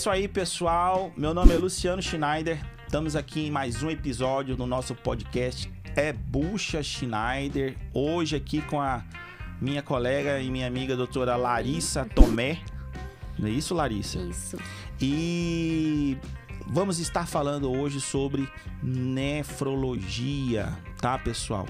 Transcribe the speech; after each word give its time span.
isso 0.00 0.08
aí, 0.08 0.26
pessoal. 0.26 1.12
Meu 1.14 1.34
nome 1.34 1.52
é 1.52 1.58
Luciano 1.58 2.00
Schneider. 2.00 2.58
Estamos 2.86 3.14
aqui 3.14 3.48
em 3.48 3.50
mais 3.50 3.82
um 3.82 3.90
episódio 3.90 4.56
do 4.56 4.64
nosso 4.64 4.94
podcast 4.94 5.70
É 5.94 6.10
Bucha 6.10 6.82
Schneider. 6.82 7.76
Hoje 7.92 8.34
aqui 8.34 8.62
com 8.62 8.80
a 8.80 9.04
minha 9.60 9.82
colega 9.82 10.40
e 10.40 10.50
minha 10.50 10.66
amiga 10.66 10.96
doutora 10.96 11.36
Larissa 11.36 12.06
Tomé. 12.14 12.62
Não 13.38 13.46
é 13.46 13.50
isso, 13.50 13.74
Larissa? 13.74 14.18
Isso. 14.20 14.56
E 14.98 16.16
vamos 16.66 16.98
estar 16.98 17.26
falando 17.26 17.70
hoje 17.70 18.00
sobre 18.00 18.48
nefrologia, 18.82 20.72
tá, 21.00 21.18
pessoal? 21.18 21.66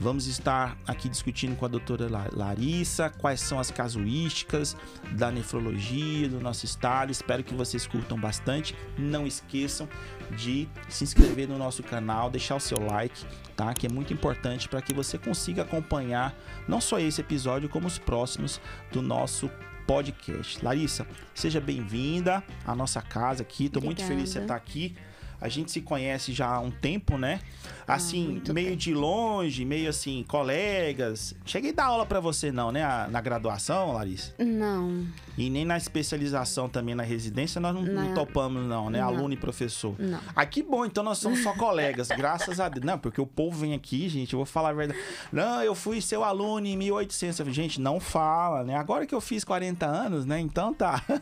Vamos 0.00 0.26
estar 0.26 0.76
aqui 0.86 1.08
discutindo 1.08 1.54
com 1.54 1.66
a 1.66 1.68
doutora 1.68 2.08
Larissa 2.32 3.10
quais 3.10 3.40
são 3.40 3.60
as 3.60 3.70
casuísticas 3.70 4.74
da 5.12 5.30
nefrologia 5.30 6.28
do 6.30 6.40
nosso 6.40 6.64
estado. 6.64 7.12
Espero 7.12 7.44
que 7.44 7.54
vocês 7.54 7.86
curtam 7.86 8.18
bastante. 8.18 8.74
Não 8.96 9.26
esqueçam 9.26 9.86
de 10.34 10.66
se 10.88 11.04
inscrever 11.04 11.46
no 11.46 11.58
nosso 11.58 11.82
canal, 11.82 12.30
deixar 12.30 12.56
o 12.56 12.60
seu 12.60 12.78
like, 12.80 13.24
tá? 13.54 13.74
Que 13.74 13.86
é 13.86 13.90
muito 13.90 14.14
importante 14.14 14.66
para 14.66 14.80
que 14.80 14.94
você 14.94 15.18
consiga 15.18 15.62
acompanhar 15.62 16.34
não 16.66 16.80
só 16.80 16.98
esse 16.98 17.20
episódio, 17.20 17.68
como 17.68 17.86
os 17.86 17.98
próximos 17.98 18.60
do 18.90 19.02
nosso 19.02 19.50
podcast. 19.86 20.64
Larissa, 20.64 21.06
seja 21.34 21.60
bem-vinda 21.60 22.42
à 22.66 22.74
nossa 22.74 23.02
casa 23.02 23.42
aqui. 23.42 23.66
Estou 23.66 23.82
muito 23.82 24.02
feliz 24.02 24.24
de 24.24 24.30
você 24.30 24.38
estar 24.40 24.56
aqui. 24.56 24.96
A 25.40 25.48
gente 25.48 25.70
se 25.70 25.82
conhece 25.82 26.32
já 26.32 26.46
há 26.46 26.58
um 26.58 26.70
tempo, 26.70 27.18
né? 27.18 27.40
Ah, 27.86 27.94
Assim, 27.94 28.40
meio 28.52 28.68
bem. 28.68 28.76
de 28.76 28.94
longe, 28.94 29.64
meio 29.64 29.88
assim, 29.90 30.24
colegas. 30.26 31.34
Cheguei 31.44 31.70
a 31.70 31.74
dar 31.74 31.84
aula 31.86 32.06
pra 32.06 32.20
você 32.20 32.50
não, 32.50 32.72
né? 32.72 32.82
Na 33.10 33.20
graduação, 33.20 33.92
Larissa? 33.92 34.32
Não, 34.38 35.06
E 35.36 35.50
nem 35.50 35.64
na 35.64 35.76
especialização 35.76 36.68
também 36.68 36.94
na 36.94 37.02
residência 37.02 37.60
nós 37.60 37.74
não, 37.74 37.82
não 37.82 38.06
Não. 38.08 38.14
topamos 38.14 38.62
não, 38.66 38.88
né? 38.90 39.00
Não. 39.00 39.08
Aluno 39.08 39.34
e 39.34 39.36
professor. 39.36 39.94
não. 39.98 40.20
Ah, 40.34 40.46
que 40.46 40.62
bom, 40.62 40.84
então 40.86 41.02
nós 41.04 41.18
somos 41.18 41.42
só 41.42 41.52
colegas, 41.54 42.08
graças 42.16 42.60
a 42.60 42.68
Deus. 42.68 42.84
Não, 42.84 42.98
porque 42.98 43.20
o 43.20 43.26
povo 43.26 43.58
vem 43.58 43.74
aqui, 43.74 44.08
gente, 44.08 44.32
eu 44.32 44.38
vou 44.38 44.46
falar 44.46 44.70
a 44.70 44.72
verdade. 44.72 44.98
Não, 45.32 45.62
eu 45.62 45.74
fui 45.74 46.00
seu 46.00 46.22
aluno 46.24 46.66
em 46.66 46.76
1800. 46.76 47.38
Eu 47.38 47.44
falei, 47.46 47.54
Gente, 47.54 47.80
não 47.80 47.98
fala, 48.00 48.64
né? 48.64 48.76
Agora 48.76 49.06
que 49.06 49.14
eu 49.14 49.20
fiz 49.20 49.44
40 49.44 49.86
anos, 49.86 50.24
né? 50.24 50.38
Então 50.40 50.72
tá. 50.72 51.02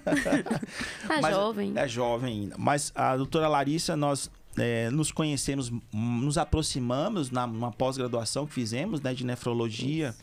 Tá 1.07 1.21
Mas- 1.21 1.35
jovem. 1.35 1.73
É 1.77 1.89
jovem 1.89 2.33
ainda. 2.43 2.57
Mas 2.59 2.93
a 2.95 3.17
doutora 3.17 3.49
Larissa, 3.49 3.97
nós 3.97 4.31
é, 4.57 4.91
nos 4.91 5.11
conhecemos, 5.13 5.73
nos 5.93 6.37
aproximamos 6.39 7.31
na, 7.31 7.47
numa 7.47 7.71
pós-graduação 7.73 8.47
que 8.47 8.53
fizemos, 8.55 9.01
né? 9.01 9.15
De 9.15 9.25
nefrologia 9.25 10.15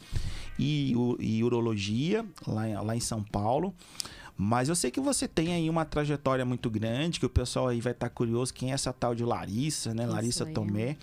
e, 0.57 0.93
u- 0.95 1.17
e 1.19 1.43
urologia, 1.43 2.25
lá, 2.47 2.67
em- 2.69 2.75
lá 2.75 2.95
em 2.95 2.99
São 2.99 3.23
Paulo. 3.23 3.73
Mas 4.41 4.69
eu 4.69 4.75
sei 4.75 4.89
que 4.89 5.01
você 5.01 5.27
tem 5.27 5.53
aí 5.53 5.69
uma 5.69 5.83
trajetória 5.83 6.45
muito 6.45 6.69
grande, 6.69 7.19
que 7.19 7.25
o 7.25 7.29
pessoal 7.29 7.67
aí 7.67 7.81
vai 7.81 7.91
estar 7.91 8.09
curioso 8.09 8.53
quem 8.53 8.71
é 8.71 8.73
essa 8.73 8.93
tal 8.93 9.13
de 9.13 9.25
Larissa, 9.25 9.93
né? 9.93 10.03
Quem 10.05 10.13
Larissa 10.13 10.43
eu? 10.45 10.53
Tomé. 10.53 10.95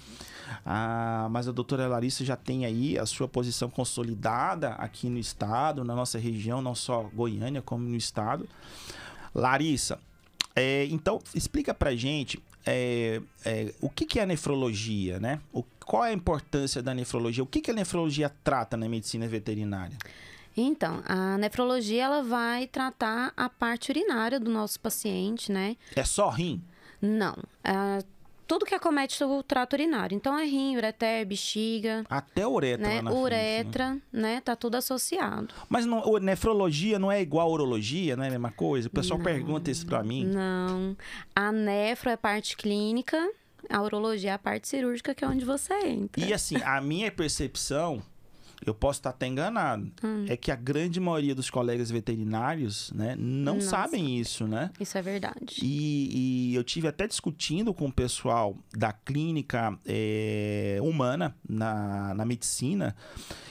Ah, 0.65 1.29
mas 1.31 1.47
a 1.47 1.53
doutora 1.53 1.87
Larissa 1.87 2.25
já 2.25 2.35
tem 2.35 2.65
aí 2.65 2.99
a 2.99 3.05
sua 3.05 3.29
posição 3.29 3.69
consolidada 3.69 4.71
aqui 4.77 5.11
no 5.11 5.19
estado, 5.19 5.85
na 5.85 5.95
nossa 5.95 6.19
região, 6.19 6.63
não 6.63 6.75
só 6.75 7.03
Goiânia, 7.15 7.61
como 7.61 7.87
no 7.87 7.97
estado. 7.97 8.49
Larissa, 9.35 9.99
é, 10.55 10.87
então 10.87 11.21
explica 11.35 11.75
pra 11.75 11.95
gente 11.95 12.43
é, 12.67 13.21
é, 13.45 13.73
o 13.81 13.89
que, 13.89 14.05
que 14.05 14.19
é 14.19 14.25
a 14.25 14.27
nefrologia, 14.27 15.21
né? 15.21 15.41
O, 15.53 15.63
qual 15.85 16.05
é 16.05 16.11
a 16.11 16.13
importância 16.13 16.83
da 16.83 16.93
nefrologia? 16.93 17.43
O 17.43 17.47
que, 17.47 17.61
que 17.61 17.71
a 17.71 17.75
nefrologia 17.75 18.29
trata 18.43 18.77
na 18.77 18.89
medicina 18.89 19.29
veterinária? 19.29 19.97
Então, 20.57 21.03
a 21.05 21.39
nefrologia 21.39 22.05
ela 22.05 22.23
vai 22.23 22.67
tratar 22.67 23.33
a 23.37 23.49
parte 23.49 23.91
urinária 23.91 24.41
do 24.41 24.51
nosso 24.51 24.81
paciente, 24.81 25.53
né? 25.53 25.77
É 25.95 26.03
só 26.03 26.29
rim? 26.29 26.63
Não. 27.01 27.37
Ah, 27.63 28.03
tudo 28.47 28.65
que 28.65 28.75
acomete 28.75 29.23
o 29.25 29.43
trato 29.43 29.75
urinário. 29.75 30.15
Então, 30.15 30.39
é 30.39 30.45
rim, 30.45 30.77
ureter, 30.77 31.27
bexiga, 31.27 32.05
Até 32.09 32.47
uretra 32.47 32.87
né? 32.87 33.03
na 33.03 33.11
frente, 33.11 33.15
né? 33.15 33.21
Uretra, 33.23 33.99
né? 34.13 34.41
Tá 34.41 34.55
tudo 34.57 34.77
associado. 34.77 35.53
Mas 35.69 35.85
não, 35.87 36.19
nefrologia 36.19 36.99
não 36.99 37.11
é 37.11 37.21
igual 37.21 37.49
a 37.49 37.53
urologia, 37.53 38.17
não 38.17 38.25
é 38.25 38.29
a 38.29 38.31
mesma 38.31 38.53
coisa? 38.53 38.89
O 38.89 38.91
pessoal 38.91 39.19
Não. 39.19 39.25
pergunta 39.25 39.71
isso 39.71 39.87
pra 39.87 40.03
mim. 40.03 40.25
Não. 40.27 40.97
A 41.35 41.51
nefro 41.51 42.11
é 42.11 42.13
a 42.13 42.19
parte 42.19 42.57
clínica, 42.57 43.19
a 43.69 43.83
urologia 43.83 44.31
é 44.31 44.35
a 44.35 44.39
parte 44.39 44.69
cirúrgica, 44.69 45.15
que 45.15 45.25
é 45.25 45.29
onde 45.29 45.45
você 45.45 45.75
entra. 45.87 46.25
E 46.25 46.33
assim, 46.33 46.57
a 46.65 46.81
minha 46.81 47.11
percepção, 47.11 48.03
eu 48.65 48.75
posso 48.75 48.99
estar 49.01 49.11
até 49.11 49.27
enganado, 49.27 49.91
Hum. 50.03 50.25
é 50.29 50.37
que 50.37 50.51
a 50.51 50.57
grande 50.57 50.99
maioria 51.01 51.35
dos 51.35 51.51
colegas 51.51 51.91
veterinários, 51.91 52.91
né, 52.93 53.15
não 53.19 53.55
Não 53.57 53.61
sabem 53.61 54.19
isso, 54.19 54.47
né? 54.47 54.71
Isso 54.81 54.97
é 54.99 55.03
verdade. 55.03 55.57
E, 55.63 56.51
e 56.51 56.55
eu 56.55 56.63
tive 56.65 56.89
até 56.89 57.07
discutindo 57.07 57.73
com 57.75 57.87
o 57.87 57.93
pessoal 57.93 58.57
da 58.77 58.93
clínica 58.93 59.79
eh, 59.87 60.79
humana 60.83 61.35
na, 61.49 62.15
na 62.15 62.25
medicina 62.25 62.95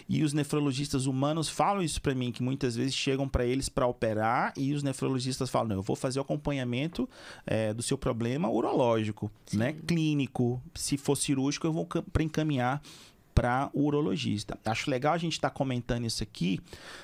e 0.08 0.24
os 0.24 0.34
nefrologistas 0.34 1.06
humanos 1.08 1.50
falam 1.50 1.82
isso 1.82 2.02
pra 2.02 2.14
mim 2.14 2.32
que 2.32 2.44
muitas 2.44 2.76
vezes 2.76 2.94
chegam 2.94 3.28
pra 3.28 3.46
eles 3.46 3.70
pra 3.70 3.88
operar 3.88 4.54
e 4.56 4.74
os 4.74 4.84
nefrologistas 4.84 5.50
falam 5.50 5.70
não, 5.70 5.76
eu 5.78 5.82
vou 5.82 5.96
fazer 5.96 6.20
o 6.20 6.22
acompanhamento 6.22 7.10
eh, 7.46 7.74
do 7.74 7.82
seu 7.82 7.98
problema 7.98 8.50
urológico, 8.50 9.32
né, 9.54 9.74
clínico, 9.88 10.62
se 10.76 10.98
for 10.98 11.16
cirúrgico 11.16 11.66
eu 11.68 11.74
vou 11.74 11.86
para 11.86 12.24
encaminhar 12.24 12.82
para 13.36 13.70
o 13.74 13.84
urologista. 13.84 14.58
Acho 14.66 14.90
legal 14.90 15.14
a 15.14 15.18
gente 15.18 15.34
estar 15.34 15.50
comentando 15.50 16.06
isso 16.06 16.24
aqui 16.24 16.60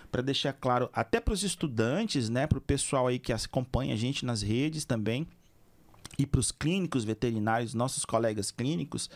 para 0.09 0.21
deixar 0.21 0.53
claro 0.53 0.89
até 0.93 1.19
para 1.19 1.33
os 1.33 1.43
estudantes, 1.43 2.29
né, 2.29 2.47
para 2.47 2.57
o 2.57 2.61
pessoal 2.61 3.07
aí 3.07 3.19
que 3.19 3.33
acompanha 3.33 3.93
a 3.93 3.97
gente 3.97 4.25
nas 4.25 4.41
redes 4.41 4.85
também 4.85 5.27
e 6.17 6.25
para 6.25 6.39
os 6.39 6.51
clínicos 6.51 7.03
veterinários, 7.03 7.73
nossos 7.73 8.05
colegas 8.05 8.51
clínicos, 8.51 9.09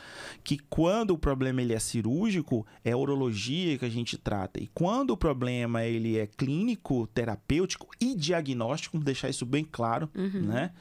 que 0.44 0.58
quando 0.58 1.12
o 1.12 1.18
problema 1.18 1.62
ele 1.62 1.74
é 1.74 1.80
cirúrgico, 1.80 2.66
é 2.84 2.92
a 2.92 2.98
urologia 2.98 3.78
que 3.78 3.86
a 3.86 3.90
gente 3.90 4.18
trata. 4.18 4.62
E 4.62 4.68
quando 4.74 5.12
o 5.12 5.18
problema 5.18 5.84
ele 5.84 6.18
é 6.18 6.26
clínico, 6.26 7.08
terapêutico 7.08 7.88
e 8.00 8.16
diagnóstico, 8.16 8.98
deixar 8.98 9.30
isso 9.30 9.46
bem 9.46 9.68
claro, 9.70 10.10
né? 10.16 10.72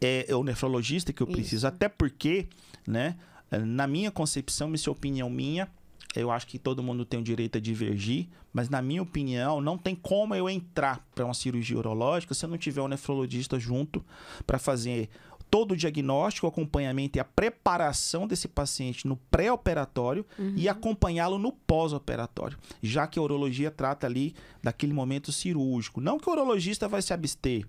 É, 0.00 0.26
é 0.28 0.34
o 0.34 0.42
nefrologista 0.42 1.12
que 1.12 1.22
eu 1.22 1.26
preciso, 1.26 1.56
Isso. 1.56 1.66
até 1.66 1.88
porque, 1.88 2.48
né, 2.86 3.16
na 3.58 3.86
minha 3.86 4.10
concepção, 4.10 4.74
isso 4.74 4.88
é 4.88 4.92
opinião 4.92 5.28
minha, 5.30 5.68
eu 6.14 6.30
acho 6.30 6.46
que 6.46 6.58
todo 6.58 6.82
mundo 6.82 7.04
tem 7.04 7.20
o 7.20 7.22
direito 7.22 7.58
a 7.58 7.60
divergir, 7.60 8.28
mas 8.52 8.68
na 8.68 8.80
minha 8.80 9.02
opinião, 9.02 9.60
não 9.60 9.76
tem 9.76 9.96
como 9.96 10.34
eu 10.34 10.48
entrar 10.48 11.04
para 11.14 11.24
uma 11.24 11.34
cirurgia 11.34 11.76
urológica 11.76 12.34
se 12.34 12.44
eu 12.44 12.48
não 12.48 12.56
tiver 12.56 12.80
um 12.80 12.88
nefrologista 12.88 13.58
junto 13.58 14.04
para 14.46 14.58
fazer 14.58 15.08
todo 15.54 15.70
o 15.70 15.76
diagnóstico, 15.76 16.48
o 16.48 16.50
acompanhamento 16.50 17.16
e 17.16 17.20
a 17.20 17.24
preparação 17.24 18.26
desse 18.26 18.48
paciente 18.48 19.06
no 19.06 19.16
pré-operatório 19.16 20.26
e 20.56 20.68
acompanhá-lo 20.68 21.38
no 21.38 21.52
pós-operatório, 21.52 22.58
já 22.82 23.06
que 23.06 23.20
a 23.20 23.22
urologia 23.22 23.70
trata 23.70 24.04
ali 24.04 24.34
daquele 24.60 24.92
momento 24.92 25.30
cirúrgico. 25.30 26.00
Não 26.00 26.18
que 26.18 26.28
o 26.28 26.32
urologista 26.32 26.88
vai 26.88 27.00
se 27.02 27.12
abster, 27.12 27.64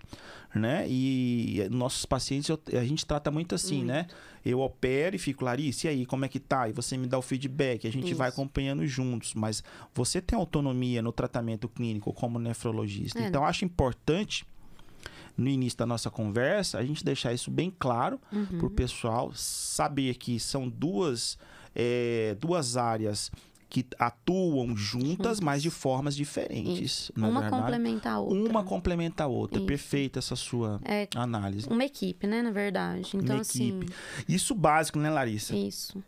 né? 0.52 0.84
E 0.88 1.68
nossos 1.70 2.04
pacientes, 2.04 2.48
eu- 2.48 2.60
a 2.72 2.82
gente 2.84 3.06
trata 3.06 3.30
muito 3.30 3.54
assim, 3.54 3.84
né? 3.84 4.08
Eu 4.44 4.58
opero 4.60 5.14
e 5.14 5.18
fico, 5.20 5.44
Larissa, 5.44 5.86
e 5.86 5.90
aí, 5.90 6.06
como 6.06 6.24
é 6.24 6.28
que 6.28 6.40
tá? 6.40 6.68
E 6.68 6.72
você 6.72 6.96
me 6.96 7.06
dá 7.06 7.16
o 7.16 7.22
feedback, 7.22 7.86
a 7.86 7.92
gente 7.92 8.12
vai 8.14 8.28
Isso. 8.30 8.40
acompanhando 8.40 8.84
juntos. 8.84 9.32
Mas 9.34 9.62
você 9.94 10.20
tem 10.20 10.36
autonomia 10.36 11.00
no 11.00 11.12
tratamento 11.12 11.68
clínico 11.68 12.12
como 12.12 12.38
nefrologista. 12.40 13.20
É. 13.20 13.28
Então, 13.28 13.42
eu 13.42 13.46
acho 13.46 13.64
importante, 13.64 14.44
no 15.36 15.48
início 15.48 15.78
da 15.78 15.86
nossa 15.86 16.10
conversa, 16.10 16.78
a 16.78 16.84
gente 16.84 17.04
deixar 17.04 17.32
isso 17.32 17.50
bem 17.50 17.72
claro 17.78 18.18
Uhum. 18.32 18.46
para 18.58 18.66
o 18.66 18.70
pessoal 18.70 19.32
saber 19.34 20.14
que 20.16 20.40
são 20.40 20.68
duas, 20.68 21.36
é, 21.74 22.36
duas 22.40 22.76
áreas 22.76 23.30
que 23.68 23.84
atuam 23.98 24.76
juntas, 24.76 25.40
mas 25.40 25.60
de 25.62 25.70
formas 25.70 26.14
diferentes. 26.16 27.10
é 27.14 27.18
Uma 27.18 27.40
verdade? 27.40 27.50
complementa 27.62 28.10
a 28.10 28.18
outra. 28.20 28.50
Uma 28.50 28.64
complementa 28.64 29.24
a 29.24 29.26
outra. 29.26 29.58
Isso. 29.58 29.66
Perfeita 29.66 30.18
essa 30.20 30.36
sua 30.36 30.80
É 30.84 31.08
análise. 31.16 31.68
uma 31.68 31.84
equipe, 31.84 32.26
né, 32.26 32.42
na 32.42 32.52
verdade. 32.52 33.10
Então, 33.16 33.36
Uma 33.36 33.42
equipe. 33.42 33.88
Isso 34.28 34.54
básico, 34.54 34.98
né, 35.00 35.10
Larissa? 35.10 35.52
assim, 35.52 35.66
isso. 35.66 36.02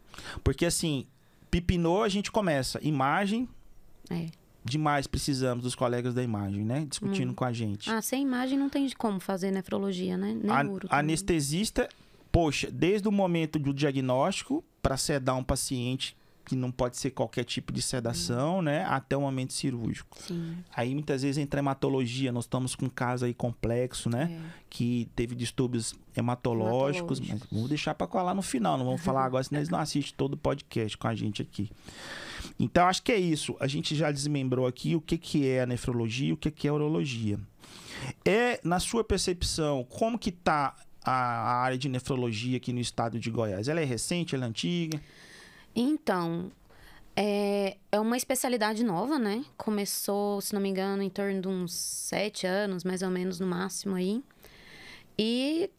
Porque 0.44 0.64
assim, 0.64 1.04
pipinou, 1.50 2.02
a 2.04 2.08
gente 2.08 2.30
começa. 2.30 2.78
Imagem, 2.82 3.48
É. 4.08 4.26
demais 4.68 5.06
precisamos 5.06 5.64
dos 5.64 5.74
colegas 5.74 6.14
da 6.14 6.22
imagem, 6.22 6.64
né? 6.64 6.84
Discutindo 6.88 7.32
com 7.34 7.44
a 7.44 7.52
gente. 7.52 7.90
Ah, 7.90 8.02
sem 8.02 8.22
imagem 8.22 8.58
não 8.58 8.68
tem 8.68 8.88
como 8.90 9.20
fazer 9.20 9.50
nefrologia, 9.50 10.16
né? 10.16 10.36
Nem 10.40 10.50
A- 10.50 10.62
uro. 10.62 10.88
anestesista, 10.90 11.88
poxa, 12.32 12.70
desde 12.70 13.08
o 13.08 13.12
momento 13.12 13.58
do 13.58 13.72
diagnóstico 13.72 14.64
para 14.82 14.96
sedar 14.96 15.36
um 15.36 15.44
paciente 15.44 16.16
que 16.48 16.56
não 16.56 16.70
pode 16.70 16.96
ser 16.96 17.10
qualquer 17.10 17.44
tipo 17.44 17.70
de 17.70 17.82
sedação, 17.82 18.62
né? 18.62 18.82
Até 18.86 19.14
o 19.14 19.20
momento 19.20 19.52
cirúrgico. 19.52 20.16
Sim. 20.18 20.56
Aí 20.74 20.94
muitas 20.94 21.20
vezes 21.20 21.36
entra 21.36 21.60
hematologia, 21.60 22.32
nós 22.32 22.44
estamos 22.44 22.74
com 22.74 22.86
um 22.86 22.88
caso 22.88 23.26
aí 23.26 23.34
complexo, 23.34 24.08
né? 24.08 24.30
É. 24.32 24.58
Que 24.70 25.10
teve 25.14 25.34
distúrbios 25.34 25.94
hematológicos, 26.16 27.20
mas 27.20 27.28
Hematológicos. 27.28 27.52
vamos 27.52 27.68
deixar 27.68 27.94
para 27.94 28.06
colar 28.06 28.34
no 28.34 28.40
final, 28.40 28.78
não 28.78 28.86
vamos 28.86 29.02
falar 29.02 29.24
agora, 29.26 29.44
senão 29.44 29.60
eles 29.60 29.68
não 29.68 29.78
assistem 29.78 30.14
todo 30.16 30.32
o 30.32 30.36
podcast 30.38 30.96
com 30.96 31.06
a 31.06 31.14
gente 31.14 31.42
aqui. 31.42 31.70
Então, 32.58 32.86
acho 32.86 33.02
que 33.02 33.12
é 33.12 33.18
isso. 33.18 33.54
A 33.60 33.66
gente 33.66 33.94
já 33.94 34.10
desmembrou 34.10 34.66
aqui 34.66 34.96
o 34.96 35.02
que, 35.02 35.18
que 35.18 35.46
é 35.46 35.60
a 35.60 35.66
nefrologia 35.66 36.30
e 36.30 36.32
o 36.32 36.36
que, 36.36 36.50
que 36.50 36.66
é 36.66 36.70
a 36.70 36.74
urologia. 36.74 37.38
É, 38.24 38.58
na 38.64 38.80
sua 38.80 39.04
percepção, 39.04 39.84
como 39.84 40.18
que 40.18 40.32
tá 40.32 40.74
a, 41.04 41.12
a 41.12 41.62
área 41.62 41.76
de 41.76 41.90
nefrologia 41.90 42.56
aqui 42.56 42.72
no 42.72 42.80
estado 42.80 43.20
de 43.20 43.30
Goiás? 43.30 43.68
Ela 43.68 43.80
é 43.82 43.84
recente, 43.84 44.34
ela 44.34 44.46
é 44.46 44.48
antiga? 44.48 44.98
Então, 45.74 46.50
é, 47.16 47.76
é 47.90 48.00
uma 48.00 48.16
especialidade 48.16 48.82
nova, 48.84 49.18
né? 49.18 49.44
Começou, 49.56 50.40
se 50.40 50.54
não 50.54 50.60
me 50.60 50.68
engano, 50.68 51.02
em 51.02 51.10
torno 51.10 51.40
de 51.40 51.48
uns 51.48 51.72
sete 51.72 52.46
anos, 52.46 52.84
mais 52.84 53.02
ou 53.02 53.10
menos, 53.10 53.38
no 53.40 53.46
máximo 53.46 53.94
aí. 53.94 54.22
E 55.18 55.70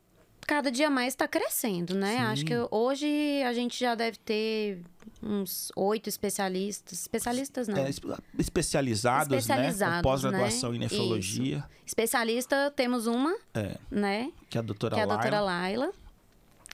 cada 0.46 0.72
dia 0.72 0.90
mais 0.90 1.14
está 1.14 1.28
crescendo, 1.28 1.94
né? 1.96 2.14
Sim. 2.18 2.24
Acho 2.24 2.46
que 2.46 2.54
hoje 2.72 3.44
a 3.44 3.54
gente 3.54 3.80
já 3.80 3.96
deve 3.96 4.18
ter 4.18 4.82
uns 5.22 5.72
oito 5.76 6.08
especialistas. 6.10 7.00
Especialistas 7.00 7.68
não. 7.68 7.78
É, 7.78 7.90
espe- 7.90 8.08
especializados, 8.38 9.30
né? 9.32 9.38
Especializados, 9.38 10.02
pós-graduação 10.02 10.72
né? 10.72 10.76
em 10.78 10.80
nefrologia. 10.80 11.64
Especialista, 11.86 12.72
temos 12.76 13.08
uma, 13.08 13.36
É, 13.54 13.78
né? 13.90 14.32
que 14.50 14.58
é 14.58 14.60
a 14.60 14.62
doutora 14.64 14.96
que 14.96 15.00
é 15.02 15.04
a 15.04 15.08
doutora 15.08 15.40
Laila. 15.42 15.92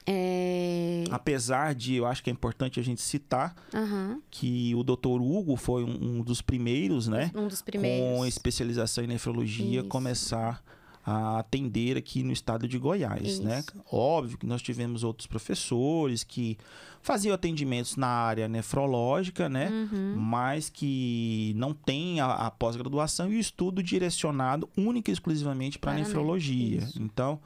É... 0.06 1.04
Apesar 1.10 1.74
de, 1.74 1.96
eu 1.96 2.06
acho 2.06 2.22
que 2.22 2.30
é 2.30 2.32
importante 2.32 2.78
a 2.78 2.82
gente 2.82 3.00
citar 3.00 3.54
aham, 3.74 4.20
que 4.30 4.74
o 4.74 4.82
doutor 4.82 5.20
Hugo 5.20 5.56
foi 5.56 5.82
um, 5.84 6.18
um 6.18 6.22
dos 6.22 6.40
primeiros, 6.40 7.08
né? 7.08 7.30
um 7.34 7.48
dos 7.48 7.62
primeiros. 7.62 8.18
Com 8.18 8.26
especialização 8.26 9.02
em 9.04 9.08
nefrologia, 9.08 9.80
Isso. 9.80 9.88
começar 9.88 10.62
a 11.04 11.38
atender 11.38 11.96
aqui 11.96 12.24
no 12.24 12.32
estado 12.32 12.66
de 12.66 12.76
Goiás, 12.78 13.38
né? 13.38 13.60
Isso. 13.60 13.80
Óbvio 13.90 14.36
que 14.36 14.46
nós 14.46 14.60
tivemos 14.60 15.04
outros 15.04 15.28
professores 15.28 16.24
que 16.24 16.58
faziam 17.00 17.32
atendimentos 17.32 17.94
na 17.94 18.08
área 18.08 18.48
nefrológica, 18.48 19.48
né? 19.48 19.68
Uhum. 19.70 20.16
Mas 20.16 20.68
que 20.68 21.52
não 21.56 21.72
tem 21.72 22.18
a, 22.18 22.32
a 22.32 22.50
pós-graduação 22.50 23.32
e 23.32 23.36
o 23.36 23.38
estudo 23.38 23.80
direcionado 23.84 24.68
única 24.76 25.08
e 25.10 25.14
exclusivamente 25.14 25.78
para 25.78 25.92
Para 25.92 26.00
nefrologia. 26.00 26.78
isso. 26.78 27.00
Então, 27.00 27.38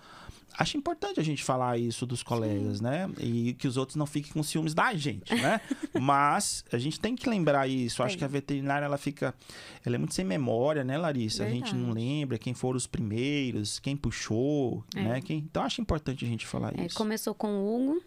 acho 0.61 0.77
importante 0.77 1.19
a 1.19 1.23
gente 1.23 1.43
falar 1.43 1.79
isso 1.79 2.05
dos 2.05 2.23
colegas, 2.23 2.81
né? 2.81 3.11
E 3.19 3.55
que 3.55 3.67
os 3.67 3.77
outros 3.79 3.97
não 3.97 4.05
fiquem 4.07 4.31
com 4.33 4.43
ciúmes 4.43 4.75
da 4.75 4.95
gente, 4.95 5.35
né? 5.35 5.61
Mas 5.99 6.65
a 6.71 6.77
gente 6.79 7.01
tem 7.01 7.17
que 7.17 7.29
lembrar 7.29 7.67
isso. 7.67 8.03
Acho 8.03 8.13
Tem. 8.13 8.19
que 8.19 8.25
a 8.25 8.29
veterinária 8.29 8.85
ela 8.85 8.99
fica, 8.99 9.35
ela 9.85 9.95
é 9.97 9.99
muito 9.99 10.15
sem 10.15 10.25
memória, 10.25 10.85
né, 10.85 10.99
Larissa? 10.99 11.45
A 11.45 11.49
gente 11.51 11.75
não 11.75 11.87
Verdade. 11.87 12.07
lembra 12.07 12.39
quem 12.39 12.53
foram 12.53 12.77
os 12.77 12.87
primeiros, 12.87 13.79
quem 13.79 13.97
puxou, 13.97 14.85
É. 14.95 15.03
né? 15.03 15.21
Quem... 15.23 15.39
Então 15.39 15.63
acho 15.63 15.81
importante 15.81 16.25
a 16.25 16.29
gente 16.29 16.47
falar 16.47 16.79
É, 16.79 16.87
isso. 16.87 16.95
começou 16.97 17.35
com 17.35 17.49
o 17.55 17.75
Hugo, 17.93 18.03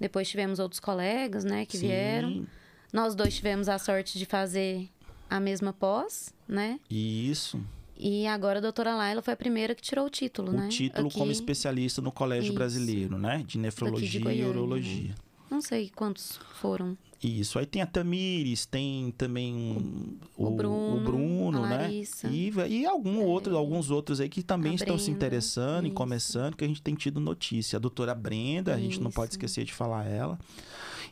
depois 0.00 0.28
tivemos 0.28 0.58
outros 0.58 0.80
colegas, 0.80 1.44
né, 1.44 1.64
que 1.64 1.78
Sim, 1.78 1.86
vieram. 1.86 2.46
Nós 2.92 3.14
dois 3.14 3.34
tivemos 3.36 3.68
a 3.68 3.78
sorte 3.78 4.18
de 4.18 4.26
fazer 4.26 4.88
a 5.30 5.38
mesma 5.38 5.72
pós, 5.72 6.34
né? 6.48 6.80
Isso. 6.90 7.60
E 7.98 8.26
agora 8.26 8.58
a 8.58 8.62
doutora 8.62 8.94
Laila 8.94 9.22
foi 9.22 9.34
a 9.34 9.36
primeira 9.36 9.74
que 9.74 9.82
tirou 9.82 10.06
o 10.06 10.10
título, 10.10 10.52
né? 10.52 10.66
o 10.66 10.68
título 10.68 11.10
como 11.10 11.24
Aqui, 11.24 11.32
especialista 11.32 12.02
no 12.02 12.12
Colégio 12.12 12.48
Isso. 12.48 12.54
Brasileiro, 12.54 13.18
né? 13.18 13.42
De 13.46 13.58
nefrologia 13.58 14.20
e 14.20 14.22
Goiânia, 14.22 14.44
né? 14.44 14.50
urologia. 14.50 15.14
Não 15.50 15.60
sei 15.62 15.90
quantos 15.94 16.38
foram. 16.54 16.96
Isso. 17.26 17.58
Aí 17.58 17.66
tem 17.66 17.82
a 17.82 17.86
Tamires, 17.86 18.66
tem 18.66 19.10
também 19.18 19.54
um- 19.54 20.16
O 20.36 20.50
Bruno, 20.50 20.96
o 20.96 21.00
Bruno, 21.00 21.62
né? 21.66 21.90
É. 21.92 22.28
E, 22.28 22.52
e 22.68 22.86
algum 22.86 23.20
outro, 23.22 23.56
alguns 23.56 23.90
outros 23.90 24.20
aí 24.20 24.28
que 24.28 24.42
também 24.42 24.72
A 24.72 24.74
estão 24.76 24.96
se 24.98 25.06
Brenda, 25.06 25.16
interessando 25.26 25.84
e 25.84 25.88
isso. 25.88 25.94
começando, 25.96 26.56
que 26.56 26.64
a 26.64 26.68
gente 26.68 26.82
tem 26.82 26.94
tido 26.94 27.18
notícia. 27.20 27.76
A 27.76 27.80
doutora 27.80 28.14
Brenda, 28.14 28.74
a 28.74 28.78
gente 28.78 29.00
não 29.00 29.10
pode 29.10 29.30
Isso. 29.30 29.38
esquecer 29.38 29.64
de 29.64 29.72
falar 29.72 30.06
ela. 30.06 30.38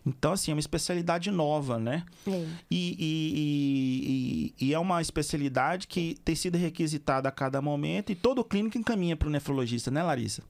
Então, 0.06 0.32
assim, 0.32 0.50
é 0.50 0.54
uma 0.54 0.60
especialidade 0.60 1.30
nova, 1.30 1.78
né? 1.78 2.04
É. 2.26 2.46
E, 2.70 2.94
e- 2.98 4.54
e- 4.60 4.66
e 4.68 4.74
é 4.74 4.78
uma 4.78 5.00
especialidade 5.00 5.86
que 5.88 6.14
tem 6.24 6.34
sido 6.34 6.56
requisitada 6.58 7.28
a 7.28 7.32
cada 7.32 7.62
momento 7.62 8.12
e 8.12 8.14
todo 8.14 8.44
clínico 8.44 8.76
encaminha 8.76 9.16
para 9.16 9.28
o 9.28 9.30
nefrologista, 9.30 9.90
né, 9.90 10.02
Larissa? 10.02 10.42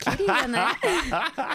Queria, 0.00 0.48
né? 0.48 0.66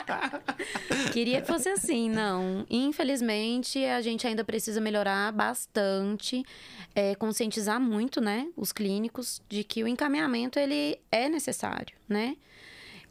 Queria 1.12 1.42
que 1.42 1.47
fosse 1.47 1.69
assim, 1.69 2.09
não. 2.09 2.65
Infelizmente, 2.69 3.83
a 3.86 4.01
gente 4.01 4.25
ainda 4.27 4.44
precisa 4.44 4.80
melhorar 4.80 5.31
bastante, 5.31 6.45
é, 6.94 7.15
conscientizar 7.15 7.80
muito, 7.80 8.21
né, 8.21 8.47
os 8.56 8.71
clínicos 8.71 9.42
de 9.50 9.63
que 9.63 9.83
o 9.83 9.88
encaminhamento 9.88 10.59
ele 10.59 11.00
é 11.12 11.27
necessário, 11.27 11.95
né? 12.07 12.38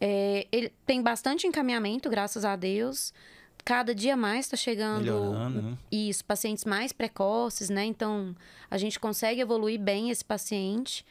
É, 0.01 0.47
ele 0.53 0.73
tem 0.87 1.03
bastante 1.03 1.47
encaminhamento, 1.47 2.09
graças 2.11 2.45
a 2.45 2.57
Deus. 2.57 3.13
Cada 3.65 3.95
dia 3.95 4.17
mais 4.17 4.45
está 4.45 4.57
chegando 4.57 5.05
Melhorando, 5.05 5.63
né? 5.63 5.79
isso, 5.91 6.23
pacientes 6.25 6.65
mais 6.65 6.93
precoces, 6.93 7.71
né? 7.71 7.85
Então, 7.85 8.37
a 8.71 8.77
gente 8.77 9.01
consegue 9.01 9.41
evoluir 9.41 9.81
bem 9.81 10.11
esse 10.11 10.23
paciente, 10.23 11.05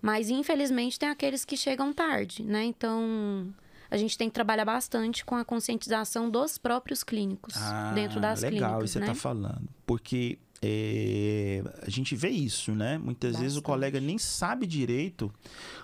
mas 0.00 0.30
infelizmente 0.30 0.98
tem 0.98 1.10
aqueles 1.10 1.44
que 1.44 1.56
chegam 1.56 1.92
tarde, 1.92 2.42
né? 2.42 2.64
Então, 2.64 3.52
a 3.90 3.96
gente 3.96 4.16
tem 4.18 4.28
que 4.28 4.34
trabalhar 4.34 4.64
bastante 4.64 5.24
com 5.24 5.34
a 5.34 5.44
conscientização 5.44 6.28
dos 6.30 6.58
próprios 6.58 7.02
clínicos 7.02 7.54
dentro 7.94 8.20
das 8.20 8.42
Ah, 8.44 8.48
legal, 8.48 8.68
clínicas, 8.70 8.90
isso 8.90 8.98
né? 9.00 9.06
você 9.06 9.12
tá 9.12 9.18
falando. 9.18 9.68
Porque 9.86 10.38
é, 10.60 11.62
a 11.86 11.88
gente 11.90 12.16
vê 12.16 12.28
isso, 12.30 12.72
né? 12.74 12.98
Muitas 12.98 13.32
vezes 13.36 13.52
o 13.56 13.60
Bastante. 13.60 13.64
colega 13.64 14.00
nem 14.00 14.18
sabe 14.18 14.66
direito 14.66 15.32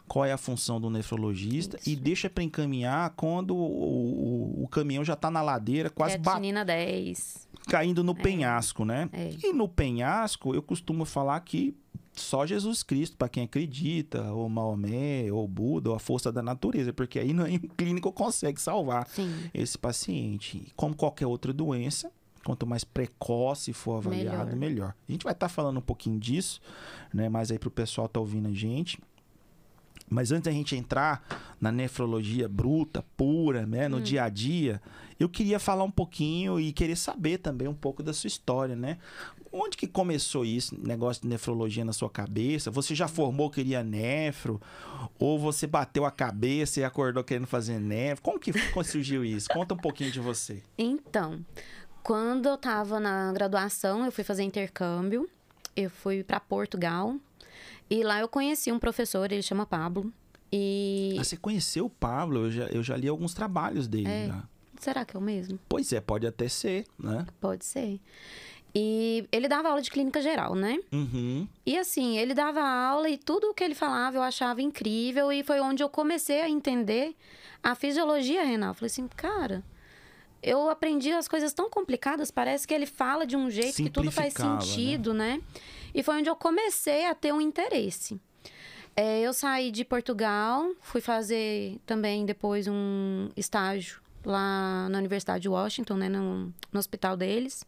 qual 0.08 0.24
é 0.24 0.32
a 0.32 0.36
função 0.36 0.80
do 0.80 0.90
nefrologista 0.90 1.78
e 1.86 1.92
Isso. 1.92 2.02
deixa 2.02 2.28
para 2.30 2.42
encaminhar 2.42 3.10
quando 3.10 3.54
o, 3.54 4.60
o- 4.60 4.64
o 4.64 4.68
caminhão 4.68 5.04
já 5.04 5.14
tá 5.16 5.30
na 5.30 5.42
ladeira, 5.42 5.90
quase 5.90 6.18
ba- 6.18 6.32
Creatinina 6.32 6.64
10. 6.64 7.48
caindo 7.68 8.02
no 8.04 8.14
penhasco, 8.14 8.84
né? 8.84 9.08
É. 9.12 9.30
E 9.44 9.52
no 9.52 9.68
penhasco, 9.68 10.54
eu 10.54 10.62
costumo 10.62 11.04
falar 11.04 11.38
que 11.40 11.74
só 12.14 12.46
Jesus 12.46 12.82
Cristo, 12.82 13.16
para 13.16 13.28
quem 13.28 13.44
acredita, 13.44 14.32
ou 14.32 14.48
Maomé, 14.48 15.30
ou 15.32 15.46
Buda, 15.48 15.90
ou 15.90 15.96
a 15.96 15.98
força 15.98 16.30
da 16.30 16.42
natureza, 16.42 16.92
porque 16.92 17.18
aí 17.18 17.32
nenhum 17.32 17.58
clínico 17.76 18.12
consegue 18.12 18.60
salvar 18.60 19.06
Sim. 19.08 19.32
esse 19.52 19.76
paciente. 19.76 20.72
Como 20.76 20.94
qualquer 20.94 21.26
outra 21.26 21.52
doença, 21.52 22.10
quanto 22.44 22.66
mais 22.66 22.84
precoce 22.84 23.72
for 23.72 23.96
avaliado, 23.96 24.56
melhor. 24.56 24.56
Melhor. 24.56 24.94
A 25.08 25.12
gente 25.12 25.24
vai 25.24 25.32
estar 25.32 25.48
falando 25.48 25.78
um 25.78 25.82
pouquinho 25.82 26.18
disso, 26.18 26.60
né? 27.12 27.28
Mas 27.28 27.50
aí 27.50 27.58
pro 27.58 27.70
pessoal 27.70 28.08
tá 28.08 28.20
ouvindo 28.20 28.48
a 28.48 28.52
gente. 28.52 29.00
Mas 30.08 30.30
antes 30.30 30.44
da 30.44 30.52
gente 30.52 30.76
entrar 30.76 31.26
na 31.60 31.72
nefrologia 31.72 32.48
bruta, 32.48 33.02
pura, 33.16 33.66
né, 33.66 33.88
no 33.88 34.00
dia 34.00 34.24
a 34.24 34.28
dia, 34.28 34.80
eu 35.18 35.28
queria 35.28 35.58
falar 35.58 35.82
um 35.82 35.90
pouquinho 35.90 36.60
e 36.60 36.72
querer 36.72 36.94
saber 36.94 37.38
também 37.38 37.66
um 37.66 37.74
pouco 37.74 38.02
da 38.02 38.12
sua 38.12 38.28
história, 38.28 38.76
né? 38.76 38.98
Onde 39.56 39.76
que 39.76 39.86
começou 39.86 40.44
isso, 40.44 40.76
negócio 40.76 41.22
de 41.22 41.28
nefrologia 41.28 41.84
na 41.84 41.92
sua 41.92 42.10
cabeça? 42.10 42.72
Você 42.72 42.92
já 42.92 43.06
formou 43.06 43.48
queria 43.48 43.84
nefro? 43.84 44.60
Ou 45.16 45.38
você 45.38 45.64
bateu 45.64 46.04
a 46.04 46.10
cabeça 46.10 46.80
e 46.80 46.84
acordou 46.84 47.22
querendo 47.22 47.46
fazer 47.46 47.78
nefro? 47.78 48.20
Como 48.20 48.40
que 48.40 48.50
surgiu 48.84 49.24
isso? 49.24 49.48
Conta 49.48 49.74
um 49.74 49.76
pouquinho 49.76 50.10
de 50.10 50.18
você. 50.18 50.60
Então, 50.76 51.44
quando 52.02 52.48
eu 52.48 52.58
tava 52.58 52.98
na 52.98 53.32
graduação, 53.32 54.04
eu 54.04 54.10
fui 54.10 54.24
fazer 54.24 54.42
intercâmbio. 54.42 55.30
Eu 55.76 55.88
fui 55.88 56.24
para 56.24 56.40
Portugal. 56.40 57.14
E 57.88 58.02
lá 58.02 58.18
eu 58.18 58.28
conheci 58.28 58.72
um 58.72 58.78
professor, 58.80 59.30
ele 59.30 59.42
chama 59.42 59.64
Pablo. 59.64 60.12
E. 60.52 61.14
Ah, 61.16 61.22
você 61.22 61.36
conheceu 61.36 61.86
o 61.86 61.90
Pablo? 61.90 62.46
Eu 62.46 62.50
já, 62.50 62.64
eu 62.66 62.82
já 62.82 62.96
li 62.96 63.06
alguns 63.06 63.32
trabalhos 63.34 63.86
dele. 63.86 64.08
É. 64.08 64.32
Será 64.80 65.04
que 65.04 65.16
é 65.16 65.18
o 65.18 65.22
mesmo? 65.22 65.60
Pois 65.68 65.92
é, 65.92 66.00
pode 66.00 66.26
até 66.26 66.48
ser, 66.48 66.84
né? 66.98 67.24
Pode 67.40 67.64
ser. 67.64 68.00
E 68.74 69.24
ele 69.30 69.46
dava 69.46 69.68
aula 69.68 69.80
de 69.80 69.90
clínica 69.90 70.20
geral, 70.20 70.56
né? 70.56 70.80
Uhum. 70.90 71.46
E 71.64 71.78
assim, 71.78 72.18
ele 72.18 72.34
dava 72.34 72.60
aula 72.60 73.08
e 73.08 73.16
tudo 73.16 73.50
o 73.50 73.54
que 73.54 73.62
ele 73.62 73.74
falava 73.74 74.16
eu 74.16 74.22
achava 74.22 74.60
incrível. 74.60 75.30
E 75.30 75.44
foi 75.44 75.60
onde 75.60 75.82
eu 75.82 75.88
comecei 75.88 76.40
a 76.40 76.48
entender 76.48 77.14
a 77.62 77.76
fisiologia 77.76 78.42
renal. 78.42 78.70
Eu 78.70 78.74
falei 78.74 78.86
assim, 78.86 79.06
cara, 79.06 79.62
eu 80.42 80.68
aprendi 80.68 81.12
as 81.12 81.28
coisas 81.28 81.52
tão 81.52 81.70
complicadas, 81.70 82.30
parece 82.32 82.66
que 82.66 82.74
ele 82.74 82.86
fala 82.86 83.24
de 83.24 83.36
um 83.36 83.48
jeito 83.48 83.76
que 83.76 83.88
tudo 83.88 84.10
faz 84.10 84.34
né? 84.34 84.60
sentido, 84.60 85.14
né? 85.14 85.40
E 85.94 86.02
foi 86.02 86.16
onde 86.16 86.28
eu 86.28 86.34
comecei 86.34 87.06
a 87.06 87.14
ter 87.14 87.32
um 87.32 87.40
interesse. 87.40 88.20
É, 88.96 89.20
eu 89.20 89.32
saí 89.32 89.70
de 89.70 89.84
Portugal, 89.84 90.70
fui 90.80 91.00
fazer 91.00 91.78
também 91.86 92.26
depois 92.26 92.66
um 92.68 93.28
estágio 93.36 94.00
lá 94.24 94.88
na 94.88 94.98
Universidade 94.98 95.42
de 95.42 95.48
Washington, 95.48 95.94
né, 95.94 96.08
no, 96.08 96.52
no 96.72 96.78
hospital 96.78 97.16
deles. 97.16 97.64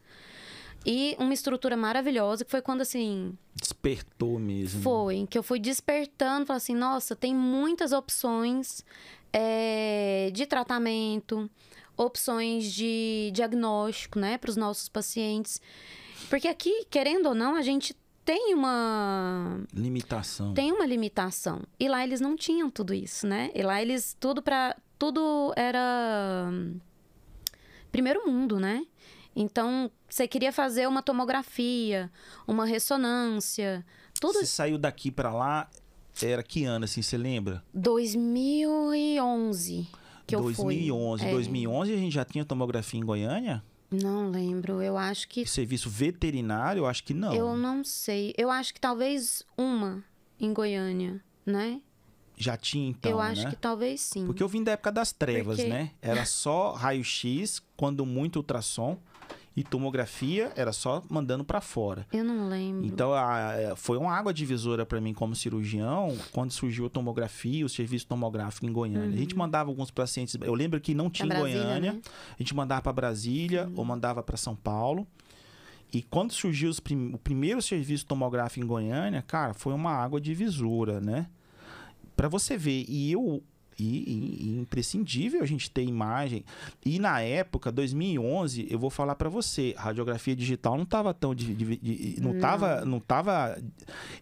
E 0.86 1.16
uma 1.18 1.34
estrutura 1.34 1.76
maravilhosa, 1.76 2.44
que 2.44 2.50
foi 2.50 2.62
quando, 2.62 2.80
assim, 2.82 3.36
Despertou 3.54 4.38
mesmo. 4.38 4.80
foi, 4.82 5.26
que 5.28 5.36
eu 5.36 5.42
fui 5.42 5.58
despertando, 5.58 6.46
falei 6.46 6.58
assim, 6.58 6.76
nossa, 6.76 7.16
tem 7.16 7.34
muitas 7.34 7.90
opções 7.92 8.84
é, 9.32 10.30
de 10.32 10.46
tratamento. 10.46 11.50
opções 11.96 12.72
de 12.72 13.30
diagnóstico, 13.32 14.18
né, 14.18 14.36
para 14.36 14.50
os 14.50 14.56
nossos 14.56 14.88
pacientes. 14.88 15.60
Porque 16.28 16.46
aqui, 16.46 16.84
querendo 16.90 17.30
ou 17.30 17.34
não, 17.34 17.54
a 17.56 17.62
gente 17.62 17.96
tem 18.24 18.52
uma 18.54 19.60
limitação. 19.72 20.52
Tem 20.52 20.72
uma 20.72 20.84
limitação. 20.84 21.62
E 21.80 21.88
lá 21.88 22.04
eles 22.04 22.20
não 22.20 22.36
tinham 22.36 22.68
tudo 22.68 22.92
isso, 22.92 23.26
né? 23.26 23.50
E 23.54 23.62
lá 23.62 23.80
eles 23.80 24.16
tudo 24.20 24.42
para 24.42 24.76
tudo 24.98 25.52
era 25.56 26.50
primeiro 27.90 28.26
mundo, 28.26 28.58
né? 28.60 28.84
Então, 29.38 29.90
você 30.08 30.26
queria 30.26 30.50
fazer 30.50 30.88
uma 30.88 31.02
tomografia, 31.02 32.10
uma 32.48 32.64
ressonância, 32.64 33.84
tudo 34.18 34.38
Você 34.38 34.46
saiu 34.46 34.78
daqui 34.78 35.10
para 35.10 35.30
lá 35.32 35.68
era 36.22 36.42
que 36.42 36.64
ano 36.64 36.86
assim, 36.86 37.02
você 37.02 37.18
lembra? 37.18 37.62
2011 37.74 39.86
que 40.26 40.36
2011. 40.36 41.22
eu 41.22 41.28
fui. 41.28 41.34
2011 41.34 41.92
a 41.92 41.96
gente 41.96 42.12
já 42.14 42.24
tinha 42.24 42.44
tomografia 42.44 42.98
em 42.98 43.04
Goiânia? 43.04 43.62
Não 43.90 44.30
lembro. 44.30 44.82
Eu 44.82 44.96
acho 44.96 45.28
que. 45.28 45.46
Serviço 45.46 45.88
veterinário, 45.88 46.80
eu 46.80 46.86
acho 46.86 47.04
que 47.04 47.14
não. 47.14 47.34
Eu 47.34 47.56
não 47.56 47.84
sei. 47.84 48.34
Eu 48.36 48.50
acho 48.50 48.74
que 48.74 48.80
talvez 48.80 49.42
uma 49.56 50.02
em 50.40 50.52
Goiânia, 50.52 51.22
né? 51.44 51.80
Já 52.36 52.56
tinha 52.56 52.90
então, 52.90 53.10
Eu 53.12 53.20
acho 53.20 53.44
né? 53.44 53.50
que 53.50 53.56
talvez 53.56 54.00
sim. 54.00 54.26
Porque 54.26 54.42
eu 54.42 54.48
vim 54.48 54.62
da 54.62 54.72
época 54.72 54.92
das 54.92 55.12
trevas, 55.12 55.56
Porque- 55.56 55.70
né? 55.70 55.92
Era 56.02 56.26
só 56.26 56.72
raio-x, 56.72 57.62
quando 57.76 58.04
muito 58.04 58.36
ultrassom 58.36 58.98
e 59.56 59.64
tomografia 59.64 60.52
era 60.54 60.70
só 60.70 61.02
mandando 61.08 61.42
para 61.42 61.60
fora. 61.62 62.06
Eu 62.12 62.22
não 62.22 62.48
lembro. 62.48 62.84
Então 62.84 63.14
a- 63.14 63.74
foi 63.74 63.96
uma 63.96 64.12
água 64.12 64.32
divisora 64.34 64.84
para 64.84 65.00
mim 65.00 65.14
como 65.14 65.34
cirurgião 65.34 66.14
quando 66.30 66.50
surgiu 66.52 66.86
a 66.86 66.90
tomografia, 66.90 67.64
o 67.64 67.68
serviço 67.68 68.06
tomográfico 68.06 68.66
em 68.66 68.72
Goiânia. 68.72 69.14
A 69.14 69.18
gente 69.18 69.34
mandava 69.34 69.70
alguns 69.70 69.90
pacientes, 69.90 70.36
eu 70.40 70.54
lembro 70.54 70.78
que 70.80 70.94
não 70.94 71.08
tinha 71.08 71.26
em 71.26 71.30
Goiânia, 71.40 71.92
né? 71.94 72.00
a 72.38 72.42
gente 72.42 72.54
mandava 72.54 72.82
para 72.82 72.92
Brasília 72.92 73.70
ou 73.74 73.84
mandava 73.84 74.22
para 74.22 74.36
São 74.36 74.54
Paulo. 74.54 75.06
E 75.92 76.02
quando 76.02 76.32
surgiu 76.32 76.70
prim- 76.82 77.14
o 77.14 77.18
primeiro 77.18 77.62
serviço 77.62 78.04
tomográfico 78.04 78.62
em 78.62 78.66
Goiânia, 78.68 79.22
cara, 79.22 79.54
foi 79.54 79.72
uma 79.72 79.92
água 79.92 80.20
divisora, 80.20 81.00
né? 81.00 81.28
Para 82.14 82.28
você 82.28 82.56
ver, 82.58 82.84
e 82.88 83.12
eu 83.12 83.42
e, 83.78 83.84
e- 83.84 84.58
imprescindível 84.60 85.42
a 85.42 85.46
gente 85.46 85.70
ter 85.70 85.82
imagem. 85.82 86.44
E 86.84 86.98
na 86.98 87.20
época, 87.20 87.70
2011, 87.72 88.66
eu 88.70 88.78
vou 88.78 88.90
falar 88.90 89.14
para 89.14 89.28
você, 89.28 89.74
radiografia 89.76 90.34
digital 90.34 90.76
não 90.76 90.84
tava 90.86 91.12
tão 91.14 91.34
de, 91.34 91.54
de- 91.54 91.76
de- 91.76 92.20
não, 92.20 92.32
Não. 92.32 92.40
tava 92.40 92.84
não 92.84 93.00
tava 93.00 93.58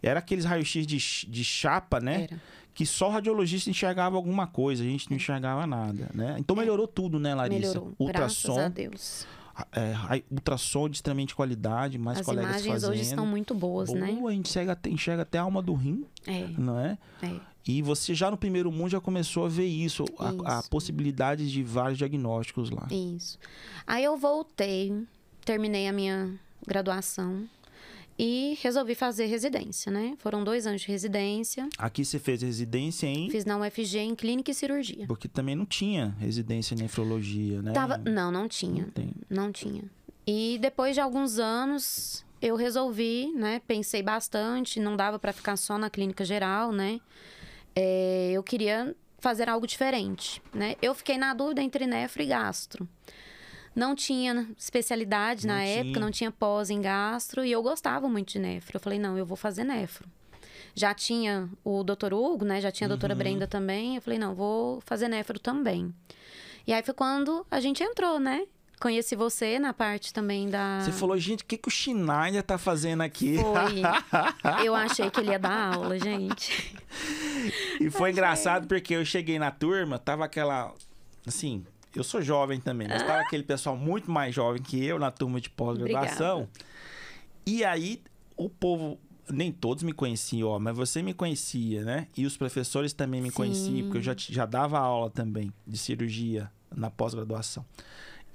era 0.03 0.19
aqueles 0.19 0.45
raios-x 0.45 0.87
de, 0.87 0.99
ch- 1.01 1.27
de 1.29 1.45
chapa, 1.45 2.01
né? 2.01 2.25
Era. 2.31 2.41
Que 2.75 2.85
só 2.85 3.09
o 3.09 3.13
radiologista 3.13 3.71
enxergava 3.71 4.17
alguma 4.17 4.49
coisa, 4.49 4.83
a 4.83 4.87
gente 4.87 5.09
não 5.09 5.17
enxergava 5.17 5.65
nada, 5.65 6.11
né? 6.13 6.35
Então 6.41 6.57
melhorou 6.57 6.89
tudo, 6.89 7.21
né, 7.21 7.33
Larissa? 7.33 7.57
É. 7.57 7.69
Melhorou. 7.69 7.95
Graças 8.09 8.47
a 8.47 8.53
Ultrassom, 8.53 8.71
Deus. 8.71 9.27
é, 9.73 10.23
ultrassom 10.29 10.89
de 10.89 10.97
extremamente 10.97 11.37
qualidade, 11.37 11.97
mais 11.99 12.19
As 12.19 12.27
colegas 12.27 12.51
imagens 12.51 12.73
fazendo. 12.73 12.91
hoje 12.91 13.03
estão 13.03 13.25
muito 13.25 13.55
boas, 13.55 13.89
Boa, 13.91 14.01
né? 14.01 14.07
a 14.27 14.31
gente 14.33 14.49
enxerga, 14.49 14.73
até- 14.73 14.91
enxerga 14.91 15.23
até 15.23 15.39
a 15.39 15.43
alma 15.43 15.63
do 15.63 15.73
rim, 15.75 16.05
É, 16.27 16.49
não 16.59 16.81
é? 16.81 16.99
é. 17.23 17.31
E 17.67 17.81
você 17.81 18.15
já 18.15 18.31
no 18.31 18.37
primeiro 18.37 18.71
mundo 18.71 18.91
já 18.91 19.01
começou 19.01 19.47
a 19.47 19.49
ver 19.49 19.67
isso, 19.67 20.05
a, 20.19 20.57
a 20.57 20.59
Isso. 20.61 20.71
possibilidade 20.71 21.51
de 21.51 21.63
vários 21.63 21.97
diagnósticos 21.99 22.71
lá. 22.71 22.87
Isso. 22.91 23.39
Aí 23.87 24.05
eu 24.05 24.17
voltei, 24.17 24.93
terminei 25.45 25.89
a 25.89 25.93
minha 25.93 26.39
graduação 26.67 27.49
e 28.19 28.57
resolvi 28.63 28.95
fazer 28.95 29.27
residência, 29.27 29.91
né? 29.91 30.15
Foram 30.19 30.45
dois 30.45 30.67
anos 30.67 30.83
de 30.83 30.89
residência. 30.89 31.69
Aqui 31.79 32.05
você 32.05 32.19
fez 32.19 32.43
residência 32.43 33.07
em. 33.07 33.31
Fiz 33.31 33.45
na 33.45 33.59
UFG 33.59 33.99
em 33.99 34.15
Clínica 34.15 34.51
e 34.51 34.55
Cirurgia. 34.55 35.07
Porque 35.07 35.27
também 35.27 35.55
não 35.57 35.67
tinha 35.67 36.15
residência 36.21 36.75
em 36.75 36.79
nefrologia, 36.79 37.61
né? 37.63 37.73
Tava... 37.73 37.99
Não, 37.99 38.31
não 38.31 38.47
tinha. 38.47 38.89
Não. 39.29 39.45
Não 39.45 39.53
tinha. 39.53 39.83
E 40.27 40.59
depois 40.61 40.95
de 40.95 41.01
alguns 41.01 41.39
anos, 41.39 42.25
eu 42.41 42.57
resolvi, 42.57 43.33
né? 43.35 43.61
Pensei 43.67 44.03
bastante, 44.03 44.79
não 44.79 44.97
dava 44.97 45.19
para 45.19 45.33
ficar 45.33 45.57
só 45.57 45.77
na 45.77 45.91
clínica 45.91 46.25
geral, 46.25 46.73
né? 46.73 47.01
É, 47.77 48.31
eu 48.33 48.43
queria 48.43 48.95
fazer 49.19 49.49
algo 49.49 49.67
diferente, 49.67 50.43
né? 50.53 50.77
Eu 50.83 50.95
fiquei 50.95 51.17
na 51.19 51.33
dúvida 51.35 51.63
entre 51.63 51.87
nefro 51.87 52.23
e 52.23 52.27
gastro. 52.27 52.89
Não 53.75 53.95
tinha 53.97 54.49
especialidade 54.57 55.47
Não 55.47 55.55
na 55.55 55.63
tinha. 55.65 55.81
época, 55.81 55.99
não 56.01 56.11
tinha 56.11 56.31
pós 56.31 56.71
em 56.71 56.81
gastro 56.81 57.45
e 57.45 57.51
eu 57.51 57.63
gostava 57.63 58.09
muito 58.09 58.33
de 58.33 58.39
nefro. 58.39 58.77
Eu 58.77 58.81
falei, 58.81 58.99
não, 58.99 59.19
eu 59.19 59.27
vou 59.27 59.37
fazer 59.37 59.65
nefro. 59.65 60.09
Já 60.77 60.95
tinha 60.95 61.49
o 61.65 61.83
doutor 61.83 62.13
Hugo, 62.15 62.45
né? 62.45 62.61
Já 62.61 62.71
tinha 62.71 62.87
a 62.87 62.89
doutora 62.89 63.15
Uhum. 63.15 63.19
Brenda 63.19 63.47
também. 63.49 63.97
Eu 63.97 64.03
falei, 64.03 64.19
não, 64.19 64.35
vou 64.35 64.81
fazer 64.83 65.09
nefro 65.09 65.39
também. 65.41 65.93
E 66.67 66.73
aí 66.73 66.83
foi 66.83 66.95
quando 66.95 67.45
a 67.51 67.59
gente 67.61 67.83
entrou, 67.83 68.21
né? 68.21 68.47
Conheci 68.85 69.17
você 69.17 69.59
na 69.59 69.73
parte 69.73 70.13
também 70.13 70.47
da. 70.47 70.81
Você 70.81 70.93
falou, 70.93 71.17
gente, 71.17 71.43
o 71.43 71.47
que, 71.47 71.57
que 71.57 71.69
o 71.69 71.71
Schneider 71.71 72.43
tá 72.43 72.59
fazendo 72.59 73.01
aqui? 73.01 73.39
Foi. 73.39 73.81
Eu 74.63 74.75
achei 74.75 75.11
que 75.11 75.21
ele 75.21 75.31
ia 75.31 75.39
dar 75.39 75.75
aula, 75.75 75.99
gente. 75.99 76.77
E 77.81 77.89
foi 77.89 78.11
engraçado 78.11 78.69
porque 78.69 78.93
eu 78.93 79.03
cheguei 79.03 79.39
na 79.39 79.51
turma, 79.51 79.99
tava 79.99 80.27
aquela. 80.27 80.75
Assim, 81.27 81.65
eu 81.97 82.05
sou 82.05 82.21
jovem 82.21 82.61
também, 82.61 82.87
mas 82.87 83.03
tava 83.03 83.21
aquele 83.25 83.43
pessoal 83.43 83.75
muito 83.75 84.11
mais 84.11 84.35
jovem 84.35 84.61
que 84.61 84.85
eu 84.85 84.99
na 84.99 85.11
turma 85.11 85.41
de 85.41 85.49
pós-graduação. 85.49 86.47
E 87.47 87.65
aí, 87.65 88.03
o 88.37 88.51
povo. 88.51 89.01
Nem 89.31 89.51
todos 89.51 89.83
me 89.83 89.95
conheciam, 89.95 90.51
ó, 90.51 90.59
mas 90.59 90.77
você 90.77 91.01
me 91.01 91.15
conhecia, 91.15 91.83
né? 91.85 92.09
E 92.15 92.27
os 92.27 92.37
professores 92.37 92.93
também 92.93 93.23
me 93.23 93.31
Sim. 93.31 93.35
conheciam, 93.35 93.83
porque 93.85 93.97
eu 93.97 94.03
já, 94.03 94.15
já 94.15 94.45
dava 94.45 94.79
aula 94.79 95.09
também 95.09 95.51
de 95.67 95.79
cirurgia 95.79 96.53
na 96.71 96.91
pós-graduação. 96.91 97.65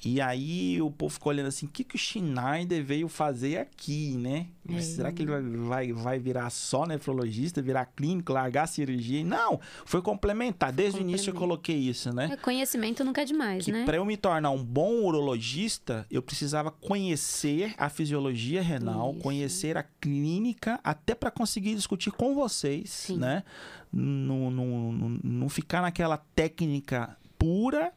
E 0.03 0.22
aí 0.22 0.82
o 0.82 0.89
povo 0.89 1.13
ficou 1.13 1.32
olhando 1.32 1.48
assim, 1.48 1.65
o 1.65 1.70
que, 1.70 1.84
que 1.84 1.96
o 1.96 2.00
Schneider 2.00 2.84
veio 2.84 3.08
fazer 3.10 3.58
aqui, 3.58 4.15
né? 4.18 4.48
É. 4.70 4.82
Será 4.82 5.12
que 5.12 5.24
ele 5.24 5.32
vai, 5.32 5.41
vai, 5.41 5.94
vai 5.94 6.20
virar 6.20 6.50
só 6.50 6.86
nefrologista, 6.86 7.62
virar 7.62 7.86
clínico, 7.88 8.32
largar 8.32 8.63
a 8.63 8.68
cirurgia? 8.68 9.24
Não, 9.25 9.60
foi 9.86 10.01
complementar. 10.01 10.72
Desde 10.72 11.00
o 11.00 11.01
início 11.01 11.32
eu 11.32 11.36
coloquei 11.36 11.75
isso, 11.75 12.13
né? 12.13 12.29
É, 12.32 12.38
Conhecimento 12.38 13.03
nunca 13.03 13.22
é 13.22 13.25
demais, 13.25 13.65
Que 13.65 13.72
né? 13.72 13.84
para 13.86 13.98
eu 13.98 14.06
me 14.06 14.15
tornar 14.15 14.51
um 14.51 14.63
bom 14.63 15.03
urologista, 15.03 16.06
eu 16.10 16.22
precisava 16.22 16.72
conhecer 16.72 17.74
a 17.77 17.89
fisiologia 17.89 18.62
renal, 18.62 19.12
Isso. 19.12 19.22
conhecer 19.22 19.77
a 19.77 19.84
clínica, 19.84 20.79
até 20.84 21.13
para 21.13 21.32
conseguir 21.32 21.75
discutir 21.75 22.12
com 22.12 22.34
vocês, 22.34 22.89
Sim. 22.89 23.18
né? 23.18 23.44
Não, 23.91 24.51
não, 24.51 25.20
não 25.24 25.50
ficar 25.50 25.82
naquela 25.82 26.18
técnica 26.36 27.18
pura, 27.38 27.91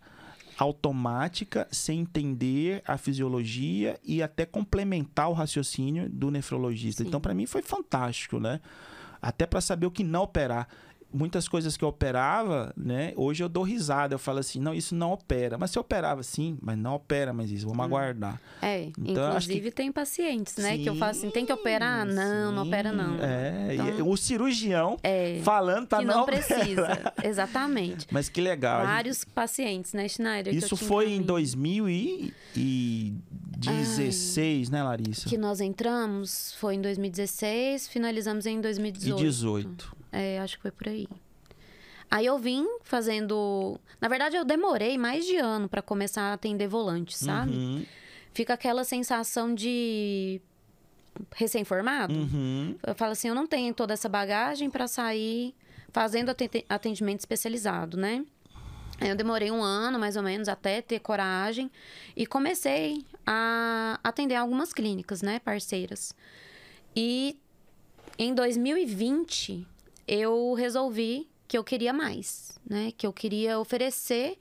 automática, 0.58 1.66
sem 1.70 2.00
entender 2.00 2.82
a 2.86 2.96
fisiologia 2.96 3.98
e 4.04 4.22
até 4.22 4.44
complementar 4.44 5.28
o 5.28 5.32
raciocínio 5.32 6.08
do 6.08 6.30
nefrologista. 6.30 7.02
Sim. 7.02 7.08
Então, 7.08 7.20
para 7.20 7.34
mim 7.34 7.46
foi 7.46 7.62
fantástico, 7.62 8.38
né? 8.38 8.60
Até 9.20 9.46
para 9.46 9.60
saber 9.60 9.86
o 9.86 9.90
que 9.90 10.02
não 10.02 10.22
operar. 10.22 10.68
Muitas 11.12 11.46
coisas 11.48 11.76
que 11.76 11.84
eu 11.84 11.88
operava, 11.88 12.72
né? 12.76 13.12
Hoje 13.16 13.42
eu 13.42 13.48
dou 13.48 13.62
risada. 13.62 14.14
Eu 14.14 14.18
falo 14.18 14.38
assim, 14.38 14.58
não, 14.60 14.72
isso 14.74 14.94
não 14.94 15.12
opera. 15.12 15.58
Mas 15.58 15.70
se 15.70 15.78
operava 15.78 16.22
sim, 16.22 16.56
mas 16.62 16.76
não 16.78 16.94
opera 16.94 17.32
mais 17.32 17.50
isso. 17.50 17.66
Vamos 17.68 17.84
aguardar. 17.84 18.40
É, 18.60 18.90
Então, 18.98 19.28
inclusive 19.28 19.70
tem 19.70 19.92
pacientes, 19.92 20.56
né? 20.56 20.78
que 20.78 20.86
eu 20.88 20.94
falo 20.96 21.10
assim, 21.10 21.30
tem 21.30 21.44
que 21.44 21.52
operar? 21.52 22.04
Não, 22.06 22.50
não 22.52 22.62
Sim, 22.62 22.68
opera 22.68 22.92
não. 22.92 23.16
É, 23.22 23.74
Então- 23.74 23.88
e 23.98 24.02
o 24.02 24.16
cirurgião 24.16 24.96
É, 25.02 25.40
falando 25.42 25.86
para 25.86 25.98
que 25.98 26.04
não, 26.04 26.16
não 26.18 26.24
precisa. 26.26 27.12
Exatamente. 27.22 28.06
Mas 28.10 28.28
que 28.28 28.40
legal. 28.40 28.78
a 28.80 28.80
gente- 28.84 28.92
Vários 28.92 29.24
pacientes, 29.24 29.92
né, 29.92 30.08
Schneider? 30.08 30.52
que 30.52 30.58
Isso 30.58 30.76
foi 30.76 31.06
em 31.12 31.16
encaminho. 31.16 31.26
2016, 33.66 34.70
né, 34.70 34.82
Larissa? 34.82 35.28
Que 35.28 35.36
nós 35.38 35.60
entramos, 35.60 36.54
foi 36.58 36.74
em 36.76 36.80
2016, 36.80 37.88
finalizamos 37.88 38.46
em 38.46 38.58
E 38.58 38.62
2018. 38.62 39.20
18. 39.22 39.96
É, 40.12 40.38
acho 40.40 40.56
que 40.56 40.62
foi 40.62 40.70
por 40.70 40.88
aí. 40.88 41.08
Aí 42.10 42.26
eu 42.26 42.38
vim 42.38 42.66
fazendo. 42.82 43.80
Na 44.00 44.06
verdade, 44.06 44.36
eu 44.36 44.44
demorei 44.44 44.98
mais 44.98 45.24
de 45.24 45.36
ano 45.38 45.68
para 45.68 45.80
começar 45.80 46.24
a 46.24 46.32
atender 46.34 46.68
volante, 46.68 47.16
sabe? 47.16 47.52
Uhum, 47.52 47.86
Fica 48.34 48.52
aquela 48.54 48.84
sensação 48.84 49.54
de 49.54 50.40
recém-formado. 51.34 52.12
uhum. 52.14 52.76
Eu 52.86 52.94
falo 52.94 53.12
assim, 53.12 53.28
eu 53.28 53.34
não 53.34 53.46
tenho 53.46 53.72
toda 53.74 53.94
essa 53.94 54.08
bagagem 54.08 54.70
para 54.70 54.86
sair 54.86 55.54
fazendo 55.90 56.30
aten- 56.30 56.64
atendimento 56.68 57.20
especializado, 57.20 57.96
né? 57.96 58.24
Aí 59.00 59.08
Eu 59.08 59.16
demorei 59.16 59.50
um 59.50 59.62
ano, 59.62 59.98
mais 59.98 60.16
ou 60.16 60.22
menos, 60.22 60.48
até 60.48 60.80
ter 60.80 61.00
coragem 61.00 61.70
e 62.16 62.26
comecei 62.26 63.04
a 63.26 63.98
atender 64.04 64.34
algumas 64.36 64.72
clínicas, 64.72 65.22
né, 65.22 65.38
parceiras. 65.38 66.14
E 66.94 67.36
em 68.18 68.34
2020 68.34 69.66
eu 70.06 70.54
resolvi 70.54 71.28
que 71.46 71.56
eu 71.56 71.64
queria 71.64 71.92
mais, 71.92 72.58
né? 72.68 72.92
Que 72.96 73.06
eu 73.06 73.12
queria 73.12 73.58
oferecer 73.58 74.38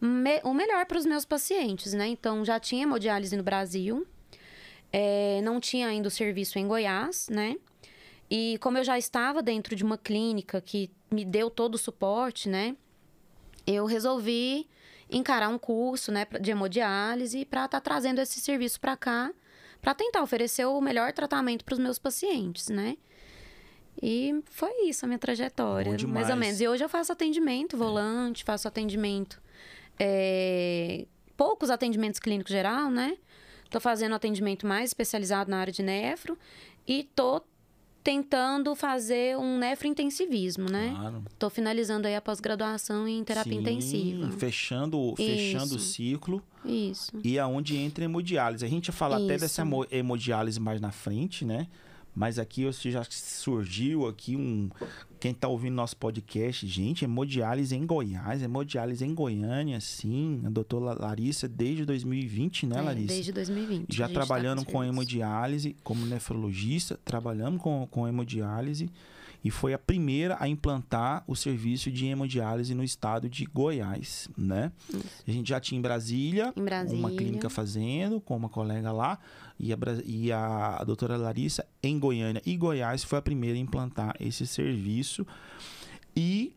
me- 0.00 0.40
o 0.44 0.52
melhor 0.52 0.84
para 0.86 0.98
os 0.98 1.06
meus 1.06 1.24
pacientes, 1.24 1.92
né? 1.92 2.08
Então 2.08 2.44
já 2.44 2.58
tinha 2.60 2.82
hemodiálise 2.82 3.36
no 3.36 3.42
Brasil, 3.42 4.06
é, 4.92 5.40
não 5.42 5.60
tinha 5.60 5.88
ainda 5.88 6.08
o 6.08 6.10
serviço 6.10 6.58
em 6.58 6.66
Goiás, 6.66 7.28
né? 7.30 7.56
E 8.30 8.58
como 8.60 8.78
eu 8.78 8.84
já 8.84 8.98
estava 8.98 9.42
dentro 9.42 9.76
de 9.76 9.84
uma 9.84 9.96
clínica 9.98 10.60
que 10.60 10.90
me 11.10 11.24
deu 11.24 11.50
todo 11.50 11.74
o 11.74 11.78
suporte, 11.78 12.48
né? 12.48 12.76
Eu 13.66 13.86
resolvi 13.86 14.68
encarar 15.10 15.48
um 15.48 15.58
curso, 15.58 16.10
né, 16.10 16.26
de 16.40 16.50
hemodiálise 16.50 17.44
para 17.44 17.66
estar 17.66 17.78
tá 17.78 17.80
trazendo 17.80 18.20
esse 18.20 18.40
serviço 18.40 18.80
para 18.80 18.96
cá, 18.96 19.30
para 19.80 19.94
tentar 19.94 20.22
oferecer 20.22 20.64
o 20.64 20.80
melhor 20.80 21.12
tratamento 21.12 21.64
para 21.64 21.74
os 21.74 21.78
meus 21.78 21.98
pacientes, 21.98 22.68
né? 22.68 22.96
E 24.02 24.42
foi 24.50 24.88
isso 24.88 25.04
a 25.04 25.08
minha 25.08 25.18
trajetória, 25.18 25.96
mais 26.08 26.28
ou 26.28 26.36
menos. 26.36 26.60
E 26.60 26.66
hoje 26.66 26.82
eu 26.82 26.88
faço 26.88 27.12
atendimento 27.12 27.76
volante, 27.76 28.42
faço 28.42 28.66
atendimento. 28.66 29.40
É, 29.98 31.06
poucos 31.36 31.70
atendimentos 31.70 32.18
clínicos 32.18 32.50
geral, 32.50 32.90
né? 32.90 33.16
Tô 33.70 33.78
fazendo 33.78 34.14
atendimento 34.14 34.66
mais 34.66 34.90
especializado 34.90 35.50
na 35.50 35.58
área 35.58 35.72
de 35.72 35.82
nefro 35.82 36.36
e 36.86 37.04
tô 37.14 37.42
tentando 38.02 38.74
fazer 38.74 39.38
um 39.38 39.56
nefrointensivismo, 39.58 40.68
né? 40.68 40.92
Claro. 40.94 41.24
Tô 41.38 41.48
finalizando 41.48 42.08
aí 42.08 42.16
a 42.16 42.20
pós-graduação 42.20 43.06
em 43.06 43.22
terapia 43.22 43.52
Sim, 43.52 43.60
intensiva. 43.60 44.30
Fechando, 44.32 45.14
fechando 45.16 45.76
o 45.76 45.78
ciclo. 45.78 46.42
Isso. 46.64 47.12
E 47.22 47.38
aonde 47.38 47.76
entra 47.76 48.04
a 48.04 48.06
hemodiálise. 48.06 48.64
A 48.64 48.68
gente 48.68 48.90
vai 48.90 48.98
falar 48.98 49.16
Isso. 49.18 49.26
até 49.26 49.38
dessa 49.38 49.62
hemodiálise 49.90 50.58
mais 50.58 50.80
na 50.80 50.90
frente, 50.90 51.44
né? 51.44 51.68
Mas 52.14 52.38
aqui 52.38 52.70
já 52.72 53.02
surgiu 53.08 54.06
aqui 54.06 54.36
um. 54.36 54.68
Quem 55.18 55.30
está 55.30 55.48
ouvindo 55.48 55.74
nosso 55.74 55.96
podcast, 55.96 56.66
gente, 56.66 57.04
hemodiálise 57.04 57.74
em 57.74 57.86
Goiás, 57.86 58.42
hemodiálise 58.42 59.04
em 59.04 59.14
Goiânia, 59.14 59.80
sim. 59.80 60.42
A 60.44 60.50
doutora 60.50 60.94
Larissa, 61.00 61.48
desde 61.48 61.86
2020, 61.86 62.66
né, 62.66 62.78
é, 62.78 62.82
Larissa? 62.82 63.14
Desde 63.14 63.32
2020. 63.32 63.96
Já 63.96 64.08
tá 64.08 64.14
trabalhando 64.14 64.58
tá 64.60 64.66
com, 64.66 64.72
com 64.72 64.84
hemodiálise, 64.84 65.74
como 65.82 66.04
nefrologista, 66.04 66.98
trabalhamos 67.04 67.62
com, 67.62 67.86
com 67.90 68.06
hemodiálise 68.06 68.90
e 69.44 69.50
foi 69.50 69.74
a 69.74 69.78
primeira 69.78 70.36
a 70.38 70.48
implantar 70.48 71.24
o 71.26 71.34
serviço 71.34 71.90
de 71.90 72.06
hemodiálise 72.06 72.74
no 72.74 72.84
estado 72.84 73.28
de 73.28 73.44
Goiás, 73.44 74.28
né? 74.36 74.70
Isso. 74.88 75.24
A 75.26 75.30
gente 75.30 75.48
já 75.48 75.60
tinha 75.60 75.78
em 75.78 75.82
Brasília, 75.82 76.52
em 76.56 76.64
Brasília, 76.64 76.98
uma 76.98 77.10
clínica 77.10 77.50
fazendo, 77.50 78.20
com 78.20 78.36
uma 78.36 78.48
colega 78.48 78.92
lá, 78.92 79.18
e 79.58 79.72
a, 79.72 79.76
e 80.04 80.32
a 80.32 80.82
doutora 80.84 81.16
Larissa 81.16 81.66
em 81.82 81.98
Goiânia 81.98 82.40
e 82.46 82.56
Goiás 82.56 83.02
foi 83.02 83.18
a 83.18 83.22
primeira 83.22 83.56
a 83.56 83.60
implantar 83.60 84.14
esse 84.20 84.46
serviço. 84.46 85.26
E 86.14 86.54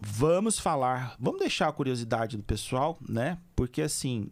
vamos 0.00 0.58
falar, 0.58 1.14
vamos 1.18 1.40
deixar 1.40 1.68
a 1.68 1.72
curiosidade 1.72 2.36
do 2.36 2.42
pessoal, 2.42 2.98
né? 3.06 3.38
Porque 3.54 3.82
assim, 3.82 4.30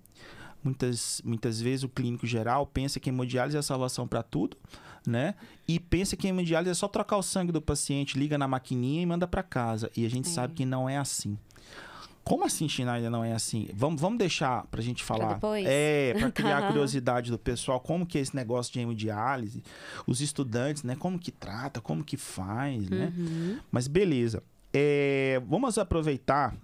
muitas, 0.65 1.21
muitas 1.25 1.61
vezes 1.61 1.83
o 1.83 1.89
clínico 1.89 2.27
geral 2.27 2.67
pensa 2.67 2.99
que 2.99 3.11
hemodiálise 3.11 3.57
é 3.57 3.61
a 3.61 3.63
salvação 3.63 4.09
para 4.09 4.23
tudo 4.23 4.57
né? 5.07 5.35
E 5.67 5.79
pensa 5.79 6.17
que 6.17 6.27
a 6.27 6.31
hemodiálise 6.31 6.71
é 6.71 6.75
só 6.75 6.89
trocar 6.89 7.17
o 7.17 7.23
sangue 7.23 7.53
do 7.53 7.63
paciente, 7.63 8.19
liga 8.19 8.37
na 8.37 8.49
maquininha 8.49 9.03
e 9.03 9.07
manda 9.07 9.27
para 9.27 9.43
casa. 9.43 9.91
E 9.97 10.05
a 10.05 10.11
gente 10.11 10.29
é. 10.29 10.33
sabe 10.33 10.55
que 10.55 10.65
não 10.65 10.89
é 10.89 10.97
assim. 10.97 11.39
Como 12.27 12.45
assim, 12.45 12.69
Schneider, 12.69 13.09
não 13.09 13.23
é 13.23 13.33
assim? 13.33 13.69
Vamos, 13.73 14.01
vamos 14.01 14.19
deixar 14.19 14.67
pra 14.67 14.83
gente 14.83 15.05
falar. 15.05 15.27
Pra 15.27 15.35
depois? 15.35 15.65
É, 15.65 16.13
pra 16.19 16.31
criar 16.33 16.59
a 16.59 16.67
curiosidade 16.67 17.31
do 17.31 17.39
pessoal, 17.39 17.79
como 17.79 18.05
que 18.05 18.19
é 18.19 18.21
esse 18.21 18.35
negócio 18.35 18.73
de 18.73 18.81
hemodiálise, 18.81 19.63
os 20.09 20.21
estudantes, 20.21 20.83
né? 20.83 20.97
Como 20.97 21.21
que 21.21 21.31
trata, 21.31 21.81
como 21.81 22.03
que 22.03 22.17
faz, 22.17 22.91
né? 22.91 23.13
Uhum. 23.17 23.59
Mas 23.71 23.87
beleza. 23.87 24.43
É, 24.73 25.41
vamos 25.47 25.79
aproveitar 25.79 26.57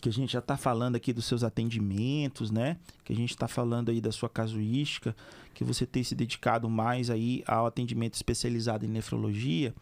que 0.00 0.08
a 0.08 0.12
gente 0.12 0.32
já 0.32 0.38
está 0.38 0.56
falando 0.56 0.96
aqui 0.96 1.12
dos 1.12 1.24
seus 1.24 1.42
atendimentos, 1.42 2.50
né? 2.50 2.76
Que 3.04 3.12
a 3.12 3.16
gente 3.16 3.30
está 3.30 3.46
falando 3.46 3.90
aí 3.90 4.00
da 4.00 4.10
sua 4.10 4.28
casuística, 4.28 5.14
que 5.54 5.62
você 5.64 5.84
tem 5.84 6.02
se 6.02 6.14
dedicado 6.14 6.68
mais 6.68 7.10
aí 7.10 7.42
ao 7.46 7.66
atendimento 7.66 8.14
especializado 8.14 8.84
em 8.84 8.88
nefrologia. 8.88 9.74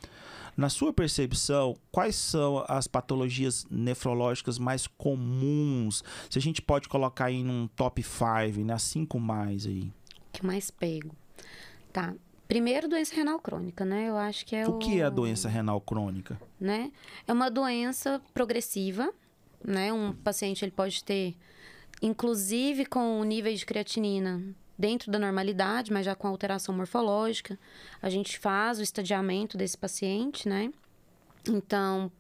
Na 0.57 0.69
sua 0.69 0.93
percepção, 0.93 1.77
quais 1.93 2.17
são 2.17 2.65
as 2.67 2.89
patologias 2.89 3.65
nefrológicas 3.71 4.59
mais 4.59 4.89
comuns? 4.89 6.03
Se 6.29 6.37
a 6.39 6.43
gente 6.43 6.61
pode 6.61 6.89
colocar 6.89 7.27
aí 7.27 7.45
num 7.45 7.69
top 7.69 8.03
5, 8.03 8.65
né? 8.65 8.77
Cinco 8.79 9.21
mais 9.21 9.67
aí. 9.67 9.93
Que 10.33 10.45
mais 10.45 10.71
pego. 10.71 11.15
Tá. 11.93 12.13
Primeiro, 12.49 12.89
doença 12.89 13.15
renal 13.15 13.39
crônica, 13.39 13.85
né? 13.85 14.09
Eu 14.09 14.17
acho 14.17 14.45
que 14.47 14.57
é 14.57 14.67
o... 14.67 14.71
O 14.73 14.79
que 14.79 15.01
é 15.01 15.05
a 15.05 15.11
doença 15.11 15.49
renal 15.49 15.81
crônica? 15.81 16.41
Né? 16.59 16.91
É 17.27 17.33
uma 17.33 17.51
doença 17.51 18.21
progressiva, 18.33 19.13
né? 19.65 19.93
Um 19.93 20.13
paciente 20.13 20.65
ele 20.65 20.73
pode 20.73 21.03
ter, 21.05 21.37
inclusive 22.01 22.87
com 22.87 23.21
o 23.21 23.25
nível 23.25 23.55
de 23.55 23.65
creatinina 23.67 24.43
dentro 24.79 25.11
da 25.11 25.19
normalidade, 25.19 25.93
mas 25.93 26.07
já 26.07 26.15
com 26.15 26.29
alteração 26.29 26.75
morfológica. 26.75 27.59
A 28.01 28.09
gente 28.09 28.39
faz 28.39 28.79
o 28.79 28.83
estadiamento 28.83 29.57
desse 29.57 29.77
paciente, 29.77 30.49
né? 30.49 30.73
Então, 31.49 32.11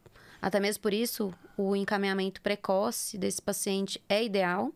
até 0.42 0.58
mesmo 0.58 0.82
por 0.82 0.92
isso, 0.92 1.32
o 1.56 1.76
encaminhamento 1.76 2.40
precoce 2.40 3.16
desse 3.16 3.40
paciente 3.40 4.02
é 4.08 4.24
ideal. 4.24 4.72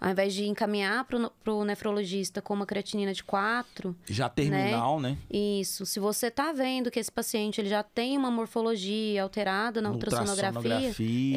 Ao 0.00 0.10
invés 0.10 0.34
de 0.34 0.46
encaminhar 0.46 1.04
para 1.04 1.52
o 1.52 1.64
nefrologista 1.64 2.42
com 2.42 2.54
uma 2.54 2.66
creatinina 2.66 3.12
de 3.12 3.24
4. 3.24 3.96
Já 4.08 4.28
terminal, 4.28 5.00
né? 5.00 5.10
né? 5.10 5.18
Isso. 5.30 5.86
Se 5.86 6.00
você 6.00 6.26
está 6.26 6.52
vendo 6.52 6.90
que 6.90 6.98
esse 6.98 7.10
paciente 7.10 7.60
ele 7.60 7.68
já 7.68 7.82
tem 7.82 8.16
uma 8.16 8.30
morfologia 8.30 9.22
alterada 9.22 9.80
na 9.80 9.90
ultrassonografia, 9.90 10.88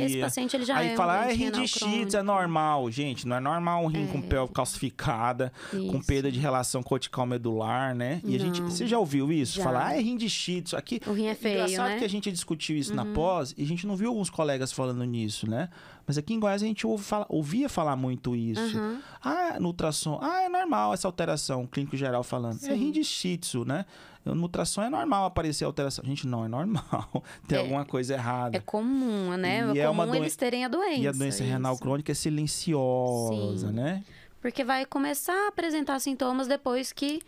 esse 0.05 0.19
paciente 0.19 0.55
ele 0.55 0.65
já 0.65 0.77
Aí 0.77 0.89
é 0.89 0.95
fala, 0.95 1.13
um 1.13 1.21
ah, 1.21 1.31
é 1.31 1.33
rinite 1.33 2.15
é 2.15 2.23
normal. 2.23 2.89
Gente, 2.91 3.27
não 3.27 3.35
é 3.35 3.39
normal 3.39 3.83
um 3.83 3.87
rim 3.87 4.05
é. 4.05 4.07
com 4.07 4.21
pele 4.21 4.47
calcificada, 4.53 5.51
isso. 5.73 5.87
com 5.87 6.01
perda 6.01 6.31
de 6.31 6.39
relação 6.39 6.81
cortical 6.81 7.25
medular, 7.25 7.95
né? 7.95 8.21
E 8.23 8.29
não. 8.29 8.35
a 8.35 8.39
gente. 8.39 8.61
Você 8.61 8.87
já 8.87 8.99
ouviu 8.99 9.31
isso? 9.31 9.57
Já. 9.57 9.63
Falar, 9.63 9.87
ah, 9.87 9.95
é 9.95 9.99
rinite. 9.99 10.29
Aqui. 10.75 11.01
O 11.07 11.13
rim 11.13 11.27
é 11.27 11.35
feio. 11.35 11.61
Engraçado 11.61 11.89
né? 11.89 11.99
que 11.99 12.05
a 12.05 12.09
gente 12.09 12.31
discutiu 12.31 12.77
isso 12.77 12.91
uhum. 12.91 12.97
na 12.97 13.05
pós 13.05 13.53
e 13.57 13.63
a 13.63 13.65
gente 13.65 13.85
não 13.87 13.95
viu 13.95 14.09
alguns 14.09 14.29
colegas 14.29 14.71
falando 14.71 15.03
nisso, 15.03 15.49
né? 15.49 15.69
Mas 16.09 16.17
aqui 16.17 16.33
em 16.33 16.39
Goiás 16.39 16.63
a 16.63 16.65
gente 16.65 16.87
ouve 16.87 17.03
fala, 17.03 17.23
ouvia 17.29 17.69
falar 17.69 17.95
muito 17.95 18.35
isso. 18.35 18.75
Uhum. 18.75 18.99
Ah, 19.23 19.59
no 19.59 19.67
ultrassom, 19.67 20.17
ah, 20.19 20.41
é 20.41 20.49
normal 20.49 20.91
essa 20.91 21.07
alteração, 21.07 21.67
clínico 21.67 21.95
geral 21.95 22.23
falando. 22.23 22.55
É 22.55 22.57
Sim. 22.61 22.71
É 22.71 22.73
rim 22.73 22.89
de 22.89 23.03
shitsu, 23.03 23.63
né? 23.63 23.85
No 24.25 24.41
ultrassom 24.41 24.81
é 24.81 24.89
normal 24.89 25.25
aparecer 25.25 25.65
alteração. 25.65 26.03
Gente, 26.03 26.25
não, 26.25 26.43
é 26.43 26.47
normal. 26.47 27.23
Tem 27.47 27.59
é, 27.59 27.61
alguma 27.61 27.85
coisa 27.85 28.15
errada. 28.15 28.57
É 28.57 28.59
comum, 28.59 29.37
né? 29.37 29.71
E 29.75 29.77
é, 29.77 29.83
é 29.83 29.87
comum 29.87 30.03
uma 30.03 30.17
eles 30.17 30.35
terem 30.35 30.65
a 30.65 30.67
doença. 30.67 30.99
E 30.99 31.07
a 31.07 31.11
doença 31.11 31.43
renal 31.43 31.77
crônica 31.77 32.11
é 32.11 32.15
silenciosa, 32.15 33.67
Sim. 33.67 33.73
né? 33.73 34.03
Porque 34.41 34.63
vai 34.63 34.87
começar 34.87 35.45
a 35.45 35.49
apresentar 35.49 35.99
sintomas 35.99 36.47
depois 36.47 36.91
que 36.91 37.21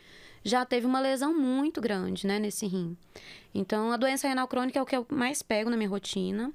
já 0.44 0.66
teve 0.66 0.88
uma 0.88 1.00
lesão 1.00 1.38
muito 1.38 1.80
grande, 1.80 2.26
né, 2.26 2.40
nesse 2.40 2.66
rim. 2.66 2.98
Então, 3.54 3.92
a 3.92 3.98
doença 3.98 4.28
renal 4.28 4.48
crônica 4.48 4.80
é 4.80 4.82
o 4.82 4.88
que 4.88 4.98
eu 4.98 5.06
mais 5.12 5.44
pego 5.44 5.70
na 5.70 5.78
minha 5.78 5.90
rotina. 5.90 6.52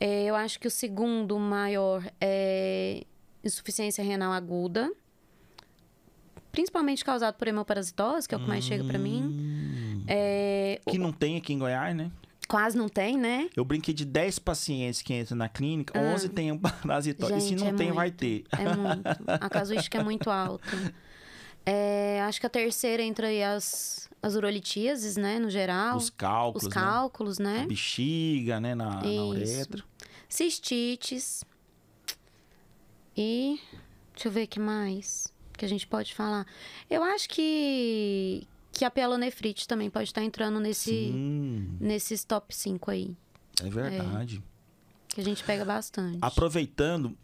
É, 0.00 0.24
eu 0.24 0.34
acho 0.34 0.58
que 0.58 0.66
o 0.66 0.70
segundo 0.70 1.38
maior 1.38 2.04
é 2.20 3.04
insuficiência 3.42 4.02
renal 4.02 4.32
aguda, 4.32 4.90
principalmente 6.50 7.04
causado 7.04 7.34
por 7.36 7.46
hemoparasitose, 7.46 8.28
que 8.28 8.34
é 8.34 8.38
o 8.38 8.40
que 8.40 8.48
mais 8.48 8.64
hum, 8.64 8.68
chega 8.68 8.84
para 8.84 8.98
mim. 8.98 10.04
É, 10.06 10.80
que 10.88 10.98
não 10.98 11.12
tem 11.12 11.36
aqui 11.36 11.52
em 11.52 11.58
Goiás, 11.58 11.94
né? 11.94 12.10
Quase 12.46 12.76
não 12.76 12.88
tem, 12.88 13.16
né? 13.16 13.48
Eu 13.56 13.64
brinquei 13.64 13.94
de 13.94 14.04
10 14.04 14.38
pacientes 14.38 15.00
que 15.00 15.14
entram 15.14 15.36
na 15.36 15.48
clínica, 15.48 15.98
ah. 15.98 16.14
11 16.14 16.28
tem 16.28 16.56
parasitose. 16.58 17.32
Gente, 17.32 17.44
e 17.44 17.48
se 17.48 17.56
não 17.56 17.68
é 17.68 17.72
tem, 17.72 17.86
muito, 17.86 17.96
vai 17.96 18.10
ter. 18.10 18.44
É 18.52 18.76
muito. 18.76 19.02
A 19.26 19.48
casuística 19.48 19.98
é 19.98 20.04
muito 20.04 20.30
alta. 20.30 20.64
É, 21.66 22.20
acho 22.22 22.40
que 22.40 22.46
a 22.46 22.50
terceira 22.50 23.02
entra 23.02 23.28
aí 23.28 23.42
as, 23.42 24.08
as 24.22 24.34
urolitíases, 24.34 25.16
né, 25.16 25.38
no 25.38 25.48
geral. 25.48 25.96
Os 25.96 26.10
cálculos, 26.10 26.64
Os 26.64 26.72
cálculos, 26.72 27.38
né? 27.38 27.58
né? 27.58 27.62
A 27.64 27.66
bexiga, 27.66 28.60
né, 28.60 28.74
na, 28.74 29.02
na 29.02 29.24
uretra. 29.24 29.82
Cistites. 30.28 31.44
E 33.16 33.60
deixa 34.12 34.28
eu 34.28 34.32
ver 34.32 34.44
o 34.44 34.48
que 34.48 34.60
mais 34.60 35.32
que 35.56 35.64
a 35.64 35.68
gente 35.68 35.86
pode 35.86 36.14
falar. 36.14 36.46
Eu 36.90 37.02
acho 37.02 37.28
que 37.28 38.46
que 38.72 38.84
a 38.84 38.90
pielonefrite 38.90 39.68
também 39.68 39.88
pode 39.88 40.08
estar 40.08 40.22
entrando 40.22 40.58
nesse 40.58 40.90
Sim. 40.90 41.76
nesses 41.80 42.24
top 42.24 42.52
5 42.54 42.90
aí. 42.90 43.16
É 43.62 43.70
verdade. 43.70 44.42
É, 44.42 45.14
que 45.14 45.20
a 45.20 45.24
gente 45.24 45.44
pega 45.44 45.64
bastante. 45.64 46.18
Aproveitando, 46.20 47.16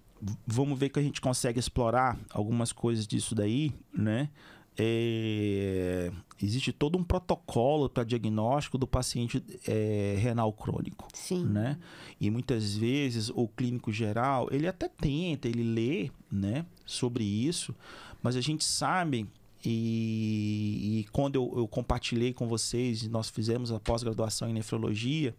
vamos 0.47 0.79
ver 0.79 0.91
que 0.91 0.99
a 0.99 1.03
gente 1.03 1.21
consegue 1.21 1.59
explorar 1.59 2.19
algumas 2.31 2.73
coisas 2.73 3.07
disso 3.07 3.35
daí, 3.35 3.73
né? 3.93 4.31
É, 4.79 6.11
existe 6.41 6.73
todo 6.73 6.97
um 6.97 7.05
protocolo 7.05 7.89
para 7.89 8.05
diagnóstico 8.05 8.79
do 8.79 8.87
paciente 8.87 9.45
é, 9.67 10.17
renal 10.19 10.53
crônico, 10.53 11.07
Sim. 11.13 11.45
né? 11.45 11.79
E 12.21 12.31
muitas 12.31 12.77
vezes 12.77 13.31
o 13.35 13.47
clínico 13.49 13.93
geral 13.93 14.49
ele 14.51 14.67
até 14.67 14.89
tenta, 14.89 15.49
ele 15.49 15.65
lê, 15.65 16.11
né, 16.31 16.65
sobre 16.87 17.25
isso, 17.25 17.75
mas 18.23 18.37
a 18.37 18.41
gente 18.41 18.65
sabe 18.65 19.29
e, 19.65 21.01
e, 21.01 21.05
quando 21.13 21.35
eu, 21.35 21.53
eu, 21.57 21.69
compartilhei 21.69 22.33
com 22.33 22.49
vocês, 22.49 23.07
nós 23.09 23.29
fizemos 23.29 23.71
a 23.71 23.79
pós-graduação 23.79 24.49
em 24.49 24.55
nefrologia, 24.55 25.35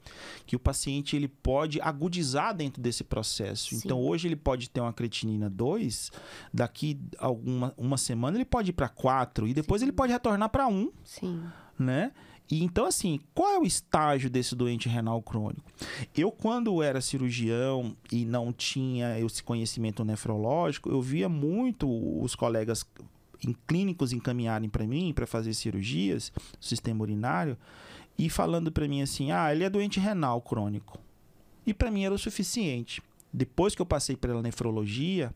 que 0.45 0.55
o 0.55 0.59
paciente 0.59 1.15
ele 1.15 1.27
pode 1.27 1.81
agudizar 1.81 2.53
dentro 2.53 2.81
desse 2.81 3.03
processo. 3.03 3.69
Sim. 3.69 3.81
Então, 3.83 3.99
hoje 3.99 4.27
ele 4.27 4.35
pode 4.35 4.69
ter 4.69 4.79
uma 4.79 4.93
creatinina 4.93 5.49
2, 5.49 6.11
daqui 6.53 6.99
alguma 7.17 7.73
uma 7.75 7.97
semana 7.97 8.37
ele 8.37 8.45
pode 8.45 8.69
ir 8.69 8.73
para 8.73 8.87
4 8.87 9.47
e 9.47 9.53
depois 9.53 9.81
Sim. 9.81 9.85
ele 9.85 9.91
pode 9.91 10.11
retornar 10.11 10.49
para 10.49 10.67
1. 10.67 10.91
Sim. 11.03 11.43
né? 11.79 12.11
E 12.49 12.61
então, 12.63 12.85
assim, 12.85 13.19
qual 13.33 13.49
é 13.49 13.59
o 13.59 13.63
estágio 13.63 14.29
desse 14.29 14.53
doente 14.55 14.89
renal 14.89 15.21
crônico? 15.21 15.63
Eu, 16.15 16.31
quando 16.31 16.83
era 16.83 16.99
cirurgião 16.99 17.95
e 18.11 18.25
não 18.25 18.51
tinha 18.51 19.17
esse 19.19 19.41
conhecimento 19.41 20.03
nefrológico, 20.03 20.89
eu 20.89 21.01
via 21.01 21.29
muito 21.29 21.87
os 22.21 22.35
colegas 22.35 22.85
em 23.45 23.55
clínicos 23.67 24.13
encaminharem 24.13 24.69
para 24.69 24.85
mim 24.85 25.13
para 25.13 25.27
fazer 25.27 25.53
cirurgias, 25.53 26.31
sistema 26.59 27.01
urinário, 27.01 27.57
e 28.17 28.29
falando 28.29 28.71
para 28.71 28.87
mim 28.87 29.01
assim: 29.01 29.31
ah, 29.31 29.53
ele 29.53 29.63
é 29.63 29.69
doente 29.69 29.99
renal 29.99 30.41
crônico. 30.41 30.99
E 31.65 31.73
para 31.73 31.91
mim 31.91 32.03
era 32.03 32.13
o 32.13 32.19
suficiente. 32.19 33.01
Depois 33.33 33.75
que 33.75 33.81
eu 33.81 33.85
passei 33.85 34.15
pela 34.15 34.41
nefrologia, 34.41 35.33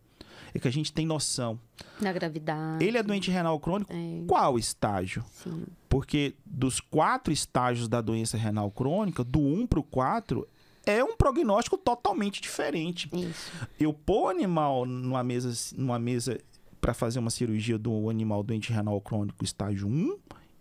é 0.53 0.59
que 0.59 0.67
a 0.67 0.71
gente 0.71 0.91
tem 0.91 1.05
noção. 1.05 1.59
Da 1.99 2.11
gravidade. 2.11 2.83
Ele 2.83 2.97
é 2.97 3.03
doente 3.03 3.31
renal 3.31 3.59
crônico? 3.59 3.91
É. 3.93 4.23
Qual 4.27 4.57
estágio? 4.57 5.23
Sim. 5.31 5.65
Porque 5.87 6.35
dos 6.45 6.79
quatro 6.79 7.31
estágios 7.31 7.87
da 7.87 8.01
doença 8.01 8.37
renal 8.37 8.69
crônica, 8.71 9.23
do 9.23 9.39
1 9.39 9.67
para 9.67 9.79
o 9.79 9.83
4, 9.83 10.47
é 10.85 11.03
um 11.03 11.15
prognóstico 11.15 11.77
totalmente 11.77 12.41
diferente. 12.41 13.09
Isso. 13.13 13.51
Eu 13.79 13.93
pôr 13.93 14.25
o 14.25 14.29
animal 14.29 14.85
numa 14.85 15.23
mesa, 15.23 15.53
numa 15.75 15.97
mesa 15.97 16.39
para 16.85 16.93
fazer 16.93 17.17
uma 17.17 17.31
cirurgia 17.31 17.79
do 17.79 18.11
animal 18.11 18.43
doente 18.43 18.71
renal 18.71 19.01
crônico 19.01 19.43
estágio 19.43 19.87
1 19.87 20.19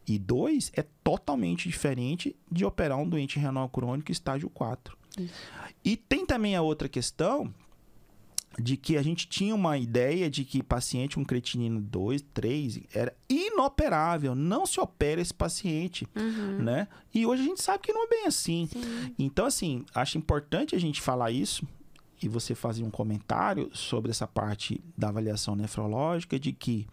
e 0.08 0.18
2 0.18 0.72
é 0.74 0.82
totalmente 1.04 1.68
diferente 1.68 2.34
de 2.50 2.64
operar 2.64 2.96
um 2.96 3.06
doente 3.06 3.38
renal 3.38 3.68
crônico 3.68 4.10
estágio 4.10 4.48
4. 4.48 4.96
Isso. 5.18 5.34
E 5.84 5.98
tem 5.98 6.24
também 6.24 6.56
a 6.56 6.62
outra 6.62 6.88
questão 6.88 7.52
de 8.58 8.78
que 8.78 8.96
a 8.96 9.02
gente 9.02 9.28
tinha 9.28 9.54
uma 9.54 9.76
ideia 9.76 10.30
de 10.30 10.46
que 10.46 10.62
paciente 10.62 11.16
com 11.16 11.24
creatinina 11.26 11.78
2, 11.78 12.22
3 12.32 12.80
era 12.94 13.14
inoperável, 13.28 14.34
não 14.34 14.64
se 14.64 14.80
opera 14.80 15.20
esse 15.20 15.34
paciente, 15.34 16.08
Uhum. 16.16 16.62
né? 16.62 16.88
E 17.12 17.26
hoje 17.26 17.42
a 17.42 17.44
gente 17.44 17.62
sabe 17.62 17.82
que 17.82 17.92
não 17.92 18.04
é 18.06 18.08
bem 18.08 18.26
assim. 18.26 18.66
Sim. 18.72 19.14
Então, 19.18 19.44
assim, 19.44 19.84
acho 19.94 20.16
importante 20.16 20.74
a 20.74 20.78
gente 20.80 21.02
falar 21.02 21.30
isso 21.32 21.68
e 22.24 22.28
você 22.28 22.54
fazer 22.54 22.82
um 22.82 22.90
comentário 22.90 23.70
sobre 23.74 24.10
essa 24.10 24.26
parte 24.26 24.80
da 24.96 25.08
avaliação 25.08 25.54
nefrológica 25.54 26.38
de 26.38 26.52
que 26.52 26.86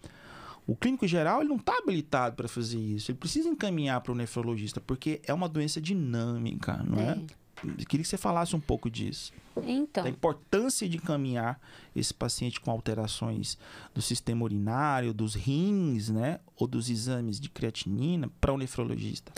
o 0.66 0.76
clínico 0.76 1.06
geral 1.06 1.40
ele 1.40 1.48
não 1.48 1.56
está 1.56 1.76
habilitado 1.78 2.36
para 2.36 2.46
fazer 2.46 2.78
isso. 2.78 3.10
Ele 3.10 3.18
precisa 3.18 3.48
encaminhar 3.48 4.00
para 4.02 4.12
o 4.12 4.14
nefrologista, 4.14 4.80
porque 4.80 5.20
é 5.26 5.32
uma 5.32 5.48
doença 5.48 5.80
dinâmica, 5.80 6.82
não 6.86 7.00
é? 7.00 7.18
Eu 7.64 7.86
queria 7.86 8.02
que 8.02 8.08
você 8.08 8.16
falasse 8.16 8.54
um 8.54 8.60
pouco 8.60 8.90
disso. 8.90 9.32
Então, 9.64 10.04
Da 10.04 10.10
importância 10.10 10.88
de 10.88 10.96
encaminhar 10.96 11.60
esse 11.94 12.12
paciente 12.12 12.60
com 12.60 12.70
alterações 12.70 13.56
do 13.94 14.02
sistema 14.02 14.44
urinário, 14.44 15.14
dos 15.14 15.34
rins, 15.34 16.08
né? 16.08 16.40
Ou 16.56 16.66
dos 16.66 16.90
exames 16.90 17.38
de 17.40 17.48
creatinina 17.48 18.28
para 18.40 18.52
o 18.52 18.58
nefrologista. 18.58 19.32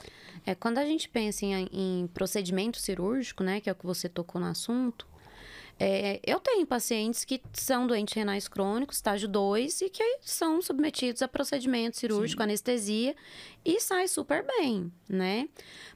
é, 0.47 0.55
quando 0.55 0.79
a 0.79 0.85
gente 0.85 1.09
pensa 1.09 1.45
em, 1.45 1.69
em 1.73 2.07
procedimento 2.09 2.79
cirúrgico, 2.79 3.45
né, 3.45 3.61
que 3.61 3.69
é 3.69 3.73
o 3.73 3.77
que 3.77 3.87
você 3.87 4.09
tocou 4.09 4.41
no 4.41 4.47
assunto, 4.47 5.07
é, 5.79 6.21
eu 6.25 6.39
tenho 6.39 6.65
pacientes 6.67 7.25
que 7.25 7.43
são 7.53 7.87
doentes 7.87 8.15
renais 8.15 8.47
crônicos, 8.47 8.97
estágio 8.97 9.29
2, 9.29 9.83
e 9.83 9.91
que 9.91 10.19
são 10.21 10.63
submetidos 10.63 11.21
a 11.21 11.29
procedimento 11.29 11.97
cirúrgico, 11.97 12.43
anestesia, 12.43 13.15
e 13.65 13.81
sai 13.81 14.07
super 14.07 14.45
bem, 14.47 14.93
né? 15.09 15.49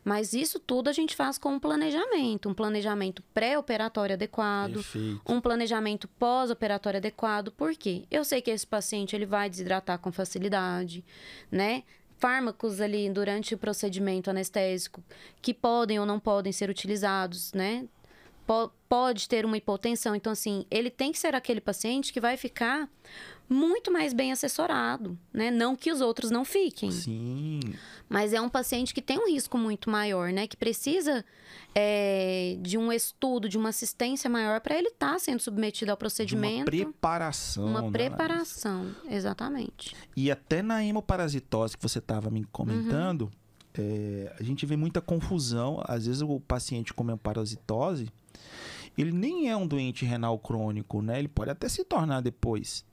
Mas 0.05 0.33
isso 0.33 0.59
tudo 0.59 0.89
a 0.89 0.93
gente 0.93 1.15
faz 1.15 1.39
com 1.39 1.51
um 1.51 1.61
planejamento, 1.61 2.49
um 2.49 2.55
planejamento 2.55 3.23
pré-operatório 3.33 4.15
adequado, 4.15 4.75
Perfeito. 4.75 5.21
um 5.29 5.41
planejamento 5.41 6.09
pós-operatório 6.09 6.99
adequado. 6.99 7.53
Por 7.53 7.75
quê? 7.75 8.05
Eu 8.11 8.25
sei 8.25 8.43
que 8.43 8.51
esse 8.51 8.67
paciente 8.67 9.15
ele 9.15 9.27
vai 9.27 9.49
desidratar 9.49 9.99
com 9.99 10.11
facilidade, 10.11 11.05
né? 11.51 11.85
Fármacos 12.17 12.81
ali 12.81 13.09
durante 13.09 13.55
o 13.55 13.59
procedimento 13.59 14.29
anestésico 14.29 15.05
que 15.41 15.55
podem 15.55 16.01
ou 16.01 16.07
não 16.07 16.19
podem 16.19 16.53
ser 16.53 16.69
utilizados, 16.69 17.53
né? 17.53 17.87
Po- 18.49 18.73
pode 18.89 19.29
ter 19.29 19.45
uma 19.45 19.59
hipotensão. 19.59 20.15
Então, 20.15 20.33
assim, 20.33 20.65
ele 20.71 20.89
tem 20.89 21.13
que 21.13 21.19
ser 21.19 21.35
aquele 21.35 21.61
paciente 21.61 22.11
que 22.15 22.19
vai 22.19 22.35
ficar 22.39 22.89
muito 23.47 23.93
mais 23.93 24.15
bem 24.15 24.33
assessorado, 24.33 25.19
né? 25.33 25.51
Não 25.51 25.77
que 25.77 25.93
os 25.93 26.01
outros 26.01 26.31
não 26.31 26.47
fiquem. 26.47 26.91
Sim. 26.91 27.61
Mas 28.09 28.33
é 28.33 28.41
um 28.41 28.49
paciente 28.49 28.95
que 28.95 29.03
tem 29.03 29.19
um 29.19 29.29
risco 29.29 29.59
muito 29.59 29.91
maior, 29.91 30.33
né? 30.33 30.47
Que 30.47 30.57
precisa 30.57 31.23
é, 31.75 32.57
de 32.63 32.79
um 32.79 32.91
estudo, 32.91 33.51
de 33.51 33.59
uma 33.59 33.69
assistência 33.69 34.31
maior 34.31 34.61
para 34.63 34.79
ele 34.79 34.89
estar 34.89 35.19
sendo 35.21 35.41
submetido 35.41 35.91
ao 35.91 35.95
De 35.95 35.99
uma 35.99 35.99
procedimento. 35.99 36.65
preparação. 36.65 37.67
Uma 37.67 37.83
né, 37.83 37.91
preparação, 37.91 38.95
exatamente. 39.11 39.95
E 40.17 40.31
até 40.31 40.63
na 40.63 40.83
hemoparasitose 40.83 41.77
que 41.77 41.83
você 41.83 41.99
estava 41.99 42.31
me 42.31 42.45
comentando, 42.45 43.31
é, 43.75 44.35
a 44.41 44.43
gente 44.43 44.65
vê 44.65 44.75
muita 44.77 45.03
confusão. 45.03 45.83
Às 45.87 46.07
vezes 46.07 46.23
o 46.23 46.41
paciente 46.41 46.95
com 46.95 47.05
hemoparasitose, 47.05 48.09
ele 49.01 49.13
nem 49.13 49.49
é 49.49 49.57
um 49.57 49.67
doente 49.67 50.05
renal 50.05 50.39
crônico, 50.39 51.01
né? 51.01 51.19
Ele 51.19 51.29
pode 51.29 51.51
até 51.51 51.69
se 51.69 51.85
tornar 51.85 52.21
depois. 52.21 52.85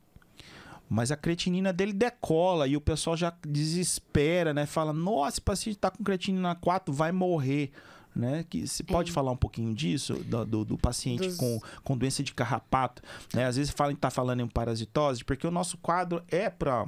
Mas 0.87 1.11
a 1.11 1.17
creatinina 1.17 1.73
dele 1.73 1.93
decola 1.93 2.67
e 2.67 2.77
o 2.77 2.81
pessoal 2.81 3.17
já 3.17 3.33
desespera, 3.45 4.53
né? 4.53 4.65
Fala, 4.65 4.93
nossa, 4.93 5.29
esse 5.35 5.41
paciente 5.41 5.77
tá 5.79 5.89
com 5.89 6.03
creatinina 6.03 6.53
4, 6.55 6.93
vai 6.93 7.11
morrer. 7.11 7.71
Né? 8.15 8.45
Que 8.49 8.65
você 8.65 8.81
pode 8.81 9.11
falar 9.11 9.31
um 9.31 9.35
pouquinho 9.35 9.73
disso, 9.73 10.13
do, 10.23 10.45
do, 10.45 10.63
do 10.63 10.77
paciente 10.77 11.27
Dos- 11.27 11.35
com, 11.35 11.59
com 11.83 11.97
doença 11.97 12.23
de 12.23 12.33
carrapato, 12.33 13.01
né? 13.33 13.45
Às 13.45 13.57
vezes 13.57 13.73
fala 13.73 13.93
que 13.93 13.99
tá 13.99 14.09
falando 14.09 14.39
em 14.39 14.47
parasitose, 14.47 15.21
porque 15.25 15.45
o 15.45 15.51
nosso 15.51 15.77
quadro 15.79 16.23
é 16.29 16.49
para 16.49 16.87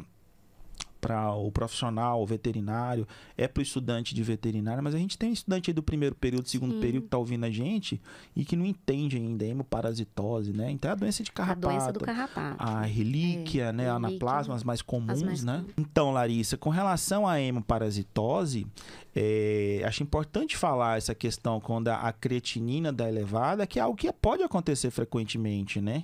para 0.99 1.33
o 1.33 1.51
profissional, 1.51 2.21
o 2.21 2.25
veterinário, 2.25 3.07
é 3.37 3.47
para 3.47 3.59
o 3.59 3.63
estudante 3.63 4.13
de 4.13 4.23
veterinário, 4.23 4.83
mas 4.83 4.95
a 4.95 4.97
gente 4.97 5.17
tem 5.17 5.29
um 5.29 5.33
estudante 5.33 5.69
aí 5.69 5.73
do 5.73 5.83
primeiro 5.83 6.15
período, 6.15 6.47
segundo 6.47 6.75
Sim. 6.75 6.81
período 6.81 7.03
que 7.03 7.09
tá 7.09 7.17
ouvindo 7.17 7.45
a 7.45 7.49
gente 7.49 8.01
e 8.35 8.43
que 8.43 8.55
não 8.55 8.65
entende 8.65 9.17
ainda 9.17 9.45
a 9.45 9.47
hemoparasitose, 9.47 10.53
né? 10.53 10.71
Então 10.71 10.89
é 10.89 10.93
a 10.93 10.95
doença 10.95 11.23
de 11.23 11.31
A 11.31 11.33
carrapato. 11.33 11.67
doença 11.67 11.93
do 11.93 11.99
carrapato. 11.99 12.55
A 12.59 12.81
relíquia, 12.81 13.71
né? 13.71 13.89
A 13.89 13.93
relíquia, 13.93 13.93
anaplasma, 13.95 14.55
as 14.55 14.63
mais 14.63 14.81
comuns, 14.81 15.21
mais 15.21 15.43
né? 15.43 15.57
comuns. 15.57 15.73
Então, 15.77 16.11
Larissa, 16.11 16.57
com 16.57 16.69
relação 16.69 17.27
à 17.27 17.39
hemoparasitose, 17.39 18.67
é, 19.15 19.81
acho 19.85 20.03
importante 20.03 20.57
falar 20.57 20.97
essa 20.97 21.15
questão 21.15 21.59
quando 21.59 21.87
a, 21.87 21.95
a 21.95 22.13
creatinina 22.13 22.91
dá 22.91 23.07
elevada, 23.07 23.65
que 23.65 23.79
é 23.79 23.81
algo 23.81 23.97
que 23.97 24.11
pode 24.11 24.43
acontecer 24.43 24.91
frequentemente, 24.91 25.81
né? 25.81 26.03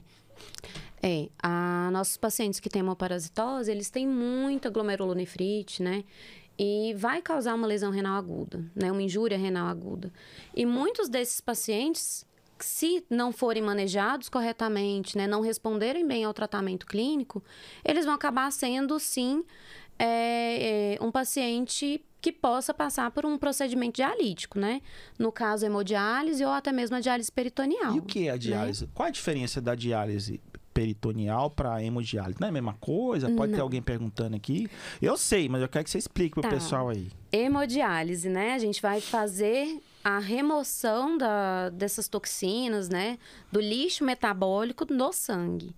É, 1.06 1.28
a, 1.42 1.90
nossos 1.92 2.16
pacientes 2.16 2.62
que 2.62 2.70
têm 2.70 2.80
hemoparasitose, 2.80 3.70
eles 3.70 3.90
têm 3.90 4.08
muita 4.08 4.70
glomerulonefrite, 4.70 5.84
né? 5.84 6.06
E 6.58 6.94
vai 6.96 7.22
causar 7.22 7.56
uma 7.56 7.68
lesão 7.68 7.92
renal 7.92 8.16
aguda, 8.16 8.64
né? 8.74 8.90
Uma 8.90 9.02
injúria 9.02 9.38
renal 9.38 9.68
aguda. 9.68 10.14
E 10.56 10.66
muitos 10.66 11.10
desses 11.10 11.42
pacientes, 11.42 12.26
se 12.58 13.04
não 13.10 13.34
forem 13.34 13.62
manejados 13.62 14.30
corretamente, 14.30 15.18
né? 15.18 15.28
Não 15.28 15.42
responderem 15.42 16.08
bem 16.08 16.24
ao 16.24 16.34
tratamento 16.34 16.86
clínico, 16.86 17.44
eles 17.84 18.06
vão 18.06 18.14
acabar 18.14 18.50
sendo, 18.50 18.98
sim, 18.98 19.44
é, 20.00 20.96
é, 20.96 21.04
um 21.04 21.12
paciente 21.12 22.02
que 22.22 22.32
possa 22.32 22.74
passar 22.74 23.12
por 23.12 23.26
um 23.26 23.38
procedimento 23.38 23.98
dialítico, 23.98 24.58
né? 24.58 24.82
No 25.20 25.34
caso, 25.34 25.66
hemodiálise 25.66 26.46
ou 26.46 26.52
até 26.52 26.72
mesmo 26.72 26.96
a 26.96 27.02
diálise 27.02 27.30
peritoneal. 27.30 27.98
E 27.98 28.00
o 28.00 28.04
que 28.04 28.30
é 28.30 28.32
a 28.32 28.38
diálise? 28.38 28.88
Qual 28.94 29.08
a 29.08 29.12
diferença 29.12 29.60
da 29.60 29.76
diálise 29.76 30.40
peritoneal 30.74 31.50
para 31.50 31.82
hemodiálise? 31.84 32.40
Não 32.40 32.48
é 32.48 32.50
a 32.50 32.54
mesma 32.54 32.74
coisa? 32.74 33.30
Pode 33.32 33.52
ter 33.52 33.58
Não. 33.58 33.64
alguém 33.66 33.82
perguntando 33.82 34.36
aqui. 34.36 34.70
Eu 35.02 35.16
sei, 35.18 35.48
mas 35.48 35.62
eu 35.62 35.70
quero 35.70 35.84
que 35.84 35.90
você 35.92 35.98
explique 35.98 36.32
pro 36.34 36.42
Tá. 36.42 36.50
pessoal 36.50 36.90
aí. 36.90 37.10
hemodiálise, 37.32 38.30
né? 38.30 38.54
A 38.54 38.58
gente 38.60 38.82
vai 38.82 39.00
fazer 39.02 39.82
a 40.04 40.20
remoção 40.20 41.18
da, 41.18 41.70
dessas 41.70 42.08
toxinas, 42.08 42.90
né? 42.90 43.18
Do 43.52 43.60
lixo 43.60 44.04
metabólico 44.04 44.86
no 44.92 45.12
sangue. 45.14 45.76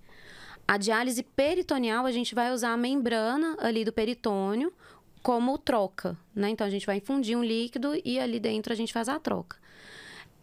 A 0.68 0.78
diálise 0.78 1.22
peritoneal, 1.22 2.06
a 2.06 2.12
gente 2.12 2.34
vai 2.34 2.52
usar 2.52 2.74
a 2.74 2.78
membrana 2.78 3.56
ali 3.60 3.86
do 3.86 3.94
peritônio 3.94 4.74
como 5.22 5.58
troca, 5.58 6.18
né? 6.34 6.50
Então, 6.50 6.66
a 6.66 6.70
gente 6.70 6.86
vai 6.86 6.98
infundir 6.98 7.38
um 7.38 7.44
líquido 7.44 7.94
e 8.04 8.20
ali 8.20 8.40
dentro 8.40 8.74
a 8.74 8.76
gente 8.76 8.92
faz 8.94 9.08
a 9.08 9.20
troca. 9.20 9.58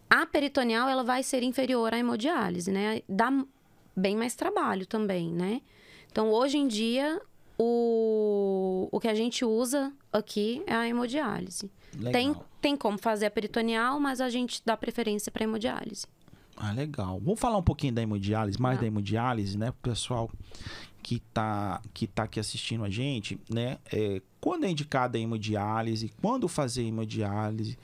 A 0.09 0.25
peritoneal, 0.25 0.87
ela 0.87 1.03
vai 1.03 1.23
ser 1.23 1.41
inferior 1.43 1.93
à 1.93 1.97
hemodiálise, 1.97 2.71
né? 2.71 3.01
Dá 3.09 3.31
bem 3.95 4.15
mais 4.15 4.35
trabalho 4.35 4.85
também, 4.85 5.31
né? 5.31 5.61
Então, 6.11 6.31
hoje 6.31 6.57
em 6.57 6.67
dia, 6.67 7.19
o, 7.57 8.87
o 8.91 8.99
que 8.99 9.07
a 9.07 9.15
gente 9.15 9.43
usa 9.45 9.91
aqui 10.11 10.61
é 10.67 10.73
a 10.75 10.87
hemodiálise. 10.87 11.71
Legal. 11.95 12.11
Tem, 12.11 12.35
tem 12.61 12.77
como 12.77 12.97
fazer 12.97 13.25
a 13.27 13.31
peritoneal, 13.31 13.99
mas 13.99 14.21
a 14.21 14.29
gente 14.29 14.61
dá 14.65 14.75
preferência 14.75 15.31
para 15.31 15.43
hemodiálise. 15.43 16.05
Ah, 16.55 16.71
legal. 16.71 17.19
Vamos 17.19 17.39
falar 17.39 17.57
um 17.57 17.63
pouquinho 17.63 17.93
da 17.93 18.01
hemodiálise, 18.01 18.61
mais 18.61 18.77
Tá. 18.77 18.81
da 18.81 18.87
hemodiálise, 18.87 19.57
né? 19.57 19.71
Pro 19.71 19.91
pessoal 19.91 20.29
que 21.01 21.19
tá, 21.33 21.81
que 21.93 22.07
tá 22.07 22.23
aqui 22.23 22.39
assistindo 22.39 22.83
a 22.83 22.89
gente, 22.89 23.39
né? 23.49 23.77
É, 23.91 24.21
quando 24.39 24.65
é 24.65 24.69
indicada 24.69 25.17
a 25.17 25.21
hemodiálise, 25.21 26.11
quando 26.21 26.47
fazer 26.47 26.83
hemodiálise, 26.83 27.77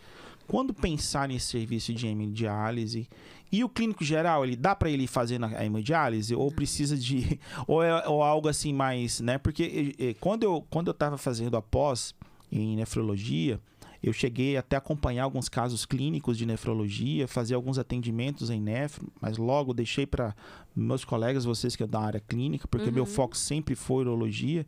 quando 0.48 0.74
pensar 0.74 1.28
nesse 1.28 1.48
serviço 1.48 1.94
de 1.94 2.08
hemodiálise. 2.08 3.08
E 3.52 3.64
o 3.64 3.70
clínico 3.70 4.04
geral, 4.04 4.44
ele 4.46 4.56
dá 4.56 4.76
para 4.76 4.90
ele 4.90 5.08
fazer 5.08 5.44
a 5.44 5.66
hemodiálise 5.66 6.36
ou 6.36 6.52
precisa 6.52 6.96
de 6.98 7.40
ou 7.68 7.84
é 7.84 8.08
ou 8.08 8.22
algo 8.22 8.48
assim 8.48 8.74
mais, 8.74 9.20
né? 9.20 9.38
Porque 9.38 9.96
eh, 9.98 10.16
quando 10.20 10.44
eu 10.44 10.66
quando 10.70 10.88
eu 10.88 10.94
tava 10.94 11.18
fazendo 11.18 11.58
a 11.58 11.62
pós 11.62 12.14
em 12.52 12.76
nefrologia, 12.76 13.60
eu 14.02 14.14
cheguei 14.14 14.56
até 14.56 14.76
a 14.76 14.80
acompanhar 14.80 15.24
alguns 15.24 15.50
casos 15.50 15.86
clínicos 15.86 16.38
de 16.38 16.46
nefrologia, 16.46 17.28
fazer 17.28 17.56
alguns 17.56 17.78
atendimentos 17.78 18.50
em 18.50 18.62
nefro, 18.62 19.12
mas 19.20 19.38
logo 19.38 19.74
deixei 19.74 20.06
para 20.06 20.34
meus 20.76 21.04
colegas, 21.04 21.44
vocês 21.44 21.76
que 21.76 21.84
é 21.84 21.88
da 21.88 22.00
área 22.00 22.20
clínica, 22.20 22.68
porque 22.68 22.88
Uhum. 22.88 22.96
meu 22.96 23.06
foco 23.06 23.36
sempre 23.36 23.76
foi 23.76 24.04
urologia. 24.04 24.66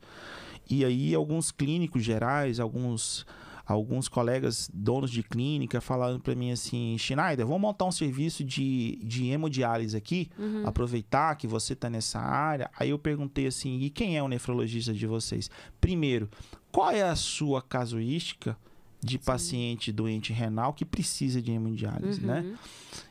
E 0.70 0.84
aí 0.84 1.16
alguns 1.16 1.52
clínicos 1.52 2.04
gerais, 2.04 2.60
alguns 2.60 3.26
alguns 3.66 4.08
colegas 4.08 4.70
donos 4.74 5.12
de 5.12 5.24
clínica 5.24 5.80
falaram 5.82 6.20
para 6.20 6.36
mim 6.36 6.52
assim, 6.52 6.98
Schneider, 6.98 7.46
vamos 7.46 7.62
montar 7.62 7.86
um 7.86 7.92
serviço 7.92 8.44
de, 8.44 9.00
de 9.04 9.28
hemodiálise 9.30 9.96
aqui, 9.96 10.30
Uhum. 10.38 10.68
aproveitar 10.68 11.36
que 11.36 11.48
você 11.48 11.74
está 11.74 11.90
nessa 11.90 12.20
área. 12.20 12.70
Aí 12.80 12.90
eu 12.90 13.00
perguntei 13.00 13.48
assim, 13.48 13.80
e 13.80 13.90
quem 13.90 14.18
é 14.18 14.24
o 14.24 14.28
nefrologista 14.28 14.94
de 14.94 15.06
vocês? 15.08 15.50
Primeiro, 15.80 16.30
qual 16.72 16.92
é 16.92 17.04
a 17.04 17.16
sua 17.16 17.62
casuística 17.62 18.58
de 19.04 19.18
paciente 19.18 19.92
doente 19.92 20.32
renal 20.32 20.74
que 20.74 20.86
precisa 20.86 21.42
de 21.42 21.52
hemodiálise, 21.52 22.22
né? 22.22 22.42
Uhum. 22.42 22.56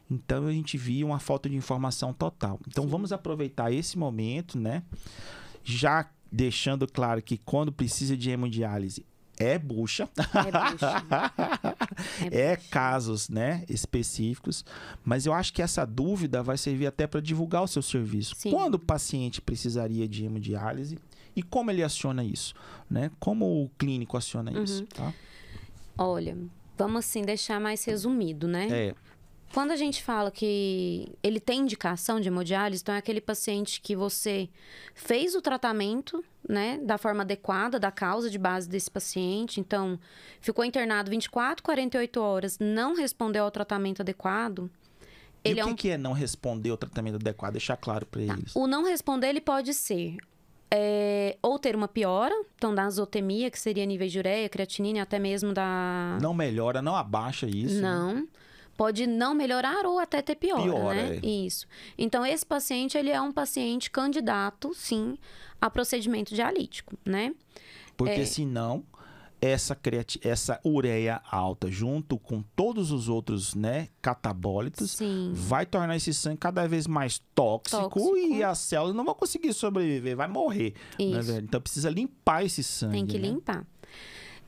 Então 0.08 0.46
a 0.46 0.52
gente 0.52 0.78
via 0.78 1.04
uma 1.04 1.18
falta 1.18 1.48
de 1.48 1.56
informação 1.56 2.12
total. 2.12 2.60
Então 2.68 2.84
Sim. 2.84 2.90
vamos 2.90 3.12
aproveitar 3.12 3.72
esse 3.72 3.98
momento, 3.98 4.56
né? 4.58 4.84
Já 5.64 6.08
deixando 6.30 6.86
claro 6.86 7.20
que 7.20 7.36
quando 7.36 7.72
precisa 7.72 8.16
de 8.16 8.30
hemodiálise 8.30 9.04
é 9.40 9.58
bucha, 9.58 10.08
É 10.18 10.70
bucha. 10.70 11.04
é 12.30 12.56
bucha. 12.56 12.68
casos, 12.70 13.28
né, 13.28 13.64
específicos, 13.68 14.64
mas 15.04 15.26
eu 15.26 15.32
acho 15.32 15.52
que 15.52 15.62
essa 15.62 15.84
dúvida 15.86 16.42
vai 16.42 16.56
servir 16.58 16.86
até 16.86 17.06
para 17.06 17.20
divulgar 17.20 17.62
o 17.62 17.66
seu 17.66 17.82
serviço. 17.82 18.34
Sim. 18.36 18.50
Quando 18.50 18.74
o 18.74 18.78
paciente 18.78 19.40
precisaria 19.40 20.06
de 20.06 20.24
hemodiálise 20.24 20.98
e 21.34 21.42
como 21.42 21.70
ele 21.70 21.82
aciona 21.82 22.22
isso, 22.22 22.54
né? 22.90 23.10
Como 23.18 23.64
o 23.64 23.68
clínico 23.78 24.16
aciona 24.16 24.50
Uhum. 24.52 24.62
isso, 24.64 24.84
tá? 24.86 25.12
Olha, 25.96 26.36
vamos 26.76 26.98
assim 27.06 27.22
deixar 27.22 27.60
mais 27.60 27.84
resumido, 27.84 28.46
né? 28.48 28.68
É, 28.70 28.94
Quando 29.52 29.72
a 29.72 29.76
gente 29.76 30.02
fala 30.02 30.30
que 30.30 31.08
ele 31.22 31.40
tem 31.40 31.60
indicação 31.60 32.20
de 32.20 32.28
hemodiálise, 32.28 32.82
então 32.82 32.94
é 32.94 32.98
aquele 32.98 33.20
paciente 33.20 33.80
que 33.80 33.96
você 33.96 34.48
fez 34.94 35.34
o 35.34 35.42
tratamento, 35.42 36.24
né, 36.48 36.78
da 36.84 36.96
forma 36.96 37.22
adequada 37.22 37.78
da 37.78 37.90
causa 37.90 38.30
de 38.30 38.38
base 38.38 38.68
desse 38.68 38.88
paciente, 38.90 39.58
então 39.58 39.98
ficou 40.40 40.64
internado 40.64 41.10
24, 41.10 41.64
48 41.64 42.20
horas, 42.20 42.58
não 42.60 42.94
respondeu 42.94 43.42
ao 43.44 43.50
tratamento 43.50 44.02
adequado. 44.02 44.70
e 45.44 45.48
Ele 45.50 45.60
o 45.60 45.62
é 45.62 45.64
que, 45.66 45.70
um 45.72 45.76
que 45.76 45.88
é 45.90 45.98
não 45.98 46.12
responder 46.12 46.70
o 46.70 46.76
tratamento 46.76 47.16
adequado? 47.16 47.52
Deixar 47.54 47.76
claro 47.76 48.06
para 48.06 48.24
Tá. 48.26 48.34
eles. 48.34 48.54
O 48.54 48.68
não 48.68 48.84
responder, 48.84 49.28
ele 49.30 49.40
pode 49.40 49.74
ser 49.74 50.16
é, 50.72 51.36
ou 51.42 51.58
ter 51.58 51.74
uma 51.74 51.88
piora, 51.88 52.34
então 52.54 52.72
da 52.72 52.84
azotemia, 52.84 53.50
que 53.50 53.58
seria 53.58 53.84
níveis 53.84 54.12
de 54.12 54.18
ureia, 54.20 54.48
creatinina, 54.48 54.98
e 54.98 55.00
até 55.00 55.18
mesmo 55.18 55.52
da... 55.52 56.16
Não 56.22 56.32
melhora, 56.32 56.80
não 56.80 56.94
abaixa 56.94 57.48
isso. 57.48 57.80
né? 57.82 58.24
Pode 58.80 59.06
não 59.06 59.34
melhorar 59.34 59.84
ou 59.84 59.98
até 59.98 60.22
ter 60.22 60.36
piora, 60.36 60.62
Piora, 60.62 60.94
né? 60.94 61.20
é. 61.22 61.26
Isso. 61.26 61.66
Então, 61.98 62.24
esse 62.24 62.46
paciente, 62.46 62.96
ele 62.96 63.10
é 63.10 63.20
um 63.20 63.30
paciente 63.30 63.90
candidato, 63.90 64.72
sim, 64.74 65.18
a 65.60 65.68
procedimento 65.68 66.34
dialítico, 66.34 66.96
né? 67.04 67.34
Porque 67.94 68.22
É. 68.22 68.24
senão 68.24 68.82
essa, 69.38 69.74
creati- 69.74 70.18
essa 70.26 70.58
ureia 70.64 71.20
alta, 71.30 71.70
junto 71.70 72.16
com 72.18 72.42
todos 72.56 72.90
os 72.90 73.06
outros 73.06 73.54
né, 73.54 73.88
catabólitos, 74.00 74.92
Sim. 74.92 75.32
vai 75.34 75.66
tornar 75.66 75.96
esse 75.96 76.14
sangue 76.14 76.38
cada 76.38 76.66
vez 76.66 76.86
mais 76.86 77.18
tóxico, 77.34 77.82
Tóxico. 77.90 78.16
e 78.16 78.42
as 78.42 78.58
células 78.60 78.94
não 78.96 79.04
vão 79.04 79.14
conseguir 79.14 79.52
sobreviver, 79.52 80.16
vai 80.16 80.26
morrer. 80.28 80.72
né? 80.98 81.20
Então 81.42 81.60
precisa 81.60 81.90
limpar 81.90 82.46
esse 82.46 82.62
sangue. 82.64 82.92
Tem 82.94 83.06
que 83.06 83.18
né? 83.18 83.28
limpar. 83.28 83.66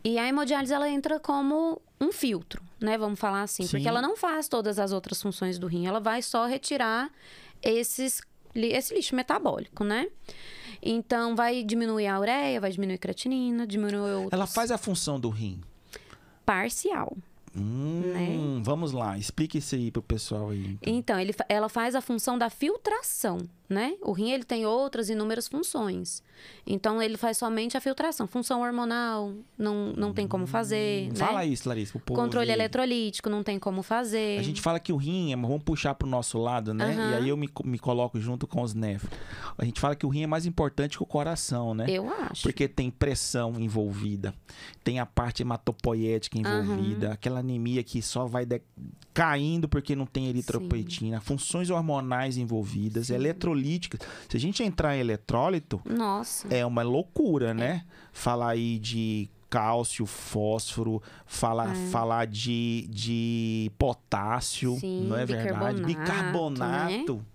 E 0.05 0.19
a 0.19 0.27
hemodiálise, 0.27 0.73
ela 0.73 0.89
entra 0.91 1.21
como 1.21 1.81
um 2.03 2.13
filtro, 2.13 2.63
né? 2.81 2.99
Vamos 2.99 3.19
falar 3.19 3.43
assim. 3.43 3.65
Sim. 3.65 3.71
Porque 3.71 3.89
ela 3.89 4.03
não 4.03 4.17
faz 4.17 4.49
todas 4.49 4.79
as 4.79 4.93
outras 4.93 5.21
funções 5.23 5.59
do 5.59 5.67
rim. 5.67 5.87
Ela 5.87 6.01
vai 6.01 6.21
só 6.23 6.47
retirar 6.47 7.11
esses, 7.63 8.21
esse 8.55 8.95
lixo 8.95 9.15
metabólico, 9.15 9.85
né? 9.85 10.09
Então, 10.83 11.37
vai 11.37 11.63
diminuir 11.63 12.09
a 12.09 12.19
ureia, 12.19 12.61
vai 12.61 12.71
diminuir 12.71 12.97
a 12.97 12.99
creatinina, 12.99 13.67
diminuir 13.67 14.01
outros... 14.01 14.33
Ela 14.33 14.47
faz 14.49 14.71
a 14.73 14.77
função 14.79 15.21
do 15.21 15.29
rim. 15.31 15.61
Parcial. 16.45 17.17
Hum, 17.57 18.63
Vamos 18.65 18.93
lá, 18.93 19.19
explique 19.19 19.59
isso 19.59 19.75
aí 19.75 19.91
pro 19.91 20.03
pessoal 20.03 20.51
aí. 20.51 20.79
então. 20.81 20.93
Então, 20.95 21.21
ele, 21.21 21.35
ela 21.49 21.69
faz 21.69 21.95
a 21.95 22.01
função 22.01 22.39
da 22.39 22.49
filtração, 22.49 23.39
né? 23.73 23.95
O 24.03 24.13
rim, 24.13 24.31
ele 24.31 24.45
tem 24.45 24.65
outras 24.67 25.09
inúmeras 25.09 25.49
funções. 25.49 26.23
Então, 26.67 27.01
ele 27.01 27.17
faz 27.17 27.39
somente 27.39 27.77
a 27.77 27.81
filtração. 27.81 28.27
Função 28.27 28.63
hormonal, 28.63 29.33
não, 29.57 29.93
não 29.97 30.13
tem 30.13 30.27
como 30.29 30.47
fazer, 30.47 31.09
né? 31.09 31.15
Fala 31.17 31.45
isso, 31.45 31.69
Larissa, 31.69 31.99
Controle 32.01 32.51
eletrolítico, 32.51 33.29
não 33.31 33.43
tem 33.43 33.59
como 33.59 33.83
fazer. 33.83 34.39
A 34.39 34.43
gente 34.43 34.61
fala 34.61 34.79
que 34.81 34.93
o 34.93 34.97
rim, 34.97 35.33
é, 35.33 35.37
vamos 35.37 35.63
puxar 35.63 35.95
pro 35.95 36.07
nosso 36.09 36.39
lado, 36.39 36.75
né? 36.75 36.93
Aham. 36.93 37.11
E 37.11 37.15
aí 37.15 37.29
eu 37.29 37.37
me, 37.37 37.49
me 37.65 37.79
coloco 37.79 38.21
junto 38.21 38.47
com 38.47 38.63
os 38.63 38.75
nefros. 38.75 39.11
A 39.57 39.65
gente 39.65 39.81
fala 39.81 39.95
que 39.97 40.05
o 40.07 40.09
rim 40.09 40.23
é 40.23 40.27
mais 40.27 40.47
importante 40.47 40.97
que 40.97 41.03
o 41.03 41.07
coração, 41.07 41.75
né? 41.75 41.87
Eu 41.89 42.09
acho. 42.11 42.43
Porque 42.43 42.67
tem 42.69 42.91
pressão 42.91 43.55
envolvida, 43.59 44.35
tem 44.85 44.99
a 44.99 45.07
parte 45.07 45.43
hematopoética 45.43 46.39
envolvida, 46.39 47.13
aquela 47.13 47.41
anemia 47.41 47.83
que 47.83 48.03
só 48.03 48.27
vai 48.27 48.45
de- 48.45 48.63
caindo 49.15 49.69
porque 49.69 49.95
não 49.95 50.07
tem 50.07 50.29
eritropoetina, 50.29 51.21
funções 51.21 51.69
hormonais 51.71 52.37
envolvidas, 52.37 53.11
eletrolíticas. 53.63 54.01
Se 54.29 54.37
a 54.37 54.41
gente 54.41 54.63
entrar 54.63 54.97
em 54.97 55.01
eletrólito, 55.01 55.81
Nossa. 55.85 56.49
é 56.49 56.65
uma 56.67 56.83
loucura, 56.83 57.55
né? 57.55 57.85
Falar 58.13 58.51
aí 58.51 58.79
de 58.79 59.29
cálcio, 59.49 60.07
fósforo, 60.07 61.03
falar, 61.27 61.77
É. 61.77 61.87
falar 61.91 62.27
de, 62.27 62.87
de 62.89 63.71
potássio, 63.79 64.77
Sim, 64.81 65.07
não 65.09 65.17
é 65.17 65.27
verdade? 65.27 65.83
bicarbonato, 65.83 65.87
Bicarbonato. 65.87 67.27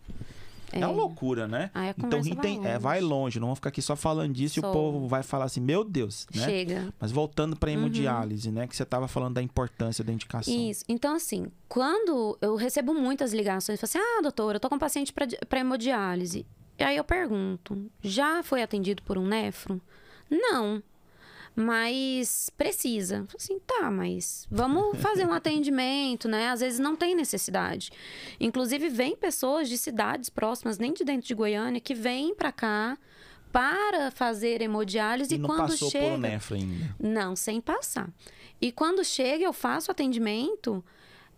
É. 0.72 0.80
uma 0.80 0.90
loucura, 0.90 1.48
né? 1.48 1.72
Aí 1.74 1.90
a 1.90 1.96
Então, 1.98 2.22
vai 2.22 2.36
tem, 2.36 2.58
é, 2.66 2.74
longe. 2.74 2.80
vai 2.80 3.02
longe, 3.02 3.40
não 3.40 3.48
vamos 3.48 3.60
ficar 3.60 3.70
aqui 3.70 3.82
só 3.82 3.96
falando 3.96 4.34
disso 4.34 4.60
e 4.60 4.62
o 4.62 4.72
povo 4.72 5.08
vai 5.08 5.24
falar 5.24 5.46
assim, 5.46 5.62
meu 5.62 5.84
Deus, 5.84 6.28
né? 6.34 6.46
Chega. 6.46 6.94
Mas 7.00 7.12
voltando 7.12 7.56
para 7.56 7.72
hemodiálise, 7.72 8.52
né? 8.52 8.68
Que 8.68 8.76
você 8.76 8.84
estava 8.84 9.08
falando 9.08 9.36
da 9.36 9.42
importância 9.42 10.04
da 10.04 10.12
indicação. 10.12 10.54
Isso. 10.54 10.84
Então, 10.90 11.16
assim, 11.16 11.48
quando 11.70 12.38
eu 12.42 12.56
recebo 12.56 12.94
muitas 12.94 13.34
ligações, 13.34 13.82
eu 13.82 13.88
falo 13.88 14.04
assim: 14.04 14.18
ah, 14.18 14.22
doutora, 14.22 14.58
eu 14.58 14.60
tô 14.60 14.70
com 14.70 14.76
um 14.76 14.80
paciente 14.80 15.14
para 15.14 15.60
hemodiálise. 15.60 16.46
E 16.78 16.84
aí 16.84 16.98
eu 16.98 17.04
pergunto: 17.04 17.90
já 18.02 18.44
foi 18.44 18.62
atendido 18.62 19.02
por 19.04 19.18
um 19.18 19.26
nefro? 19.26 19.82
Não. 20.30 20.84
Mas 21.60 22.52
precisa. 22.56 23.26
Assim, 23.36 23.58
tá, 23.58 23.90
mas 23.90 24.48
vamos 24.52 24.96
fazer 25.02 25.26
um 25.26 25.34
atendimento, 25.34 26.28
né? 26.28 26.50
Às 26.50 26.60
vezes 26.60 26.78
não 26.78 26.96
tem 26.96 27.16
necessidade. 27.16 27.90
Inclusive, 28.40 28.90
vem 28.90 29.16
pessoas 29.16 29.68
de 29.68 29.76
cidades 29.76 30.30
próximas, 30.30 30.78
nem 30.78 30.94
de 30.94 31.04
dentro 31.04 31.28
de 31.28 31.34
Goiânia, 31.34 31.82
que 31.82 31.96
vêm 31.96 32.36
para 32.36 32.52
cá 32.52 32.96
para 33.52 34.12
fazer 34.12 34.62
hemodiálise 34.62 35.34
E 35.34 35.38
não 35.40 35.48
quando 35.50 35.70
passou 35.70 35.90
chega. 35.90 36.40
por 36.40 36.54
ainda. 36.54 36.96
Não, 37.00 37.36
sem 37.36 37.60
passar. 37.60 38.08
E 38.62 38.72
quando 38.72 39.04
chega, 39.04 39.44
eu 39.44 39.54
faço 39.54 39.90
atendimento, 39.90 40.86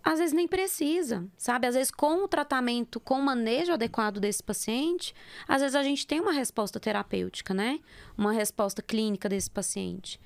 às 0.04 0.20
vezes 0.20 0.34
nem 0.34 0.48
precisa, 0.48 1.26
sabe? 1.38 1.68
Às 1.68 1.76
vezes, 1.76 1.92
com 1.92 2.24
o 2.24 2.28
tratamento, 2.28 3.00
com 3.00 3.16
o 3.16 3.24
manejo 3.24 3.74
adequado 3.74 4.20
desse 4.20 4.42
paciente, 4.42 5.14
às 5.48 5.62
vezes 5.62 5.76
a 5.76 5.84
gente 5.84 6.08
tem 6.08 6.20
uma 6.20 6.32
resposta 6.32 6.80
terapêutica, 6.80 7.54
né? 7.54 7.80
Uma 8.18 8.32
resposta 8.32 8.82
clínica 8.82 9.28
desse 9.28 9.52
paciente. 9.52 10.20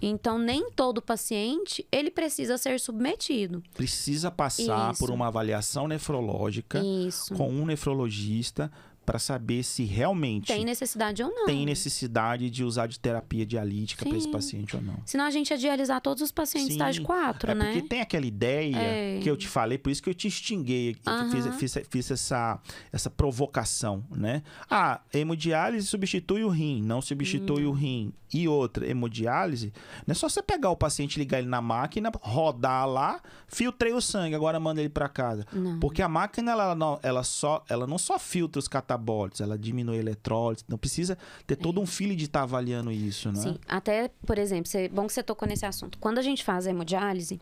Então, 0.00 0.38
nem 0.38 0.70
todo 0.70 1.00
paciente, 1.00 1.86
ele 1.90 2.10
precisa 2.10 2.58
ser 2.58 2.78
submetido. 2.78 3.62
Precisa 3.74 4.30
passar 4.30 4.92
Isso. 4.92 5.00
por 5.00 5.10
uma 5.10 5.28
avaliação 5.28 5.88
nefrológica 5.88 6.82
Isso. 6.84 7.34
com 7.34 7.48
um 7.48 7.64
nefrologista 7.64 8.70
para 9.04 9.18
saber 9.18 9.62
se 9.62 9.84
realmente 9.84 10.46
Tem 10.48 10.64
necessidade 10.64 11.22
ou 11.22 11.30
não. 11.30 11.46
tem 11.46 11.64
necessidade 11.66 12.48
de 12.50 12.64
usar 12.64 12.86
de 12.86 12.98
terapia 12.98 13.44
dialítica 13.46 14.04
para 14.04 14.16
esse 14.16 14.28
paciente 14.28 14.74
ou 14.76 14.82
não. 14.82 14.96
Senão 15.04 15.24
a 15.24 15.30
gente 15.30 15.50
ia 15.50 15.58
dialisar 15.58 16.00
todos 16.00 16.22
os 16.22 16.32
pacientes 16.32 16.68
Sim, 16.68 16.74
estágio 16.74 17.02
4, 17.04 17.50
é 17.50 17.54
né? 17.54 17.64
porque 17.72 17.88
tem 17.88 18.00
aquela 18.00 18.26
ideia 18.26 18.76
É. 18.76 19.18
que 19.22 19.28
eu 19.30 19.36
te 19.36 19.46
falei, 19.48 19.78
por 19.78 19.90
isso 19.90 20.02
que 20.02 20.10
eu 20.10 20.14
te 20.14 20.26
extinguei, 20.28 20.96
eu 21.06 21.12
Aham. 21.12 21.30
fiz, 21.30 21.56
fiz, 21.74 21.86
fiz 21.90 22.10
essa, 22.10 22.58
essa 22.92 23.10
provocação, 23.10 24.04
né? 24.10 24.42
Ah, 24.70 25.00
hemodiálise 25.12 25.86
substitui 25.86 26.44
o 26.44 26.48
rim, 26.48 26.82
não 26.82 27.00
substitui 27.02 27.64
o 27.66 27.72
rim. 27.72 28.12
E 28.32 28.48
outra, 28.48 28.84
hemodiálise, 28.88 29.72
não 30.04 30.10
é 30.10 30.14
só 30.14 30.28
você 30.28 30.42
pegar 30.42 30.68
o 30.70 30.76
paciente, 30.76 31.20
ligar 31.20 31.38
ele 31.38 31.46
na 31.46 31.62
máquina, 31.62 32.10
rodar 32.20 32.84
lá, 32.88 33.20
filtrei 33.46 33.92
o 33.92 34.00
sangue, 34.00 34.34
agora 34.34 34.58
manda 34.58 34.80
ele 34.80 34.88
para 34.88 35.08
casa. 35.08 35.46
Não. 35.52 35.78
Porque 35.78 36.02
a 36.02 36.08
máquina, 36.08 36.50
ela 36.50 36.74
não, 36.74 36.98
ela, 37.00 37.22
só, 37.22 37.62
ela 37.68 37.86
não 37.86 37.96
só 37.96 38.18
filtra 38.18 38.58
os 38.58 38.66
catabólitos, 38.94 39.40
ela 39.40 39.58
diminui 39.58 39.98
eletrólitos, 39.98 40.64
não 40.68 40.78
precisa 40.78 41.18
ter 41.46 41.56
todo 41.56 41.80
um 41.80 41.86
feeling 41.86 42.16
de 42.16 42.24
estar 42.24 42.42
avaliando 42.42 42.90
isso, 42.92 43.30
né? 43.30 43.40
Sim, 43.40 43.58
até, 43.68 44.08
por 44.26 44.38
exemplo, 44.38 44.66
cê- 44.70 44.88
bom 44.88 45.06
que 45.06 45.12
você 45.12 45.22
tocou 45.22 45.46
nesse 45.48 45.66
assunto. 45.66 45.98
Quando 45.98 46.18
a 46.18 46.22
gente 46.22 46.44
faz 46.44 46.66
a 46.66 46.70
hemodiálise, 46.70 47.40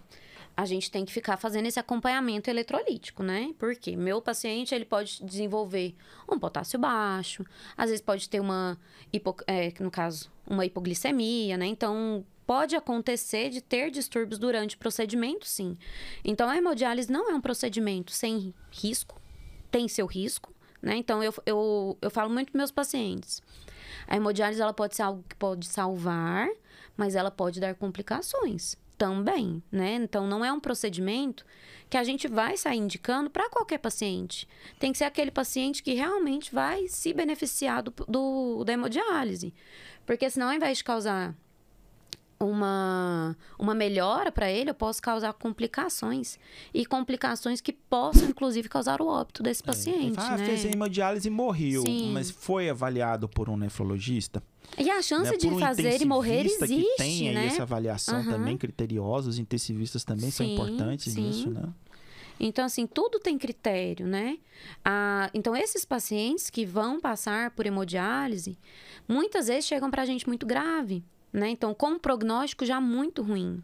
a 0.56 0.64
gente 0.66 0.90
tem 0.90 1.04
que 1.04 1.12
ficar 1.12 1.36
fazendo 1.36 1.66
esse 1.66 1.78
acompanhamento 1.80 2.50
eletrolítico, 2.50 3.22
né? 3.22 3.54
Porque 3.58 3.96
meu 3.96 4.20
paciente, 4.20 4.74
ele 4.74 4.84
pode 4.84 5.24
desenvolver 5.24 5.94
um 6.30 6.38
potássio 6.38 6.78
baixo, 6.78 7.44
às 7.76 7.88
vezes 7.90 8.02
pode 8.04 8.28
ter 8.28 8.40
uma, 8.40 8.78
hipo, 9.12 9.34
é, 9.46 9.72
no 9.80 9.90
caso, 9.90 10.30
uma 10.46 10.64
hipoglicemia, 10.66 11.56
né? 11.56 11.66
Então, 11.66 12.24
pode 12.46 12.76
acontecer 12.76 13.48
de 13.48 13.62
ter 13.62 13.90
distúrbios 13.90 14.38
durante 14.38 14.74
o 14.76 14.78
procedimento, 14.78 15.46
sim. 15.46 15.76
Então, 16.22 16.50
a 16.50 16.56
hemodiálise 16.56 17.10
não 17.10 17.30
é 17.30 17.34
um 17.34 17.40
procedimento 17.40 18.12
sem 18.12 18.52
risco, 18.70 19.18
tem 19.70 19.88
seu 19.88 20.04
risco, 20.04 20.52
né? 20.82 20.96
Então, 20.96 21.22
eu, 21.22 21.32
eu, 21.46 21.98
eu 22.02 22.10
falo 22.10 22.28
muito 22.28 22.50
para 22.50 22.58
meus 22.58 22.72
pacientes. 22.72 23.40
A 24.06 24.16
hemodiálise, 24.16 24.60
ela 24.60 24.72
pode 24.72 24.96
ser 24.96 25.02
algo 25.02 25.24
que 25.28 25.36
pode 25.36 25.66
salvar, 25.66 26.48
mas 26.96 27.14
ela 27.14 27.30
pode 27.30 27.60
dar 27.60 27.74
complicações 27.74 28.76
também, 28.98 29.62
né? 29.70 29.94
Então, 29.94 30.26
não 30.26 30.44
é 30.44 30.52
um 30.52 30.60
procedimento 30.60 31.44
que 31.88 31.96
a 31.96 32.04
gente 32.04 32.28
vai 32.28 32.56
sair 32.56 32.78
indicando 32.78 33.30
para 33.30 33.48
qualquer 33.50 33.78
paciente. 33.78 34.48
Tem 34.78 34.92
que 34.92 34.98
ser 34.98 35.04
aquele 35.04 35.30
paciente 35.30 35.82
que 35.82 35.94
realmente 35.94 36.54
vai 36.54 36.88
se 36.88 37.12
beneficiar 37.12 37.82
do, 37.82 37.92
do 38.08 38.64
da 38.64 38.72
hemodiálise. 38.72 39.54
Porque 40.06 40.28
senão, 40.30 40.48
ao 40.48 40.54
invés 40.54 40.78
de 40.78 40.84
causar 40.84 41.34
uma, 42.46 43.36
uma 43.58 43.74
melhora 43.74 44.32
para 44.32 44.50
ele, 44.50 44.70
eu 44.70 44.74
posso 44.74 45.00
causar 45.00 45.32
complicações. 45.32 46.38
E 46.72 46.84
complicações 46.84 47.60
que 47.60 47.72
possam, 47.72 48.28
inclusive, 48.28 48.68
causar 48.68 49.00
o 49.00 49.06
óbito 49.06 49.42
desse 49.42 49.62
paciente. 49.62 50.18
É. 50.18 50.22
Ah, 50.22 50.36
né? 50.36 50.46
fez 50.46 50.64
hemodiálise 50.64 51.28
e 51.28 51.30
morreu. 51.30 51.82
Sim. 51.82 52.10
Mas 52.12 52.30
foi 52.30 52.68
avaliado 52.68 53.28
por 53.28 53.48
um 53.48 53.56
nefrologista? 53.56 54.42
E 54.78 54.90
a 54.90 55.02
chance 55.02 55.30
né? 55.30 55.36
de 55.36 55.48
um 55.48 55.58
fazer 55.58 56.00
e 56.00 56.04
morrer 56.04 56.46
existe, 56.46 56.66
que 56.66 56.96
tem 56.96 57.28
aí 57.28 57.34
né? 57.34 57.46
essa 57.46 57.62
avaliação 57.62 58.20
Aham. 58.20 58.30
também 58.30 58.56
criteriosa. 58.56 59.28
Os 59.28 59.38
intensivistas 59.38 60.04
também 60.04 60.30
são 60.30 60.46
Sim, 60.46 60.54
importantes 60.54 61.12
sim. 61.12 61.26
nisso, 61.26 61.50
né? 61.50 61.68
Então, 62.40 62.64
assim, 62.64 62.86
tudo 62.86 63.20
tem 63.20 63.38
critério, 63.38 64.06
né? 64.06 64.38
Ah, 64.84 65.30
então, 65.32 65.54
esses 65.54 65.84
pacientes 65.84 66.50
que 66.50 66.64
vão 66.64 67.00
passar 67.00 67.50
por 67.52 67.66
hemodiálise, 67.66 68.58
muitas 69.06 69.46
vezes 69.46 69.66
chegam 69.66 69.90
pra 69.90 70.04
gente 70.04 70.26
muito 70.26 70.44
grave, 70.44 71.04
né? 71.32 71.48
Então, 71.50 71.74
com 71.74 71.92
um 71.92 71.98
prognóstico 71.98 72.64
já 72.64 72.80
muito 72.80 73.22
ruim. 73.22 73.62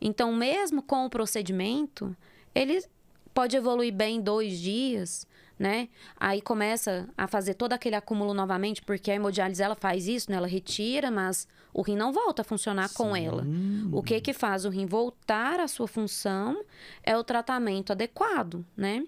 Então, 0.00 0.32
mesmo 0.34 0.82
com 0.82 1.06
o 1.06 1.10
procedimento, 1.10 2.14
ele 2.54 2.84
pode 3.32 3.56
evoluir 3.56 3.92
bem 3.92 4.16
em 4.16 4.20
dois 4.20 4.58
dias, 4.58 5.26
né? 5.58 5.88
Aí 6.18 6.40
começa 6.40 7.08
a 7.16 7.26
fazer 7.26 7.54
todo 7.54 7.72
aquele 7.72 7.96
acúmulo 7.96 8.34
novamente, 8.34 8.82
porque 8.82 9.10
a 9.10 9.14
hemodiálise 9.14 9.62
ela 9.62 9.74
faz 9.74 10.06
isso, 10.06 10.30
né? 10.30 10.36
Ela 10.36 10.46
retira, 10.46 11.10
mas 11.10 11.48
o 11.72 11.82
rim 11.82 11.96
não 11.96 12.12
volta 12.12 12.42
a 12.42 12.44
funcionar 12.44 12.90
com 12.92 13.14
Sim. 13.14 13.26
ela. 13.26 13.46
O 13.92 14.02
que 14.02 14.20
que 14.20 14.32
faz 14.32 14.64
o 14.64 14.70
rim 14.70 14.86
voltar 14.86 15.60
à 15.60 15.68
sua 15.68 15.86
função 15.86 16.62
é 17.02 17.16
o 17.16 17.24
tratamento 17.24 17.92
adequado, 17.92 18.64
né? 18.76 19.04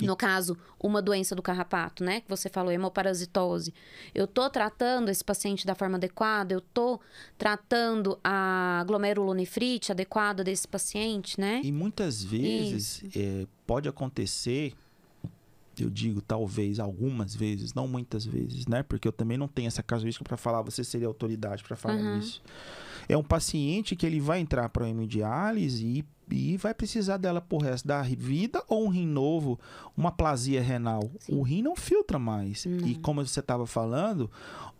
E- 0.00 0.06
No 0.06 0.16
caso, 0.16 0.56
uma 0.82 1.00
doença 1.00 1.34
do 1.34 1.42
carrapato, 1.42 2.02
né? 2.02 2.20
Que 2.20 2.28
você 2.28 2.48
falou, 2.48 2.72
hemoparasitose. 2.72 3.72
Eu 4.14 4.26
tô 4.26 4.48
tratando 4.50 5.08
esse 5.08 5.24
paciente 5.24 5.64
da 5.66 5.74
forma 5.74 5.96
adequada, 5.96 6.52
eu 6.52 6.60
tô 6.60 7.00
tratando 7.38 8.18
a 8.24 8.82
glomerulonefrite 8.86 9.92
adequada 9.92 10.42
desse 10.42 10.66
paciente, 10.66 11.38
né? 11.40 11.60
E 11.62 11.70
muitas 11.70 12.22
vezes 12.22 13.02
é, 13.16 13.46
pode 13.66 13.88
acontecer, 13.88 14.74
eu 15.78 15.90
digo 15.90 16.20
talvez 16.20 16.78
algumas 16.78 17.34
vezes, 17.34 17.74
não 17.74 17.86
muitas 17.88 18.24
vezes, 18.24 18.66
né? 18.66 18.82
Porque 18.82 19.06
eu 19.08 19.12
também 19.12 19.36
não 19.38 19.48
tenho 19.48 19.68
essa 19.68 19.82
casuística 19.82 20.24
para 20.24 20.36
falar, 20.36 20.62
você 20.62 20.82
seria 20.84 21.06
autoridade 21.08 21.62
para 21.64 21.76
falar 21.76 21.94
Uhum. 21.96 22.16
nisso. 22.16 22.42
É 23.08 23.16
um 23.16 23.22
paciente 23.22 23.96
que 23.96 24.06
ele 24.06 24.20
vai 24.20 24.40
entrar 24.40 24.68
para 24.68 24.88
hemodiálise 24.88 25.84
e, 25.84 26.04
e 26.34 26.56
vai 26.56 26.74
precisar 26.74 27.16
dela 27.16 27.40
por 27.40 27.62
resto 27.62 27.86
da 27.86 28.02
vida 28.02 28.62
ou 28.68 28.86
um 28.86 28.88
rim 28.88 29.06
novo, 29.06 29.58
uma 29.96 30.10
plasia 30.10 30.62
renal. 30.62 31.10
Sim. 31.20 31.38
O 31.38 31.42
rim 31.42 31.62
não 31.62 31.76
filtra 31.76 32.18
mais. 32.18 32.64
E 32.64 32.94
como 32.96 33.24
você 33.24 33.40
estava 33.40 33.66
falando, 33.66 34.30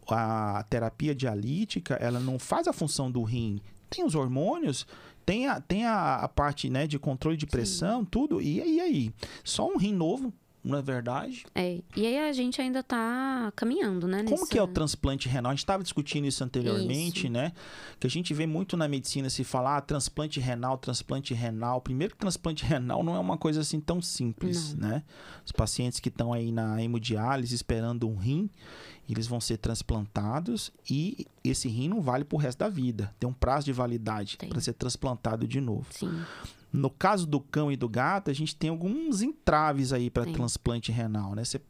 a 0.08 0.64
terapia 0.68 1.14
dialítica, 1.14 1.94
ela 1.94 2.20
não 2.20 2.38
faz 2.38 2.68
a 2.68 2.72
função 2.72 3.10
do 3.10 3.22
rim. 3.22 3.60
Tem 3.90 4.04
os 4.04 4.14
hormônios, 4.14 4.86
tem 5.24 5.48
a, 5.48 5.60
tem 5.60 5.86
a, 5.86 6.16
a 6.16 6.28
parte 6.28 6.68
né, 6.68 6.86
de 6.86 6.98
controle 6.98 7.36
de 7.36 7.46
pressão, 7.46 8.04
tudo. 8.04 8.40
E, 8.40 8.58
e 8.58 8.80
aí? 8.80 9.12
Só 9.42 9.68
um 9.68 9.76
rim 9.76 9.94
novo, 9.94 10.32
não 10.64 10.78
é 10.78 10.82
verdade? 10.82 11.44
É. 11.54 11.80
E 11.94 12.06
aí 12.06 12.18
a 12.18 12.32
gente 12.32 12.60
ainda 12.60 12.82
tá 12.82 13.52
caminhando, 13.54 14.06
né? 14.08 14.18
Como 14.24 14.30
nessa- 14.30 14.46
que 14.50 14.58
é 14.58 14.62
o 14.62 14.66
transplante 14.66 15.28
renal? 15.28 15.50
A 15.50 15.54
gente 15.54 15.58
estava 15.64 15.82
discutindo 15.82 16.26
isso 16.26 16.42
anteriormente, 16.42 17.24
Isso. 17.24 17.32
né? 17.32 17.52
Que 18.00 18.06
a 18.06 18.10
gente 18.10 18.32
vê 18.32 18.46
muito 18.46 18.76
na 18.76 18.88
medicina 18.88 19.28
se 19.28 19.44
falar 19.44 19.76
ah, 19.76 19.80
transplante 19.80 20.40
renal, 20.40 20.78
transplante 20.78 21.34
renal. 21.34 21.80
Primeiro 21.80 22.14
que 22.14 22.20
transplante 22.20 22.64
renal 22.64 23.02
não 23.04 23.14
é 23.14 23.18
uma 23.18 23.36
coisa 23.36 23.60
assim 23.60 23.78
tão 23.78 24.00
simples, 24.00 24.74
Não. 24.74 24.88
né? 24.88 25.02
Os 25.44 25.52
pacientes 25.52 26.00
que 26.00 26.08
estão 26.08 26.32
aí 26.32 26.50
na 26.50 26.82
hemodiálise 26.82 27.54
esperando 27.54 28.08
um 28.08 28.16
rim, 28.16 28.48
eles 29.08 29.26
vão 29.26 29.40
ser 29.40 29.58
transplantados 29.58 30.72
e 30.90 31.26
esse 31.42 31.68
rim 31.68 31.88
não 31.88 32.00
vale 32.00 32.24
pro 32.24 32.38
resto 32.38 32.58
da 32.60 32.68
vida. 32.68 33.14
Tem 33.18 33.28
um 33.28 33.32
prazo 33.32 33.66
de 33.66 33.72
validade 33.72 34.36
para 34.36 34.60
ser 34.60 34.72
transplantado 34.72 35.46
de 35.46 35.60
novo. 35.60 35.86
Sim. 35.90 36.22
No 36.72 36.90
caso 36.90 37.26
do 37.26 37.38
cão 37.40 37.70
e 37.70 37.76
do 37.76 37.88
gato, 37.88 38.30
a 38.30 38.34
gente 38.34 38.56
tem 38.56 38.70
alguns 38.70 39.22
entraves 39.22 39.92
aí 39.92 40.10
para 40.10 40.24
transplante 40.26 40.90
renal, 40.90 41.34
né? 41.34 41.44
Você 41.44 41.60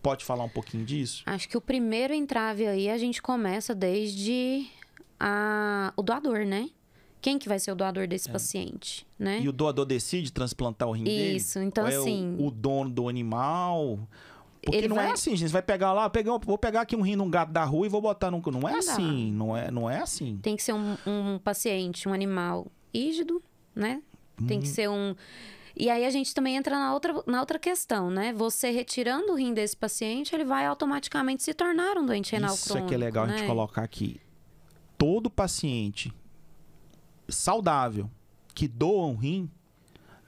pode 0.00 0.24
falar 0.24 0.44
um 0.44 0.48
pouquinho 0.48 0.84
disso? 0.84 1.22
Acho 1.26 1.48
que 1.48 1.56
o 1.56 1.60
primeiro 1.60 2.14
entrave 2.14 2.66
aí 2.66 2.88
a 2.88 2.96
gente 2.96 3.20
começa 3.20 3.74
desde 3.74 4.66
a... 5.20 5.92
o 5.96 6.02
doador, 6.02 6.46
né? 6.46 6.70
Quem 7.20 7.38
que 7.38 7.48
vai 7.48 7.58
ser 7.58 7.72
o 7.72 7.74
doador 7.74 8.06
desse 8.06 8.30
paciente, 8.30 9.04
né? 9.18 9.38
É. 9.38 9.40
E 9.42 9.48
o 9.48 9.52
doador 9.52 9.84
decide 9.84 10.32
transplantar 10.32 10.88
o 10.88 10.92
rim 10.92 11.04
dele? 11.04 11.36
Isso, 11.36 11.58
então 11.58 11.84
Ou 11.84 11.90
é 11.90 11.98
o- 11.98 12.02
assim, 12.02 12.36
o, 12.38 12.50
dono 12.50 12.88
do 12.88 13.08
animal? 13.08 14.08
Porque 14.66 14.76
Ele 14.76 14.88
não 14.88 14.98
é 15.00 15.04
vai- 15.04 15.12
assim, 15.12 15.30
gente. 15.36 15.48
Você 15.48 15.52
vai 15.52 15.62
pegar 15.62 15.92
lá, 15.92 16.10
pegar, 16.10 16.36
vou 16.38 16.58
pegar 16.58 16.80
aqui 16.80 16.96
um 16.96 17.00
rim 17.00 17.16
de 17.16 17.22
um 17.22 17.30
gato 17.30 17.52
da 17.52 17.62
rua 17.64 17.86
e 17.86 17.88
vou 17.88 18.00
botar 18.02 18.30
num. 18.32 18.42
Não 18.44 18.68
é 18.68 18.72
Não 18.72 18.80
dá. 18.80 18.92
assim. 18.92 19.32
Não 19.32 19.56
é, 19.56 19.70
não 19.70 19.88
é 19.88 20.00
assim. 20.00 20.38
tem 20.42 20.56
que 20.56 20.62
ser 20.62 20.72
um, 20.74 20.96
um 21.06 21.38
paciente, 21.38 22.08
um 22.08 22.12
animal 22.12 22.66
rígido, 22.92 23.40
né? 23.74 24.02
Tem 24.48 24.58
Hum. 24.58 24.60
que 24.60 24.68
ser 24.68 24.90
um. 24.90 25.14
E 25.78 25.88
aí 25.88 26.04
a 26.04 26.10
gente 26.10 26.34
também 26.34 26.56
entra 26.56 26.76
na 26.78 26.92
outra, 26.94 27.22
na 27.26 27.38
outra 27.40 27.58
questão, 27.58 28.10
né? 28.10 28.32
Você 28.32 28.70
retirando 28.70 29.32
o 29.32 29.36
rim 29.36 29.54
desse 29.54 29.76
paciente, 29.76 30.34
ele 30.34 30.44
vai 30.44 30.66
automaticamente 30.66 31.42
se 31.44 31.54
tornar 31.54 31.96
um 31.96 32.04
doente 32.04 32.32
renal 32.32 32.54
Isso 32.54 32.68
crônico. 32.70 32.86
é 32.86 32.88
que 32.88 32.94
é 32.94 32.98
legal 32.98 33.24
a 33.24 33.26
né? 33.28 33.38
gente 33.38 33.46
colocar 33.46 33.82
aqui. 33.82 34.20
Todo 34.98 35.30
paciente 35.30 36.12
saudável 37.28 38.10
que 38.54 38.66
doa 38.66 39.06
um 39.06 39.14
rim, 39.16 39.50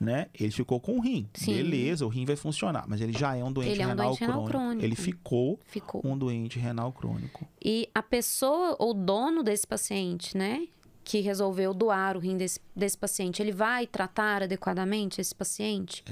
né? 0.01 0.27
Ele 0.39 0.51
ficou 0.51 0.81
com 0.81 0.93
um 0.95 1.01
rim. 1.01 1.29
Sim. 1.35 1.55
Beleza, 1.55 2.07
o 2.07 2.09
rim 2.09 2.25
vai 2.25 2.37
funcionar. 2.37 2.85
Mas 2.89 3.01
ele 3.01 3.13
já 3.13 3.37
é 3.37 3.43
um 3.43 3.53
doente, 3.53 3.71
Ele 3.71 3.83
é 3.83 3.87
um 3.87 3.89
renal, 3.91 4.07
doente 4.09 4.21
renal 4.21 4.35
crônico. 4.45 4.59
crônico. 4.59 4.85
Ele 4.85 4.95
ficou 4.97 5.61
Ficou. 5.67 6.01
um 6.05 6.17
doente 6.17 6.59
renal 6.59 6.93
crônico. 6.93 7.47
E 7.65 7.89
a 7.95 8.03
pessoa, 8.03 8.77
ou 8.79 8.95
dono 8.95 9.43
desse 9.43 9.67
paciente, 9.67 10.37
né? 10.37 10.67
Que 11.03 11.21
resolveu 11.21 11.73
doar 11.73 12.17
o 12.17 12.21
rim 12.21 12.37
desse, 12.37 12.61
desse 12.77 12.99
paciente, 12.99 13.41
ele 13.41 13.51
vai 13.53 13.87
tratar 13.87 14.43
adequadamente 14.43 15.21
esse 15.21 15.35
paciente? 15.35 16.05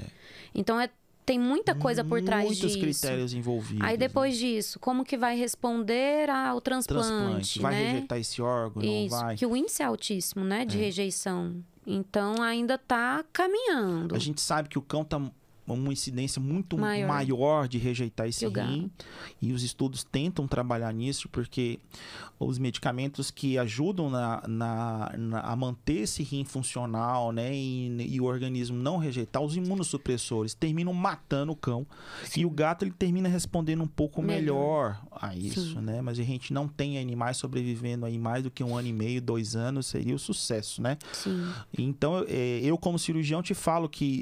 Então, 0.55 0.79
é, 0.79 0.89
tem 1.27 1.37
muita 1.37 1.75
coisa 1.75 2.05
por 2.05 2.21
trás 2.21 2.45
Muitos 2.45 2.71
disso. 2.71 2.79
critérios 2.79 3.33
envolvidos. 3.33 3.83
Aí 3.83 3.91
né? 3.91 3.97
depois 3.97 4.37
disso, 4.37 4.79
como 4.79 5.03
que 5.03 5.17
vai 5.17 5.37
responder 5.37 6.29
ao 6.29 6.61
transplante, 6.61 7.09
transplante. 7.09 7.59
Vai 7.59 7.73
né? 7.73 7.91
rejeitar 7.91 8.17
esse 8.17 8.41
órgão, 8.41 8.81
não 8.81 9.05
Isso, 9.05 9.09
vai? 9.09 9.33
É. 9.33 9.37
que 9.37 9.45
o 9.45 9.53
índice 9.53 9.83
é 9.83 9.85
altíssimo, 9.85 10.45
né, 10.45 10.63
de 10.63 10.77
rejeição. 10.77 11.61
Então 11.85 12.41
ainda 12.41 12.77
tá 12.77 13.25
caminhando. 13.33 14.15
A 14.15 14.19
gente 14.19 14.39
sabe 14.39 14.69
que 14.69 14.79
o 14.79 14.81
cão 14.81 15.03
tá 15.03 15.21
uma 15.67 15.91
incidência 15.91 16.41
muito 16.41 16.77
maior, 16.77 17.07
Maior. 17.07 17.67
de 17.67 17.77
rejeitar 17.77 18.27
esse 18.27 18.47
rim. 18.47 18.89
E 19.41 19.51
os 19.51 19.63
estudos 19.63 20.03
tentam 20.03 20.47
trabalhar 20.47 20.93
nisso, 20.93 21.27
porque 21.29 21.79
os 22.39 22.57
medicamentos 22.57 23.29
que 23.31 23.57
ajudam 23.57 24.09
na, 24.09 24.43
na- 24.47 25.13
na- 25.17 25.39
a 25.41 25.55
manter 25.55 26.01
esse 26.03 26.23
rim 26.23 26.43
funcional, 26.45 27.31
né? 27.31 27.53
E, 27.53 28.15
e 28.15 28.21
o 28.21 28.25
organismo 28.25 28.77
não 28.77 28.97
rejeitar, 28.97 29.41
os 29.41 29.55
imunossupressores 29.57 30.53
terminam 30.53 30.93
matando 30.93 31.51
o 31.51 31.55
cão. 31.55 31.85
E 32.35 32.45
o 32.45 32.49
gato 32.49 32.83
ele 32.85 32.91
termina 32.91 33.27
respondendo 33.27 33.83
um 33.83 33.87
pouco 33.87 34.21
melhor, 34.21 34.37
Melhor. 34.37 35.01
a 35.11 35.35
isso, 35.35 35.73
Sim. 35.73 35.81
né? 35.81 36.01
Mas 36.01 36.19
a 36.19 36.23
gente 36.23 36.53
não 36.53 36.67
tem 36.67 36.97
animais 36.99 37.37
sobrevivendo 37.37 38.05
aí 38.05 38.17
mais 38.17 38.43
do 38.43 38.51
que 38.51 38.63
um 38.63 38.75
ano 38.75 38.87
e 38.87 38.93
meio, 38.93 39.21
dois 39.21 39.55
anos, 39.55 39.87
seria 39.87 40.15
o 40.15 40.19
sucesso, 40.19 40.81
né? 40.81 40.97
Sim. 41.11 41.51
Então, 41.77 42.23
é, 42.27 42.59
eu 42.63 42.77
como 42.77 42.97
cirurgião 42.99 43.41
te 43.41 43.53
falo 43.53 43.89
que 43.89 44.21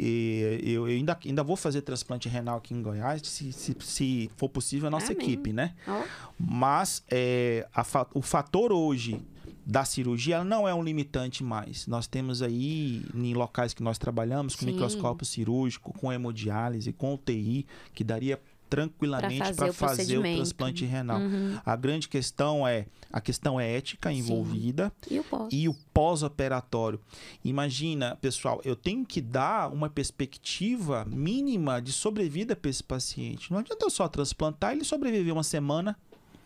é, 0.63 0.69
eu 0.69 0.86
ainda, 0.86 1.17
ainda 1.36 1.43
vou 1.43 1.58
fazer 1.58 1.82
transplante 1.82 2.30
renal 2.30 2.58
aqui 2.58 2.74
em 2.74 2.82
Goiás, 2.82 3.21
se, 3.24 3.52
se, 3.52 3.76
se 3.80 4.32
for 4.38 4.48
possível, 4.48 4.88
a 4.88 4.91
nossa 4.91 5.12
Amém. 5.12 5.21
equipe, 5.21 5.52
né? 5.52 5.76
Ó, 5.88 6.02
Mas 6.39 7.04
é, 7.10 7.67
a 7.74 7.86
o 8.13 8.21
fator 8.21 8.71
hoje 8.71 9.21
da 9.65 9.84
cirurgia 9.84 10.43
não 10.43 10.67
é 10.67 10.74
um 10.74 10.84
limitante 10.84 11.43
mais. 11.43 11.88
Nós 11.88 12.06
temos 12.08 12.41
aí, 12.41 13.04
em 13.13 13.34
locais 13.34 13.74
que 13.74 13.82
nós 13.82 13.98
trabalhamos, 13.98 14.56
com 14.56 14.62
Sim. 14.65 14.71
microscópio 14.71 15.26
cirúrgico, 15.26 15.91
com 15.93 16.13
hemodiálise, 16.13 16.93
com 16.93 17.13
UTI, 17.15 17.65
que 17.93 18.04
daria 18.04 18.39
tranquilamente 18.69 19.39
fazer 19.39 19.56
para 19.56 19.69
o 19.69 19.73
fazer 19.73 20.17
o 20.17 20.21
transplante 20.21 20.85
renal. 20.85 21.19
uhum. 21.19 21.58
A 21.65 21.75
grande 21.75 22.08
questão 22.08 22.67
é 22.67 22.85
a 23.12 23.21
questão 23.21 23.60
é 23.60 23.71
ética 23.77 24.12
envolvida 24.12 24.92
E 25.10 25.19
o 25.19 25.23
pós? 25.23 25.50
e 25.52 25.69
o 25.69 25.73
pós-operatório. 25.94 27.00
Imagina, 27.44 28.17
pessoal, 28.17 28.62
eu 28.65 28.75
tenho 28.75 29.06
que 29.06 29.21
dar 29.21 29.71
uma 29.71 29.89
perspectiva 29.89 31.06
mínima 31.06 31.81
de 31.81 31.92
sobrevida 31.92 32.56
para 32.56 32.69
esse 32.69 32.83
paciente. 32.83 33.52
Não 33.52 33.60
adianta 33.60 33.85
eu 33.85 33.89
só 33.89 34.08
transplantar 34.08 34.71
e 34.73 34.77
ele 34.77 34.83
sobreviver 34.83 35.33
uma 35.33 35.44
semana. 35.44 35.98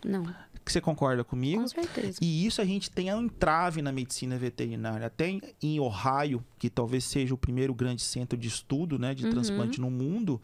Não. 0.04 0.24
Que 0.70 0.72
você 0.74 0.80
concorda 0.80 1.22
comigo. 1.24 1.60
Com 1.62 1.68
certeza. 1.68 2.18
E 2.22 2.46
isso 2.46 2.60
a 2.60 2.64
gente 2.64 2.90
tem 2.90 3.12
um 3.12 3.22
entrave 3.24 3.82
na 3.82 3.92
medicina 3.92 4.38
veterinária. 4.38 5.06
Até 5.06 5.38
em- 5.62 5.80
Ohio, 5.80 6.44
que 6.58 6.70
talvez 6.70 7.04
seja 7.04 7.34
o 7.34 7.38
primeiro 7.38 7.74
grande 7.74 8.02
centro 8.02 8.38
de 8.38 8.48
estudo 8.48 8.98
né, 8.98 9.14
de 9.14 9.24
Uhum. 9.24 9.30
transplante 9.30 9.80
no 9.80 9.90
mundo, 9.90 10.40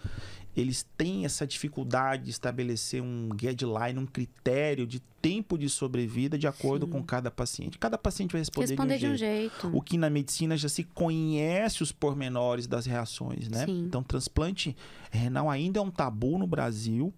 eles 0.56 0.86
têm 0.96 1.24
essa 1.24 1.46
dificuldade 1.46 2.24
de 2.24 2.30
estabelecer 2.30 3.02
um 3.02 3.28
guideline, 3.28 3.98
um 3.98 4.06
critério 4.06 4.86
de 4.86 5.00
tempo 5.20 5.58
de 5.58 5.68
sobrevida 5.68 6.38
de 6.38 6.46
acordo 6.46 6.86
Sim. 6.86 6.92
com 6.92 7.02
cada 7.02 7.30
paciente. 7.30 7.78
Cada 7.78 7.98
paciente 7.98 8.32
vai 8.32 8.40
responder, 8.40 8.68
Responder 8.70 8.98
de 8.98 9.06
um 9.06 9.16
jeito. 9.16 9.60
jeito. 9.62 9.76
O 9.76 9.80
que 9.82 9.98
na 9.98 10.08
medicina 10.08 10.56
já 10.56 10.68
se 10.68 10.82
conhece 10.84 11.82
os 11.82 11.92
pormenores 11.92 12.66
das 12.66 12.86
reações, 12.86 13.48
né? 13.48 13.66
Sim. 13.66 13.84
Então, 13.86 14.02
transplante 14.02 14.74
renal 15.10 15.50
ainda 15.50 15.78
é 15.78 15.82
um 15.82 15.90
tabu 15.90 16.38
no 16.38 16.46
Brasil. 16.46 17.12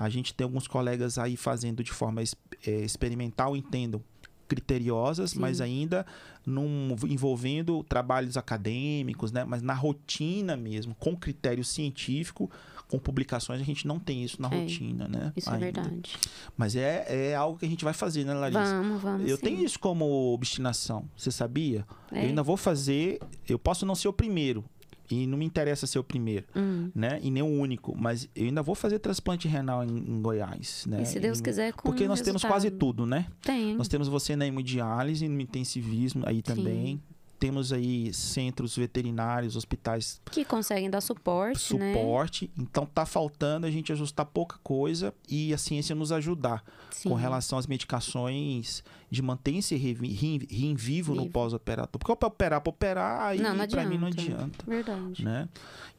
A 0.00 0.08
gente 0.08 0.32
tem 0.32 0.44
alguns 0.46 0.66
colegas 0.66 1.18
aí 1.18 1.36
fazendo 1.36 1.84
de 1.84 1.92
forma 1.92 2.22
eh, 2.22 2.70
experimental, 2.80 3.54
entendo, 3.54 4.02
criteriosas, 4.48 5.32
Sim. 5.32 5.40
mas 5.40 5.60
ainda 5.60 6.04
num, 6.44 6.96
envolvendo 7.04 7.84
trabalhos 7.84 8.36
acadêmicos, 8.36 9.30
né? 9.30 9.44
Mas 9.44 9.62
na 9.62 9.74
rotina 9.74 10.56
mesmo, 10.56 10.94
com 10.94 11.14
critério 11.14 11.62
científico, 11.62 12.50
com 12.88 12.98
publicações, 12.98 13.60
a 13.60 13.64
gente 13.64 13.86
não 13.86 14.00
tem 14.00 14.24
isso 14.24 14.40
na 14.42 14.48
É, 14.48 14.62
rotina, 14.62 15.06
né? 15.06 15.32
Isso 15.36 15.48
é 15.50 15.52
Ainda. 15.52 15.64
verdade. 15.66 16.16
Mas 16.56 16.74
é, 16.74 17.30
é 17.30 17.34
algo 17.36 17.58
que 17.58 17.66
a 17.66 17.68
gente 17.68 17.84
vai 17.84 17.92
fazer, 17.92 18.24
né, 18.24 18.34
Larissa? 18.34 18.64
Vamos, 18.64 19.02
vamos. 19.02 19.30
Eu 19.30 19.36
sim. 19.36 19.42
tenho 19.44 19.64
isso 19.64 19.78
como 19.78 20.32
obstinação, 20.32 21.08
você 21.16 21.30
sabia? 21.30 21.86
É. 22.10 22.24
Eu 22.24 22.28
ainda 22.30 22.42
vou 22.42 22.56
fazer, 22.56 23.20
eu 23.46 23.58
posso 23.58 23.86
não 23.86 23.94
ser 23.94 24.08
o 24.08 24.12
primeiro, 24.12 24.64
e 25.10 25.26
não 25.26 25.36
me 25.36 25.44
interessa 25.44 25.86
ser 25.86 25.98
o 25.98 26.04
primeiro, 26.04 26.46
Hum. 26.54 26.90
né? 26.94 27.18
E 27.22 27.30
nem 27.30 27.42
o 27.42 27.46
único, 27.46 27.96
mas 27.98 28.28
eu 28.34 28.44
ainda 28.46 28.62
vou 28.62 28.74
fazer 28.74 28.98
transplante 29.00 29.48
renal 29.48 29.82
em, 29.84 29.88
em 29.98 30.22
Goiás, 30.22 30.86
né? 30.88 31.02
E 31.02 31.06
se 31.06 31.18
Deus 31.18 31.40
quiser, 31.40 31.72
com 31.72 31.82
Porque 31.90 32.06
nós 32.06 32.20
temos 32.20 32.42
quase 32.42 32.66
resultado. 32.68 32.78
tudo, 32.78 33.06
né? 33.06 33.26
Tem. 33.42 33.74
Nós 33.76 33.88
temos 33.88 34.08
você 34.08 34.36
na 34.36 34.46
hemodiálise, 34.46 35.28
no 35.28 35.40
intensivismo 35.40 36.22
aí 36.26 36.42
também. 36.42 37.00
Temos 37.40 37.72
aí 37.72 38.12
centros 38.12 38.76
veterinários, 38.76 39.56
hospitais 39.56 40.20
Que 40.30 40.44
conseguem 40.44 40.90
dar 40.90 41.00
suporte, 41.00 41.74
né? 41.74 41.94
suporte. 41.94 42.50
Então 42.56 42.84
tá 42.84 43.06
faltando 43.06 43.66
a 43.66 43.70
gente 43.70 43.90
ajustar 43.90 44.26
pouca 44.26 44.58
coisa 44.62 45.14
e 45.26 45.52
a 45.54 45.56
ciência 45.56 45.94
nos 45.96 46.12
ajudar 46.12 46.62
Sim. 46.90 47.08
com 47.08 47.14
relação 47.14 47.58
às 47.58 47.66
medicações 47.66 48.84
de 49.10 49.22
manter-se 49.22 49.74
revi- 49.74 50.08
ri- 50.08 50.46
ri- 50.50 50.66
em 50.66 50.74
vivo 50.74 51.14
no 51.14 51.30
pós-operatório. 51.30 51.98
Porque 51.98 52.14
para 52.14 52.28
operar, 52.28 52.60
para 52.60 52.70
operar, 52.70 53.20
aí 53.22 53.40
pra 53.68 53.84
mim 53.86 53.96
não 53.96 54.08
adianta. 54.08 54.62
Verdade. 54.66 55.24
Né? 55.24 55.48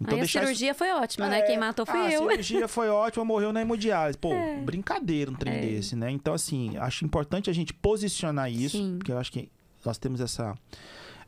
Aí 0.06 0.14
a 0.14 0.18
deixar 0.18 0.26
isso- 0.44 0.48
cirurgia 0.54 0.76
foi 0.76 0.92
ótima, 0.92 1.28
né? 1.28 1.40
É, 1.40 1.42
Quem 1.42 1.58
matou 1.58 1.88
foi 1.88 2.00
ah, 2.00 2.12
eu. 2.12 2.24
A 2.28 2.32
cirurgia 2.34 2.68
foi 2.68 2.88
ótima, 2.90 3.26
morreu 3.26 3.52
na 3.52 3.62
hemodiálise. 3.62 4.16
Pô, 4.18 4.30
brincadeira 4.64 5.32
um 5.32 5.34
trem 5.34 5.56
É. 5.56 5.60
desse, 5.62 5.96
né? 5.96 6.12
Então, 6.12 6.36
assim, 6.36 6.78
acho 6.78 7.04
importante 7.04 7.50
a 7.50 7.54
gente 7.54 7.74
posicionar 7.74 8.52
isso, 8.52 8.78
Sim. 8.78 8.98
porque 9.00 9.12
eu 9.12 9.18
acho 9.18 9.32
que 9.32 9.50
nós 9.84 9.98
temos 9.98 10.22
essa 10.22 10.56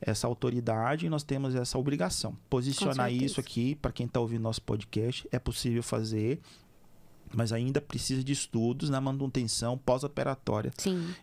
essa 0.02 0.28
autoridade 0.28 1.06
e 1.06 1.10
nós 1.10 1.24
temos 1.24 1.56
essa 1.56 1.78
obrigação. 1.78 2.38
Posicionar 2.50 3.12
isso 3.12 3.40
aqui, 3.40 3.76
para 3.76 3.92
quem 3.92 4.06
está 4.06 4.20
ouvindo 4.20 4.42
nosso 4.42 4.62
podcast, 4.62 5.28
é 5.32 5.40
possível 5.40 5.84
fazer, 5.84 6.40
mas 7.34 7.52
ainda 7.52 7.82
precisa 7.82 8.24
de 8.24 8.32
estudos 8.32 8.90
na 8.90 9.02
manutenção 9.02 9.78
pós-operatória 9.78 10.72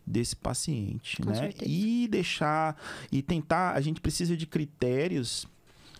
desse 0.05 0.35
paciente, 0.35 1.21
Com 1.21 1.29
né? 1.29 1.35
certeza. 1.35 1.71
E 1.71 2.07
deixar 2.07 2.75
e 3.11 3.21
tentar, 3.21 3.73
a 3.73 3.81
gente 3.81 4.01
precisa 4.01 4.35
de 4.35 4.45
critérios 4.45 5.47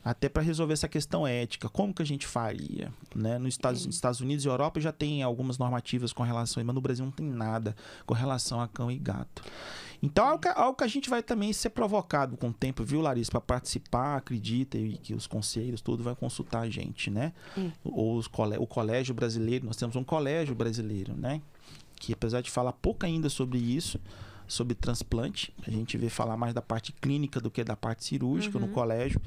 até 0.04 0.28
para 0.28 0.42
resolver 0.42 0.74
essa 0.74 0.88
questão 0.88 1.28
ética. 1.28 1.70
Como 1.70 1.94
que 1.94 2.02
a 2.02 2.06
gente 2.06 2.26
faria, 2.26 2.92
né? 3.16 3.38
Nos 3.38 3.54
Estados, 3.54 3.86
nos 3.86 3.96
Estados 3.96 4.20
Unidos 4.20 4.44
e 4.44 4.48
Europa 4.48 4.82
já 4.82 4.92
tem 4.92 5.22
algumas 5.22 5.58
normativas 5.58 6.12
com 6.12 6.24
relação, 6.24 6.64
mas 6.64 6.76
no 6.76 6.82
Brasil 6.82 7.06
não 7.06 7.12
tem 7.12 7.28
nada 7.28 7.76
com 8.06 8.14
relação 8.14 8.60
a 8.60 8.68
cão 8.68 8.92
e 8.92 8.98
gato. 8.98 9.44
Então, 10.04 10.26
algo 10.26 10.40
que, 10.42 10.48
algo 10.48 10.76
que 10.78 10.84
a 10.84 10.88
gente 10.88 11.10
vai 11.10 11.22
também 11.22 11.54
ser 11.54 11.70
provocado 11.70 12.36
com 12.36 12.50
o 12.50 12.54
tempo, 12.54 12.84
viu, 12.84 13.02
Larissa? 13.02 13.32
Para 13.32 13.42
participar, 13.42 14.18
acredita 14.18 14.78
e 14.78 14.98
que 14.98 15.14
os 15.14 15.28
conselhos, 15.28 15.80
tudo 15.82 16.04
vai 16.04 16.16
consultar 16.16 16.62
a 16.62 16.70
gente, 16.70 17.12
né? 17.12 17.34
É. 17.58 17.70
Ou 17.84 18.18
os 18.18 18.28
cole- 18.28 18.58
o 18.58 18.66
colégio 18.66 19.14
brasileiro, 19.14 19.66
nós 19.66 19.76
temos 19.76 19.96
um 19.96 20.04
colégio 20.04 20.56
brasileiro, 20.56 21.14
né? 21.16 21.40
Que 21.98 22.14
apesar 22.14 22.42
de 22.42 22.50
falar 22.50 22.72
pouco 22.74 23.06
ainda 23.06 23.30
sobre 23.30 23.60
isso, 23.60 24.00
sobre 24.48 24.74
transplante, 24.74 25.54
a 25.66 25.70
gente 25.70 25.96
vê 25.98 26.10
falar 26.10 26.36
mais 26.36 26.54
da 26.54 26.62
parte 26.64 26.92
clínica 26.92 27.40
do 27.40 27.52
que 27.52 27.64
da 27.64 27.76
parte 27.76 28.04
cirúrgica 28.04 28.58
no 28.60 28.66
Uhum. 28.66 28.74
colégio 28.74 29.22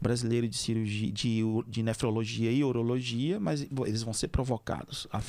brasileiro 0.00 0.48
de 0.48 0.56
cirurgia, 0.56 1.12
de, 1.12 1.42
de 1.68 1.82
nefrologia 1.82 2.50
e 2.50 2.64
urologia, 2.64 3.38
mas 3.38 3.66
eles 3.86 4.02
vão 4.02 4.12
ser 4.14 4.28
provocados 4.28 5.06
a, 5.12 5.20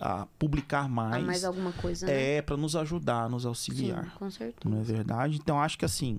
a 0.00 0.26
publicar 0.38 0.88
mais, 0.88 1.24
mais 1.24 1.44
alguma 1.44 1.72
coisa, 1.72 2.06
né? 2.06 2.36
é 2.36 2.42
para 2.42 2.56
nos 2.56 2.74
ajudar, 2.74 3.30
nos 3.30 3.46
auxiliar. 3.46 4.04
Sim, 4.04 4.10
com 4.18 4.30
certeza. 4.30 4.68
Não 4.74 4.80
é 4.80 4.84
verdade? 4.84 5.36
Então, 5.36 5.60
acho 5.60 5.78
que 5.78 5.84
assim. 5.84 6.18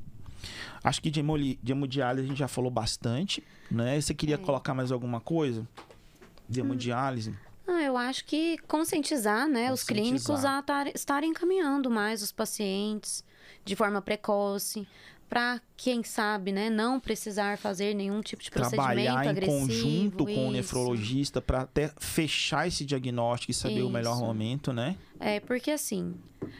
Acho 0.84 1.02
que 1.02 1.10
de, 1.10 1.20
hemoli- 1.20 1.60
de 1.62 1.72
hemodiálise 1.72 2.26
a 2.26 2.30
gente 2.30 2.38
já 2.38 2.48
falou 2.48 2.70
bastante, 2.72 3.44
né? 3.70 4.00
Você 4.00 4.14
queria 4.14 4.36
É. 4.36 4.38
colocar 4.38 4.74
mais 4.74 4.92
alguma 4.92 5.20
coisa? 5.20 5.68
De 6.48 6.60
hemodiálise? 6.62 7.34
Ah, 7.68 7.82
eu 7.82 7.98
acho 7.98 8.24
que 8.24 8.58
conscientizar, 8.68 9.46
né, 9.50 9.74
os 9.74 9.82
Conscientizar. 9.82 9.96
clínicos 10.24 10.46
a 10.46 10.62
tar- 10.62 10.88
estarem 10.96 11.32
encaminhando 11.32 11.90
mais 11.90 12.22
os 12.22 12.32
pacientes 12.32 13.26
de 13.66 13.76
forma 13.76 14.02
precoce, 14.02 14.88
para 15.30 15.62
quem 15.76 16.04
sabe, 16.04 16.52
né, 16.52 16.70
não 16.70 17.00
precisar 17.00 17.58
fazer 17.58 17.94
nenhum 17.94 18.22
tipo 18.22 18.42
de 18.42 18.50
procedimento 18.50 18.86
Trabalhar 18.88 19.26
em 19.26 19.30
agressivo. 19.30 19.60
conjunto 19.60 20.26
com 20.26 20.32
o 20.32 20.44
isso. 20.44 20.52
nefrologista 20.52 21.42
para 21.42 21.62
até 21.62 21.92
fechar 22.00 22.68
esse 22.68 22.86
diagnóstico 22.86 23.52
e 23.52 23.54
saber 23.54 23.84
o 23.84 23.90
melhor 23.90 24.16
Isso. 24.16 24.26
momento, 24.26 24.72
né? 24.72 24.96
É, 25.20 25.40
porque 25.42 25.72
assim, 25.72 26.16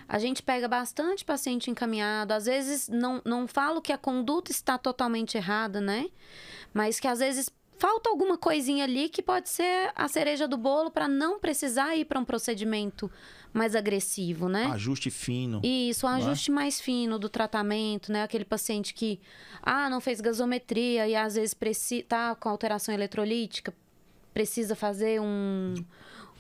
a 0.08 0.20
gente 0.20 0.44
pega 0.44 0.68
bastante 0.68 1.24
paciente 1.24 1.72
encaminhado, 1.72 2.34
às 2.34 2.46
vezes 2.46 2.90
não, 2.90 3.22
não 3.24 3.48
falo 3.48 3.82
que 3.82 3.94
a 3.94 3.98
conduta 3.98 4.52
está 4.52 4.78
totalmente 4.78 5.38
errada, 5.38 5.80
né? 5.80 6.08
Mas 6.74 7.00
que 7.00 7.08
às 7.08 7.20
vezes 7.20 7.50
falta 7.78 8.10
alguma 8.10 8.38
coisinha 8.38 8.84
ali 8.84 9.08
que 9.08 9.22
pode 9.22 9.50
ser 9.50 9.92
a 9.96 10.08
cereja 10.08 10.48
do 10.48 10.58
bolo 10.58 10.92
para 10.92 11.08
não 11.08 11.40
precisar 11.40 11.96
ir 11.96 12.06
para 12.06 12.20
um 12.20 12.26
procedimento 12.26 13.10
mais 13.58 13.76
agressivo, 13.76 14.48
né? 14.48 14.66
Ajuste 14.74 15.10
fino. 15.10 15.60
Isso, 15.64 16.06
um 16.06 16.10
é? 16.10 16.16
ajuste 16.16 16.52
mais 16.52 16.80
fino 16.80 17.18
do 17.18 17.28
tratamento, 17.28 18.12
né? 18.12 18.24
Aquele 18.24 18.46
paciente 18.46 18.94
que, 18.94 19.20
ah, 19.62 19.90
não 19.90 20.00
fez 20.00 20.22
gasometria 20.22 21.08
e 21.08 21.16
às 21.16 21.36
vezes 21.36 21.54
precisa, 21.54 22.06
tá 22.08 22.36
com 22.36 22.48
alteração 22.50 22.94
eletrolítica, 22.94 23.74
precisa 24.34 24.76
fazer 24.76 25.20
um, 25.20 25.74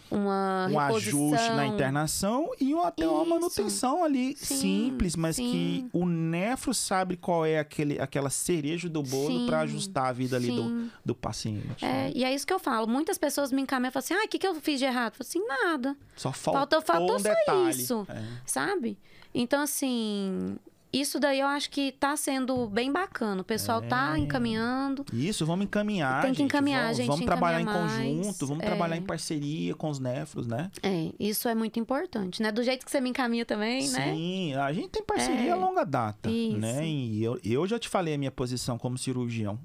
uma 0.09 0.67
um 0.71 0.79
ajuste 0.79 1.49
na 1.51 1.65
internação 1.65 2.51
e 2.59 2.73
até 2.73 3.07
uma 3.07 3.21
Isso. 3.21 3.29
manutenção 3.29 4.03
ali 4.03 4.35
Sim, 4.37 4.55
simples, 4.89 5.15
mas 5.15 5.35
que 5.35 5.41
sim. 5.43 5.89
o 5.93 6.05
nefro 6.05 6.73
sabe 6.73 7.17
qual 7.17 7.45
é 7.45 7.59
aquele, 7.59 7.99
aquela 7.99 8.29
cereja 8.29 8.87
do 8.89 9.03
bolo 9.03 9.45
para 9.45 9.61
ajustar 9.61 10.05
a 10.07 10.11
vida 10.13 10.35
ali 10.35 10.51
do, 10.51 10.89
do 11.03 11.15
paciente. 11.15 11.83
É, 11.83 11.87
né? 11.87 12.11
e 12.15 12.23
é 12.23 12.33
isso 12.33 12.45
que 12.47 12.53
eu 12.53 12.59
falo. 12.59 12.87
Muitas 12.87 13.17
pessoas 13.17 13.51
me 13.51 13.61
encaminham 13.61 13.89
e 13.89 13.93
falam 13.93 14.03
assim: 14.03 14.13
ah, 14.13 14.23
o 14.25 14.27
que, 14.27 14.39
que 14.39 14.47
eu 14.47 14.55
fiz 14.55 14.79
de 14.79 14.85
errado? 14.85 15.13
Eu 15.13 15.25
falo 15.25 15.27
assim: 15.27 15.45
nada, 15.47 15.97
Só 16.15 16.31
faltou, 16.31 16.81
faltou- 16.81 16.81
faltou 16.81 17.15
um 17.15 17.19
só 17.19 17.29
detalhe. 17.29 17.69
isso. 17.81 18.07
É. 18.09 18.23
sabe? 18.45 18.97
Então, 19.33 19.61
assim, 19.61 20.55
isso 20.91 21.19
daí 21.19 21.39
eu 21.39 21.47
acho 21.47 21.69
que 21.69 21.91
tá 21.91 22.15
sendo 22.15 22.67
bem 22.67 22.91
bacana. 22.91 23.41
O 23.41 23.43
pessoal 23.43 23.81
tá 23.81 24.15
É. 24.15 24.19
encaminhando. 24.19 25.05
Isso, 25.13 25.45
vamos 25.45 25.65
encaminhar. 25.65 26.21
Tem 26.21 26.31
que 26.31 26.37
gente. 26.37 26.45
encaminhar, 26.47 26.83
vamos, 26.83 26.97
gente, 26.97 27.07
Vamos 27.07 27.25
trabalhar 27.25 27.61
em 27.61 27.65
mais. 27.65 27.91
conjunto, 27.91 28.47
vamos 28.47 28.63
É. 28.63 28.67
trabalhar 28.67 28.97
em 28.97 29.01
parceria 29.01 29.75
com 29.75 29.89
os 29.89 29.99
nefros, 29.99 30.47
né? 30.47 30.71
É, 30.81 31.11
isso 31.19 31.47
é 31.49 31.55
muito 31.55 31.79
importante, 31.79 32.41
né? 32.41 32.51
Do 32.51 32.63
jeito 32.63 32.85
que 32.85 32.91
você 32.91 33.01
me 33.01 33.09
encaminha 33.09 33.45
também, 33.45 33.87
né? 33.89 34.13
Sim, 34.13 34.53
a 34.55 34.71
gente 34.73 34.89
tem 34.89 35.03
parceria 35.03 35.49
É. 35.49 35.51
a 35.51 35.55
longa 35.55 35.83
data, 35.85 36.29
Isso. 36.29 36.57
né? 36.57 36.87
E 36.87 37.23
eu, 37.23 37.39
eu 37.43 37.67
já 37.67 37.77
te 37.77 37.89
falei 37.89 38.13
a 38.13 38.17
minha 38.17 38.31
posição 38.31 38.77
como 38.77 38.97
cirurgião 38.97 39.59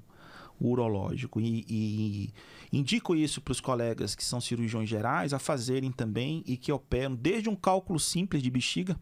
urológico 0.61 1.41
e, 1.41 1.65
e 1.67 2.33
indico 2.71 3.15
isso 3.15 3.41
para 3.41 3.51
os 3.51 3.59
colegas 3.59 4.15
que 4.15 4.23
são 4.23 4.39
cirurgiões 4.39 4.87
gerais 4.87 5.33
a 5.33 5.39
fazerem 5.39 5.91
também 5.91 6.43
e 6.45 6.55
que 6.55 6.71
operam 6.71 7.15
desde 7.15 7.49
um 7.49 7.55
cálculo 7.55 7.99
simples 7.99 8.41
de 8.41 8.49
bexiga, 8.49 8.95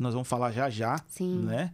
que 0.00 0.02
nós 0.02 0.14
vamos 0.14 0.26
falar 0.28 0.50
já 0.50 0.70
já, 0.70 0.98
Sim. 1.08 1.42
né? 1.42 1.72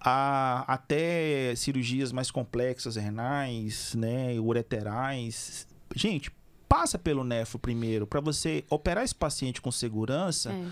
A, 0.00 0.64
até 0.72 1.54
cirurgias 1.56 2.12
mais 2.12 2.30
complexas, 2.30 2.94
renais, 2.96 3.94
né, 3.94 4.38
ureterais. 4.38 5.66
Gente, 5.96 6.30
passa 6.68 6.98
pelo 6.98 7.24
nefro 7.24 7.58
primeiro 7.58 8.06
para 8.06 8.20
você 8.20 8.64
operar 8.70 9.02
esse 9.02 9.14
paciente 9.14 9.60
com 9.62 9.72
segurança 9.72 10.52
É, 10.52 10.66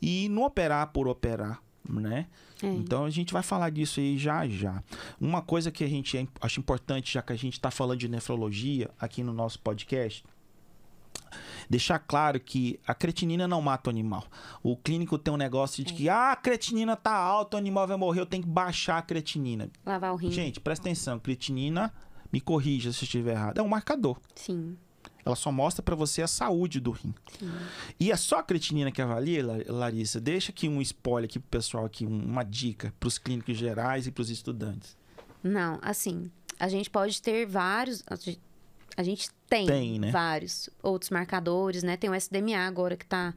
e 0.00 0.28
não 0.30 0.42
operar 0.44 0.88
por 0.88 1.06
operar, 1.06 1.62
né? 1.88 2.26
é. 2.62 2.66
Então 2.66 3.04
a 3.04 3.10
gente 3.10 3.32
vai 3.32 3.42
falar 3.42 3.70
disso 3.70 4.00
aí 4.00 4.16
já 4.18 4.48
já. 4.48 4.82
Uma 5.20 5.42
coisa 5.42 5.70
que 5.70 5.84
a 5.84 5.88
gente 5.88 6.16
é- 6.16 6.26
acha 6.40 6.58
importante, 6.58 7.12
já 7.12 7.20
que 7.22 7.32
a 7.32 7.36
gente 7.36 7.52
está 7.54 7.70
falando 7.70 7.98
de 7.98 8.08
nefrologia 8.08 8.90
aqui 8.98 9.22
no 9.22 9.32
nosso 9.34 9.60
podcast, 9.60 10.24
deixar 11.68 11.98
claro 11.98 12.38
que 12.40 12.78
a 12.86 12.94
creatinina 12.94 13.46
não 13.48 13.60
mata 13.60 13.88
o 13.88 13.92
animal. 13.92 14.24
O 14.62 14.76
clínico 14.76 15.18
tem 15.18 15.32
um 15.32 15.36
negócio 15.36 15.84
de 15.84 15.92
que 15.92 16.08
ah, 16.08 16.32
a 16.32 16.36
creatinina 16.36 16.96
tá 16.96 17.14
alta, 17.14 17.56
o 17.56 17.60
animal 17.60 17.86
vai 17.86 17.96
morrer, 17.96 18.20
eu 18.20 18.26
tenho 18.26 18.42
que 18.42 18.48
baixar 18.48 18.98
a 18.98 19.02
creatinina. 19.02 19.70
Lavar 19.84 20.12
o 20.12 20.16
rim. 20.16 20.30
Gente, 20.30 20.60
presta 20.60 20.88
atenção, 20.88 21.18
creatinina, 21.18 21.92
me 22.32 22.40
corrija 22.40 22.92
se 22.92 23.02
eu 23.02 23.04
estiver 23.04 23.32
errado, 23.32 23.58
é 23.58 23.62
um 23.62 23.68
marcador. 23.68 24.18
Sim. 24.34 24.76
Ela 25.24 25.36
só 25.36 25.52
mostra 25.52 25.82
para 25.82 25.94
você 25.94 26.20
a 26.20 26.26
saúde 26.26 26.80
do 26.80 26.90
rim. 26.90 27.14
Sim. 27.38 27.52
E 27.98 28.10
é 28.10 28.16
só 28.16 28.38
a 28.38 28.42
creatinina 28.42 28.90
que 28.90 29.00
avalia, 29.00 29.44
Larissa? 29.68 30.20
Deixa 30.20 30.50
aqui 30.50 30.68
um 30.68 30.82
spoiler 30.82 31.28
aqui 31.28 31.38
pro 31.38 31.48
pessoal, 31.48 31.84
aqui, 31.84 32.04
uma 32.04 32.42
dica 32.42 32.92
para 32.98 33.06
os 33.06 33.18
clínicos 33.18 33.56
gerais 33.56 34.06
e 34.06 34.10
para 34.10 34.22
os 34.22 34.30
estudantes. 34.30 34.96
Não, 35.42 35.78
assim, 35.80 36.30
a 36.58 36.68
gente 36.68 36.90
pode 36.90 37.20
ter 37.22 37.46
vários. 37.46 38.02
A 38.96 39.02
gente 39.02 39.30
tem, 39.48 39.66
tem 39.66 39.98
né? 39.98 40.10
vários 40.10 40.68
outros 40.82 41.10
marcadores, 41.10 41.82
né? 41.82 41.96
Tem 41.96 42.10
o 42.10 42.14
SDMA 42.14 42.66
agora 42.66 42.96
que 42.96 43.04
está 43.04 43.34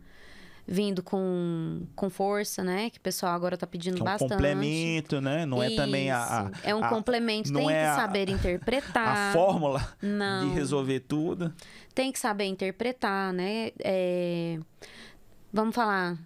vindo 0.67 1.03
com, 1.03 1.83
com 1.95 2.09
força, 2.09 2.63
né? 2.63 2.89
Que 2.89 2.97
o 2.97 3.01
pessoal 3.01 3.33
agora 3.33 3.55
tá 3.55 3.67
pedindo 3.67 3.99
é 3.99 4.01
um 4.01 4.03
bastante. 4.03 4.31
complemento, 4.31 5.21
né? 5.21 5.45
Não 5.45 5.61
é 5.61 5.69
também 5.75 6.09
a, 6.09 6.47
a 6.47 6.51
É 6.63 6.73
um 6.73 6.83
a, 6.83 6.89
complemento, 6.89 7.53
tem 7.53 7.71
é 7.71 7.89
que 7.89 7.95
saber 7.95 8.29
interpretar. 8.31 9.29
A 9.29 9.33
fórmula 9.33 9.95
não. 10.01 10.47
de 10.47 10.53
resolver 10.55 11.01
tudo. 11.01 11.53
Tem 11.93 12.11
que 12.11 12.19
saber 12.19 12.45
interpretar, 12.45 13.31
né? 13.31 13.71
É, 13.79 14.59
vamos 15.53 15.75
falar 15.75 16.17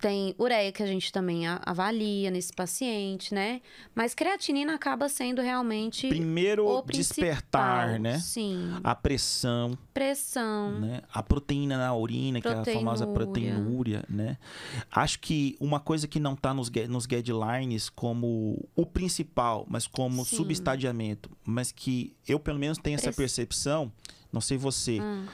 tem 0.00 0.34
ureia 0.38 0.72
que 0.72 0.82
a 0.82 0.86
gente 0.86 1.12
também 1.12 1.46
avalia 1.46 2.30
nesse 2.30 2.52
paciente, 2.52 3.34
né? 3.34 3.60
Mas 3.94 4.14
creatinina 4.14 4.74
acaba 4.74 5.08
sendo 5.08 5.42
realmente 5.42 6.08
primeiro 6.08 6.82
despertar, 6.86 8.00
né? 8.00 8.18
Sim. 8.18 8.78
A 8.82 8.94
pressão. 8.94 9.76
Pressão. 9.92 10.80
Né? 10.80 11.02
A 11.12 11.22
proteína 11.22 11.76
na 11.76 11.94
urina, 11.94 12.40
que 12.40 12.48
é 12.48 12.52
a 12.52 12.64
famosa 12.64 13.06
proteinúria, 13.06 14.04
né? 14.08 14.38
Acho 14.90 15.20
que 15.20 15.56
uma 15.60 15.78
coisa 15.78 16.08
que 16.08 16.18
não 16.18 16.32
está 16.32 16.54
nos, 16.54 16.70
nos 16.88 17.06
guidelines 17.06 17.88
como 17.88 18.68
o 18.74 18.86
principal, 18.86 19.66
mas 19.68 19.86
como 19.86 20.24
Sim. 20.24 20.36
subestadiamento, 20.36 21.30
mas 21.44 21.70
que 21.70 22.16
eu 22.26 22.40
pelo 22.40 22.58
menos 22.58 22.78
tenho 22.78 22.94
essa 22.94 23.12
percepção, 23.12 23.92
não 24.32 24.40
sei 24.40 24.56
você. 24.56 25.00
Hum 25.00 25.26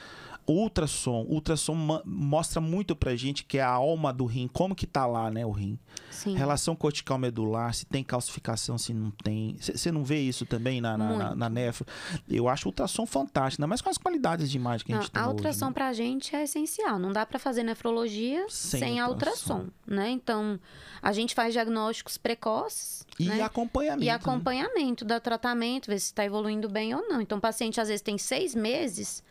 ultrassom. 0.49 1.27
Ultrassom 1.29 2.03
mostra 2.05 2.61
muito 2.61 2.95
pra 2.95 3.17
gente 3.17 3.45
que 3.45 3.59
é 3.59 3.63
a 3.63 3.69
alma 3.69 4.13
do 4.13 4.25
rim, 4.25 4.49
como 4.53 4.75
que 4.75 4.87
tá 4.87 5.07
lá, 5.07 5.31
né, 5.31 5.45
o 5.45 5.51
rim. 5.51 5.79
Sim. 6.11 6.37
Relação 6.37 6.75
cortical 6.75 7.19
medular, 7.19 7.75
se 7.75 7.85
tem 7.85 8.03
calcificação, 8.03 8.79
se 8.79 8.95
não 8.95 9.11
tem. 9.11 9.57
Você 9.61 9.93
não 9.93 10.05
vê 10.05 10.21
isso 10.21 10.47
também 10.47 10.81
na, 10.81 10.97
na, 10.97 11.17
na, 11.17 11.35
na, 11.35 11.49
nefro? 11.49 11.87
Eu 12.29 12.49
acho 12.49 12.67
o 12.67 12.71
ultrassom 12.71 13.07
fantástico, 13.07 13.61
ainda 13.61 13.69
mais 13.69 13.81
com 13.81 13.91
as 13.91 13.99
qualidades 13.99 14.51
de 14.51 14.57
imagem 14.57 14.87
que 14.87 14.93
a 14.93 14.97
gente 15.01 15.11
tem 15.11 15.23
A 15.23 15.29
ultrassom 15.29 15.67
hoje, 15.67 15.71
né? 15.71 15.75
pra 15.75 15.93
gente 15.93 16.37
é 16.37 16.45
essencial. 16.45 16.99
Não 16.99 17.13
dá 17.13 17.27
para 17.27 17.39
fazer 17.39 17.63
nefrologia 17.63 18.47
sem, 18.49 18.81
sem 18.81 19.01
a 19.01 19.09
ultrassom, 19.09 19.67
né? 19.87 20.11
Então, 20.11 20.59
a 21.03 21.13
gente 21.13 21.35
faz 21.35 21.53
diagnósticos 21.53 22.17
precoces. 22.17 23.05
E 23.19 23.29
né? 23.29 23.43
acompanhamento. 23.43 24.03
E 24.03 24.07
né? 24.07 24.13
acompanhamento 24.13 25.05
né? 25.05 25.15
do 25.15 25.21
tratamento, 25.21 25.89
ver 25.89 25.99
se 25.99 26.07
está 26.07 26.25
evoluindo 26.25 26.69
bem 26.69 26.95
ou 26.95 27.07
não. 27.09 27.21
Então, 27.21 27.39
o 27.39 27.41
paciente 27.41 27.81
às 27.81 27.89
vezes 27.89 28.03
tem 28.03 28.19
seis 28.19 28.55
meses 28.55 29.23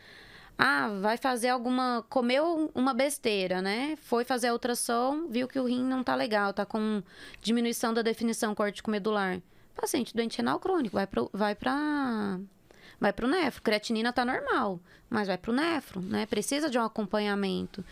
ah, 0.58 0.88
vai 1.00 1.16
fazer 1.18 1.48
alguma. 1.48 2.04
Comeu 2.08 2.70
uma 2.74 2.94
besteira, 2.94 3.60
né? 3.60 3.96
Foi 3.96 4.24
fazer 4.24 4.48
a 4.48 4.52
ultrassom, 4.52 5.28
viu 5.28 5.46
que 5.46 5.60
o 5.60 5.66
rim 5.66 5.84
não 5.84 6.02
tá 6.02 6.14
legal, 6.14 6.52
tá 6.52 6.64
com 6.64 7.02
diminuição 7.42 7.92
da 7.92 8.00
definição 8.02 8.54
córtico-medular. 8.54 9.40
Paciente 9.74 10.14
doente 10.14 10.38
renal 10.38 10.58
crônico, 10.58 10.94
vai 10.94 11.06
pro, 11.06 11.28
vai 11.32 11.54
pra. 11.54 12.40
Vai 12.98 13.12
pro 13.12 13.28
nefro. 13.28 13.62
Creatinina 13.62 14.10
tá 14.10 14.24
normal, 14.24 14.80
mas 15.10 15.28
vai 15.28 15.36
pro 15.36 15.52
nefro, 15.52 16.00
né? 16.00 16.24
Precisa 16.24 16.70
de 16.70 16.78
um 16.78 16.82
acompanhamento. 16.82 17.84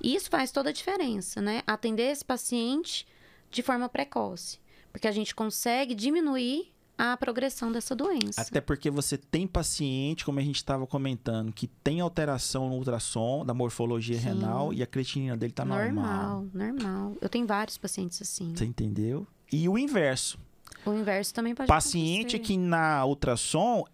Isso 0.00 0.30
faz 0.30 0.52
toda 0.52 0.70
a 0.70 0.72
diferença, 0.72 1.40
né? 1.40 1.62
Atender 1.66 2.12
esse 2.12 2.24
paciente 2.24 3.04
de 3.50 3.60
forma 3.60 3.88
precoce. 3.88 4.60
Porque 4.92 5.08
a 5.08 5.12
gente 5.12 5.34
consegue 5.34 5.94
diminuir 5.94 6.72
a 7.04 7.16
progressão 7.16 7.72
dessa 7.72 7.96
doença. 7.96 8.40
Até 8.40 8.60
porque 8.60 8.88
você 8.88 9.18
tem 9.18 9.44
paciente, 9.44 10.24
como 10.24 10.38
a 10.38 10.42
gente 10.42 10.54
estava 10.54 10.86
comentando, 10.86 11.52
que 11.52 11.66
tem 11.66 12.00
alteração 12.00 12.68
no 12.68 12.76
ultrassom 12.76 13.44
da 13.44 13.52
morfologia 13.52 14.16
Sim. 14.18 14.26
renal 14.26 14.72
e 14.72 14.84
a 14.84 14.86
creatinina 14.86 15.36
dele 15.36 15.50
está 15.50 15.64
normal. 15.64 16.44
Normal, 16.44 16.46
normal. 16.54 17.16
Eu 17.20 17.28
tenho 17.28 17.44
vários 17.44 17.76
pacientes 17.76 18.22
assim. 18.22 18.54
Você 18.54 18.64
entendeu? 18.64 19.26
E 19.52 19.68
o 19.68 19.76
inverso. 19.76 20.38
O 20.86 20.92
inverso 20.92 21.34
também 21.34 21.56
pode 21.56 21.66
Paciente 21.66 22.36
acontecer. 22.36 22.38
que 22.38 22.56
na 22.56 23.04
ultrassom, 23.04 23.84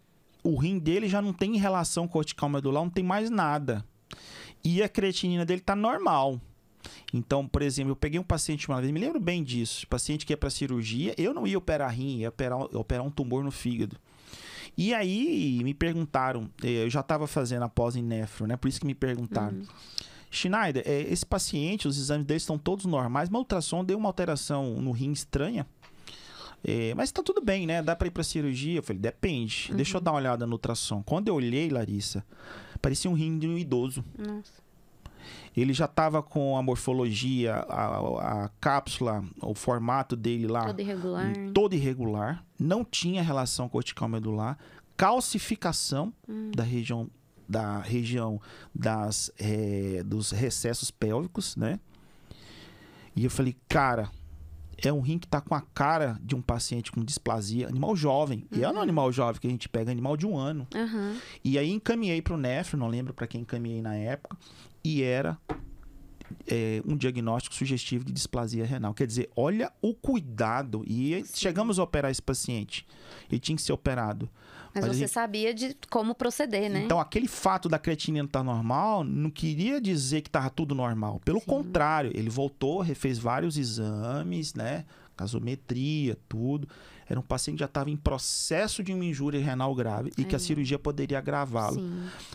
o 0.44 0.56
rim 0.56 0.78
dele 0.78 1.09
já 1.09 1.22
não 1.22 1.32
tem 1.32 1.56
relação 1.56 2.06
cortical 2.06 2.50
medular, 2.50 2.82
não 2.82 2.90
tem 2.90 3.04
mais 3.04 3.30
nada. 3.30 3.82
E 4.62 4.82
a 4.82 4.88
creatinina 4.88 5.46
dele 5.46 5.61
está 5.61 5.74
normal. 5.74 6.38
Então, 7.12 7.46
por 7.46 7.62
exemplo, 7.62 7.92
eu 7.92 7.96
peguei 7.96 8.18
um 8.18 8.24
paciente 8.24 8.68
uma 8.68 8.80
vez, 8.80 8.92
me 8.92 9.00
lembro 9.00 9.20
bem 9.20 9.42
disso, 9.42 9.86
paciente 9.88 10.24
que 10.24 10.32
ia 10.32 10.36
para 10.36 10.50
cirurgia, 10.50 11.14
eu 11.18 11.34
não 11.34 11.46
ia 11.46 11.58
operar 11.58 11.94
rim, 11.94 12.18
ia 12.18 12.28
operar, 12.28 12.58
operar 12.76 13.04
um 13.04 13.10
tumor 13.10 13.42
no 13.44 13.50
fígado. 13.50 13.96
E 14.76 14.94
aí 14.94 15.60
me 15.64 15.74
perguntaram, 15.74 16.48
eh, 16.62 16.84
eu 16.84 16.90
já 16.90 17.00
estava 17.00 17.26
fazendo 17.26 17.64
a 17.64 17.68
pós 17.68 17.96
em 17.96 18.02
nefro, 18.02 18.46
né? 18.46 18.56
Por 18.56 18.68
isso 18.68 18.78
que 18.78 18.86
me 18.86 18.94
perguntaram. 18.94 19.56
Uhum. 19.56 19.66
Schneider, 20.30 20.82
é, 20.86 21.02
esse 21.02 21.26
paciente, 21.26 21.88
os 21.88 21.98
exames 21.98 22.26
dele 22.26 22.38
estão 22.38 22.58
todos 22.58 22.84
normais, 22.84 23.28
mas 23.28 23.38
o 23.38 23.42
ultrassom 23.42 23.84
deu 23.84 23.98
uma 23.98 24.08
alteração 24.08 24.80
no 24.80 24.92
rim 24.92 25.10
estranha. 25.10 25.66
É, 26.62 26.92
mas 26.94 27.10
tá 27.10 27.22
tudo 27.22 27.40
bem, 27.40 27.66
né? 27.66 27.82
Dá 27.82 27.94
para 27.96 28.08
ir 28.08 28.10
para 28.10 28.22
cirurgia? 28.22 28.78
Eu 28.78 28.82
falei, 28.82 29.00
depende. 29.00 29.68
Uhum. 29.70 29.76
Deixa 29.76 29.96
eu 29.96 30.00
dar 30.00 30.12
uma 30.12 30.18
olhada 30.18 30.46
no 30.46 30.52
ultrassom. 30.52 31.02
Quando 31.02 31.28
eu 31.28 31.34
olhei, 31.34 31.70
Larissa, 31.70 32.24
parecia 32.82 33.10
um 33.10 33.14
rim 33.14 33.38
de 33.38 33.48
um 33.48 33.56
idoso. 33.56 34.04
Nossa. 34.16 34.67
Ele 35.56 35.72
já 35.72 35.86
estava 35.86 36.22
com 36.22 36.56
a 36.56 36.62
morfologia, 36.62 37.54
a, 37.68 38.44
a, 38.44 38.50
cápsula, 38.60 39.24
o 39.42 39.54
formato 39.54 40.14
dele 40.14 40.46
lá. 40.46 40.66
Todo 40.66 40.80
irregular. 40.80 41.32
Todo 41.52 41.74
irregular. 41.74 42.44
Não 42.58 42.84
tinha 42.84 43.22
relação 43.22 43.68
cortical 43.68 44.08
medular. 44.08 44.58
Calcificação 44.96 46.12
hum. 46.28 46.50
da 46.54 46.62
região 46.62 47.10
da 47.48 47.78
região 47.78 48.38
das, 48.74 49.32
é, 49.38 50.02
dos 50.04 50.32
recessos 50.32 50.90
pélvicos, 50.90 51.56
né? 51.56 51.80
E 53.16 53.24
eu 53.24 53.30
falei, 53.30 53.56
cara, 53.66 54.10
é 54.76 54.92
um 54.92 55.00
rim 55.00 55.18
que 55.18 55.26
tá 55.26 55.40
com 55.40 55.54
a 55.54 55.60
cara 55.60 56.18
de 56.22 56.36
um 56.36 56.42
paciente 56.42 56.92
com 56.92 57.02
displasia, 57.02 57.66
animal 57.66 57.96
jovem. 57.96 58.46
Uhum. 58.52 58.58
E 58.58 58.64
é 58.64 58.68
um 58.68 58.74
uhum. 58.74 58.80
animal 58.80 59.10
jovem 59.10 59.40
que 59.40 59.46
a 59.46 59.50
gente 59.50 59.68
pega, 59.68 59.90
animal 59.90 60.16
de 60.16 60.26
um 60.26 60.36
ano. 60.36 60.68
Uhum. 60.74 61.16
E 61.42 61.58
aí 61.58 61.70
encaminhei 61.70 62.22
pro 62.22 62.36
nefro, 62.36 62.78
não 62.78 62.86
lembro 62.86 63.12
para 63.12 63.26
quem 63.26 63.40
encaminhei 63.40 63.82
na 63.82 63.96
época 63.96 64.36
e 64.84 65.02
era 65.02 65.38
é, 66.46 66.82
um 66.86 66.96
diagnóstico 66.96 67.54
sugestivo 67.54 68.04
de 68.04 68.12
displasia 68.12 68.64
renal. 68.64 68.94
Quer 68.94 69.06
dizer, 69.06 69.30
olha 69.36 69.72
o 69.80 69.94
cuidado. 69.94 70.82
E 70.86 71.22
Sim. 71.24 71.32
chegamos 71.34 71.78
a 71.78 71.82
operar 71.82 72.10
esse 72.10 72.22
paciente. 72.22 72.86
Ele 73.30 73.40
tinha 73.40 73.56
que 73.56 73.62
ser 73.62 73.72
operado. 73.72 74.28
Mas, 74.74 74.84
Mas 74.84 74.96
você 74.96 75.00
gente... 75.00 75.10
sabia 75.10 75.54
de 75.54 75.76
como 75.90 76.14
proceder, 76.14 76.70
né? 76.70 76.82
Então, 76.84 77.00
aquele 77.00 77.26
fato 77.26 77.68
da 77.68 77.78
creatinina 77.78 78.26
estar 78.26 78.44
normal 78.44 79.02
não 79.02 79.30
queria 79.30 79.80
dizer 79.80 80.20
que 80.20 80.28
estava 80.28 80.50
tudo 80.50 80.74
normal. 80.74 81.20
Pelo 81.24 81.40
Sim. 81.40 81.46
contrário, 81.46 82.12
ele 82.14 82.30
voltou, 82.30 82.80
refez 82.80 83.18
vários 83.18 83.56
exames, 83.56 84.54
né? 84.54 84.84
Gasometria, 85.16 86.16
tudo. 86.28 86.68
Era 87.09 87.18
um 87.18 87.22
paciente 87.22 87.56
que 87.56 87.61
já 87.61 87.66
estava 87.66 87.90
em 87.90 87.96
processo 87.96 88.82
de 88.82 88.92
uma 88.92 89.04
injúria 89.04 89.40
renal 89.40 89.74
grave 89.74 90.12
e 90.18 90.24
que 90.24 90.34
a 90.34 90.36
é. 90.36 90.38
cirurgia 90.38 90.78
poderia 90.78 91.18
agravá-lo. 91.18 91.80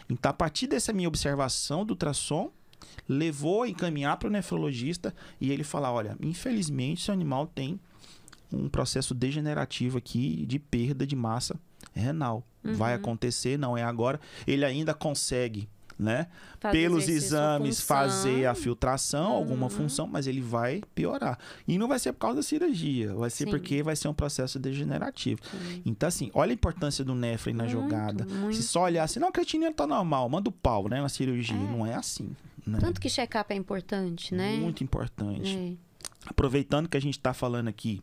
Então, 0.09 0.29
a 0.29 0.33
partir 0.33 0.67
dessa 0.67 0.91
minha 0.91 1.07
observação 1.07 1.85
do 1.85 1.91
ultrassom, 1.91 2.51
levou 3.07 3.63
a 3.63 3.69
encaminhar 3.69 4.17
para 4.17 4.27
o 4.27 4.31
nefrologista 4.31 5.13
e 5.39 5.51
ele 5.51 5.63
falar: 5.63 5.91
olha, 5.91 6.17
infelizmente, 6.21 7.03
seu 7.03 7.13
animal 7.13 7.47
tem 7.47 7.79
um 8.51 8.69
processo 8.69 9.13
degenerativo 9.13 9.97
aqui 9.97 10.45
de 10.45 10.59
perda 10.59 11.05
de 11.05 11.15
massa 11.15 11.59
renal. 11.93 12.45
Uhum. 12.63 12.73
Vai 12.73 12.93
acontecer, 12.93 13.57
não 13.57 13.77
é 13.77 13.83
agora. 13.83 14.19
Ele 14.47 14.63
ainda 14.63 14.93
consegue 14.93 15.67
né? 15.97 16.27
Fazer 16.59 16.77
Pelos 16.77 17.07
exames 17.07 17.81
fazer 17.81 18.45
a 18.45 18.55
filtração, 18.55 19.31
uhum. 19.31 19.37
alguma 19.37 19.69
função, 19.69 20.07
mas 20.07 20.27
ele 20.27 20.41
vai 20.41 20.81
piorar. 20.95 21.37
E 21.67 21.77
não 21.77 21.87
vai 21.87 21.99
ser 21.99 22.13
por 22.13 22.19
causa 22.19 22.37
da 22.37 22.43
cirurgia, 22.43 23.13
vai 23.13 23.29
ser 23.29 23.45
Sim. 23.45 23.51
porque 23.51 23.83
vai 23.83 23.95
ser 23.95 24.07
um 24.07 24.13
processo 24.13 24.59
degenerativo. 24.59 25.41
Sim. 25.43 25.81
Então, 25.85 26.07
assim, 26.07 26.31
olha 26.33 26.51
a 26.51 26.53
importância 26.53 27.03
do 27.03 27.13
nefro 27.13 27.53
na 27.53 27.63
muito, 27.63 27.73
jogada. 27.73 28.25
Muito. 28.25 28.55
Se 28.55 28.63
só 28.63 28.83
olhar 28.83 29.03
assim, 29.03 29.19
não, 29.19 29.29
a 29.29 29.31
creatinina 29.31 29.73
tá 29.73 29.87
normal, 29.87 30.27
manda 30.29 30.49
o 30.49 30.51
pau, 30.51 30.87
né, 30.87 31.01
na 31.01 31.09
cirurgia. 31.09 31.55
É. 31.55 31.71
Não 31.71 31.85
é 31.85 31.93
assim. 31.93 32.35
Né? 32.65 32.79
Tanto 32.79 33.01
que 33.01 33.09
check-up 33.09 33.51
é 33.51 33.55
importante, 33.55 34.33
né? 34.33 34.55
Muito 34.55 34.83
importante. 34.83 35.77
É. 35.79 35.93
Aproveitando 36.25 36.87
que 36.87 36.95
a 36.95 37.01
gente 37.01 37.17
está 37.17 37.33
falando 37.33 37.67
aqui 37.67 38.01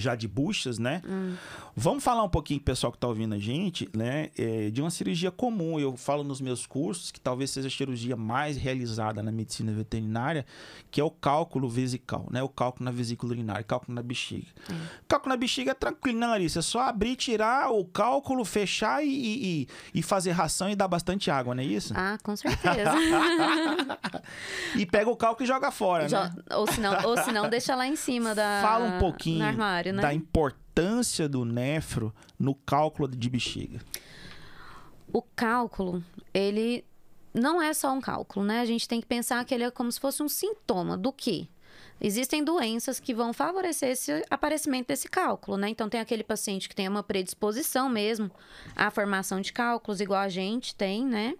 já 0.00 0.14
de 0.14 0.26
buchas, 0.26 0.78
né? 0.78 1.02
Hum. 1.06 1.34
Vamos 1.76 2.02
falar 2.02 2.22
um 2.22 2.28
pouquinho, 2.28 2.60
pessoal 2.60 2.90
que 2.90 2.96
está 2.96 3.06
ouvindo 3.06 3.34
a 3.34 3.38
gente, 3.38 3.88
né? 3.94 4.30
É, 4.36 4.70
de 4.70 4.80
uma 4.80 4.90
cirurgia 4.90 5.30
comum. 5.30 5.78
Eu 5.78 5.96
falo 5.96 6.24
nos 6.24 6.40
meus 6.40 6.66
cursos 6.66 7.10
que 7.10 7.20
talvez 7.20 7.50
seja 7.50 7.68
a 7.68 7.70
cirurgia 7.70 8.16
mais 8.16 8.56
realizada 8.56 9.22
na 9.22 9.30
medicina 9.30 9.72
veterinária, 9.72 10.44
que 10.90 11.00
é 11.00 11.04
o 11.04 11.10
cálculo 11.10 11.68
vesical, 11.68 12.26
né? 12.30 12.42
O 12.42 12.48
cálculo 12.48 12.84
na 12.84 12.90
vesícula 12.90 13.32
urinária, 13.32 13.62
cálculo 13.62 13.94
na 13.94 14.02
bexiga. 14.02 14.48
Hum. 14.70 14.74
Cálculo 15.06 15.30
na 15.30 15.36
bexiga 15.36 15.70
é 15.70 15.74
tranquilo, 15.74 16.18
né, 16.18 16.26
Larissa? 16.26 16.58
É 16.58 16.62
só 16.62 16.80
abrir, 16.80 17.16
tirar 17.16 17.70
o 17.70 17.84
cálculo, 17.84 18.44
fechar 18.44 19.04
e, 19.04 19.08
e, 19.08 19.68
e 19.94 20.02
fazer 20.02 20.32
ração 20.32 20.68
e 20.70 20.76
dar 20.76 20.88
bastante 20.88 21.30
água, 21.30 21.54
não 21.54 21.62
é 21.62 21.66
isso? 21.66 21.94
Ah, 21.96 22.18
com 22.22 22.34
certeza. 22.34 22.92
e 24.76 24.84
pega 24.86 25.08
o 25.08 25.16
cálculo 25.16 25.44
e 25.44 25.48
joga 25.48 25.70
fora, 25.70 26.08
jo 26.08 26.16
né? 26.16 26.32
Ou 26.52 26.66
se 26.66 26.80
não, 26.80 27.04
ou 27.04 27.16
se 27.16 27.32
não 27.32 27.48
deixa 27.48 27.74
lá 27.74 27.86
em 27.86 27.96
cima 27.96 28.34
da... 28.34 28.60
Fala 28.62 28.86
um 28.86 28.98
pouquinho 28.98 29.40
né? 29.92 30.02
da 30.02 30.14
importância 30.14 31.28
do 31.28 31.44
nefro 31.44 32.14
no 32.38 32.54
cálculo 32.54 33.08
de 33.08 33.28
bexiga? 33.28 33.80
O 35.12 35.22
cálculo, 35.22 36.04
ele 36.32 36.84
não 37.34 37.60
é 37.60 37.72
só 37.72 37.92
um 37.92 38.00
cálculo, 38.00 38.44
né? 38.44 38.60
A 38.60 38.64
gente 38.64 38.88
tem 38.88 39.00
que 39.00 39.06
pensar 39.06 39.44
que 39.44 39.54
ele 39.54 39.64
é 39.64 39.70
como 39.70 39.90
se 39.90 40.00
fosse 40.00 40.22
um 40.22 40.28
sintoma 40.28 40.96
do 40.96 41.12
quê? 41.12 41.48
Existem 42.00 42.42
doenças 42.42 42.98
que 42.98 43.14
vão 43.14 43.32
favorecer 43.32 43.90
esse 43.90 44.24
aparecimento 44.30 44.88
desse 44.88 45.08
cálculo, 45.08 45.58
né? 45.58 45.68
Então, 45.68 45.88
tem 45.88 46.00
aquele 46.00 46.24
paciente 46.24 46.68
que 46.68 46.74
tem 46.74 46.88
uma 46.88 47.02
predisposição 47.02 47.90
mesmo 47.90 48.30
à 48.74 48.90
formação 48.90 49.40
de 49.40 49.52
cálculos, 49.52 50.00
igual 50.00 50.20
a 50.20 50.28
gente 50.28 50.74
tem, 50.74 51.04
né? 51.04 51.34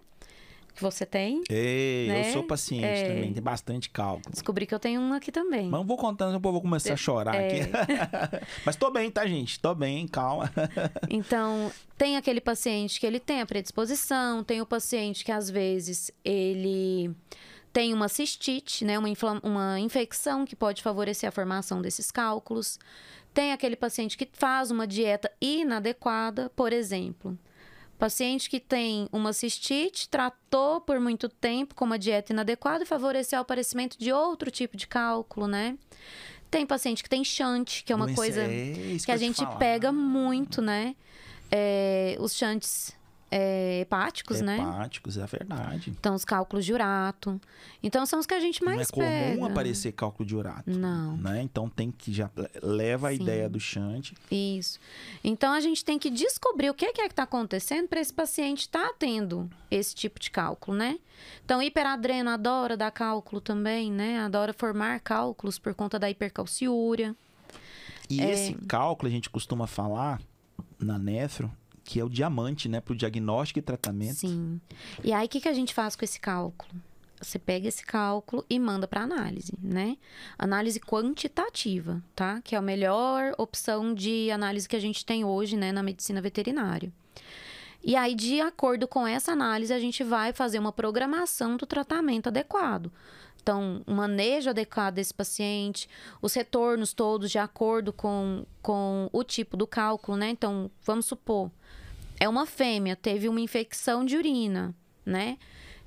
Que 0.75 0.81
você 0.81 1.05
tem. 1.05 1.43
Ei, 1.49 2.07
né? 2.07 2.29
eu 2.29 2.33
sou 2.33 2.43
paciente 2.43 2.85
É. 2.85 3.07
também, 3.07 3.33
tem 3.33 3.43
bastante 3.43 3.89
cálculo. 3.89 4.31
Descobri 4.31 4.65
que 4.65 4.73
eu 4.73 4.79
tenho 4.79 5.01
um 5.01 5.13
aqui 5.13 5.31
também. 5.31 5.63
Mas 5.69 5.79
não 5.79 5.85
vou 5.85 5.97
contando, 5.97 6.33
depois 6.33 6.49
eu 6.49 6.53
vou 6.53 6.61
começar 6.61 6.93
a 6.93 6.97
chorar 6.97 7.35
É. 7.35 7.47
aqui. 7.61 7.71
Mas 8.65 8.75
tô 8.75 8.89
bem, 8.89 9.11
tá, 9.11 9.25
gente? 9.27 9.59
Tô 9.59 9.75
bem, 9.75 10.07
calma. 10.07 10.51
Então, 11.09 11.71
tem 11.97 12.15
aquele 12.17 12.39
paciente 12.41 12.99
que 12.99 13.05
ele 13.05 13.19
tem 13.19 13.41
a 13.41 13.45
predisposição, 13.45 14.43
tem 14.43 14.61
o 14.61 14.65
paciente 14.65 15.25
que 15.25 15.31
às 15.31 15.49
vezes 15.49 16.09
ele 16.23 17.11
tem 17.73 17.93
uma 17.93 18.07
cistite, 18.07 18.83
né, 18.83 18.97
uma, 18.97 19.07
uma 19.43 19.79
infecção 19.79 20.45
que 20.45 20.55
pode 20.55 20.81
favorecer 20.81 21.27
a 21.27 21.31
formação 21.31 21.81
desses 21.81 22.11
cálculos. 22.11 22.79
Tem 23.33 23.53
aquele 23.53 23.75
paciente 23.75 24.17
que 24.17 24.27
faz 24.33 24.71
uma 24.71 24.85
dieta 24.87 25.31
inadequada, 25.39 26.51
por 26.55 26.73
exemplo. 26.73 27.37
Paciente 28.01 28.49
que 28.49 28.59
tem 28.59 29.07
uma 29.11 29.31
cistite, 29.31 30.09
tratou 30.09 30.81
por 30.81 30.99
muito 30.99 31.29
tempo 31.29 31.75
com 31.75 31.85
uma 31.85 31.99
dieta 31.99 32.33
inadequada 32.33 32.83
e 32.83 32.87
favoreceu 32.87 33.37
o 33.37 33.43
aparecimento 33.43 33.95
de 33.95 34.11
outro 34.11 34.49
tipo 34.49 34.75
de 34.75 34.87
cálculo, 34.87 35.45
né? 35.47 35.77
Tem 36.49 36.65
paciente 36.65 37.03
que 37.03 37.09
tem 37.09 37.23
chante, 37.23 37.83
que 37.83 37.93
é 37.93 37.95
uma 37.95 38.05
Doença- 38.07 38.19
coisa 38.19 38.41
é 38.41 38.71
isso 38.95 39.05
que 39.05 39.11
a 39.11 39.17
gente 39.17 39.37
falar. 39.43 39.55
pega 39.57 39.91
muito, 39.91 40.63
né? 40.63 40.95
É, 41.51 42.17
os 42.19 42.33
chantes 42.35 42.91
é, 43.33 43.79
hepáticos, 43.79 44.41
né? 44.41 44.57
Hepáticos, 44.57 45.17
é 45.17 45.25
verdade. 45.25 45.89
Então, 45.89 46.13
os 46.13 46.25
cálculos 46.25 46.65
de 46.65 46.73
urato. 46.73 47.39
Então, 47.81 48.05
são 48.05 48.19
os 48.19 48.25
que 48.25 48.33
a 48.33 48.41
gente 48.41 48.61
não 48.61 48.73
é 48.73 48.75
mais 48.75 48.91
comum 48.91 49.05
pega. 49.05 49.47
aparecer 49.47 49.93
cálculo 49.93 50.27
de 50.27 50.35
urato. 50.35 50.69
Não. 50.69 51.15
Né? 51.15 51.41
Então 51.41 51.69
tem 51.69 51.89
que 51.91 52.11
já 52.11 52.29
leva 52.61 53.07
a 53.07 53.15
Sim. 53.15 53.21
ideia 53.23 53.47
do 53.49 53.59
chante. 53.59 54.13
Isso. 54.29 54.77
Então, 55.23 55.53
a 55.53 55.61
gente 55.61 55.83
tem 55.85 55.97
que 55.97 56.09
descobrir 56.09 56.69
o 56.69 56.73
que 56.73 56.83
é 56.85 56.91
que 56.91 57.01
está 57.01 57.23
acontecendo 57.23 57.87
para 57.87 58.01
esse 58.01 58.13
paciente 58.13 58.61
estar 58.61 58.91
tendo 58.99 59.49
esse 59.71 59.95
tipo 59.95 60.19
de 60.19 60.29
cálculo, 60.29 60.75
né? 60.77 60.99
Então, 61.45 61.61
hiperadreno 61.63 62.29
adora 62.31 62.75
dar 62.75 62.91
cálculo 62.91 63.39
também, 63.39 63.89
né? 63.89 64.19
Adora 64.19 64.51
formar 64.51 64.99
cálculos 64.99 65.57
por 65.57 65.73
conta 65.73 65.97
da 65.97 66.09
hipercalciúria. 66.09 67.15
E 68.09 68.19
É. 68.19 68.29
esse 68.31 68.53
cálculo 68.67 69.07
a 69.07 69.11
gente 69.11 69.29
costuma 69.29 69.67
falar 69.67 70.19
na 70.77 70.99
nefro 70.99 71.49
que 71.83 71.99
é 71.99 72.03
o 72.03 72.09
diamante, 72.09 72.69
né, 72.69 72.79
para 72.79 72.93
o 72.93 72.95
diagnóstico 72.95 73.59
e 73.59 73.61
tratamento. 73.61 74.15
Sim. 74.15 74.61
E 75.03 75.11
aí, 75.11 75.25
o 75.25 75.29
que, 75.29 75.41
que 75.41 75.49
a 75.49 75.53
gente 75.53 75.73
faz 75.73 75.95
com 75.95 76.05
esse 76.05 76.19
cálculo? 76.19 76.71
Você 77.21 77.37
pega 77.37 77.67
esse 77.67 77.85
cálculo 77.85 78.43
e 78.49 78.57
manda 78.57 78.87
para 78.87 79.01
análise, 79.01 79.53
né? 79.61 79.95
Análise 80.39 80.79
quantitativa, 80.79 82.03
tá? 82.15 82.41
Que 82.41 82.55
é 82.55 82.57
a 82.57 82.61
melhor 82.61 83.35
opção 83.37 83.93
de 83.93 84.31
análise 84.31 84.67
que 84.67 84.75
a 84.75 84.79
gente 84.79 85.05
tem 85.05 85.23
hoje, 85.23 85.55
né, 85.55 85.71
na 85.71 85.83
medicina 85.83 86.19
veterinária. 86.19 86.91
E 87.83 87.95
aí, 87.95 88.13
de 88.15 88.41
acordo 88.41 88.87
com 88.87 89.05
essa 89.05 89.31
análise, 89.31 89.73
a 89.73 89.79
gente 89.79 90.03
vai 90.03 90.33
fazer 90.33 90.59
uma 90.59 90.71
programação 90.71 91.57
do 91.57 91.65
tratamento 91.65 92.27
adequado. 92.27 92.91
Então, 93.41 93.81
um 93.87 93.95
manejo 93.95 94.49
adequado 94.51 94.95
desse 94.95 95.13
paciente, 95.13 95.89
os 96.21 96.33
retornos 96.33 96.93
todos 96.93 97.31
de 97.31 97.39
acordo 97.39 97.91
com, 97.91 98.45
com 98.61 99.09
o 99.11 99.23
tipo 99.23 99.57
do 99.57 99.65
cálculo, 99.65 100.15
né? 100.17 100.29
Então, 100.29 100.69
vamos 100.83 101.05
supor, 101.07 101.49
é 102.19 102.29
uma 102.29 102.45
fêmea, 102.45 102.95
teve 102.95 103.27
uma 103.27 103.39
infecção 103.41 104.05
de 104.05 104.15
urina, 104.15 104.75
né? 105.05 105.37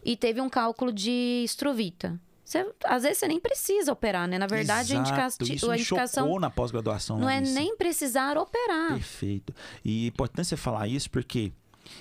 E 0.05 0.17
teve 0.17 0.41
um 0.41 0.49
cálculo 0.51 0.93
de 0.93 1.43
estruvita. 1.45 2.21
Você, 2.45 2.69
às 2.85 3.05
vezes 3.05 3.19
você 3.19 3.29
nem 3.29 3.41
precisa 3.41 3.91
operar, 3.93 4.29
né? 4.29 4.37
Na 4.37 4.47
verdade, 4.47 4.95
a, 4.95 5.01
indica- 5.01 5.27
Exato, 5.27 5.45
isso 5.51 5.71
a 5.71 5.77
indicação 5.79 6.25
chocou 6.25 6.39
na 6.41 6.51
pós-graduação. 6.51 7.19
não 7.19 7.31
é 7.31 7.41
nem 7.41 7.75
precisar 7.77 8.37
operar. 8.37 8.93
Perfeito. 8.93 9.55
E 9.83 10.05
é 10.05 10.09
importante 10.09 10.49
você 10.49 10.57
falar 10.57 10.87
isso 10.87 11.11
porque 11.11 11.53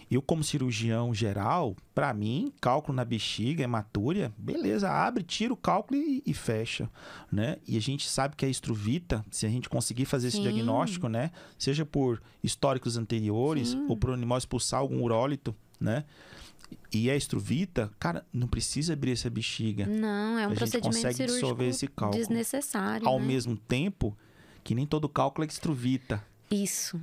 eu, 0.09 0.21
como 0.21 0.43
cirurgião 0.43 1.13
geral, 1.13 1.75
para 1.93 2.13
mim, 2.13 2.51
cálculo 2.61 2.95
na 2.95 3.05
bexiga, 3.05 3.63
hematúria, 3.63 4.33
beleza, 4.37 4.89
abre, 4.89 5.23
tira 5.23 5.53
o 5.53 5.57
cálculo 5.57 5.99
e, 5.99 6.23
e 6.25 6.33
fecha, 6.33 6.89
né? 7.31 7.57
E 7.67 7.77
a 7.77 7.81
gente 7.81 8.07
sabe 8.07 8.35
que 8.35 8.45
a 8.45 8.49
estruvita, 8.49 9.25
se 9.31 9.45
a 9.45 9.49
gente 9.49 9.69
conseguir 9.69 10.05
fazer 10.05 10.27
esse 10.27 10.37
Sim. 10.37 10.43
diagnóstico, 10.43 11.07
né? 11.07 11.31
Seja 11.57 11.85
por 11.85 12.21
históricos 12.43 12.97
anteriores 12.97 13.69
Sim. 13.69 13.85
ou 13.87 13.97
por 13.97 14.11
animal 14.11 14.37
expulsar 14.37 14.79
algum 14.79 15.01
urólito, 15.01 15.55
né? 15.79 16.05
E 16.91 17.09
a 17.09 17.15
estruvita, 17.15 17.91
cara, 17.99 18.25
não 18.31 18.47
precisa 18.47 18.93
abrir 18.93 19.11
essa 19.11 19.29
bexiga. 19.29 19.85
Não, 19.85 20.39
é 20.39 20.43
um 20.43 20.45
a 20.45 20.49
gente 20.49 20.57
procedimento 20.57 20.95
consegue 20.95 21.15
cirúrgico 21.15 21.41
dissolver 21.41 21.69
esse 21.69 21.87
cálculo. 21.87 22.19
desnecessário. 22.19 23.07
Ao 23.07 23.19
né? 23.19 23.25
mesmo 23.25 23.55
tempo 23.57 24.17
que 24.63 24.73
nem 24.73 24.85
todo 24.85 25.09
cálculo 25.09 25.45
é 25.45 25.47
estruvita. 25.47 26.23
Isso. 26.49 26.99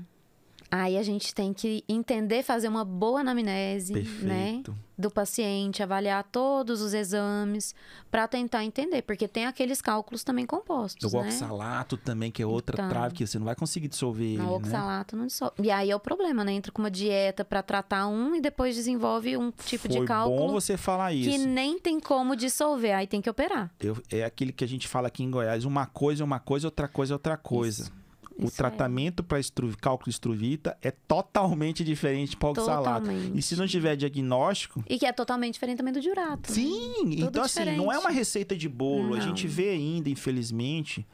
Aí 0.72 0.96
a 0.96 1.02
gente 1.02 1.34
tem 1.34 1.52
que 1.52 1.82
entender, 1.88 2.44
fazer 2.44 2.68
uma 2.68 2.84
boa 2.84 3.20
anamnese, 3.22 3.92
né? 4.22 4.62
Do 4.96 5.10
paciente, 5.10 5.82
avaliar 5.82 6.22
todos 6.30 6.80
os 6.82 6.92
exames 6.94 7.74
para 8.10 8.28
tentar 8.28 8.64
entender, 8.64 9.02
porque 9.02 9.26
tem 9.26 9.46
aqueles 9.46 9.80
cálculos 9.82 10.22
também 10.22 10.44
compostos, 10.46 11.12
O 11.12 11.20
né? 11.22 11.26
oxalato 11.26 11.96
também, 11.96 12.30
que 12.30 12.42
é 12.42 12.46
outra 12.46 12.76
Então. 12.76 12.88
trave 12.88 13.14
que 13.14 13.26
você 13.26 13.38
não 13.38 13.46
vai 13.46 13.54
conseguir 13.56 13.88
dissolver 13.88 14.26
ele, 14.26 14.38
Não, 14.38 14.50
né? 14.60 14.68
oxalato 14.68 15.16
não 15.16 15.26
dissolve. 15.26 15.54
E 15.62 15.70
aí 15.70 15.90
é 15.90 15.96
o 15.96 16.00
problema, 16.00 16.44
né? 16.44 16.52
Entra 16.52 16.70
com 16.70 16.82
uma 16.82 16.90
dieta 16.90 17.44
para 17.44 17.62
tratar 17.62 18.06
um 18.06 18.34
e 18.36 18.40
depois 18.40 18.76
desenvolve 18.76 19.36
um 19.38 19.50
tipo 19.50 19.88
Foi 19.90 20.00
de 20.02 20.06
cálculo 20.06 20.48
bom 20.48 20.52
você 20.52 20.76
falar 20.76 21.10
que 21.12 21.30
isso. 21.30 21.48
nem 21.48 21.78
tem 21.80 21.98
como 21.98 22.36
dissolver, 22.36 22.94
aí 22.94 23.06
tem 23.06 23.20
que 23.22 23.30
operar. 23.30 23.72
Eu- 23.80 23.96
é 24.10 24.22
aquele 24.22 24.52
que 24.52 24.62
a 24.62 24.68
gente 24.68 24.86
fala 24.86 25.08
aqui 25.08 25.24
em 25.24 25.30
Goiás, 25.30 25.64
uma 25.64 25.86
coisa 25.86 26.22
é 26.22 26.24
uma 26.24 26.38
coisa, 26.38 26.66
outra 26.68 26.86
coisa 26.86 27.12
é 27.12 27.16
outra 27.16 27.36
coisa. 27.38 27.84
Isso. 27.84 27.99
O 28.40 28.46
Isso 28.46 28.54
é. 28.54 28.56
tratamento 28.56 29.22
para 29.22 29.38
cálculo 29.80 30.08
estruvita 30.10 30.76
é 30.82 30.90
totalmente 30.90 31.84
diferente 31.84 32.36
para 32.36 32.48
oxalato. 32.50 33.10
E 33.34 33.42
se 33.42 33.54
não 33.56 33.66
tiver 33.66 33.96
diagnóstico, 33.96 34.82
E 34.88 34.98
que 34.98 35.06
é 35.06 35.12
totalmente 35.12 35.54
diferente 35.54 35.78
também 35.78 35.92
do 35.92 36.00
diurato. 36.00 36.48
né? 36.50 36.54
sim, 36.54 36.94
então 37.22 37.42
assim, 37.42 37.60
não 37.64 37.90
é 37.90 37.96
diferente. 37.96 37.98
uma 37.98 38.10
receita 38.10 38.56
de 38.56 38.68
bolo. 38.68 39.14
A 39.14 39.18
Não. 39.18 39.20
gente 39.26 39.46
vê 39.46 39.70
ainda, 39.70 40.08
infelizmente, 40.08 41.06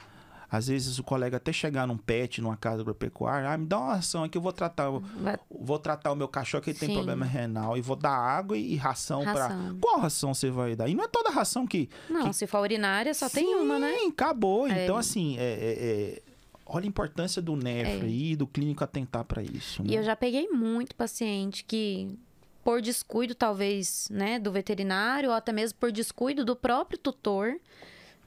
às 0.48 0.68
vezes 0.68 0.98
o 0.98 1.02
colega 1.02 1.38
até 1.38 1.52
chegar 1.52 1.86
num 1.88 1.96
pet, 1.96 2.40
numa 2.40 2.56
casa 2.56 2.80
agropecuária, 2.82 3.50
ah, 3.50 3.58
me 3.58 3.66
dá 3.66 3.78
uma 3.78 3.94
ração 3.94 4.22
aqui, 4.22 4.38
eu 4.38 4.42
vou 4.42 4.52
tratar, 4.52 4.88
Vai- 4.90 5.36
vou 5.50 5.78
tratar 5.78 6.12
o 6.12 6.14
meu 6.14 6.28
cachorro 6.28 6.62
que 6.62 6.70
ele 6.70 6.78
tem 6.78 6.88
Sim. 6.90 6.94
problema 6.94 7.26
renal 7.26 7.76
e 7.76 7.80
vou 7.80 7.96
dar 7.96 8.14
água 8.16 8.56
e 8.56 8.76
ração, 8.76 9.22
para 9.24 9.48
Ração. 9.48 9.78
Qual 9.80 9.98
ração 9.98 10.32
você 10.32 10.48
vai 10.50 10.76
dar? 10.76 10.88
E 10.88 10.94
não 10.94 11.02
é 11.04 11.08
toda 11.08 11.30
ração 11.30 11.66
que 11.66 11.88
Não, 12.08 12.32
se 12.32 12.46
for 12.46 12.60
urinária, 12.60 13.12
só 13.12 13.28
tem 13.28 13.56
uma, 13.56 13.78
né? 13.78 13.92
Sim, 13.98 14.08
acabou. 14.10 14.68
É. 14.68 14.84
Então, 14.84 14.96
assim, 14.96 15.36
é, 15.36 15.42
é- 15.42 16.18
é- 16.20 16.22
olha 16.66 16.84
a 16.84 16.88
importância 16.88 17.40
do 17.40 17.54
nefro 17.56 18.04
É. 18.04 18.08
aí, 18.08 18.36
do 18.36 18.46
clínico 18.46 18.82
atentar 18.84 19.24
para 19.24 19.42
isso. 19.42 19.82
E 19.84 19.88
né? 19.92 19.98
eu 19.98 20.02
já 20.02 20.16
peguei 20.16 20.48
muito 20.48 20.94
paciente 20.94 21.64
que, 21.64 22.18
por 22.64 22.82
descuido, 22.82 23.34
talvez, 23.34 24.08
né, 24.10 24.38
do 24.38 24.50
veterinário, 24.52 25.30
ou 25.30 25.34
até 25.34 25.52
mesmo 25.52 25.78
por 25.78 25.92
descuido 25.92 26.44
do 26.44 26.56
próprio 26.56 26.98
tutor, 26.98 27.58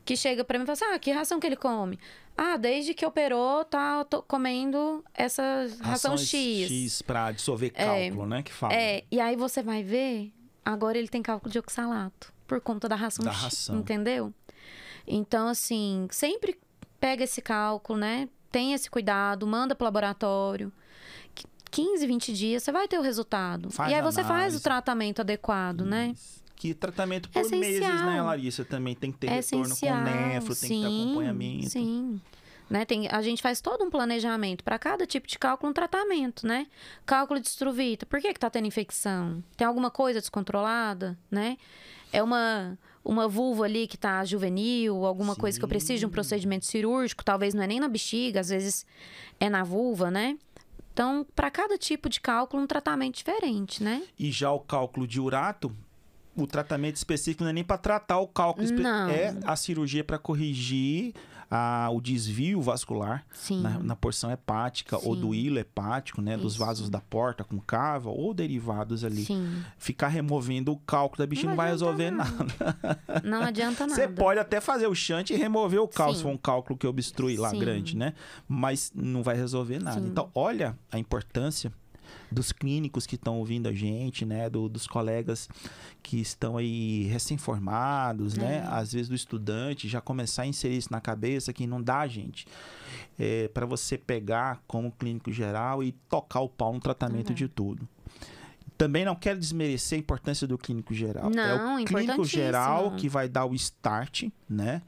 que 0.06 0.16
chega 0.16 0.44
pra 0.44 0.58
mim 0.58 0.64
e 0.64 0.66
fala 0.66 0.74
assim: 0.74 0.86
ah, 0.96 0.98
que 1.00 1.12
ração 1.12 1.40
que 1.40 1.46
ele 1.46 1.56
come? 1.58 2.00
Ah, 2.38 2.56
desde 2.56 2.94
que 2.94 3.06
operou, 3.06 3.66
tá 3.66 4.06
comendo 4.26 5.04
essa 5.14 5.68
ração, 5.82 6.12
Rações 6.12 6.30
X. 6.30 6.72
X 6.72 7.02
para 7.02 7.34
dissolver 7.34 7.72
É. 7.76 7.84
cálculo, 8.08 8.26
né? 8.26 8.42
Que 8.42 8.54
fala. 8.54 8.74
É, 8.74 9.04
e 9.12 9.20
aí 9.20 9.36
você 9.36 9.62
vai 9.62 9.84
ver, 9.84 10.32
agora 10.64 10.98
ele 10.98 11.10
tem 11.10 11.22
cálculo 11.22 11.52
de 11.52 11.60
oxalato, 11.60 12.34
por 12.48 12.62
conta 12.62 12.88
da 12.88 12.96
ração 12.96 13.26
Da 13.26 13.34
X, 13.34 13.42
ração. 13.44 13.78
entendeu? 13.78 14.34
Então, 15.06 15.48
assim, 15.50 16.08
sempre 16.12 16.58
pega 17.00 17.24
esse 17.24 17.42
cálculo, 17.42 18.00
né? 18.00 18.28
Tem 18.52 18.74
esse 18.74 18.90
cuidado, 18.90 19.46
manda 19.48 19.76
pro 19.76 19.86
laboratório. 19.86 20.72
Qu- 21.36 21.48
15, 21.72 22.08
20 22.08 22.34
dias, 22.34 22.64
você 22.64 22.72
vai 22.72 22.88
ter 22.88 22.98
o 22.98 23.02
resultado. 23.02 23.70
Faz 23.72 23.92
e 23.92 23.96
aí 23.96 24.02
você 24.02 24.22
faz 24.24 24.36
análise. 24.36 24.58
o 24.58 24.62
tratamento 24.62 25.20
adequado, 25.22 25.82
né? 25.86 26.12
Isso. 26.14 26.40
Que 26.56 26.74
tratamento 26.74 27.30
por 27.30 27.40
Essencial. 27.40 27.62
meses, 27.90 28.06
né, 28.06 28.22
Larissa? 28.22 28.66
Também 28.66 28.94
tem 28.94 29.12
que 29.14 29.18
ter 29.20 29.28
É 29.28 29.36
retorno 29.36 29.66
essencial. 29.66 29.98
com 29.98 30.04
nefro, 30.04 30.56
tem 30.56 30.70
que 30.70 30.76
ter 30.84 30.90
sim, 30.90 31.06
acompanhamento. 31.06 31.70
Sim. 31.70 32.22
Né? 32.70 32.86
Tem, 32.86 33.08
a 33.08 33.22
gente 33.22 33.42
faz 33.42 33.62
todo 33.62 33.84
um 33.84 33.90
planejamento 33.90 34.64
para 34.64 34.78
cada 34.78 35.08
tipo 35.08 35.26
de 35.26 35.40
cálculo, 35.40 35.70
um 35.72 35.74
tratamento, 35.74 36.46
né? 36.46 36.68
Cálculo 37.06 37.40
de 37.40 37.48
estruvita, 37.48 38.06
por 38.06 38.20
que 38.20 38.34
que 38.34 38.40
tá 38.40 38.50
tendo 38.50 38.68
infecção? 38.68 39.42
Tem 39.56 39.66
alguma 39.66 39.90
coisa 39.90 40.20
descontrolada, 40.20 41.18
né? 41.32 41.58
É 42.12 42.22
uma 42.22 42.78
uma 43.04 43.28
vulva 43.28 43.66
ali 43.66 43.88
que 43.88 43.98
tá 43.98 44.24
juvenil, 44.26 45.06
alguma 45.06 45.36
coisa 45.36 45.58
que 45.58 45.64
eu 45.64 45.70
preciso 45.70 46.00
de 46.00 46.06
um 46.06 46.10
Sim. 46.10 46.14
procedimento 46.14 46.66
cirúrgico, 46.66 47.24
talvez 47.24 47.54
não 47.54 47.64
é 47.64 47.68
nem 47.68 47.80
na 47.80 47.88
bexiga, 47.88 48.40
às 48.40 48.50
vezes 48.50 48.86
é 49.40 49.50
na 49.50 49.64
vulva, 49.64 50.12
né? 50.12 50.38
Então, 50.94 51.26
para 51.36 51.50
cada 51.50 51.78
tipo 51.78 52.10
de 52.10 52.20
cálculo, 52.20 52.62
um 52.64 52.68
tratamento 52.68 53.16
diferente, 53.16 53.82
né? 53.82 54.04
E 54.18 54.32
já 54.32 54.52
o 54.52 54.60
cálculo 54.60 55.08
de 55.08 55.20
urato, 55.20 55.72
o 56.36 56.46
tratamento 56.46 56.98
específico 56.98 57.44
não 57.44 57.50
é 57.52 57.54
nem 57.54 57.64
para 57.64 57.78
tratar 57.78 58.20
o 58.20 58.28
cálculo, 58.28 58.70
Não. 58.74 59.10
é 59.10 59.34
a 59.46 59.56
cirurgia 59.56 60.04
para 60.04 60.18
corrigir 60.18 61.14
a, 61.50 61.90
o 61.92 62.00
desvio 62.00 62.62
vascular 62.62 63.26
na, 63.50 63.80
na 63.80 63.96
porção 63.96 64.32
hepática 64.32 64.98
ou 64.98 65.16
Sim. 65.16 65.22
do 65.22 65.36
hilo 65.36 65.58
hepático, 65.58 66.22
né? 66.22 66.38
Dos 66.38 66.54
Isso. 66.54 66.66
vasos 66.66 66.90
da 66.90 67.00
porta 67.00 67.44
com 67.44 67.60
cava 67.60 68.10
ou 68.10 68.34
derivados 68.34 69.04
ali. 69.04 69.26
Sim. 69.26 69.64
Ficar 69.78 70.10
removendo 70.10 70.72
o 70.72 70.78
cálculo 70.78 71.20
da 71.20 71.28
bichinha 71.28 71.50
não, 71.50 71.56
vai 71.58 71.72
resolver 71.72 72.12
nada. 72.12 72.32
nada. 72.60 73.00
Não 73.24 73.42
adianta 73.42 73.88
nada. 73.88 73.96
Você 73.96 74.08
pode 74.08 74.40
até 74.40 74.62
fazer 74.62 74.88
o 74.88 74.96
shunt 74.96 75.32
e 75.32 75.36
remover 75.36 75.82
o 75.82 75.88
cálculo, 75.88 76.16
se 76.16 76.22
Sim. 76.22 76.24
for 76.24 76.34
um 76.34 76.38
cálculo 76.38 76.78
que 76.78 76.86
obstrui 76.86 77.38
lá 77.38 77.50
Sim. 77.50 77.60
grande, 77.60 77.98
né? 77.98 78.14
Mas 78.48 78.92
não 78.94 79.24
vai 79.24 79.36
resolver 79.36 79.80
nada. 79.80 80.00
Então, 80.00 80.30
olha 80.34 80.78
a 80.92 81.00
importância 81.00 81.72
dos 82.32 82.52
clínicos 82.52 83.06
que 83.08 83.16
estão 83.16 83.38
ouvindo 83.40 83.68
a 83.68 83.74
gente, 83.74 84.26
né? 84.26 84.50
Do- 84.50 84.70
dos 84.70 84.86
colegas 84.88 85.50
que 86.04 86.20
estão 86.20 86.58
aí 86.58 87.04
recém-formados, 87.06 88.36
né? 88.36 88.58
É. 88.58 88.68
Às 88.68 88.94
vezes 88.94 89.10
do 89.10 89.16
estudante 89.16 89.88
já 89.88 90.00
começar 90.02 90.44
a 90.44 90.48
inserir 90.48 90.78
isso 90.78 90.92
na 90.92 91.02
cabeça 91.02 91.52
que 91.54 91.66
não 91.68 91.82
dá, 91.82 92.08
gente. 92.08 92.46
É, 93.18 93.48
para 93.50 93.66
você 93.66 93.98
pegar 93.98 94.62
como 94.68 94.92
clínico 94.92 95.32
geral 95.32 95.84
e 95.84 95.92
tocar 96.10 96.40
o 96.42 96.50
pau 96.50 96.74
no 96.74 96.80
tratamento 96.80 97.30
Uhum. 97.30 97.36
de 97.36 97.48
tudo. 97.48 97.88
Também 98.78 99.04
não 99.04 99.14
quero 99.16 99.38
desmerecer 99.38 99.98
a 99.98 100.00
importância 100.00 100.48
do 100.48 100.58
clínico 100.58 100.94
geral. 100.94 101.30
é 101.32 101.36
Não, 101.36 101.82
o 101.82 101.86
clínico 101.86 102.24
geral 102.24 102.92
que 102.96 103.10
vai 103.10 103.28
dar 103.28 103.46
o 103.46 103.54
start, 103.54 104.24
né? 104.50 104.82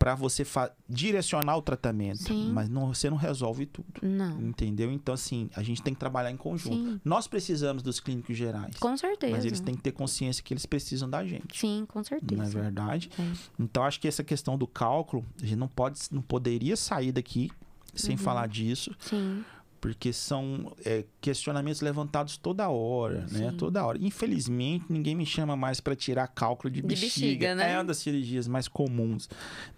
Para 0.00 0.14
você 0.14 0.46
direcionar 0.88 1.58
o 1.58 1.62
tratamento. 1.62 2.22
Sim. 2.22 2.50
Mas 2.54 2.70
não, 2.70 2.86
você 2.92 3.10
não 3.10 3.18
resolve 3.18 3.66
tudo. 3.66 3.86
Não. 4.00 4.40
Entendeu? 4.40 4.90
Então, 4.90 5.12
assim, 5.12 5.50
a 5.54 5.62
gente 5.62 5.82
tem 5.82 5.92
que 5.92 6.00
trabalhar 6.00 6.30
em 6.30 6.38
conjunto. 6.38 6.74
Sim. 6.74 7.00
Nós 7.04 7.26
precisamos 7.26 7.82
dos 7.82 8.00
clínicos 8.00 8.34
gerais. 8.34 8.74
Com 8.76 8.96
certeza. 8.96 9.36
Mas 9.36 9.44
eles 9.44 9.60
têm 9.60 9.74
que 9.74 9.82
ter 9.82 9.92
consciência 9.92 10.42
que 10.42 10.54
eles 10.54 10.64
precisam 10.64 11.08
da 11.08 11.22
gente. 11.22 11.60
Sim, 11.60 11.84
com 11.86 12.02
certeza. 12.02 12.40
Não 12.42 12.48
é 12.48 12.48
verdade? 12.48 13.10
É. 13.18 13.22
Então, 13.58 13.84
acho 13.84 14.00
que 14.00 14.08
essa 14.08 14.24
questão 14.24 14.56
do 14.56 14.66
cálculo, 14.66 15.22
a 15.38 15.44
gente 15.44 15.58
não, 15.58 15.68
pode, 15.68 16.00
não 16.10 16.22
poderia 16.22 16.76
sair 16.78 17.12
daqui 17.12 17.50
sem 17.94 18.12
Uhum. 18.16 18.22
falar 18.22 18.46
disso, 18.46 18.96
Sim. 19.00 19.44
Porque 19.80 20.12
são 20.12 20.76
é, 20.84 21.04
questionamentos 21.20 21.80
levantados 21.80 22.36
toda 22.36 22.68
hora, 22.68 23.26
né? 23.30 23.50
Sim. 23.50 23.56
Toda 23.56 23.84
hora. 23.84 23.98
Infelizmente, 24.00 24.84
ninguém 24.90 25.14
me 25.14 25.24
chama 25.24 25.56
mais 25.56 25.80
para 25.80 25.96
tirar 25.96 26.26
cálculo 26.28 26.70
de 26.70 26.82
De 26.82 26.86
bexiga. 26.86 27.08
bexiga, 27.08 27.54
né? 27.54 27.72
É 27.72 27.76
uma 27.78 27.84
das 27.84 27.98
cirurgias 27.98 28.46
mais 28.46 28.68
comuns 28.68 29.28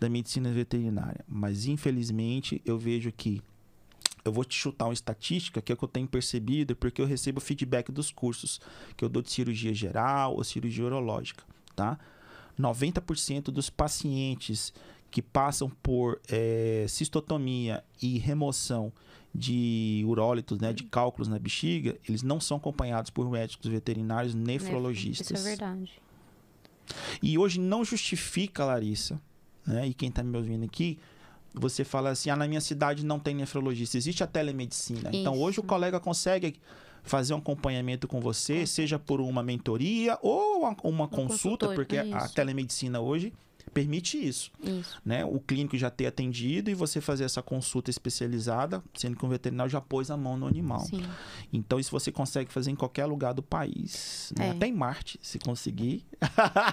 da 0.01 0.09
medicina 0.09 0.51
veterinária. 0.51 1.25
Mas, 1.29 1.67
infelizmente, 1.67 2.61
eu 2.65 2.77
vejo 2.77 3.13
que 3.13 3.41
eu 4.25 4.33
vou 4.33 4.45
te 4.45 4.55
chutar 4.57 4.87
uma 4.87 4.93
estatística 4.95 5.61
que 5.61 5.73
é 5.73 5.75
o 5.75 5.79
que 5.79 5.85
eu 5.85 5.89
tenho 5.89 6.07
percebido, 6.09 6.75
porque 6.77 7.01
eu 7.01 7.07
recebo 7.07 7.41
feedback 7.41 7.91
dos 7.91 8.11
cursos 8.11 8.61
que 8.97 9.05
eu 9.05 9.09
dou 9.09 9.23
de 9.23 9.31
cirurgia 9.31 9.75
geral 9.75 10.35
ou 10.37 10.45
cirurgia 10.45 10.85
urológica, 10.85 11.45
tá? 11.75 11.99
90% 12.59 13.45
dos 13.45 13.71
pacientes 13.71 14.73
que 15.13 15.21
passam 15.21 15.71
por 15.83 16.19
eh, 16.29 16.87
cistotomia 16.89 17.85
e 18.01 18.19
remoção 18.19 18.91
de 19.35 20.03
urólitos, 20.07 20.59
né, 20.59 20.73
de 20.73 20.85
cálculos 20.85 21.29
na 21.29 21.39
bexiga, 21.39 21.97
eles 22.09 22.23
não 22.23 22.41
são 22.41 22.57
acompanhados 22.57 23.11
por 23.11 23.31
médicos 23.31 23.71
veterinários 23.71 24.35
nefrologistas. 24.35 25.31
Isso 25.31 25.47
é 25.47 25.51
verdade. 25.51 25.93
E 27.23 27.39
hoje 27.39 27.61
não 27.61 27.85
justifica, 27.85 28.65
Larissa, 28.65 29.21
né? 29.67 29.87
E 29.87 29.95
quem 29.95 30.11
tá 30.11 30.23
me 30.23 30.37
ouvindo 30.37 30.65
aqui, 30.65 30.99
você 31.55 31.85
fala 31.85 32.11
assim: 32.11 32.31
ah, 32.31 32.37
na 32.37 32.49
minha 32.49 32.61
cidade 32.61 33.05
não 33.05 33.19
tem 33.19 33.35
nefrologista, 33.35 33.97
existe 33.97 34.25
a 34.25 34.27
telemedicina. 34.27 35.11
Então 35.13 35.35
hoje 35.39 35.61
o 35.61 35.63
Isso. 35.63 35.69
colega 35.69 36.01
consegue 36.01 36.57
fazer 37.03 37.35
um 37.35 37.39
acompanhamento 37.39 38.09
com 38.09 38.21
você, 38.21 38.67
seja 38.67 38.99
por 38.99 39.21
uma 39.21 39.43
mentoria 39.43 40.19
ou 40.23 40.61
uma, 40.61 40.77
uma 40.85 41.09
consulta, 41.09 41.69
porque 41.75 41.99
a 41.99 42.05
isso. 42.05 42.35
telemedicina 42.35 43.01
hoje 43.01 43.33
permite 43.73 44.17
isso, 44.19 44.51
Isso. 44.63 45.01
né? 45.05 45.25
O 45.25 45.39
clínico 45.41 45.77
já 45.77 45.91
ter 45.91 46.07
atendido 46.07 46.71
e 46.71 46.75
você 46.75 47.01
fazer 47.01 47.25
essa 47.25 47.43
consulta 47.43 47.91
especializada, 47.91 48.83
sendo 48.95 49.17
que 49.17 49.25
o 49.25 49.29
veterinário 49.29 49.71
já 49.71 49.81
pôs 49.81 50.11
a 50.11 50.17
mão 50.17 50.37
no 50.37 50.47
animal. 50.47 50.81
Sim. 50.81 51.03
Então 51.53 51.79
isso 51.81 51.91
você 51.91 52.11
consegue 52.13 52.53
fazer 52.53 52.71
em 52.71 52.75
qualquer 52.77 53.07
lugar 53.07 53.33
do 53.35 53.43
país, 53.43 54.33
né? 54.39 54.49
É. 54.49 54.51
até 54.51 54.67
em 54.67 54.73
Marte, 54.73 55.19
se 55.23 55.39
conseguir. 55.39 56.05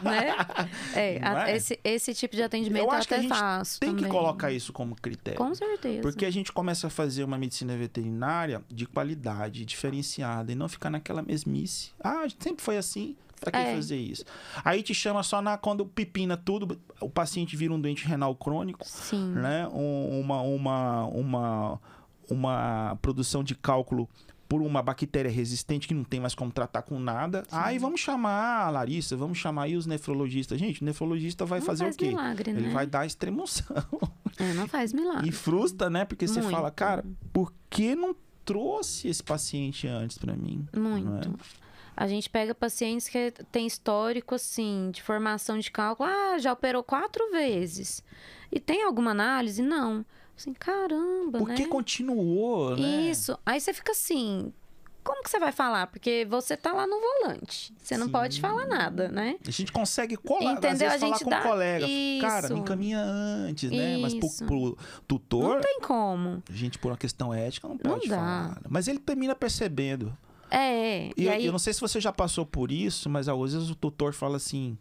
né? 0.04 0.36
É, 0.96 1.20
a- 1.24 1.50
é? 1.50 1.56
Esse, 1.56 1.80
esse 1.84 2.14
tipo 2.14 2.36
de 2.36 2.44
atendimento 2.44 2.84
Eu 2.84 2.86
eu 2.86 2.92
acho 2.92 3.08
que 3.08 3.14
a 3.14 3.18
até 3.18 3.28
gente 3.28 3.38
faço. 3.38 3.80
Tem 3.80 3.90
que 3.92 3.96
também. 3.98 4.12
colocar 4.12 4.52
isso 4.52 4.72
como 4.74 4.96
critério. 4.96 5.38
Com 5.38 5.54
certeza. 5.54 6.02
Porque 6.02 6.26
a 6.26 6.32
gente 6.32 6.52
começa 6.52 6.88
a 6.88 6.90
fazer 6.90 7.24
uma 7.24 7.38
medicina 7.38 7.76
veterinária 7.78 8.64
de 8.70 8.86
qualidade, 8.86 9.66
diferenciada, 9.66 10.52
e 10.52 10.56
não 10.56 10.68
ficar 10.70 10.90
naquela 10.90 11.22
mesmice. 11.22 11.92
Ah, 12.04 12.26
sempre 12.40 12.64
foi 12.64 12.78
assim, 12.78 13.16
pra 13.40 13.52
que 13.52 13.58
É. 13.58 13.76
fazer 13.76 13.98
isso? 13.98 14.24
Aí 14.64 14.84
te 14.84 14.94
chama 14.94 15.24
só 15.24 15.42
na, 15.42 15.58
quando 15.58 15.86
pepina 15.86 16.36
tudo, 16.38 16.80
o 17.02 17.10
paciente 17.10 17.56
vira 17.56 17.74
um 17.74 17.80
doente 17.80 18.06
renal 18.06 18.36
crônico, 18.36 18.86
Sim. 18.88 19.32
né? 19.34 19.68
Um- 19.70 20.20
uma, 20.20 20.42
uma, 20.42 21.06
uma, 21.06 21.82
uma 22.30 22.98
produção 23.02 23.44
de 23.44 23.56
cálculo 23.56 24.10
por 24.48 24.62
uma 24.64 24.82
bactéria 24.82 25.30
resistente 25.32 25.88
que 25.88 25.94
não 25.94 26.04
tem 26.04 26.20
mais 26.20 26.34
como 26.34 26.52
tratar 26.52 26.82
com 26.82 27.00
nada. 27.00 27.44
Aí 27.52 27.78
vamos 27.78 28.00
chamar 28.02 28.66
a 28.66 28.70
Larissa, 28.72 29.16
vamos 29.16 29.38
chamar 29.38 29.64
aí 29.64 29.76
os 29.76 29.86
nefrologistas. 29.86 30.60
Gente, 30.60 30.82
o 30.82 30.86
nefrologista 30.86 31.46
vai 31.46 31.60
Não 31.60 31.66
fazer 31.68 31.84
faz 31.84 31.96
o 31.96 32.00
quê? 32.00 32.08
milagre, 32.08 32.50
Ele 32.52 32.62
né? 32.62 32.70
vai 32.72 32.88
dar 32.88 33.06
extremoção. 33.06 33.78
É, 34.40 34.54
não 34.54 34.68
faz 34.68 34.92
milagre. 34.92 35.30
E 35.30 35.32
frustra, 35.32 35.88
né? 35.90 36.04
Porque 36.06 36.28
você 36.28 36.40
Muito. 36.42 36.52
fala, 36.56 36.72
cara, 36.72 37.06
por 37.32 37.54
que 37.70 37.94
não 37.94 38.16
trouxe 38.44 39.08
esse 39.08 39.22
paciente 39.24 39.88
antes 39.88 40.18
pra 40.18 40.36
mim? 40.36 40.66
Muito. 40.76 41.36
Não? 42.00 42.06
A 42.06 42.08
gente 42.08 42.30
pega 42.30 42.56
pacientes 42.56 43.10
que 43.10 43.32
tem 43.52 43.68
histórico, 43.68 44.36
assim, 44.36 44.90
de 44.92 45.02
formação 45.04 45.60
de 45.60 45.70
cálculo. 45.70 46.10
Ah, 46.10 46.38
já 46.40 46.54
operou 46.54 46.84
quatro 46.84 47.30
vezes. 47.32 48.04
E 48.52 48.60
tem 48.60 48.84
alguma 48.84 49.12
análise? 49.12 49.62
Não. 49.62 50.06
Assim, 50.38 50.54
caramba, 50.54 51.38
Por 51.40 51.50
né? 51.50 51.56
que 51.56 51.66
continuou, 51.66 52.76
né? 52.78 53.10
Isso. 53.10 53.38
Aí 53.46 53.60
você 53.60 53.74
fica 53.74 53.92
assim, 53.92 54.54
como 55.04 55.22
que 55.22 55.30
você 55.30 55.38
vai 55.38 55.52
falar? 55.52 55.88
Porque 55.88 56.26
você 56.30 56.56
tá 56.56 56.72
lá 56.72 56.88
no 56.88 56.98
volante. 57.00 57.74
Você 57.78 57.98
não 57.98 58.06
Sim. 58.06 58.12
pode 58.14 58.40
falar 58.40 58.66
nada, 58.66 59.10
né? 59.10 59.36
A 59.46 59.52
gente 59.52 59.72
consegue 59.74 60.16
colar, 60.16 60.54
às 60.54 60.58
Entendeu? 60.60 60.78
vezes, 60.90 60.96
A 60.96 61.00
falar 61.00 61.12
gente 61.14 61.24
com 61.26 61.30
dá- 61.30 61.40
um 61.40 61.44
colega. 61.44 61.86
Cara, 62.22 62.46
Isso. 62.46 62.54
me 62.54 62.60
encaminha 62.62 63.00
antes, 63.02 63.70
né? 63.70 63.98
Mas 63.98 64.14
Isso. 64.14 64.46
pro, 64.46 64.76
pro 64.76 64.78
tutor, 65.06 65.56
Não 65.56 65.62
tem 65.62 65.80
como. 65.82 66.42
a 66.50 66.54
gente, 66.54 66.80
por 66.80 66.92
uma 66.92 66.98
questão 66.98 67.34
ética, 67.34 67.68
não 67.68 67.76
Não 67.84 67.92
pode 67.98 68.08
dá. 68.08 68.16
falar. 68.16 68.62
Mas 68.70 68.88
ele 68.88 69.00
termina 69.00 69.36
percebendo. 69.36 70.18
É. 70.50 71.08
E, 71.08 71.14
E, 71.18 71.26
eu- 71.26 71.32
aí. 71.32 71.46
eu 71.46 71.52
não 71.52 71.60
sei 71.60 71.74
se 71.74 71.82
você 71.82 72.00
já 72.02 72.12
passou 72.12 72.46
por 72.46 72.72
isso, 72.72 73.10
mas 73.10 73.28
às 73.30 73.38
vezes 73.54 73.70
o 73.70 73.76
tutor 73.76 74.14
fala 74.14 74.38
assim. 74.38 74.78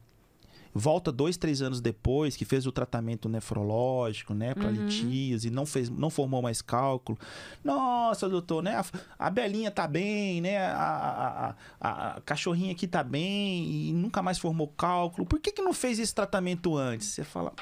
Volta 0.75 1.11
dois, 1.11 1.37
três 1.37 1.63
anos 1.63 1.81
depois, 1.81 2.37
que 2.37 2.45
fez 2.45 2.67
o 2.67 2.71
tratamento 2.71 3.27
nefrológico, 3.29 4.35
né, 4.35 4.55
para 4.55 4.69
Uhum. 4.69 4.73
litíase, 4.87 5.49
e 5.49 5.51
não 5.51 5.65
fez, 5.65 5.89
não 5.89 6.11
formou 6.11 6.43
mais 6.43 6.61
cálculo. 6.61 7.19
Nossa, 7.65 8.29
doutor, 8.29 8.63
né, 8.63 8.77
a, 8.77 8.85
a 9.19 9.31
Belinha 9.31 9.71
tá 9.71 9.89
bem, 9.89 10.41
né, 10.43 10.59
a, 10.59 10.75
a, 10.77 11.55
a- 11.81 12.17
a 12.17 12.21
cachorrinha 12.21 12.71
aqui 12.73 12.87
tá 12.87 13.03
bem 13.03 13.89
e 13.89 13.93
nunca 13.95 14.23
mais 14.23 14.39
formou 14.39 14.69
cálculo. 14.69 15.27
Por 15.27 15.41
que 15.41 15.51
que 15.51 15.63
não 15.63 15.73
fez 15.73 15.99
esse 15.99 16.15
tratamento 16.15 16.77
antes? 16.77 17.09
Você 17.09 17.25
fala, 17.25 17.53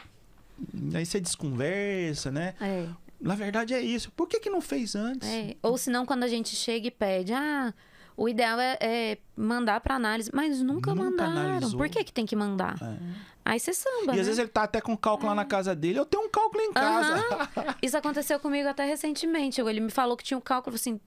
aí 0.92 1.06
você 1.06 1.20
desconversa, 1.20 2.30
né? 2.30 2.54
É, 2.60 2.86
Na 3.20 3.34
verdade 3.36 3.72
é 3.72 3.80
isso. 3.80 4.10
Por 4.12 4.26
que 4.28 4.40
que 4.40 4.50
não 4.50 4.60
fez 4.60 4.94
antes? 4.94 5.26
é. 5.26 5.56
Ou 5.62 5.78
senão, 5.78 6.04
quando 6.04 6.24
a 6.24 6.28
gente 6.28 6.54
chega 6.54 6.88
e 6.88 6.90
pede, 6.90 7.32
ah, 7.32 7.72
o 8.16 8.28
ideal 8.28 8.58
é, 8.58 8.78
é 8.80 9.18
mandar 9.36 9.80
pra 9.80 9.94
análise. 9.96 10.30
Mas 10.32 10.60
nunca, 10.62 10.94
Nunca 10.94 11.10
mandaram. 11.10 11.32
analisou. 11.32 11.78
Por 11.78 11.88
que, 11.88 12.02
que 12.04 12.12
tem 12.12 12.24
que 12.26 12.34
mandar? 12.36 12.76
É. 12.80 12.96
Aí 13.44 13.60
você 13.60 13.72
samba. 13.72 14.12
E 14.12 14.16
né? 14.16 14.20
às 14.20 14.26
vezes 14.26 14.38
ele 14.38 14.48
tá 14.48 14.64
até 14.64 14.80
com 14.80 14.96
cálculo 14.96 15.28
lá 15.28 15.34
na 15.34 15.44
casa 15.44 15.74
dele. 15.74 15.98
Eu 15.98 16.06
tenho 16.06 16.24
um 16.24 16.28
cálculo 16.28 16.62
em 16.62 16.72
casa. 16.72 17.22
Isso 17.80 17.96
aconteceu 17.96 18.40
comigo 18.40 18.68
até 18.68 18.84
recentemente. 18.84 19.60
Ele 19.60 19.80
me 19.80 19.90
falou 19.90 20.16
que 20.16 20.24
tinha 20.24 20.36
um 20.38 20.40
cálculo 20.40 20.74
assim. 20.76 21.00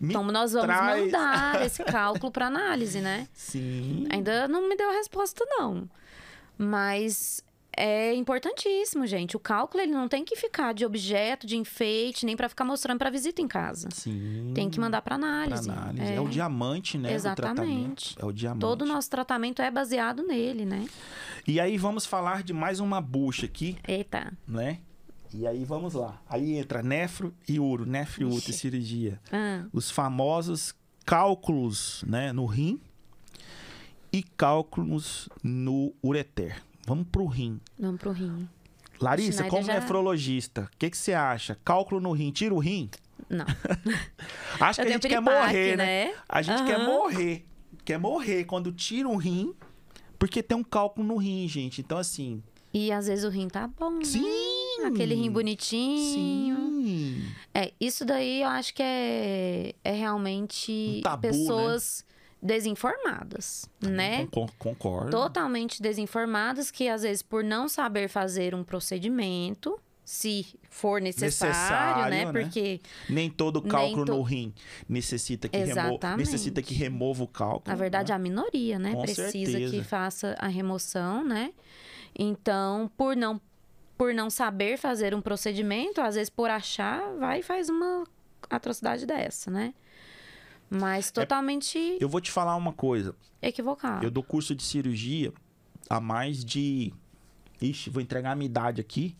Me 0.00 0.10
Então 0.10 0.24
nós 0.24 0.52
vamos 0.52 0.66
traz. 0.66 1.04
mandar 1.04 1.62
esse 1.64 1.84
cálculo 1.84 2.32
para 2.32 2.46
análise, 2.46 3.00
né? 3.00 3.28
Sim. 3.32 4.06
Ainda 4.10 4.48
não 4.48 4.68
me 4.68 4.76
deu 4.76 4.88
a 4.90 4.92
resposta, 4.92 5.44
não. 5.48 5.88
Mas 6.58 7.42
é 7.76 8.14
importantíssimo, 8.14 9.06
gente. 9.06 9.36
O 9.36 9.40
cálculo 9.40 9.82
ele 9.82 9.92
não 9.92 10.08
tem 10.08 10.24
que 10.24 10.34
ficar 10.34 10.72
de 10.72 10.84
objeto, 10.84 11.46
de 11.46 11.56
enfeite, 11.56 12.24
nem 12.24 12.36
para 12.36 12.48
ficar 12.48 12.64
mostrando 12.64 12.98
para 12.98 13.10
visita 13.10 13.40
em 13.42 13.48
casa. 13.48 13.88
Sim. 13.92 14.52
Tem 14.54 14.70
que 14.70 14.80
mandar 14.80 15.02
para 15.02 15.16
pra 15.18 15.26
análise. 15.28 15.70
análise. 15.70 16.12
É. 16.12 16.20
o 16.20 16.28
diamante, 16.28 16.96
né? 16.98 17.12
Exatamente. 17.12 18.14
tratamento. 18.14 18.14
É 18.18 18.24
o 18.24 18.32
diamante. 18.32 18.60
Todo 18.60 18.82
o 18.82 18.86
nosso 18.86 19.10
tratamento 19.10 19.60
é 19.62 19.70
baseado 19.70 20.22
nele, 20.22 20.64
né? 20.64 20.86
E 21.46 21.60
aí 21.60 21.76
vamos 21.76 22.06
falar 22.06 22.42
de 22.42 22.52
mais 22.52 22.80
uma 22.80 23.00
bucha 23.00 23.46
aqui, 23.46 23.76
Eita. 23.86 24.32
né? 24.48 24.80
E 25.34 25.46
aí 25.46 25.64
vamos 25.64 25.94
lá. 25.94 26.20
Aí 26.28 26.56
entra 26.56 26.82
nefro 26.82 27.34
e 27.48 27.60
uro, 27.60 27.84
nefro 27.84 28.28
e 28.28 28.36
Ixi. 28.36 28.52
cirurgia. 28.52 29.20
Ah, 29.30 29.64
Os 29.72 29.90
famosos 29.90 30.74
cálculos, 31.04 32.02
né, 32.06 32.32
no 32.32 32.46
rim 32.46 32.80
e 34.12 34.22
cálculos 34.22 35.28
no 35.42 35.92
ureter. 36.02 36.62
Vamos 36.86 37.06
pro 37.10 37.26
rim. 37.26 37.60
vamos 37.78 38.00
pro 38.00 38.12
rim. 38.12 38.48
Larissa, 39.00 39.44
como 39.44 39.62
já- 39.64 39.74
nefrologista, 39.74 40.70
o 40.72 40.76
que, 40.78 40.88
que 40.88 40.96
você 40.96 41.12
acha? 41.12 41.58
Cálculo 41.64 42.00
no 42.00 42.12
rim, 42.12 42.30
tira 42.30 42.54
o 42.54 42.58
rim? 42.58 42.88
Não. 43.28 43.44
Acho 44.60 44.80
que 44.80 44.86
a 44.88 44.90
gente 44.92 45.08
quer 45.08 45.20
morrer, 45.20 45.76
né? 45.76 46.06
né? 46.06 46.14
A 46.28 46.40
gente 46.42 46.62
quer 46.64 46.76
Aham. 46.76 46.86
morrer. 46.86 47.44
Quer 47.84 47.98
morrer 47.98 48.44
quando 48.44 48.72
tira 48.72 49.08
um 49.08 49.16
rim, 49.16 49.52
porque 50.18 50.42
tem 50.42 50.56
um 50.56 50.62
cálculo 50.64 51.06
no 51.06 51.16
rim, 51.16 51.46
gente. 51.48 51.80
Então, 51.80 51.98
assim, 51.98 52.42
E 52.72 52.90
às 52.92 53.06
vezes 53.08 53.24
o 53.24 53.28
rim 53.28 53.48
tá 53.48 53.66
bom, 53.68 53.90
né? 53.90 54.04
sim, 54.04 54.82
Aquele 54.84 55.14
rim 55.14 55.30
bonitinho. 55.30 56.56
Sim. 56.56 57.24
É, 57.52 57.72
isso 57.80 58.04
daí 58.04 58.42
eu 58.42 58.48
acho 58.48 58.72
que 58.74 58.82
é, 58.82 59.74
é 59.82 59.92
realmente 59.92 60.98
Um 60.98 61.00
tabu, 61.02 61.26
né? 61.26 61.34
Desinformadas, 62.46 63.68
né? 63.80 64.26
Con- 64.30 64.48
Concordo. 64.58 65.10
Totalmente 65.10 65.82
desinformadas 65.82 66.70
que 66.70 66.88
às 66.88 67.02
vezes 67.02 67.22
por 67.22 67.42
não 67.44 67.68
saber 67.68 68.08
fazer 68.08 68.54
um 68.54 68.62
procedimento, 68.64 69.78
se 70.04 70.46
for 70.70 71.00
necessário, 71.00 71.52
Necessário, 71.54 72.10
né? 72.10 72.24
né? 72.26 72.32
Porque 72.32 72.80
Nem 73.10 73.28
todo 73.28 73.60
Nem 73.60 73.70
cálculo 73.70 74.04
to- 74.04 74.12
no 74.14 74.22
rim 74.22 74.54
necessita 74.88 75.48
que, 75.48 75.56
remo... 75.58 75.98
Necessita 76.16 76.62
que 76.62 76.74
remova 76.74 77.24
o 77.24 77.26
cálculo. 77.26 77.64
na 77.66 77.74
verdade 77.74 78.10
né? 78.12 78.16
a 78.16 78.18
minoria, 78.18 78.78
né, 78.78 78.92
Com 78.92 79.02
precisa 79.02 79.30
certeza. 79.30 79.76
que 79.76 79.82
faça 79.82 80.36
a 80.38 80.46
remoção, 80.46 81.24
né? 81.24 81.52
Então, 82.18 82.90
por 82.96 83.16
não 83.16 83.40
por 83.98 84.12
não 84.12 84.28
saber 84.28 84.76
fazer 84.76 85.14
um 85.14 85.22
procedimento, 85.22 86.02
às 86.02 86.16
vezes 86.16 86.28
por 86.28 86.50
achar, 86.50 87.00
vai 87.18 87.40
e 87.40 87.42
faz 87.42 87.70
uma 87.70 88.04
atrocidade 88.50 89.06
dessa, 89.06 89.50
né? 89.50 89.72
Mas 90.68 91.10
totalmente 91.10 91.96
Eu 92.00 92.08
vou 92.08 92.20
te 92.20 92.30
falar 92.30 92.56
uma 92.56 92.72
coisa. 92.72 93.14
equivocado. 93.40 94.04
Eu 94.04 94.10
dou 94.10 94.22
curso 94.22 94.54
de 94.54 94.62
cirurgia 94.62 95.32
há 95.88 96.00
mais 96.00 96.44
de. 96.44 96.92
Ixi, 97.60 97.90
vou 97.90 98.02
entregar 98.02 98.32
a 98.32 98.36
minha 98.36 98.46
idade 98.46 98.80
aqui. 98.80 99.16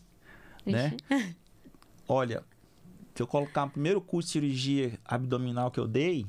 né? 0.65 0.95
Ixi. 1.09 1.35
Olha, 2.07 2.43
se 3.15 3.21
eu 3.23 3.27
colocar 3.27 3.65
o 3.65 3.69
primeiro 3.69 3.99
curso 3.99 4.27
de 4.27 4.31
cirurgia 4.33 4.99
abdominal 5.03 5.71
que 5.71 5.79
eu 5.79 5.87
dei, 5.87 6.25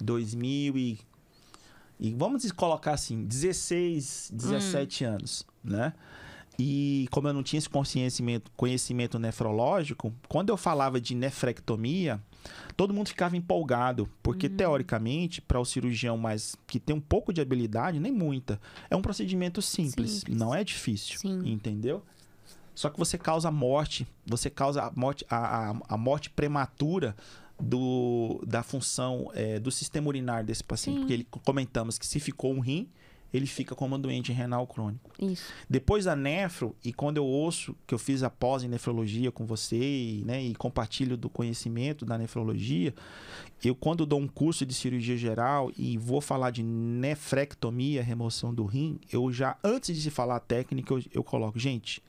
2000 0.00 0.76
e, 0.76 0.98
e 1.98 2.14
vamos 2.14 2.50
colocar 2.52 2.92
assim, 2.92 3.24
16, 3.24 4.30
17 4.32 5.04
anos, 5.04 5.46
né? 5.62 5.92
E 6.58 7.08
como 7.10 7.26
eu 7.26 7.32
não 7.32 7.42
tinha 7.42 7.58
esse 7.58 7.68
conhecimento, 7.68 8.50
conhecimento 8.56 9.18
nefrológico, 9.18 10.14
quando 10.28 10.50
eu 10.50 10.56
falava 10.56 11.00
de 11.00 11.14
nefrectomia, 11.14 12.22
todo 12.76 12.92
mundo 12.92 13.08
ficava 13.08 13.36
empolgado, 13.36 14.08
porque 14.22 14.48
teoricamente, 14.48 15.40
para 15.40 15.60
o 15.60 15.64
cirurgião 15.64 16.16
mais 16.16 16.56
que 16.66 16.78
tem 16.78 16.94
um 16.94 17.00
pouco 17.00 17.32
de 17.32 17.40
habilidade, 17.40 18.00
nem 18.00 18.12
muita, 18.12 18.60
é 18.90 18.96
um 18.96 19.02
procedimento 19.02 19.62
simples, 19.62 20.10
Simples. 20.10 20.36
não 20.36 20.54
é 20.54 20.62
difícil, 20.64 21.18
Sim. 21.18 21.42
entendeu? 21.44 22.02
Só 22.74 22.90
que 22.90 22.98
você 22.98 23.16
causa 23.16 23.50
morte, 23.50 24.06
você 24.26 24.50
causa 24.50 24.82
a 24.82 24.92
morte, 24.94 25.24
a, 25.30 25.70
a, 25.70 25.76
a 25.90 25.96
morte 25.96 26.28
prematura 26.28 27.14
do, 27.60 28.42
da 28.46 28.62
função 28.62 29.30
é, 29.32 29.60
do 29.60 29.70
sistema 29.70 30.08
urinário 30.08 30.46
desse 30.46 30.64
paciente. 30.64 30.96
Sim. 30.96 31.00
Porque 31.00 31.12
ele, 31.12 31.28
comentamos 31.44 31.98
que 31.98 32.06
se 32.06 32.18
ficou 32.18 32.52
um 32.52 32.60
rim, 32.60 32.88
ele 33.34 33.48
fica 33.48 33.74
como 33.74 33.96
um 33.96 34.00
doente 34.00 34.32
renal 34.32 34.64
crônico. 34.64 35.10
Isso. 35.20 35.52
Depois 35.68 36.04
da 36.04 36.14
nefro, 36.14 36.76
e 36.84 36.92
quando 36.92 37.16
eu 37.16 37.24
ouço 37.26 37.74
que 37.84 37.92
eu 37.92 37.98
fiz 37.98 38.22
a 38.22 38.30
pós 38.30 38.62
em 38.62 38.68
nefrologia 38.68 39.32
com 39.32 39.44
você, 39.44 39.76
e, 39.76 40.22
né, 40.24 40.40
e 40.40 40.54
compartilho 40.54 41.16
do 41.16 41.28
conhecimento 41.28 42.04
da 42.04 42.16
nefrologia, 42.16 42.94
eu 43.64 43.74
quando 43.74 44.06
dou 44.06 44.20
um 44.20 44.28
curso 44.28 44.64
de 44.64 44.72
cirurgia 44.72 45.16
geral 45.16 45.72
e 45.76 45.98
vou 45.98 46.20
falar 46.20 46.52
de 46.52 46.62
nefrectomia, 46.62 48.04
remoção 48.04 48.54
do 48.54 48.64
rim, 48.64 49.00
eu 49.12 49.32
já, 49.32 49.58
antes 49.64 50.00
de 50.00 50.10
falar 50.12 50.36
a 50.36 50.40
técnica, 50.40 50.94
eu, 50.94 51.02
eu 51.12 51.24
coloco, 51.24 51.58
gente, 51.58 52.00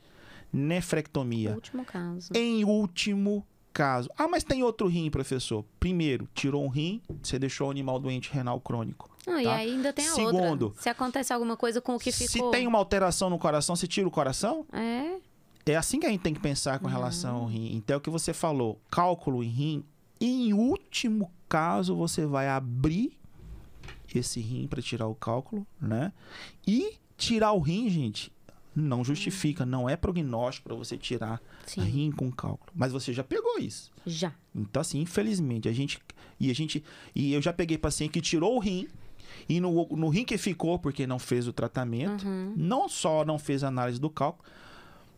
nefrectomia, 0.52 1.54
Último 1.54 1.84
caso. 1.84 2.30
em 2.34 2.64
último 2.64 3.44
caso. 3.72 4.08
Ah, 4.16 4.28
mas 4.28 4.44
tem 4.44 4.62
outro 4.62 4.86
rim, 4.86 5.10
professor. 5.10 5.64
Primeiro, 5.80 6.28
tirou 6.32 6.64
um 6.64 6.68
rim, 6.68 7.02
você 7.20 7.36
deixou 7.36 7.66
o 7.66 7.70
animal 7.70 7.98
doente 7.98 8.32
renal 8.32 8.60
crônico. 8.60 9.10
Não, 9.26 9.40
E 9.40 9.44
tá? 9.44 9.54
aí 9.56 9.70
ainda 9.72 9.92
tem 9.92 10.06
a 10.06 10.12
Segundo, 10.12 10.66
outra. 10.66 10.82
Se 10.82 10.88
acontece 10.88 11.32
alguma 11.32 11.56
coisa 11.56 11.80
com 11.80 11.96
o 11.96 11.98
que 11.98 12.12
Se 12.12 12.28
ficou. 12.28 12.50
tem 12.50 12.66
uma 12.66 12.78
alteração 12.78 13.28
no 13.28 13.38
coração, 13.38 13.74
você 13.74 13.86
tira 13.86 14.06
o 14.06 14.10
coração? 14.10 14.64
É, 14.72 15.16
É 15.72 15.76
assim 15.76 15.98
que 15.98 16.06
a 16.06 16.10
gente 16.10 16.20
tem 16.20 16.32
que 16.32 16.40
pensar 16.40 16.78
com 16.78 16.86
relação 16.86 17.36
ao 17.36 17.46
rim. 17.46 17.74
Então, 17.74 17.94
é 17.94 17.96
o 17.96 18.00
que 18.00 18.08
você 18.10 18.32
falou, 18.32 18.80
cálculo 18.90 19.42
em 19.42 19.48
rim, 19.48 19.84
em 20.20 20.52
último 20.54 21.30
caso, 21.48 21.96
você 21.96 22.24
vai 22.24 22.48
abrir 22.48 23.18
esse 24.14 24.40
rim 24.40 24.66
para 24.66 24.80
tirar 24.80 25.06
o 25.08 25.14
cálculo, 25.14 25.66
né? 25.80 26.12
E 26.66 26.94
tirar 27.18 27.52
o 27.52 27.58
rim, 27.58 27.90
gente, 27.90 28.32
não 28.74 29.02
justifica, 29.04 29.66
não 29.66 29.88
é 29.88 29.96
prognóstico 29.96 30.68
para 30.68 30.76
você 30.76 30.96
tirar 30.96 31.40
sim. 31.66 31.82
rim 31.82 32.10
com 32.12 32.30
cálculo. 32.30 32.70
Mas 32.74 32.92
você 32.92 33.12
já 33.12 33.24
pegou 33.24 33.58
isso. 33.58 33.90
Já. 34.06 34.32
Então, 34.54 34.80
assim, 34.80 35.00
infelizmente, 35.00 35.68
a 35.68 35.72
gente. 35.72 35.98
E 36.38 36.50
a 36.50 36.54
gente. 36.54 36.82
E 37.14 37.32
eu 37.32 37.42
já 37.42 37.52
peguei 37.52 37.76
paciente 37.76 38.12
que 38.12 38.20
tirou 38.20 38.54
o 38.56 38.58
rim. 38.58 38.86
E 39.48 39.60
no, 39.60 39.86
no 39.90 40.08
rim 40.08 40.24
que 40.24 40.36
ficou, 40.38 40.78
porque 40.78 41.06
não 41.06 41.18
fez 41.18 41.46
o 41.48 41.52
tratamento, 41.52 42.26
Uhum. 42.26 42.52
não 42.56 42.88
só 42.88 43.24
não 43.24 43.38
fez 43.38 43.62
a 43.64 43.68
análise 43.68 44.00
do 44.00 44.08
cálculo, 44.10 44.48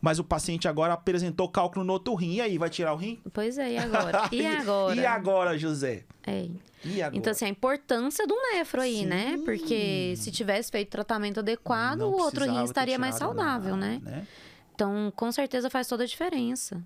mas 0.00 0.18
o 0.18 0.24
paciente 0.24 0.68
agora 0.68 0.92
apresentou 0.94 1.48
cálculo 1.48 1.84
no 1.84 1.92
outro 1.92 2.14
rim. 2.14 2.34
E 2.34 2.40
aí, 2.40 2.56
vai 2.58 2.70
tirar 2.70 2.92
o 2.94 2.96
rim? 2.96 3.18
Pois 3.32 3.58
é, 3.58 3.72
e 3.72 3.78
agora? 3.78 4.28
E 4.30 4.46
agora? 4.46 4.94
e 5.00 5.06
agora, 5.06 5.58
José? 5.58 6.04
É. 6.26 6.48
E 6.84 7.02
agora? 7.02 7.16
Então, 7.18 7.30
assim, 7.32 7.44
a 7.46 7.48
importância 7.48 8.24
do 8.26 8.34
nefro 8.52 8.80
aí, 8.80 9.04
né? 9.04 9.36
Sim. 9.36 9.44
Porque 9.44 10.14
se 10.16 10.30
tivesse 10.30 10.70
feito 10.70 10.90
tratamento 10.90 11.40
adequado, 11.40 11.98
Não 11.98 12.10
o 12.12 12.18
outro 12.20 12.44
rim 12.44 12.62
estaria 12.62 12.98
mais 12.98 13.16
saudável, 13.16 13.76
nada, 13.76 13.98
né? 13.98 14.26
Então, 14.74 15.12
com 15.16 15.32
certeza 15.32 15.68
faz 15.68 15.88
toda 15.88 16.04
a 16.04 16.06
diferença. 16.06 16.80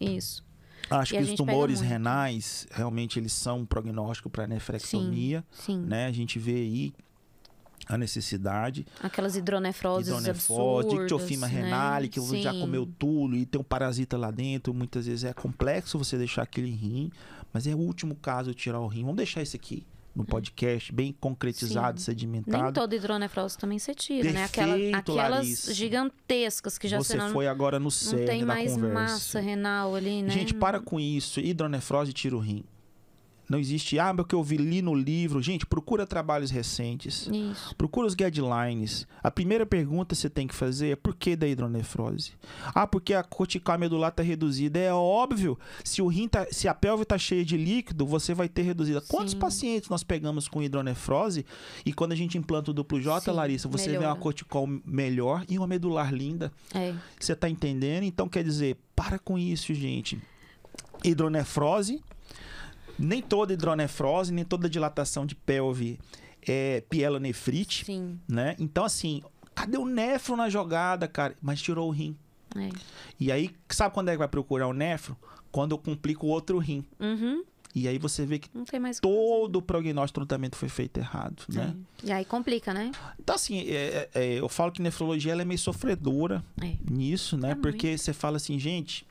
Isso. 0.00 0.42
Acho 0.90 1.14
E 1.14 1.18
que 1.18 1.24
os 1.24 1.34
tumores 1.34 1.80
renais, 1.80 2.66
realmente, 2.70 3.18
eles 3.18 3.32
são 3.32 3.60
um 3.60 3.66
prognóstico 3.66 4.28
para 4.28 4.46
nefrectomia, 4.46 5.44
Sim. 5.50 5.78
né? 5.80 6.06
A 6.06 6.12
gente 6.12 6.38
vê 6.38 6.54
aí 6.54 6.94
a 7.86 7.98
necessidade. 7.98 8.86
Aquelas 9.02 9.36
hidronefroses 9.36 10.08
hidronefrose, 10.08 10.96
absurdas, 10.96 11.40
né? 11.40 11.46
renale, 11.46 12.08
que 12.08 12.20
já 12.40 12.52
Sim. 12.52 12.60
comeu 12.60 12.86
tudo 12.98 13.36
e 13.36 13.44
tem 13.44 13.60
um 13.60 13.64
parasita 13.64 14.16
lá 14.16 14.30
dentro. 14.30 14.72
Muitas 14.72 15.06
vezes 15.06 15.24
é 15.24 15.32
complexo 15.32 15.98
você 15.98 16.16
deixar 16.16 16.42
aquele 16.42 16.70
rim, 16.70 17.10
mas 17.52 17.66
é 17.66 17.74
o 17.74 17.78
último 17.78 18.14
caso 18.14 18.54
tirar 18.54 18.80
o 18.80 18.86
rim. 18.86 19.02
Vamos 19.02 19.16
deixar 19.16 19.42
isso 19.42 19.56
aqui 19.56 19.86
no 20.14 20.24
podcast, 20.24 20.92
bem 20.92 21.12
concretizado, 21.18 21.98
Sim. 21.98 22.06
sedimentado. 22.06 22.62
Nem 22.62 22.72
toda 22.72 22.94
hidronefrose 22.94 23.58
também 23.58 23.78
você 23.78 23.94
tira, 23.94 24.32
né? 24.32 24.44
Aquela, 24.44 24.76
aquelas 24.98 25.30
Larissa. 25.30 25.74
gigantescas 25.74 26.78
que 26.78 26.86
já 26.86 26.98
você 26.98 27.16
não, 27.16 27.30
foi 27.32 27.48
agora 27.48 27.78
no 27.78 27.84
não 27.84 27.90
cerne 27.90 28.26
tem 28.26 28.44
mais 28.44 28.74
conversa. 28.74 28.94
massa 28.94 29.40
renal 29.40 29.94
ali, 29.94 30.22
né? 30.22 30.30
Gente, 30.30 30.54
para 30.54 30.78
com 30.80 31.00
isso. 31.00 31.40
Hidronefrose 31.40 32.12
tira 32.12 32.36
o 32.36 32.38
rim. 32.38 32.64
Não 33.48 33.58
existe, 33.58 33.98
ah, 33.98 34.12
mas 34.12 34.24
o 34.24 34.28
que 34.28 34.34
eu 34.34 34.42
vi 34.42 34.56
li 34.56 34.80
no 34.80 34.94
livro. 34.94 35.42
Gente, 35.42 35.66
procura 35.66 36.06
trabalhos 36.06 36.50
recentes. 36.50 37.28
Isso. 37.32 37.74
Procura 37.76 38.06
os 38.06 38.14
guidelines. 38.14 39.06
A 39.22 39.30
primeira 39.30 39.66
pergunta 39.66 40.14
que 40.14 40.20
você 40.20 40.30
tem 40.30 40.46
que 40.46 40.54
fazer 40.54 40.90
é 40.90 40.96
por 40.96 41.14
que 41.14 41.36
da 41.36 41.46
hidronefrose? 41.46 42.32
Ah, 42.74 42.86
porque 42.86 43.14
a 43.14 43.22
cortical 43.22 43.78
medular 43.78 44.10
está 44.10 44.22
reduzida. 44.22 44.78
É 44.78 44.92
óbvio. 44.92 45.58
Se 45.82 46.00
o 46.00 46.06
rim 46.06 46.28
tá, 46.28 46.46
se 46.50 46.68
a 46.68 46.74
pelve 46.74 47.02
está 47.02 47.18
cheia 47.18 47.44
de 47.44 47.56
líquido, 47.56 48.06
você 48.06 48.32
vai 48.34 48.48
ter 48.48 48.62
reduzida. 48.62 49.00
Quantos 49.02 49.32
Sim. 49.32 49.38
pacientes 49.38 49.88
nós 49.88 50.02
pegamos 50.02 50.48
com 50.48 50.62
hidronefrose 50.62 51.44
e 51.84 51.92
quando 51.92 52.12
a 52.12 52.16
gente 52.16 52.38
implanta 52.38 52.70
o 52.70 52.74
duplo 52.74 53.00
J, 53.00 53.20
Sim, 53.20 53.30
Larissa, 53.30 53.68
você 53.68 53.90
vê 53.90 53.96
uma 53.96 54.00
melhora. 54.00 54.20
cortical 54.20 54.66
melhor 54.84 55.44
e 55.48 55.58
uma 55.58 55.66
medular 55.66 56.12
linda. 56.12 56.52
É. 56.74 56.94
Você 57.20 57.34
tá 57.34 57.48
entendendo? 57.48 58.04
Então 58.04 58.28
quer 58.28 58.42
dizer, 58.42 58.76
para 58.96 59.18
com 59.18 59.38
isso, 59.38 59.74
gente. 59.74 60.18
Hidronefrose, 61.02 62.02
nem 62.98 63.20
toda 63.22 63.52
hidronefrose, 63.52 64.32
nem 64.32 64.44
toda 64.44 64.68
dilatação 64.68 65.24
de 65.26 65.34
pelve 65.34 65.98
é 66.46 66.82
pielonefrite, 66.90 67.84
Sim. 67.84 68.18
né? 68.28 68.54
Então 68.58 68.84
assim, 68.84 69.22
cadê 69.54 69.78
o 69.78 69.86
nefro 69.86 70.36
na 70.36 70.48
jogada, 70.50 71.08
cara? 71.08 71.34
Mas 71.40 71.60
tirou 71.62 71.88
o 71.88 71.90
rim. 71.92 72.16
É. 72.56 72.68
E 73.18 73.32
aí, 73.32 73.50
sabe 73.68 73.94
quando 73.94 74.08
é 74.08 74.12
que 74.12 74.18
vai 74.18 74.28
procurar 74.28 74.66
o 74.68 74.72
nefro? 74.72 75.16
Quando 75.50 75.72
eu 75.72 75.78
complico 75.78 76.26
o 76.26 76.30
outro 76.30 76.58
rim. 76.58 76.84
Uhum. 77.00 77.44
E 77.74 77.88
aí 77.88 77.98
você 77.98 78.24
vê 78.24 78.38
que 78.38 78.48
todo 79.00 79.56
o 79.56 79.62
prognóstico 79.62 80.20
do 80.20 80.26
tratamento 80.26 80.54
foi 80.54 80.68
feito 80.68 80.98
errado, 80.98 81.42
fazer. 81.42 81.58
né? 81.58 81.74
E 82.04 82.12
aí 82.12 82.24
complica, 82.24 82.72
né? 82.72 82.92
Então 83.18 83.34
assim, 83.34 83.58
é- 83.68 84.08
é- 84.14 84.22
é, 84.22 84.38
eu 84.38 84.48
falo 84.48 84.70
que 84.70 84.80
nefrologia 84.80 85.32
ela 85.32 85.42
é 85.42 85.44
meio 85.44 85.58
sofredora 85.58 86.44
É. 86.62 86.74
nisso, 86.88 87.36
né? 87.36 87.50
É 87.50 87.54
Porque 87.56 87.98
você 87.98 88.12
fala 88.12 88.36
assim, 88.36 88.60
gente, 88.60 89.04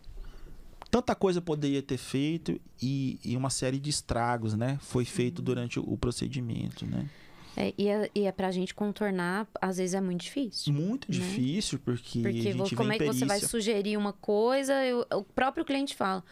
tanta 0.93 1.15
coisa 1.15 1.41
poderia 1.41 1.81
ter 1.81 1.97
feito 1.97 2.61
e, 2.79 3.19
e 3.25 3.35
uma 3.35 3.49
série 3.49 3.79
de 3.79 3.89
estragos, 3.89 4.53
né? 4.53 4.77
Foi 4.79 5.03
feito 5.05 5.41
durante 5.41 5.79
o, 5.79 5.83
o 5.91 5.97
procedimento, 5.97 6.85
né? 6.85 7.09
É, 7.57 7.73
e, 7.75 7.87
é, 7.87 8.11
e 8.13 8.21
é 8.25 8.31
pra 8.31 8.51
gente 8.51 8.75
contornar, 8.75 9.47
às 9.59 9.77
vezes 9.77 9.95
é 9.95 10.01
muito 10.01 10.21
difícil. 10.21 10.71
Muito 10.71 11.11
Né? 11.11 11.17
difícil, 11.17 11.79
porque, 11.79 12.19
a 12.19 12.21
Porque 12.21 12.41
gente 12.43 12.57
vo- 12.57 12.65
vê 12.65 12.75
como 12.75 12.93
é 12.93 12.97
que 12.99 13.05
você 13.05 13.25
vai 13.25 13.39
sugerir 13.39 13.97
uma 13.97 14.13
coisa, 14.13 14.85
eu- 14.85 15.03
o 15.11 15.23
próprio 15.23 15.65
cliente 15.65 15.95
fala, 15.95 16.23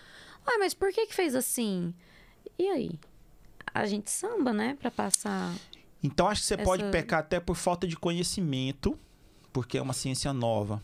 ué, 0.48 0.58
mas 0.60 0.76
por 0.76 0.92
que 0.94 1.08
que 1.08 1.16
fez 1.16 1.34
assim? 1.34 1.92
E 2.60 2.68
aí? 2.68 2.92
A 3.74 3.88
gente 3.88 4.12
samba, 4.12 4.54
né, 4.54 4.78
pra 4.80 4.92
passar... 4.92 5.56
Então 6.04 6.28
acho 6.28 6.42
que 6.42 6.48
você 6.48 6.58
pode 6.58 6.84
essa- 6.84 6.92
pecar 6.92 7.20
até 7.20 7.40
por 7.40 7.56
falta 7.56 7.88
de 7.88 7.96
conhecimento, 7.96 8.96
porque 9.52 9.78
é 9.78 9.82
uma 9.82 9.94
ciência 9.94 10.32
nova. 10.32 10.82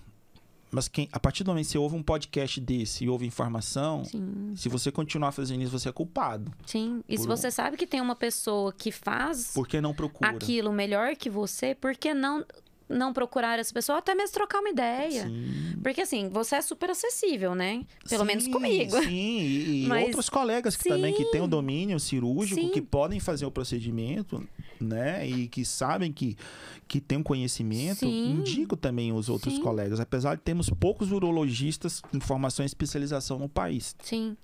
Mas 0.70 0.88
quem, 0.88 1.08
a 1.12 1.20
partir 1.20 1.44
do 1.44 1.48
momento 1.52 1.66
que 1.66 1.72
você 1.72 1.78
ouve 1.78 1.96
um 1.96 2.04
podcast 2.04 2.60
desse 2.60 3.06
e 3.06 3.10
ouve 3.10 3.26
informação, 3.26 4.04
Sim, 4.04 4.54
se 4.56 4.68
você 4.68 4.92
continuar 4.92 5.32
fazendo 5.32 5.62
isso, 5.62 5.72
você 5.72 5.88
é 5.90 5.92
culpado. 5.92 6.52
sim. 6.66 7.02
E 7.08 7.18
se 7.18 7.24
um- 7.24 7.28
você 7.28 7.50
sabe 7.50 7.78
que 7.78 7.88
tem 7.88 8.02
uma 8.02 8.16
pessoa 8.16 8.74
que 8.74 8.92
faz 8.92 9.52
Por 9.54 9.68
que 9.68 9.80
não 9.80 9.94
procura? 9.94 10.30
aquilo 10.30 10.72
melhor 10.74 11.16
que 11.16 11.30
você, 11.30 11.74
por 11.74 11.96
que 11.96 12.14
não 12.14 12.44
não 12.90 13.12
procurar 13.14 13.60
essa 13.60 13.74
pessoa, 13.74 13.98
até 14.00 14.16
mesmo 14.16 14.34
trocar 14.34 14.60
uma 14.60 14.70
ideia. 14.70 15.28
Sim. 15.28 15.76
Porque 15.84 16.02
assim, 16.02 16.30
você 16.30 16.56
é 16.56 16.62
super 16.62 16.90
acessível, 16.90 17.54
né? 17.54 17.84
Pelo 18.08 18.22
Sim, 18.22 18.28
menos 18.28 18.48
comigo. 18.48 19.02
Sim, 19.04 19.40
e, 19.40 19.86
Mas- 19.90 20.06
outros 20.06 20.30
colegas 20.30 20.76
que 20.76 20.88
também 20.88 21.14
que 21.14 21.26
têm 21.26 21.42
o 21.42 21.48
domínio 21.48 22.00
cirúrgico, 22.00 22.60
Sim. 22.62 22.70
que 22.72 22.82
podem 22.82 23.20
fazer 23.20 23.46
o 23.46 23.52
procedimento, 23.52 24.48
né? 24.80 25.28
E 25.28 25.48
que 25.48 25.64
sabem 25.66 26.12
que, 26.12 26.36
que 26.88 27.00
tem 27.02 27.18
um 27.18 27.24
conhecimento, 27.24 28.06
indico 28.06 28.76
também 28.78 29.12
os 29.12 29.28
outros 29.30 29.58
colegas, 29.60 30.00
apesar 30.00 30.36
de 30.36 30.42
termos 30.42 30.70
poucos 30.70 31.12
urologistas 31.12 32.02
em 32.14 32.20
formação 32.20 32.64
e 32.64 32.68
especialização 32.68 33.38
no 33.40 33.50
país. 33.50 33.96
Sim. 34.02 34.36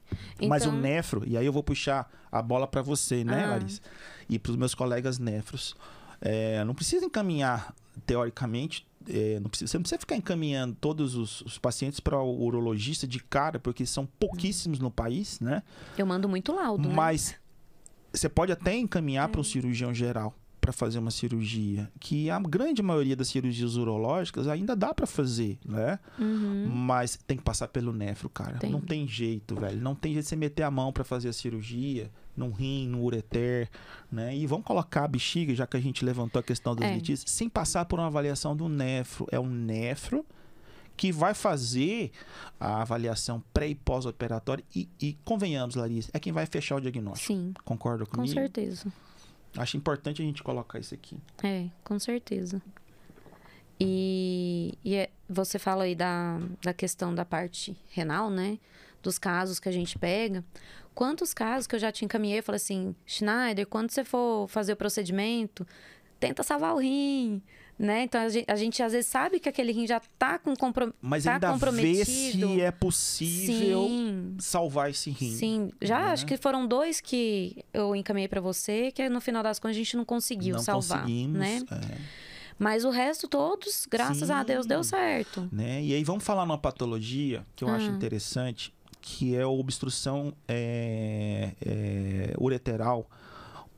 Mas 0.47 0.63
o 0.65 0.69
Então- 0.69 0.79
nefro, 0.81 1.23
e 1.25 1.37
aí 1.37 1.45
eu 1.45 1.53
vou 1.53 1.63
puxar 1.63 2.09
a 2.31 2.41
bola 2.41 2.67
para 2.67 2.81
você, 2.81 3.23
né, 3.23 3.43
Ah. 3.45 3.49
Larissa? 3.51 3.81
E 4.29 4.37
para 4.39 4.51
os 4.51 4.57
meus 4.57 4.73
colegas 4.75 5.19
nefros. 5.19 5.75
É, 6.21 6.63
não 6.63 6.73
precisa 6.73 7.05
encaminhar, 7.05 7.73
teoricamente, 8.05 8.85
é, 9.07 9.39
não 9.39 9.49
precisa, 9.49 9.69
você 9.69 9.77
não 9.77 9.81
precisa 9.83 9.99
ficar 9.99 10.15
encaminhando 10.15 10.75
todos 10.79 11.15
os, 11.15 11.41
os 11.41 11.57
pacientes 11.57 11.99
para 11.99 12.19
o 12.21 12.43
urologista 12.43 13.05
de 13.05 13.19
cara, 13.19 13.59
porque 13.59 13.85
são 13.85 14.05
pouquíssimos 14.05 14.79
no 14.79 14.89
país, 14.89 15.39
né? 15.39 15.61
Eu 15.97 16.05
mando 16.05 16.29
muito 16.29 16.53
laudo, 16.53 16.87
né? 16.87 16.95
Mas 16.95 17.35
você 18.11 18.29
pode 18.29 18.51
até 18.51 18.75
encaminhar 18.75 19.27
É. 19.27 19.31
para 19.31 19.41
um 19.41 19.43
cirurgião 19.43 19.93
geral 19.93 20.33
para 20.61 20.71
fazer 20.71 20.97
uma 20.99 21.11
cirurgia, 21.11 21.91
que 21.99 22.29
a 22.29 22.39
grande 22.39 22.81
maioria 22.81 23.17
das 23.17 23.27
cirurgias 23.27 23.75
urológicas 23.75 24.47
ainda 24.47 24.73
dá 24.77 24.93
para 24.93 25.05
fazer, 25.05 25.59
né? 25.65 25.99
Uhum. 26.17 26.69
Mas 26.69 27.19
tem 27.27 27.35
que 27.35 27.43
passar 27.43 27.67
pelo 27.67 27.91
nefro, 27.91 28.29
cara. 28.29 28.59
Tem. 28.59 28.71
Não 28.71 28.79
tem 28.79 29.05
jeito, 29.05 29.55
velho. 29.55 29.81
Não 29.81 29.93
tem 29.93 30.13
jeito 30.13 30.23
de 30.23 30.29
você 30.29 30.37
meter 30.37 30.63
a 30.63 30.71
mão 30.71 30.93
pra 30.93 31.03
fazer 31.03 31.27
a 31.27 31.33
cirurgia, 31.33 32.09
num 32.35 32.51
rim, 32.51 32.87
no 32.87 33.01
ureter, 33.03 33.69
né? 34.11 34.35
E 34.35 34.45
vamos 34.47 34.65
colocar 34.65 35.03
a 35.03 35.07
bexiga, 35.07 35.53
já 35.53 35.67
que 35.67 35.77
a 35.77 35.79
gente 35.79 36.03
levantou 36.03 36.39
a 36.39 36.43
questão 36.43 36.75
das 36.75 36.89
É. 36.89 37.15
sem 37.25 37.47
passar 37.49 37.85
por 37.85 37.99
uma 37.99 38.07
avaliação 38.07 38.55
do 38.55 38.67
nefro. 38.67 39.27
É 39.31 39.39
o 39.39 39.45
nefro 39.45 40.25
que 40.95 41.11
vai 41.11 41.33
fazer 41.33 42.11
a 42.59 42.81
avaliação 42.81 43.43
pré 43.53 43.67
e 43.69 43.75
pós-operatória 43.75 44.63
e, 44.75 44.87
e 45.01 45.13
convenhamos, 45.25 45.75
Larissa, 45.75 46.11
é 46.13 46.19
quem 46.19 46.31
vai 46.31 46.45
fechar 46.45 46.75
o 46.75 46.79
diagnóstico. 46.81 47.33
Sim, 47.33 47.53
Concorda 47.65 48.05
com 48.05 48.17
comigo? 48.17 48.33
certeza. 48.33 48.91
Acho 49.57 49.77
importante 49.77 50.21
a 50.21 50.25
gente 50.25 50.41
colocar 50.43 50.79
isso 50.79 50.93
aqui. 50.93 51.17
É, 51.43 51.67
com 51.83 51.97
certeza. 51.99 52.61
E, 53.79 54.77
e 54.83 54.95
é- 54.95 55.09
você 55.29 55.57
fala 55.59 55.83
aí 55.83 55.95
da, 55.95 56.39
da 56.61 56.73
questão 56.73 57.13
da 57.13 57.25
parte 57.25 57.75
renal, 57.89 58.29
né? 58.29 58.57
Dos 59.03 59.19
casos 59.19 59.59
que 59.59 59.69
a 59.69 59.71
gente 59.71 59.99
pega. 59.99 60.43
Quantos 60.95 61.33
casos 61.33 61.67
que 61.67 61.75
eu 61.75 61.79
já 61.79 61.91
te 61.91 62.05
encaminhei, 62.05 62.39
eu 62.39 62.43
falei 62.43 62.57
assim, 62.57 62.95
Schneider, 63.05 63.67
quando 63.67 63.91
você 63.91 64.03
for 64.03 64.47
fazer 64.47 64.73
o 64.73 64.75
procedimento, 64.77 65.67
tenta 66.19 66.41
salvar 66.43 66.73
o 66.73 66.77
rim, 66.79 67.41
né? 67.77 68.03
Então 68.03 68.21
a 68.21 68.29
gente, 68.29 68.45
a 68.49 68.55
gente 68.55 68.81
às 68.81 68.93
vezes 68.93 69.07
sabe 69.09 69.39
que 69.39 69.49
aquele 69.49 69.71
rim 69.73 69.85
já 69.85 69.99
tá 70.17 70.37
com 70.39 70.55
comprom 70.55 70.93
Mas 71.01 71.23
tá 71.25 71.33
ainda 71.33 71.47
vê 71.47 71.53
comprometido. 71.53 72.05
se 72.53 72.61
é 72.61 72.71
possível 72.71 73.87
Sim, 73.87 74.35
salvar 74.39 74.89
esse 74.91 75.09
rim. 75.09 75.31
sim. 75.35 75.71
Já 75.81 75.99
né? 75.99 76.05
acho 76.11 76.25
que 76.25 76.37
foram 76.37 76.65
dois 76.67 77.01
que 77.01 77.65
eu 77.73 77.95
encaminhei 77.95 78.27
pra 78.29 78.39
você, 78.39 78.91
que 78.91 79.09
no 79.09 79.19
final 79.19 79.43
das 79.43 79.59
contas 79.59 79.75
a 79.75 79.79
gente 79.79 79.97
não 79.97 80.05
conseguiu 80.05 80.55
não 80.55 80.63
salvar, 80.63 81.01
conseguimos, 81.01 81.37
né? 81.39 81.61
é. 81.71 81.97
Mas 82.59 82.85
o 82.85 82.91
resto 82.91 83.27
todos, 83.27 83.87
graças 83.89 84.29
a 84.29 84.43
Deus, 84.43 84.67
deu 84.67 84.83
Sim. 84.83 84.91
certo. 84.91 85.49
né? 85.51 85.83
E 85.83 85.91
aí 85.93 86.03
vamos 86.03 86.23
falar 86.23 86.45
numa 86.45 86.57
patologia 86.57 87.43
que 87.55 87.63
eu 87.63 87.67
acho 87.67 87.87
Ah. 87.89 87.95
interessante, 87.95 88.71
que 89.05 89.35
é 89.35 89.45
obstrução 89.45 90.33
é, 90.47 91.51
é, 91.61 92.33
ureteral 92.39 93.05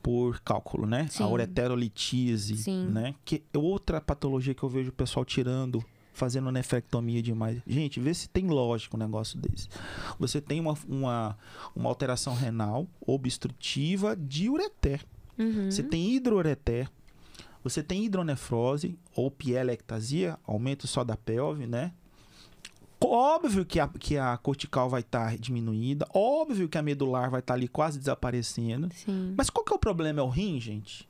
por 0.00 0.38
cálculo, 0.40 0.86
né? 0.86 1.08
Sim. 1.10 1.24
A 1.24 1.26
ureterolitise, 1.26 2.56
Sim. 2.58 2.86
né? 2.86 3.12
Que 3.24 3.42
é 3.52 3.58
outra 3.58 4.00
patologia 4.00 4.54
que 4.54 4.62
eu 4.62 4.68
vejo 4.68 4.90
o 4.90 4.92
pessoal 4.92 5.24
tirando, 5.24 5.84
fazendo 6.12 6.52
nefrectomia 6.52 7.20
demais. 7.20 7.60
Gente, 7.66 7.98
vê 7.98 8.14
se 8.14 8.28
tem 8.28 8.46
lógica 8.46 8.94
um 8.96 9.00
negócio 9.00 9.36
desse. 9.36 9.68
Você 10.16 10.40
tem 10.40 10.60
uma, 10.60 10.78
uma, 10.88 11.36
uma 11.74 11.88
alteração 11.88 12.32
renal 12.32 12.86
obstrutiva 13.00 14.14
de 14.14 14.48
ureter. 14.48 15.04
Uhum. 15.36 15.68
Você 15.68 15.82
tem 15.82 16.14
hidroureter, 16.14 16.88
você 17.64 17.82
tem 17.82 18.04
hidronefrose 18.04 18.96
ou 19.12 19.28
pielectasia, 19.28 20.38
aumento 20.46 20.86
só 20.86 21.02
da 21.02 21.16
pelve, 21.16 21.66
né? 21.66 21.92
Óbvio 23.00 23.64
que 23.64 23.78
a, 23.78 23.86
que 23.88 24.16
a 24.16 24.36
cortical 24.38 24.88
vai 24.88 25.00
estar 25.02 25.36
diminuída, 25.38 26.06
óbvio 26.14 26.68
que 26.68 26.78
a 26.78 26.82
medular 26.82 27.30
vai 27.30 27.40
estar 27.40 27.54
ali 27.54 27.68
quase 27.68 27.98
desaparecendo. 27.98 28.88
Sim. 28.94 29.34
Mas 29.36 29.50
qual 29.50 29.64
que 29.64 29.72
é 29.72 29.76
o 29.76 29.78
problema? 29.78 30.20
É 30.20 30.22
o 30.22 30.28
rim, 30.28 30.58
gente? 30.60 31.06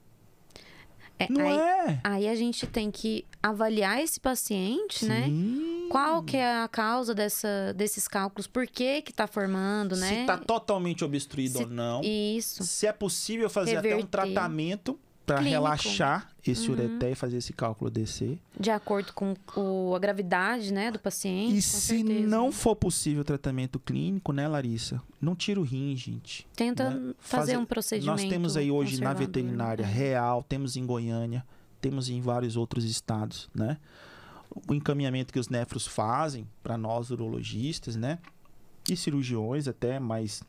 É, 1.18 1.28
Não 1.32 1.40
aí, 1.48 1.56
é? 1.56 2.00
aí 2.04 2.28
a 2.28 2.34
gente 2.34 2.66
tem 2.66 2.90
que 2.90 3.24
avaliar 3.42 4.02
esse 4.02 4.20
paciente, 4.20 5.06
né? 5.06 5.24
Sim. 5.24 5.86
Qual 5.90 6.22
que 6.22 6.36
é 6.36 6.60
a 6.62 6.68
causa 6.68 7.14
dessa, 7.14 7.72
desses 7.74 8.06
cálculos? 8.06 8.46
Por 8.46 8.66
que 8.66 9.00
que 9.00 9.14
tá 9.14 9.26
formando, 9.26 9.96
né? 9.96 10.08
Se 10.20 10.26
tá 10.26 10.36
totalmente 10.36 11.02
obstruído 11.04 11.56
Se- 11.56 11.64
ou 11.64 11.70
não. 11.70 12.02
Isso. 12.02 12.62
Se 12.64 12.86
é 12.86 12.92
possível 12.92 13.48
fazer 13.48 13.76
até 13.76 13.88
um 13.88 13.96
Reverter. 13.96 14.10
tratamento 14.10 14.98
para 15.26 15.40
relaxar 15.40 16.30
esse 16.46 16.68
Uhum. 16.70 16.74
ureter 16.74 17.10
e 17.10 17.14
fazer 17.16 17.38
esse 17.38 17.52
cálculo 17.52 17.90
descer. 17.90 18.38
De 18.58 18.70
acordo 18.70 19.12
com 19.12 19.34
o, 19.56 19.94
a 19.94 19.98
gravidade, 19.98 20.72
né, 20.72 20.90
do 20.92 20.98
paciente. 21.00 21.56
E 21.56 21.60
se 21.60 21.80
certeza. 21.80 22.26
não 22.28 22.52
for 22.52 22.76
possível 22.76 23.22
o 23.22 23.24
tratamento 23.24 23.80
clínico, 23.80 24.32
né, 24.32 24.46
Larissa? 24.46 25.02
Não 25.20 25.34
tira 25.34 25.58
o 25.58 25.64
rim, 25.64 25.94
gente. 25.96 26.46
Tenta 26.54 26.88
né? 26.90 27.14
fazer, 27.18 27.40
Fazer- 27.52 27.56
um 27.58 27.66
procedimento. 27.66 28.22
Nós 28.22 28.30
temos 28.30 28.56
aí 28.56 28.70
hoje 28.70 29.00
na 29.00 29.12
veterinária 29.12 29.82
É. 29.82 29.86
real, 29.86 30.44
temos 30.48 30.76
em 30.76 30.86
Goiânia, 30.86 31.44
temos 31.80 32.08
em 32.08 32.20
vários 32.20 32.56
outros 32.56 32.84
estados, 32.84 33.50
né? 33.54 33.76
O 34.68 34.72
encaminhamento 34.72 35.32
que 35.32 35.38
os 35.40 35.48
nefros 35.48 35.86
fazem 35.86 36.46
para 36.62 36.78
nós 36.78 37.10
urologistas, 37.10 37.96
né? 37.96 38.18
E 38.88 38.96
cirurgiões 38.96 39.66
até 39.66 39.98
mais 39.98 40.42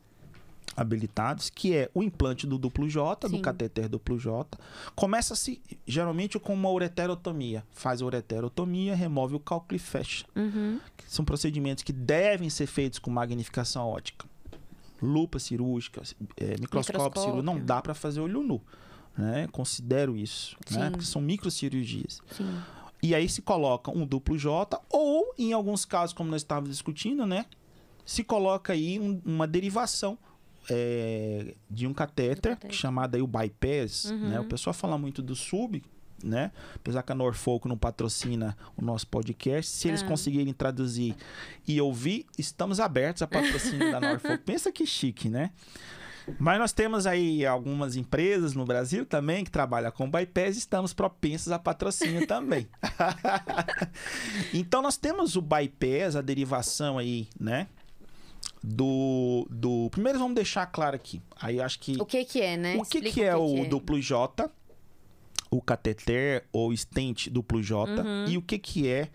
habilitados, 0.76 1.50
que 1.50 1.74
é 1.74 1.90
o 1.94 2.02
implante 2.02 2.46
do 2.46 2.58
duplo 2.58 2.88
J, 2.88 3.28
do 3.28 3.36
Sim. 3.36 3.42
duplo 3.90 4.18
J. 4.18 4.58
Começa-se 4.94 5.60
geralmente 5.86 6.38
com 6.38 6.54
uma 6.54 6.70
ureterotomia. 6.70 7.64
Faz 7.72 8.00
a 8.02 8.06
ureterotomia, 8.06 8.94
remove 8.94 9.34
o 9.34 9.40
cálculo 9.40 9.76
e 9.76 9.78
fecha. 9.78 10.24
Uhum. 10.36 10.78
São 11.06 11.24
procedimentos 11.24 11.82
que 11.82 11.92
devem 11.92 12.48
ser 12.50 12.66
feitos 12.66 12.98
com 12.98 13.10
magnificação 13.10 13.86
ótica. 13.86 14.26
Lupa 15.00 15.38
cirúrgica, 15.38 16.02
é, 16.36 16.50
microscópio, 16.58 16.60
Microscópio. 16.60 17.22
cirúrgico, 17.22 17.42
não 17.42 17.58
dá 17.64 17.80
para 17.80 17.94
fazer 17.94 18.20
olho 18.20 18.42
nu. 18.42 18.60
Né? 19.16 19.48
Considero 19.50 20.16
isso, 20.16 20.56
né? 20.70 20.84
Sim. 20.86 20.90
porque 20.92 21.06
são 21.06 21.20
microcirurgias. 21.22 22.20
Sim. 22.30 22.60
E 23.02 23.14
aí 23.14 23.28
se 23.28 23.42
coloca 23.42 23.90
um 23.92 24.04
duplo 24.06 24.36
J, 24.36 24.80
ou 24.90 25.32
em 25.38 25.52
alguns 25.52 25.84
casos, 25.84 26.12
como 26.12 26.30
nós 26.30 26.42
estávamos 26.42 26.70
discutindo, 26.70 27.24
né? 27.26 27.46
Se 28.04 28.24
coloca 28.24 28.72
aí 28.72 28.98
um- 28.98 29.20
uma 29.24 29.46
derivação 29.46 30.18
é, 30.70 31.54
de 31.70 31.86
um 31.86 31.94
catéter, 31.94 32.54
catéter. 32.56 32.72
chamado 32.76 33.14
aí 33.14 33.22
o 33.22 33.26
bypass, 33.26 34.06
Uhum. 34.06 34.28
né? 34.30 34.40
O 34.40 34.44
pessoal 34.44 34.74
fala 34.74 34.96
muito 34.98 35.22
do 35.22 35.34
sub, 35.34 35.82
né? 36.22 36.50
Apesar 36.74 37.02
que 37.02 37.12
a 37.12 37.14
Norfolk 37.14 37.68
não 37.68 37.76
patrocina 37.78 38.56
o 38.76 38.84
nosso 38.84 39.06
podcast, 39.06 39.70
se 39.70 39.88
eles 39.88 40.02
Ah. 40.02 40.06
conseguirem 40.06 40.52
traduzir 40.52 41.14
e 41.66 41.80
ouvir, 41.80 42.26
estamos 42.36 42.80
abertos 42.80 43.22
a 43.22 43.26
patrocínio 43.26 43.90
da 43.92 44.00
Norfolk. 44.00 44.38
Pensa 44.44 44.70
que 44.72 44.84
chique, 44.86 45.28
né? 45.28 45.50
Mas 46.38 46.58
nós 46.58 46.72
temos 46.74 47.06
aí 47.06 47.46
algumas 47.46 47.96
empresas 47.96 48.52
no 48.52 48.66
Brasil 48.66 49.06
também 49.06 49.42
que 49.44 49.50
trabalham 49.50 49.90
com 49.90 50.10
bypass 50.10 50.56
e 50.56 50.58
estamos 50.58 50.92
propensos 50.92 51.50
a 51.50 51.58
patrocínio 51.58 52.26
também. 52.28 52.68
então 54.52 54.82
nós 54.82 54.96
temos 54.96 55.36
o 55.36 55.42
bypass, 55.42 56.16
a 56.16 56.20
derivação 56.20 56.98
aí, 56.98 57.28
né? 57.38 57.66
Do, 58.62 59.46
do. 59.50 59.88
Primeiro 59.90 60.18
vamos 60.18 60.34
deixar 60.34 60.66
claro 60.66 60.96
aqui. 60.96 61.22
Aí 61.40 61.58
eu 61.58 61.64
acho 61.64 61.78
que. 61.78 62.00
O 62.00 62.04
que 62.04 62.24
que 62.24 62.40
é, 62.40 62.56
né? 62.56 62.76
O 62.76 62.82
que, 62.82 62.98
Explica 62.98 63.14
que 63.14 63.22
é 63.22 63.36
o 63.36 63.54
que 63.54 63.66
duplo 63.66 64.00
J, 64.00 64.50
o 65.50 65.62
cateter 65.62 66.44
ou 66.52 66.76
stent 66.76 67.28
duplo 67.30 67.62
J 67.62 68.02
Uhum. 68.02 68.26
e 68.28 68.36
o 68.36 68.42
que, 68.42 68.58
que 68.58 68.88
é 68.88 69.08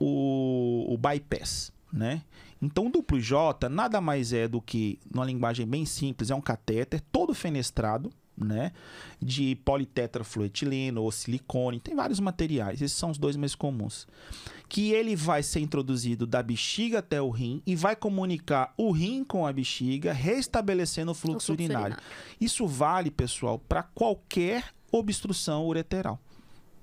o, 0.00 0.86
o 0.92 0.96
bypass, 0.98 1.72
né? 1.92 2.22
Então, 2.62 2.86
o 2.86 2.90
duplo 2.90 3.18
J 3.20 3.68
nada 3.68 4.00
mais 4.00 4.32
é 4.32 4.46
do 4.46 4.60
que, 4.60 4.98
numa 5.12 5.24
linguagem 5.24 5.66
bem 5.66 5.86
simples, 5.86 6.30
é 6.30 6.34
um 6.34 6.40
catéter 6.40 7.00
todo 7.12 7.34
fenestrado, 7.34 8.10
né? 8.44 8.72
De 9.20 9.54
politetrafluetileno 9.64 11.02
ou 11.02 11.10
silicone, 11.12 11.80
tem 11.80 11.94
vários 11.94 12.20
materiais, 12.20 12.80
esses 12.82 12.96
são 12.96 13.10
os 13.10 13.18
dois 13.18 13.36
mais 13.36 13.54
comuns. 13.54 14.06
Que 14.68 14.92
ele 14.92 15.16
vai 15.16 15.42
ser 15.42 15.60
introduzido 15.60 16.26
da 16.26 16.42
bexiga 16.42 17.00
até 17.00 17.20
o 17.20 17.30
rim 17.30 17.60
e 17.66 17.74
vai 17.74 17.96
comunicar 17.96 18.72
o 18.76 18.90
rim 18.92 19.24
com 19.24 19.46
a 19.46 19.52
bexiga, 19.52 20.12
restabelecendo 20.12 21.10
o 21.10 21.12
O 21.12 21.14
fluxo, 21.14 21.46
fluxo 21.46 21.52
urinário. 21.52 21.96
urinário. 21.96 22.04
Isso 22.40 22.66
vale, 22.66 23.10
pessoal, 23.10 23.58
para 23.58 23.82
qualquer 23.82 24.64
obstrução 24.92 25.66
ureteral. 25.66 26.20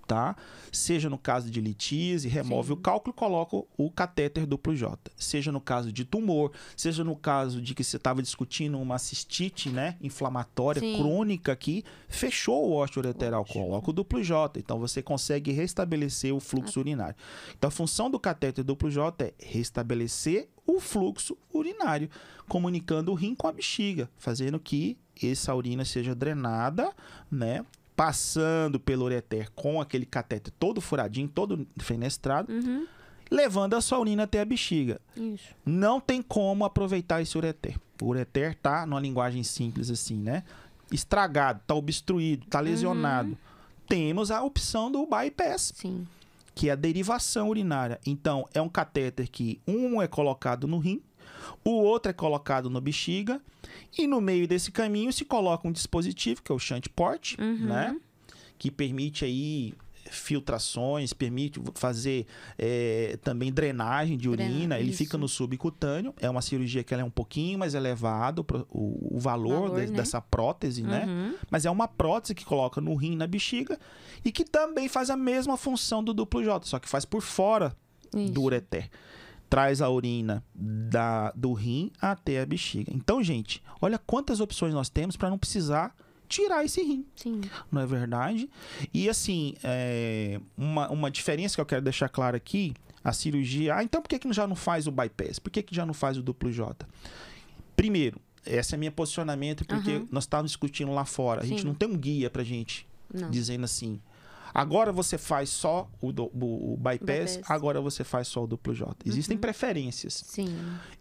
Tá? 0.08 0.36
Seja 0.72 1.10
no 1.10 1.18
caso 1.18 1.51
de 1.51 1.60
litíase, 1.60 2.30
remove 2.30 2.68
Sim. 2.68 2.74
o 2.74 2.78
cálculo 2.78 3.14
e 3.14 3.20
coloca 3.20 3.58
o 3.78 3.91
catéter 3.91 4.45
duplo 4.45 4.76
J. 4.76 5.12
Seja 5.18 5.51
no 5.51 5.60
caso 5.60 5.91
de 5.91 6.05
tumor, 6.05 6.53
seja 6.76 7.03
no 7.03 7.16
caso 7.16 7.62
de 7.62 7.76
que 7.76 7.84
você 7.84 7.97
estava 7.97 8.22
discutindo 8.22 8.80
uma 8.80 8.97
cistite, 8.97 9.70
né, 9.70 9.97
inflamatória 10.01 10.80
Sim. 10.80 10.97
crônica 10.97 11.51
aqui, 11.51 11.84
fechou 12.08 12.70
o 12.70 12.82
osteoureteral, 12.82 13.41
Ótimo. 13.41 13.66
coloca 13.66 13.89
o 13.89 13.93
duplo 13.93 14.24
J. 14.24 14.60
Então 14.60 14.80
você 14.80 15.03
consegue 15.03 15.51
restabelecer 15.51 16.34
o 16.34 16.39
fluxo 16.39 16.80
urinário. 16.80 17.16
Então 17.58 17.68
a 17.68 17.72
função 17.72 18.10
do 18.10 18.20
catéter 18.20 18.64
duplo 18.64 18.89
J 18.89 19.26
é 19.26 19.34
restabelecer 19.39 20.47
o 20.66 20.80
fluxo 20.80 21.38
urinário, 21.53 22.10
comunicando 22.47 23.12
o 23.12 23.16
rim 23.16 23.36
com 23.36 23.47
a 23.47 23.51
bexiga, 23.51 24.10
fazendo 24.18 24.60
que 24.60 24.97
essa 25.24 25.53
urina 25.55 25.84
seja 25.84 26.14
drenada, 26.14 26.93
né? 27.32 27.66
Passando 27.98 28.80
pelo 28.80 29.06
ureter 29.06 29.50
com 29.56 29.82
aquele 29.82 30.06
catéter 30.06 30.54
todo 30.60 30.80
furadinho, 30.80 31.28
todo 31.28 31.68
fenestrado, 31.80 32.54
Uhum. 32.54 32.86
levando 33.32 33.74
a 33.74 33.82
sua 33.82 33.98
urina 34.00 34.24
até 34.24 34.39
a 34.39 34.45
bexiga. 34.45 35.02
Isso. 35.16 35.48
Não 35.66 36.00
tem 36.00 36.22
como 36.22 36.64
aproveitar 36.64 37.24
esse 37.24 37.36
ureter. 37.36 37.76
O 38.00 38.06
ureter 38.06 38.54
tá 38.56 38.86
numa 38.86 39.00
linguagem 39.02 39.41
simples 39.43 39.89
assim, 39.89 40.16
né? 40.16 40.43
Estragado, 40.91 41.60
tá 41.66 41.74
obstruído, 41.74 42.45
tá 42.45 42.60
lesionado. 42.60 43.36
Temos 43.89 44.30
a 44.30 44.43
opção 44.43 44.91
do 44.91 45.04
bypass, 45.08 45.74
Sim. 45.76 46.08
que 46.54 46.70
é 46.70 46.74
a 46.74 46.76
derivação 46.76 47.50
urinária. 47.50 48.00
Então, 48.06 48.48
é 48.54 48.62
um 48.62 48.70
catéter 48.70 49.28
que 49.28 49.60
um 49.68 50.00
é 50.02 50.08
colocado 50.08 50.68
no 50.68 50.78
rim, 50.78 51.02
o 51.64 51.72
outro 51.72 52.10
é 52.10 52.14
colocado 52.14 52.70
na 52.70 52.80
bexiga, 52.82 53.42
e 53.98 54.08
no 54.08 54.20
meio 54.22 54.48
desse 54.48 54.72
caminho 54.72 55.12
se 55.12 55.26
coloca 55.26 55.68
um 55.68 55.72
dispositivo, 55.72 56.42
que 56.44 56.52
é 56.52 56.56
o 56.56 56.60
shunt 56.60 56.88
port, 56.96 57.36
Uhum. 57.40 57.66
né? 57.68 57.96
Que 58.58 58.72
permite 58.72 59.24
aí 59.26 59.74
filtrações, 60.10 61.12
permite 61.14 61.60
fazer 61.76 62.26
é, 62.58 63.18
também 63.24 63.52
drenagem 63.52 64.18
de 64.18 64.30
urina. 64.30 64.80
Ele 64.80 64.90
isso. 64.90 65.00
fica 65.00 65.18
no 65.18 65.28
subcutâneo. 65.28 66.14
É 66.20 66.30
uma 66.30 66.42
cirurgia 66.42 66.84
que 66.84 66.94
ela 66.94 67.02
é 67.02 67.06
um 67.06 67.10
pouquinho 67.10 67.60
mais 67.60 67.74
elevado, 67.74 68.44
pro- 68.44 68.66
o, 68.72 69.16
o 69.18 69.20
valor, 69.20 69.70
Valor, 69.70 69.82
de- 69.86 69.92
né? 69.92 69.98
dessa 69.98 70.22
prótese, 70.22 70.84
né? 70.84 71.06
Uhum. 71.06 71.36
Mas 71.52 71.66
é 71.66 71.72
uma 71.72 71.88
prótese 71.88 72.34
que 72.36 72.46
coloca 72.46 72.80
no 72.82 72.96
rim, 72.96 73.16
na 73.16 73.28
bexiga, 73.28 73.78
e 74.24 74.32
que 74.32 74.44
também 74.46 74.88
faz 74.88 75.10
a 75.10 75.18
mesma 75.18 75.58
função 75.58 76.04
do 76.04 76.14
duplo 76.14 76.44
J, 76.44 76.66
só 76.66 76.80
que 76.80 76.88
faz 76.90 77.06
por 77.06 77.22
fora 77.22 77.76
Isso. 78.16 78.32
do 78.34 78.42
ureter. 78.44 78.90
Traz 79.50 79.82
a 79.82 79.89
urina 79.89 80.43
da, 80.54 81.32
do 81.32 81.54
rim 81.54 81.91
até 82.02 82.41
a 82.41 82.45
bexiga. 82.45 82.91
Então, 82.93 83.24
gente, 83.24 83.64
olha 83.82 83.98
quantas 83.98 84.39
opções 84.39 84.74
nós 84.74 84.89
temos 84.89 85.16
para 85.16 85.30
não 85.30 85.38
precisar 85.38 85.95
tirar 86.28 86.66
esse 86.66 86.82
rim, 86.82 87.06
Sim. 87.16 87.39
não 87.72 87.82
é 87.82 87.86
verdade? 87.86 88.50
E 88.93 89.08
assim, 89.10 89.54
é, 89.64 90.41
uma, 90.58 90.89
uma 90.89 91.10
diferença 91.10 91.56
que 91.56 91.62
eu 91.62 91.66
quero 91.66 91.82
deixar 91.82 92.10
clara 92.10 92.36
aqui, 92.36 92.74
a 93.02 93.14
cirurgia. 93.14 93.76
Ah, 93.76 93.84
então 93.84 94.02
por 94.02 94.10
que, 94.10 94.20
que 94.20 94.34
já 94.34 94.45
não 94.45 94.56
faz 94.56 94.88
o 94.88 94.91
bypass? 94.91 95.39
Por 95.39 95.50
que, 95.50 95.64
que 95.64 95.74
já 95.74 95.86
não 95.86 95.93
faz 95.93 96.18
o 96.18 96.22
duplo 96.22 96.52
J? 96.52 96.86
Primeiro, 97.78 98.20
esse 98.45 98.76
é 98.76 98.78
meu 98.78 98.91
posicionamento, 98.91 99.66
porque 99.66 99.91
Aham. 99.91 100.08
nós 100.12 100.24
estávamos 100.26 100.52
discutindo 100.52 100.91
lá 100.93 101.06
fora. 101.06 101.41
A 101.43 101.45
gente 101.45 101.62
Sim. 101.62 101.68
não 101.68 101.74
tem 101.74 101.88
um 101.88 101.98
guia 101.98 102.30
pra 102.30 102.43
gente 102.43 102.86
Não. 103.14 103.30
dizendo 103.30 103.64
assim. 103.64 104.02
Agora 104.54 104.91
você 104.91 105.18
faz 105.18 105.50
só 105.50 105.89
o, 106.02 106.12
do- 106.12 106.26
o- 106.34 106.74
o 106.74 106.78
bypass, 106.78 107.36
Bypass. 107.38 107.52
agora 107.52 107.80
você 107.82 108.04
faz 108.04 108.28
só 108.28 108.43
o 108.43 108.48
duplo 108.48 108.74
J. 108.74 108.95
Existem 109.06 109.36
Uhum. 109.36 109.41
preferências. 109.41 110.24
Sim. 110.26 110.56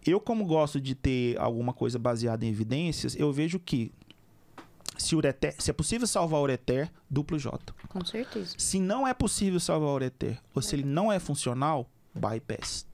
Eu, 0.05 0.19
como 0.19 0.45
gosto 0.45 0.79
de 0.81 0.93
ter 0.95 1.37
alguma 1.39 1.73
coisa 1.73 1.97
baseada 1.97 2.45
em 2.45 2.49
evidências, 2.49 3.15
eu 3.15 3.31
vejo 3.31 3.59
que 3.59 3.91
se, 4.97 5.15
ureter, 5.15 5.55
se 5.59 5.69
é 5.69 5.73
possível 5.73 6.07
salvar 6.07 6.39
o 6.39 6.43
ureter, 6.43 6.91
duplo 7.09 7.37
J. 7.37 7.73
Com 7.89 8.03
certeza. 8.03 8.55
Se 8.57 8.79
não 8.79 9.07
é 9.07 9.13
possível 9.13 9.59
salvar 9.59 9.89
o 9.89 9.93
ureter, 9.93 10.39
ou 10.55 10.61
se 10.61 10.75
ele 10.75 10.83
não 10.85 11.11
é 11.11 11.19
funcional, 11.19 11.89
bypass, 12.15 12.85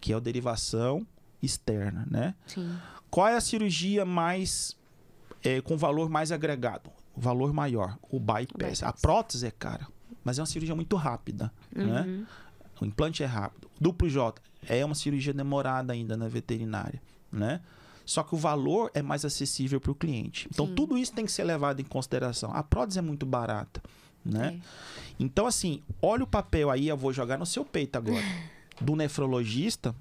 que 0.00 0.12
é 0.12 0.16
a 0.16 0.20
derivação 0.20 1.06
externa, 1.42 2.06
né? 2.10 2.34
Sim. 2.46 2.76
Qual 3.10 3.28
é 3.28 3.36
a 3.36 3.40
cirurgia 3.40 4.04
mais 4.04 4.76
é, 5.44 5.60
com 5.60 5.76
valor 5.76 6.08
mais 6.10 6.32
agregado? 6.32 6.90
Valor 7.16 7.52
maior, 7.52 7.96
o 8.10 8.18
bypass. 8.18 8.46
bypass. 8.56 8.82
A 8.82 8.92
prótese 8.92 9.46
é 9.46 9.50
cara, 9.52 9.86
mas 10.24 10.38
é 10.38 10.42
uma 10.42 10.46
cirurgia 10.46 10.74
muito 10.74 10.96
rápida, 10.96 11.52
né? 11.74 12.02
Uhum. 12.02 12.26
O 12.80 12.84
implante 12.84 13.22
é 13.22 13.26
rápido. 13.26 13.68
Duplo 13.80 14.08
J 14.08 14.40
é 14.68 14.84
uma 14.84 14.94
cirurgia 14.94 15.32
demorada 15.32 15.92
ainda 15.92 16.16
na 16.16 16.26
veterinária, 16.28 17.00
né? 17.30 17.60
Só 18.04 18.22
que 18.22 18.34
o 18.34 18.38
valor 18.38 18.90
é 18.94 19.00
mais 19.00 19.24
acessível 19.24 19.80
para 19.80 19.90
o 19.92 19.94
cliente. 19.94 20.48
Então 20.52 20.66
Sim. 20.66 20.74
tudo 20.74 20.98
isso 20.98 21.12
tem 21.12 21.24
que 21.24 21.32
ser 21.32 21.44
levado 21.44 21.80
em 21.80 21.84
consideração. 21.84 22.50
A 22.52 22.62
prótese 22.62 22.98
é 22.98 23.02
muito 23.02 23.24
barata, 23.24 23.82
né? 24.24 24.60
Então 25.18 25.46
assim, 25.46 25.82
olha 26.02 26.24
o 26.24 26.26
papel 26.26 26.70
aí, 26.70 26.88
eu 26.88 26.96
vou 26.96 27.12
jogar 27.12 27.38
no 27.38 27.46
seu 27.46 27.64
peito 27.64 27.96
agora, 27.96 28.24
do 28.80 28.94
nefrologista 28.96 29.94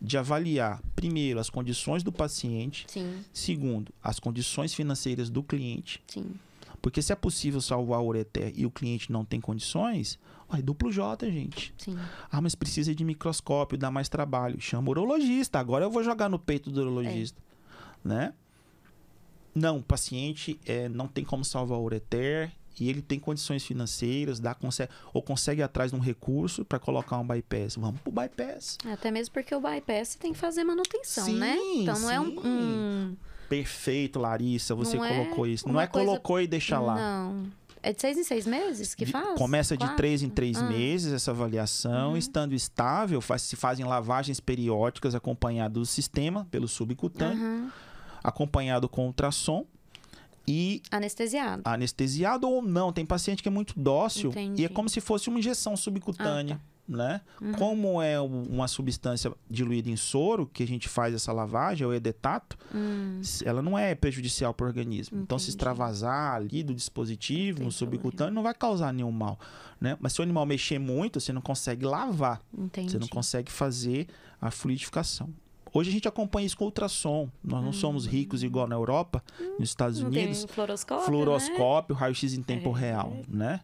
de 0.00 0.16
avaliar 0.18 0.80
primeiro 0.96 1.38
as 1.38 1.48
condições 1.50 2.02
do 2.02 2.10
paciente, 2.10 2.86
É. 2.88 2.92
Sim. 2.92 3.24
segundo 3.32 3.92
as 4.02 4.18
condições 4.18 4.74
financeiras 4.74 5.30
do 5.30 5.42
cliente, 5.42 6.02
Sim. 6.08 6.32
Porque 6.82 7.00
se 7.00 7.12
é 7.12 7.16
possível 7.16 7.60
salvar 7.60 8.00
o 8.00 8.06
ureter 8.06 8.52
e 8.56 8.66
o 8.66 8.70
cliente 8.70 9.12
não 9.12 9.24
tem 9.24 9.40
condições, 9.40 10.18
ó, 10.48 10.56
é 10.56 10.60
duplo 10.60 10.90
J, 10.90 11.30
gente. 11.30 11.72
Sim. 11.78 11.96
Ah, 12.30 12.40
mas 12.40 12.56
precisa 12.56 12.92
de 12.92 13.04
microscópio, 13.04 13.78
dá 13.78 13.88
mais 13.90 14.08
trabalho. 14.08 14.60
Chama 14.60 14.88
o 14.88 14.90
urologista. 14.90 15.60
Agora 15.60 15.84
eu 15.84 15.90
vou 15.90 16.02
jogar 16.02 16.28
no 16.28 16.40
peito 16.40 16.70
do 16.70 16.80
urologista. 16.80 17.40
Né? 18.04 18.34
Não, 19.54 19.78
o 19.78 19.82
paciente 19.82 20.58
é, 20.66 20.88
não 20.88 21.06
tem 21.06 21.24
como 21.24 21.44
salvar 21.44 21.78
o 21.78 21.82
ureter 21.84 22.50
e 22.80 22.88
ele 22.88 23.00
tem 23.00 23.20
condições 23.20 23.64
financeiras, 23.64 24.40
dá, 24.40 24.54
consegue, 24.54 24.90
ou 25.12 25.22
consegue 25.22 25.60
ir 25.60 25.64
atrás 25.64 25.92
de 25.92 25.96
um 25.96 26.00
recurso 26.00 26.64
para 26.64 26.80
colocar 26.80 27.18
um 27.18 27.26
bypass. 27.26 27.76
Vamos 27.76 28.00
pro 28.00 28.10
bypass. 28.10 28.78
Até 28.92 29.10
mesmo 29.10 29.32
porque 29.32 29.54
o 29.54 29.60
bypass 29.60 30.16
tem 30.16 30.32
que 30.32 30.38
fazer 30.38 30.64
manutenção, 30.64 31.26
Sim, 31.26 31.38
né? 31.38 31.56
Então 31.76 32.00
não 32.00 32.10
é 32.10 32.18
sim. 32.18 32.38
um. 32.38 32.46
um- 32.46 33.16
Perfeito, 33.56 34.18
Larissa, 34.18 34.74
você 34.74 34.96
Não 34.96 35.04
é 35.04 35.08
colocou 35.18 35.46
isso. 35.46 35.68
Não 35.68 35.78
é 35.80 35.86
coisa- 35.86 36.06
colocou 36.08 36.40
e 36.40 36.46
deixa 36.46 36.78
lá. 36.80 36.94
Não. 36.96 37.44
É 37.82 37.92
de 37.92 38.00
seis 38.00 38.16
em 38.16 38.24
seis 38.24 38.46
meses 38.46 38.94
que 38.94 39.04
De- 39.04 39.12
faz? 39.12 39.36
Começa 39.36 39.76
de 39.76 39.84
Quatro? 39.84 39.96
três 39.96 40.22
em 40.22 40.30
três 40.30 40.56
Ah. 40.56 40.62
meses 40.62 41.12
essa 41.12 41.32
avaliação. 41.32 42.12
Uhum. 42.12 42.16
Estando 42.16 42.54
estável, 42.54 43.20
faz- 43.20 43.42
se 43.42 43.54
fazem 43.56 43.84
lavagens 43.84 44.40
periódicas 44.40 45.14
acompanhado 45.14 45.80
do 45.80 45.84
sistema, 45.86 46.46
pelo 46.50 46.66
subcutâneo, 46.66 47.36
Aham. 47.44 47.72
acompanhado 48.24 48.88
com 48.88 49.06
ultrassom 49.06 49.66
e 50.48 50.80
Anestesiado. 50.90 51.60
anestesiado 51.64 52.48
ou 52.48 52.62
não. 52.62 52.90
Tem 52.92 53.04
paciente 53.04 53.42
que 53.42 53.48
é 53.48 53.52
muito 53.52 53.74
dócil 53.78 54.30
Entendi. 54.30 54.62
e 54.62 54.64
é 54.64 54.68
como 54.68 54.88
se 54.88 55.00
fosse 55.00 55.28
uma 55.28 55.38
injeção 55.40 55.76
subcutânea. 55.76 56.58
Né? 56.88 57.20
Uhum. 57.40 57.52
Como 57.52 58.02
é 58.02 58.20
uma 58.20 58.66
substância 58.66 59.32
diluída 59.48 59.88
em 59.88 59.96
soro, 59.96 60.46
que 60.52 60.62
a 60.64 60.66
gente 60.66 60.88
faz 60.88 61.14
essa 61.14 61.32
lavagem, 61.32 61.84
é 61.84 61.88
o 61.88 61.94
edetato, 61.94 62.58
Hum, 62.74 63.20
ela 63.44 63.62
não 63.62 63.78
é 63.78 63.94
prejudicial 63.94 64.52
para 64.52 64.64
o 64.64 64.66
organismo. 64.66 65.20
Então, 65.22 65.38
se 65.38 65.44
Entendi. 65.44 65.56
extravasar 65.56 66.34
ali 66.34 66.62
do 66.62 66.74
dispositivo, 66.74 67.58
Tem 67.58 67.66
no 67.66 67.72
problema. 67.72 67.72
subcutâneo, 68.02 68.34
não 68.34 68.42
vai 68.42 68.52
causar 68.52 68.92
nenhum 68.92 69.12
mal. 69.12 69.38
Né? 69.80 69.96
Mas 70.00 70.12
se 70.12 70.20
o 70.20 70.22
animal 70.22 70.44
mexer 70.44 70.78
muito, 70.78 71.20
você 71.20 71.32
não 71.32 71.40
consegue 71.40 71.86
lavar. 71.86 72.40
entendi. 72.56 72.90
Você 72.90 72.98
não 72.98 73.08
consegue 73.08 73.50
fazer 73.50 74.08
a 74.40 74.50
fluidificação. 74.50 75.30
Hoje 75.74 75.88
a 75.88 75.92
gente 75.92 76.06
acompanha 76.06 76.46
isso 76.46 76.56
com 76.58 76.66
ultrassom. 76.66 77.30
Nós 77.42 77.64
não 77.64 77.72
somos 77.72 78.04
ricos 78.06 78.42
igual 78.42 78.66
na 78.66 78.74
Europa, 78.74 79.22
nos 79.58 79.68
Estados 79.70 80.00
Hum. 80.00 80.02
Não 80.02 80.08
Unidos. 80.10 80.40
tem 80.40 80.48
fluoroscópio, 80.48 81.00
né? 81.04 81.06
Fluoroscópio, 81.10 81.96
raio-x 81.96 82.34
em 82.34 82.42
tempo 82.42 82.76
É. 82.76 82.80
real, 82.80 83.16
né? 83.28 83.60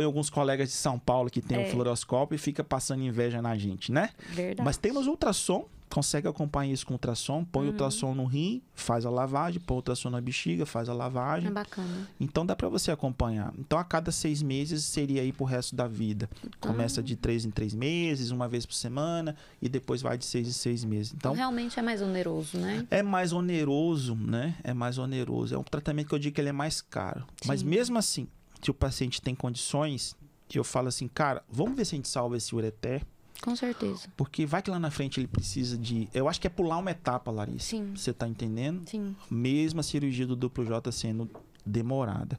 Em 0.00 0.04
alguns 0.04 0.30
colegas 0.30 0.68
de 0.68 0.74
São 0.74 0.98
Paulo 0.98 1.28
que 1.28 1.42
tem 1.42 1.58
o 1.58 1.60
É. 1.62 1.64
fluoroscópio 1.66 2.34
e 2.36 2.38
fica 2.38 2.62
passando 2.64 3.02
inveja 3.02 3.42
na 3.42 3.56
gente, 3.56 3.90
né? 3.92 4.10
Verdade. 4.30 4.62
Mas 4.64 4.76
temos 4.76 5.06
ultrassom, 5.06 5.66
consegue 5.90 6.26
acompanhar 6.26 6.72
isso 6.72 6.86
com 6.86 6.94
ultrassom, 6.94 7.44
põe 7.44 7.64
Uhum. 7.66 7.72
ultrassom 7.72 8.14
no 8.14 8.24
rim, 8.24 8.62
faz 8.74 9.04
a 9.04 9.10
lavagem, 9.10 9.60
põe 9.60 9.76
ultrassom 9.76 10.08
na 10.08 10.22
bexiga, 10.22 10.64
faz 10.64 10.88
a 10.88 10.92
É 10.92 10.94
lavagem. 10.94 11.52
bacana. 11.52 12.08
Então 12.18 12.46
dá 12.46 12.56
pra 12.56 12.70
você 12.70 12.90
acompanhar. 12.90 13.52
Então 13.58 13.78
a 13.78 13.84
cada 13.84 14.10
seis 14.10 14.40
meses 14.42 14.84
seria 14.84 15.20
aí 15.20 15.32
pro 15.34 15.44
resto 15.44 15.76
da 15.76 15.86
vida. 15.86 16.30
Começa 16.60 17.00
Ah. 17.00 17.04
de 17.04 17.14
três 17.14 17.44
em 17.44 17.50
três 17.50 17.74
meses, 17.74 18.30
uma 18.30 18.48
vez 18.48 18.64
por 18.64 18.72
semana, 18.74 19.36
e 19.60 19.68
depois 19.68 20.00
vai 20.00 20.16
de 20.16 20.24
seis 20.24 20.48
em 20.48 20.52
seis 20.52 20.82
meses. 20.82 21.12
Então, 21.12 21.32
Então 21.32 21.34
realmente 21.34 21.78
é 21.78 21.82
mais 21.82 22.00
oneroso, 22.00 22.56
né? 22.56 22.86
é 22.90 23.02
mais 23.02 23.32
oneroso, 23.34 24.14
né? 24.14 24.54
É 24.64 24.72
mais 24.72 24.96
oneroso. 24.96 25.54
É 25.54 25.58
um 25.58 25.62
tratamento 25.62 26.08
que 26.08 26.14
eu 26.14 26.18
digo 26.18 26.34
que 26.34 26.40
ele 26.40 26.48
é 26.48 26.52
mais 26.52 26.80
caro. 26.80 27.26
Mas 27.46 27.60
Sim. 27.60 27.66
mesmo 27.66 27.98
assim, 27.98 28.26
se 28.62 28.70
o 28.70 28.74
paciente 28.74 29.20
tem 29.20 29.34
condições, 29.34 30.16
eu 30.54 30.62
falo 30.64 30.88
assim, 30.88 31.08
cara, 31.08 31.42
vamos 31.50 31.74
ver 31.76 31.84
se 31.84 31.94
a 31.94 31.96
gente 31.96 32.08
salva 32.08 32.36
esse 32.36 32.54
ureter, 32.54 33.04
Com 33.40 33.56
certeza. 33.56 34.08
porque 34.16 34.44
vai 34.46 34.62
que 34.62 34.70
lá 34.70 34.78
na 34.78 34.90
frente 34.90 35.18
ele 35.18 35.26
precisa 35.26 35.76
de. 35.78 36.08
Eu 36.14 36.28
acho 36.28 36.40
que 36.40 36.46
é 36.46 36.50
pular 36.50 36.76
uma 36.78 36.90
etapa, 36.90 37.30
Larissa. 37.30 37.70
Sim. 37.70 37.92
Você 37.96 38.12
tá 38.12 38.28
entendendo? 38.28 38.88
Sim. 38.88 39.16
Mesmo 39.30 39.80
a 39.80 39.82
cirurgia 39.82 40.26
do 40.26 40.36
duplo 40.36 40.64
J 40.64 40.92
sendo 40.92 41.28
demorada. 41.64 42.38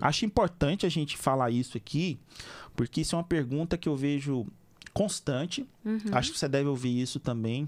Acho 0.00 0.24
importante 0.26 0.84
a 0.84 0.88
gente 0.88 1.16
falar 1.16 1.50
isso 1.50 1.76
aqui, 1.76 2.18
porque 2.76 3.00
isso 3.00 3.14
é 3.14 3.18
uma 3.18 3.24
pergunta 3.24 3.78
que 3.78 3.88
eu 3.88 3.96
vejo 3.96 4.46
constante. 4.92 5.66
Uhum. 5.84 5.98
Acho 6.12 6.32
que 6.32 6.38
você 6.38 6.48
deve 6.48 6.68
ouvir 6.68 7.00
isso 7.00 7.18
também. 7.18 7.66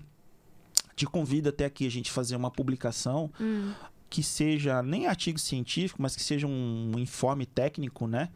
Te 0.95 1.07
convido 1.07 1.49
até 1.49 1.65
aqui 1.65 1.87
a 1.87 1.91
gente 1.91 2.11
fazer 2.11 2.37
uma 2.37 2.51
publicação 2.51 3.31
Hum, 3.41 3.73
que 4.09 4.23
seja 4.23 4.83
nem 4.83 5.07
artigo 5.07 5.39
científico, 5.39 6.01
mas 6.01 6.15
que 6.16 6.23
seja 6.23 6.47
um 6.47 6.93
informe 6.99 7.45
técnico, 7.47 8.07
né? 8.07 8.28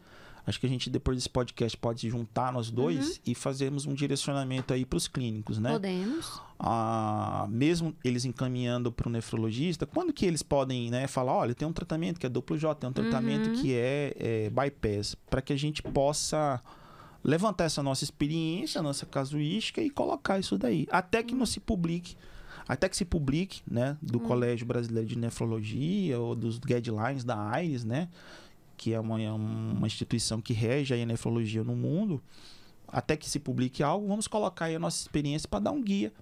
Acho 0.45 0.59
que 0.59 0.65
a 0.65 0.69
gente, 0.69 0.89
depois 0.89 1.15
desse 1.17 1.29
podcast, 1.29 1.77
pode 1.77 2.01
se 2.01 2.09
juntar 2.09 2.51
nós 2.51 2.71
dois 2.71 3.09
Uhum. 3.09 3.15
e 3.27 3.35
fazermos 3.35 3.85
um 3.85 3.93
direcionamento 3.93 4.73
aí 4.73 4.83
para 4.83 4.97
os 4.97 5.07
clínicos, 5.07 5.59
né? 5.59 5.71
Podemos. 5.71 6.41
Ah, 6.59 7.45
mesmo 7.49 7.95
eles 8.03 8.25
encaminhando 8.25 8.91
para 8.91 9.07
o 9.07 9.11
nefrologista, 9.11 9.85
quando 9.85 10.11
que 10.11 10.25
eles 10.25 10.41
podem 10.41 10.89
né, 10.89 11.05
falar, 11.07 11.33
olha, 11.33 11.53
tem 11.53 11.67
um 11.67 11.71
tratamento 11.73 12.19
que 12.19 12.25
é 12.25 12.29
duplo 12.29 12.57
J, 12.57 12.73
tem 12.79 12.89
um 12.89 12.93
tratamento 12.93 13.49
Uhum. 13.51 13.61
que 13.61 13.73
é, 13.75 14.15
é 14.17 14.49
bypass, 14.49 15.15
para 15.29 15.41
que 15.43 15.53
a 15.53 15.57
gente 15.57 15.83
possa 15.83 16.59
levantar 17.23 17.65
essa 17.65 17.83
nossa 17.83 18.03
experiência, 18.03 18.81
nossa 18.81 19.05
casuística 19.05 19.79
e 19.79 19.91
colocar 19.91 20.39
isso 20.39 20.57
daí, 20.57 20.87
até 20.91 21.21
que 21.21 21.35
não 21.35 21.45
se 21.45 21.59
publique, 21.59 22.15
até 22.71 22.87
que 22.87 22.95
se 22.95 23.03
publique, 23.03 23.61
né, 23.69 23.97
do 24.01 24.17
Hum. 24.17 24.21
Colégio 24.21 24.65
Brasileiro 24.65 25.05
de 25.05 25.17
Nefrologia 25.17 26.17
ou 26.17 26.33
dos 26.33 26.57
guidelines 26.57 27.25
da 27.25 27.37
AIRES, 27.49 27.83
né, 27.83 28.07
que 28.77 28.93
é 28.93 28.99
uma, 28.99 29.21
é 29.21 29.29
uma 29.29 29.85
instituição 29.85 30.39
que 30.39 30.53
rege 30.53 30.93
a 30.93 31.05
nefrologia 31.05 31.65
no 31.65 31.75
mundo, 31.75 32.23
até 32.87 33.17
que 33.17 33.29
se 33.29 33.39
publique 33.39 33.83
algo, 33.83 34.07
vamos 34.07 34.25
colocar 34.25 34.65
aí 34.65 34.75
a 34.77 34.79
nossa 34.79 35.01
experiência 35.01 35.49
para 35.49 35.59
dar 35.59 35.71
um 35.71 35.81
guia 35.81 36.13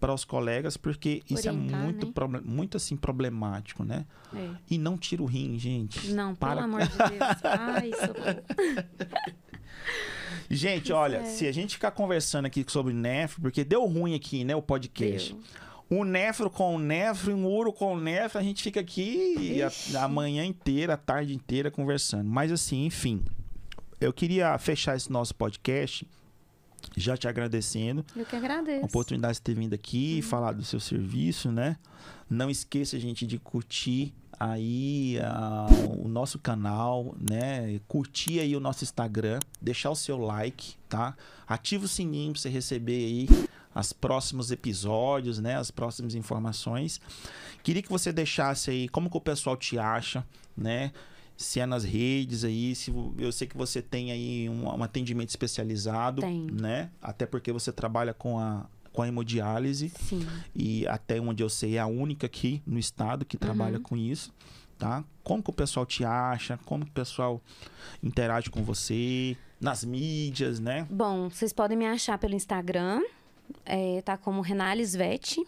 para 0.00 0.12
os 0.12 0.24
colegas, 0.24 0.76
porque 0.76 1.22
isso 1.30 1.48
Orientar, 1.48 1.80
é 1.80 1.84
muito, 1.84 2.28
né? 2.28 2.40
muito 2.44 2.76
assim 2.76 2.96
problemático, 2.96 3.84
né? 3.84 4.04
É. 4.34 4.50
E 4.68 4.76
não 4.76 4.98
tira 4.98 5.22
o 5.22 5.26
rim, 5.26 5.56
gente. 5.60 6.08
Não, 6.08 6.34
Para 6.34 6.62
pelo 6.62 6.74
amor 6.74 6.88
de 6.88 6.96
Deus. 6.96 7.38
Ai, 7.44 7.90
socorro. 7.92 8.42
Gente, 10.50 10.92
olha, 10.92 11.18
é. 11.18 11.24
se 11.24 11.46
a 11.46 11.52
gente 11.52 11.74
ficar 11.74 11.92
conversando 11.92 12.46
aqui 12.46 12.64
sobre 12.68 12.92
nefro, 12.92 13.40
porque 13.40 13.64
deu 13.64 13.84
ruim 13.86 14.14
aqui, 14.14 14.44
né, 14.44 14.56
o 14.56 14.62
podcast. 14.62 15.32
Deu. 15.32 15.63
Um 15.90 16.02
nefro 16.02 16.50
com 16.50 16.78
nefro, 16.78 17.34
um 17.34 17.46
uro 17.46 17.72
com 17.72 17.96
nefro, 17.96 18.38
a 18.38 18.42
gente 18.42 18.62
fica 18.62 18.80
aqui 18.80 19.60
a, 19.62 20.04
a 20.04 20.08
manhã 20.08 20.44
inteira, 20.44 20.94
a 20.94 20.96
tarde 20.96 21.34
inteira 21.34 21.70
conversando. 21.70 22.28
Mas 22.28 22.50
assim, 22.50 22.86
enfim, 22.86 23.22
eu 24.00 24.12
queria 24.12 24.56
fechar 24.58 24.96
esse 24.96 25.12
nosso 25.12 25.34
podcast 25.34 26.06
já 26.96 27.16
te 27.16 27.26
agradecendo. 27.26 28.04
Eu 28.14 28.24
que 28.24 28.36
agradeço. 28.36 28.82
a 28.82 28.86
oportunidade 28.86 29.34
de 29.34 29.42
ter 29.42 29.54
vindo 29.54 29.74
aqui 29.74 30.20
falar 30.22 30.52
do 30.52 30.64
seu 30.64 30.80
serviço, 30.80 31.50
né? 31.50 31.76
Não 32.28 32.50
esqueça, 32.50 32.98
gente, 32.98 33.26
de 33.26 33.38
curtir 33.38 34.14
aí 34.38 35.18
ah, 35.22 35.66
o 35.98 36.08
nosso 36.08 36.38
canal, 36.38 37.14
né? 37.18 37.80
Curtir 37.88 38.40
aí 38.40 38.56
o 38.56 38.60
nosso 38.60 38.84
Instagram, 38.84 39.38
deixar 39.60 39.90
o 39.90 39.96
seu 39.96 40.18
like, 40.18 40.74
tá? 40.88 41.16
Ativa 41.46 41.84
o 41.84 41.88
sininho 41.88 42.32
para 42.32 42.40
você 42.40 42.48
receber 42.48 43.04
aí 43.04 43.28
os 43.74 43.92
próximos 43.92 44.50
episódios, 44.50 45.38
né? 45.38 45.56
As 45.56 45.70
próximas 45.70 46.14
informações. 46.14 47.00
Queria 47.62 47.82
que 47.82 47.88
você 47.88 48.12
deixasse 48.12 48.70
aí 48.70 48.88
como 48.88 49.10
que 49.10 49.16
o 49.16 49.20
pessoal 49.20 49.56
te 49.56 49.78
acha, 49.78 50.24
né? 50.56 50.92
Se 51.36 51.58
é 51.58 51.66
nas 51.66 51.82
redes 51.82 52.44
aí, 52.44 52.74
se 52.76 52.94
eu 53.18 53.32
sei 53.32 53.48
que 53.48 53.56
você 53.56 53.82
tem 53.82 54.12
aí 54.12 54.48
um, 54.48 54.68
um 54.68 54.82
atendimento 54.82 55.30
especializado, 55.30 56.22
Tem. 56.22 56.46
né? 56.52 56.90
Até 57.02 57.26
porque 57.26 57.50
você 57.50 57.72
trabalha 57.72 58.14
com 58.14 58.38
a 58.38 58.66
com 58.94 59.02
a 59.02 59.08
hemodiálise 59.08 59.90
Sim. 59.90 60.24
e 60.54 60.86
até 60.86 61.20
onde 61.20 61.42
eu 61.42 61.48
sei 61.50 61.76
é 61.76 61.80
a 61.80 61.86
única 61.86 62.26
aqui 62.26 62.62
no 62.64 62.78
estado 62.78 63.24
que 63.24 63.36
trabalha 63.36 63.76
Uhum. 63.78 63.82
com 63.82 63.96
isso, 63.96 64.32
tá? 64.78 65.02
Como 65.24 65.42
que 65.42 65.50
o 65.50 65.52
pessoal 65.52 65.84
te 65.84 66.04
acha? 66.04 66.56
Como 66.64 66.84
que 66.84 66.90
o 66.92 66.94
pessoal 66.94 67.42
interage 68.02 68.48
com 68.50 68.62
você 68.62 69.36
nas 69.60 69.84
mídias, 69.84 70.60
né? 70.60 70.86
Bom, 70.88 71.28
vocês 71.28 71.52
podem 71.52 71.76
me 71.76 71.86
achar 71.86 72.16
pelo 72.18 72.34
Instagram. 72.34 73.02
é, 73.66 74.00
tá 74.02 74.16
como 74.16 74.40
Renales 74.40 74.94
Vete. 74.94 75.44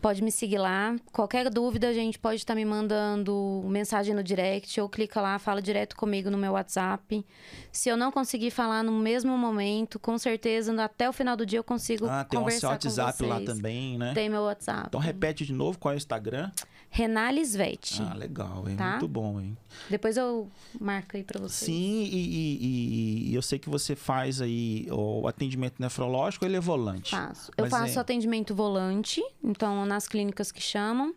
Pode 0.00 0.22
me 0.22 0.30
seguir 0.30 0.58
lá. 0.58 0.94
Qualquer 1.12 1.50
dúvida, 1.50 1.88
a 1.88 1.92
gente 1.92 2.18
pode 2.18 2.36
estar 2.36 2.54
me 2.54 2.64
mandando 2.64 3.62
mensagem 3.66 4.14
no 4.14 4.22
direct 4.22 4.80
ou 4.80 4.88
clica 4.88 5.20
lá, 5.20 5.38
fala 5.38 5.60
direto 5.60 5.96
comigo 5.96 6.30
no 6.30 6.38
meu 6.38 6.52
WhatsApp. 6.52 7.24
Se 7.72 7.88
eu 7.88 7.96
não 7.96 8.12
conseguir 8.12 8.50
falar 8.50 8.84
no 8.84 8.92
mesmo 8.92 9.36
momento, 9.36 9.98
com 9.98 10.16
certeza 10.16 10.72
até 10.82 11.08
o 11.08 11.12
final 11.12 11.36
do 11.36 11.44
dia 11.44 11.58
eu 11.58 11.64
consigo 11.64 12.06
Ah, 12.08 12.24
tem 12.24 12.38
o 12.38 12.42
conversar 12.42 12.70
WhatsApp 12.70 13.18
com 13.18 13.28
lá 13.28 13.40
também, 13.40 13.98
né? 13.98 14.12
Tem 14.14 14.28
meu 14.28 14.42
WhatsApp. 14.42 14.86
Então 14.86 15.00
repete 15.00 15.44
de 15.44 15.52
novo 15.52 15.78
qual 15.78 15.92
é 15.92 15.96
o 15.96 15.98
Instagram. 15.98 16.50
Renales 16.90 17.54
Vete. 17.54 18.00
Ah, 18.02 18.14
legal, 18.14 18.64
hein? 18.68 18.76
Tá? 18.76 18.92
Muito 18.92 19.08
bom, 19.08 19.40
hein? 19.40 19.56
Depois 19.90 20.16
eu 20.16 20.48
marco 20.80 21.16
aí 21.16 21.22
pra 21.22 21.38
vocês. 21.38 21.66
Sim, 21.66 22.02
e, 22.04 22.16
e- 22.16 23.28
e- 23.30 23.34
eu 23.34 23.42
sei 23.42 23.58
que 23.58 23.68
você 23.68 23.94
faz 23.94 24.40
aí 24.40 24.86
o 24.90 25.26
atendimento 25.28 25.74
nefrológico, 25.80 26.44
ele 26.44 26.56
é 26.56 26.60
volante. 26.60 27.10
Faço. 27.10 27.52
Eu 27.56 27.66
faço 27.66 27.98
é- 27.98 28.00
atendimento 28.00 28.54
volante, 28.54 29.22
então 29.44 29.84
nas 29.86 30.08
clínicas 30.08 30.50
que 30.50 30.62
chamam. 30.62 31.14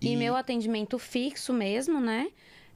E... 0.00 0.12
E- 0.12 0.16
meu 0.16 0.36
atendimento 0.36 0.98
fixo 0.98 1.52
mesmo, 1.52 1.98
né? 2.00 2.28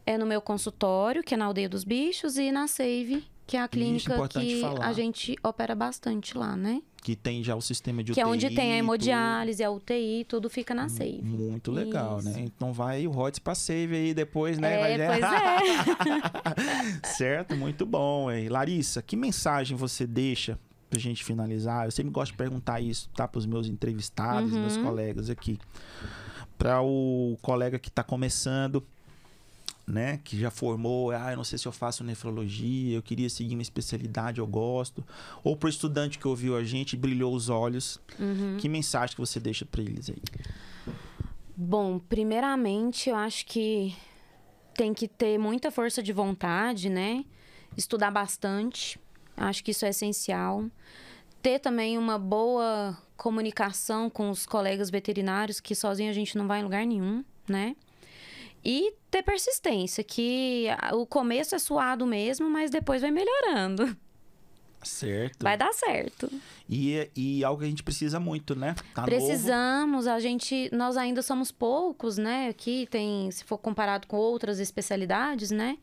É 0.06 0.16
no 0.16 0.24
meu 0.26 0.40
consultório, 0.40 1.22
que 1.22 1.34
é 1.34 1.36
na 1.36 1.44
Aldeia 1.44 1.68
dos 1.68 1.84
Bichos, 1.84 2.36
e 2.38 2.50
na 2.50 2.66
Save, 2.66 3.22
que 3.51 3.56
é 3.56 3.60
a 3.62 3.66
clínica 3.68 4.14
importante 4.14 4.47
que 4.47 4.60
falar. 4.60 4.86
a 4.86 4.93
gente 4.93 5.36
opera 5.43 5.74
bastante 5.74 6.39
lá, 6.39 6.56
né? 6.56 6.81
Que 7.02 7.16
tem 7.16 7.43
já 7.43 7.56
o 7.56 7.60
sistema 7.60 8.05
de 8.05 8.12
que 8.12 8.20
é 8.20 8.27
onde 8.27 8.47
UTI, 8.47 8.55
tem 8.55 8.72
a 8.74 8.77
hemodiálise, 8.77 9.64
a 9.64 9.70
UTI, 9.70 10.24
tudo 10.28 10.48
fica 10.48 10.72
na 10.74 10.89
Save. 10.89 11.20
Muito 11.22 11.72
legal, 11.72 12.18
Isso. 12.20 12.28
né? 12.28 12.40
Então 12.43 12.72
vai 12.72 13.06
o 13.06 13.10
Rods 13.10 13.40
pra 13.40 13.55
save 13.55 13.97
aí 13.97 14.14
depois, 14.14 14.56
né? 14.59 14.93
É, 14.93 15.09
Vai- 15.09 15.18
pois 15.20 15.32
é. 15.32 17.06
certo, 17.16 17.56
muito 17.56 17.85
bom, 17.85 18.31
hein? 18.31 18.48
Larissa, 18.48 19.02
que 19.02 19.16
mensagem 19.16 19.77
você 19.77 20.06
deixa 20.06 20.59
pra 20.89 20.98
gente 21.01 21.24
finalizar? 21.24 21.86
Eu 21.86 21.90
sempre 21.90 22.12
gosto 22.12 22.32
de 22.32 22.39
perguntar 22.39 22.81
isso, 22.81 23.09
tá? 23.16 23.27
Pros 23.27 23.47
meus 23.47 23.66
entrevistados, 23.66 24.52
meus 24.52 24.77
Uhum. 24.77 24.85
colegas 24.85 25.31
aqui. 25.31 25.59
Pra 26.59 26.82
o 26.82 27.39
colega 27.40 27.78
que 27.78 27.90
tá 27.90 28.05
começando, 28.05 28.85
né? 29.90 30.20
Que 30.22 30.38
já 30.38 30.50
formou, 30.50 31.10
ah, 31.10 31.32
eu 31.32 31.36
não 31.36 31.44
sei 31.44 31.58
se 31.58 31.66
eu 31.66 31.72
faço 31.72 32.04
nefrologia, 32.04 32.96
eu 32.96 33.02
queria 33.02 33.28
seguir 33.28 33.54
uma 33.54 33.62
especialidade, 33.62 34.40
eu 34.40 34.46
gosto. 34.46 35.04
Ou 35.42 35.56
pro 35.56 35.68
estudante 35.68 36.18
que 36.18 36.26
ouviu 36.26 36.56
a 36.56 36.64
gente 36.64 36.96
brilhou 36.96 37.34
os 37.34 37.48
olhos. 37.48 38.00
Uhum. 38.18 38.56
Que 38.58 38.68
mensagem 38.68 39.14
que 39.14 39.20
você 39.20 39.40
deixa 39.40 39.64
pra 39.64 39.82
eles 39.82 40.08
aí? 40.08 40.22
Bom, 41.56 41.98
primeiramente, 41.98 43.10
eu 43.10 43.16
acho 43.16 43.44
que 43.44 43.94
tem 44.74 44.94
que 44.94 45.06
ter 45.06 45.38
muita 45.38 45.70
força 45.70 46.02
de 46.02 46.12
vontade, 46.12 46.88
né? 46.88 47.24
Estudar 47.76 48.10
bastante. 48.10 48.98
Acho 49.36 49.62
que 49.62 49.72
isso 49.72 49.84
é 49.84 49.90
essencial. 49.90 50.64
Ter 51.42 51.58
também 51.58 51.98
uma 51.98 52.18
boa 52.18 52.96
comunicação 53.16 54.08
com 54.08 54.30
os 54.30 54.46
colegas 54.46 54.90
veterinários, 54.90 55.60
que 55.60 55.74
sozinho 55.74 56.10
a 56.10 56.14
gente 56.14 56.38
não 56.38 56.46
vai 56.46 56.60
em 56.60 56.62
lugar 56.62 56.86
nenhum, 56.86 57.22
né? 57.46 57.76
E 58.64 58.94
ter 59.10 59.22
persistência, 59.22 60.04
que 60.04 60.66
o 60.92 61.06
começo 61.06 61.54
é 61.54 61.58
suado 61.58 62.06
mesmo, 62.06 62.48
mas 62.50 62.70
depois 62.70 63.02
vai 63.02 63.10
melhorando. 63.10 63.96
Certo. 64.82 65.42
Vai 65.42 65.56
dar 65.58 65.72
certo. 65.74 66.30
E, 66.68 67.10
e 67.14 67.44
algo 67.44 67.60
que 67.60 67.66
a 67.66 67.68
gente 67.68 67.82
precisa 67.82 68.18
muito, 68.18 68.54
né? 68.54 68.74
Tá 68.94 69.02
novo. 69.02 69.10
Precisamos, 69.10 70.06
a 70.06 70.18
gente, 70.18 70.70
nós 70.72 70.96
ainda 70.96 71.20
somos 71.20 71.52
poucos, 71.52 72.16
né? 72.16 72.48
Aqui 72.48 72.86
tem, 72.90 73.30
se 73.30 73.44
for 73.44 73.58
comparado 73.58 74.06
com 74.06 74.16
outras 74.16 74.58
especialidades, 74.58 75.50
né? 75.50 75.76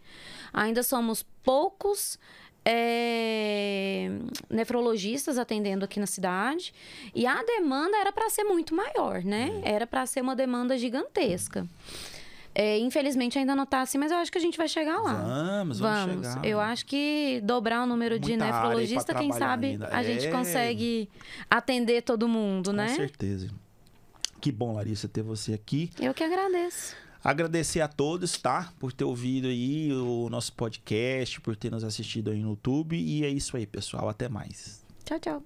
Ainda 0.51 0.81
somos 0.81 1.23
poucos 1.43 2.17
é, 2.65 4.09
nefrologistas 4.49 5.37
atendendo 5.37 5.85
aqui 5.85 5.99
na 5.99 6.07
cidade 6.07 6.73
e 7.13 7.25
a 7.25 7.41
demanda 7.43 7.95
era 7.97 8.11
para 8.11 8.29
ser 8.29 8.43
muito 8.43 8.73
maior, 8.73 9.23
né? 9.23 9.61
Era 9.63 9.85
para 9.85 10.05
ser 10.07 10.21
uma 10.21 10.35
demanda 10.35 10.77
gigantesca. 10.77 11.67
É, 12.59 12.79
infelizmente 12.79 13.37
ainda 13.37 13.55
não 13.55 13.67
tá 13.67 13.81
assim, 13.81 13.99
mas 13.99 14.11
eu 14.11 14.17
acho 14.17 14.31
que 14.31 14.37
a 14.39 14.41
gente 14.41 14.57
vai 14.57 14.67
chegar 14.67 14.97
lá. 14.99 15.13
Vamos, 15.59 15.79
vamos, 15.79 16.25
chegar. 16.25 16.43
Eu 16.43 16.59
acho 16.59 16.87
que 16.87 17.39
dobrar 17.43 17.83
o 17.83 17.85
número 17.85 18.17
de 18.19 18.29
Muita 18.31 18.47
pra 18.47 18.55
nefrologista, 18.61 19.13
quem 19.13 19.31
sabe 19.31 19.67
ainda. 19.67 19.87
a 19.89 20.01
gente 20.01 20.25
É. 20.25 20.31
consegue 20.31 21.07
atender 21.47 22.01
todo 22.01 22.27
mundo, 22.27 22.71
Com 22.71 22.75
né? 22.77 22.87
certeza. 22.95 23.47
Que 24.41 24.51
bom, 24.51 24.73
Larissa, 24.73 25.07
ter 25.07 25.21
você 25.21 25.53
aqui. 25.53 25.91
Eu 25.99 26.15
que 26.15 26.23
agradeço. 26.23 26.95
Agradecer 27.23 27.81
a 27.81 27.87
todos, 27.87 28.35
tá? 28.39 28.73
Por 28.79 28.91
ter 28.91 29.03
ouvido 29.03 29.47
aí 29.49 29.93
o 29.93 30.27
nosso 30.27 30.51
podcast, 30.53 31.39
por 31.41 31.55
ter 31.55 31.69
nos 31.69 31.83
assistido 31.83 32.31
aí 32.31 32.41
no 32.41 32.49
YouTube. 32.51 32.97
E 32.97 33.23
é 33.23 33.29
isso 33.29 33.55
aí, 33.55 33.67
pessoal. 33.67 34.09
Até 34.09 34.27
mais. 34.27 34.83
Tchau, 35.05 35.19
tchau. 35.19 35.43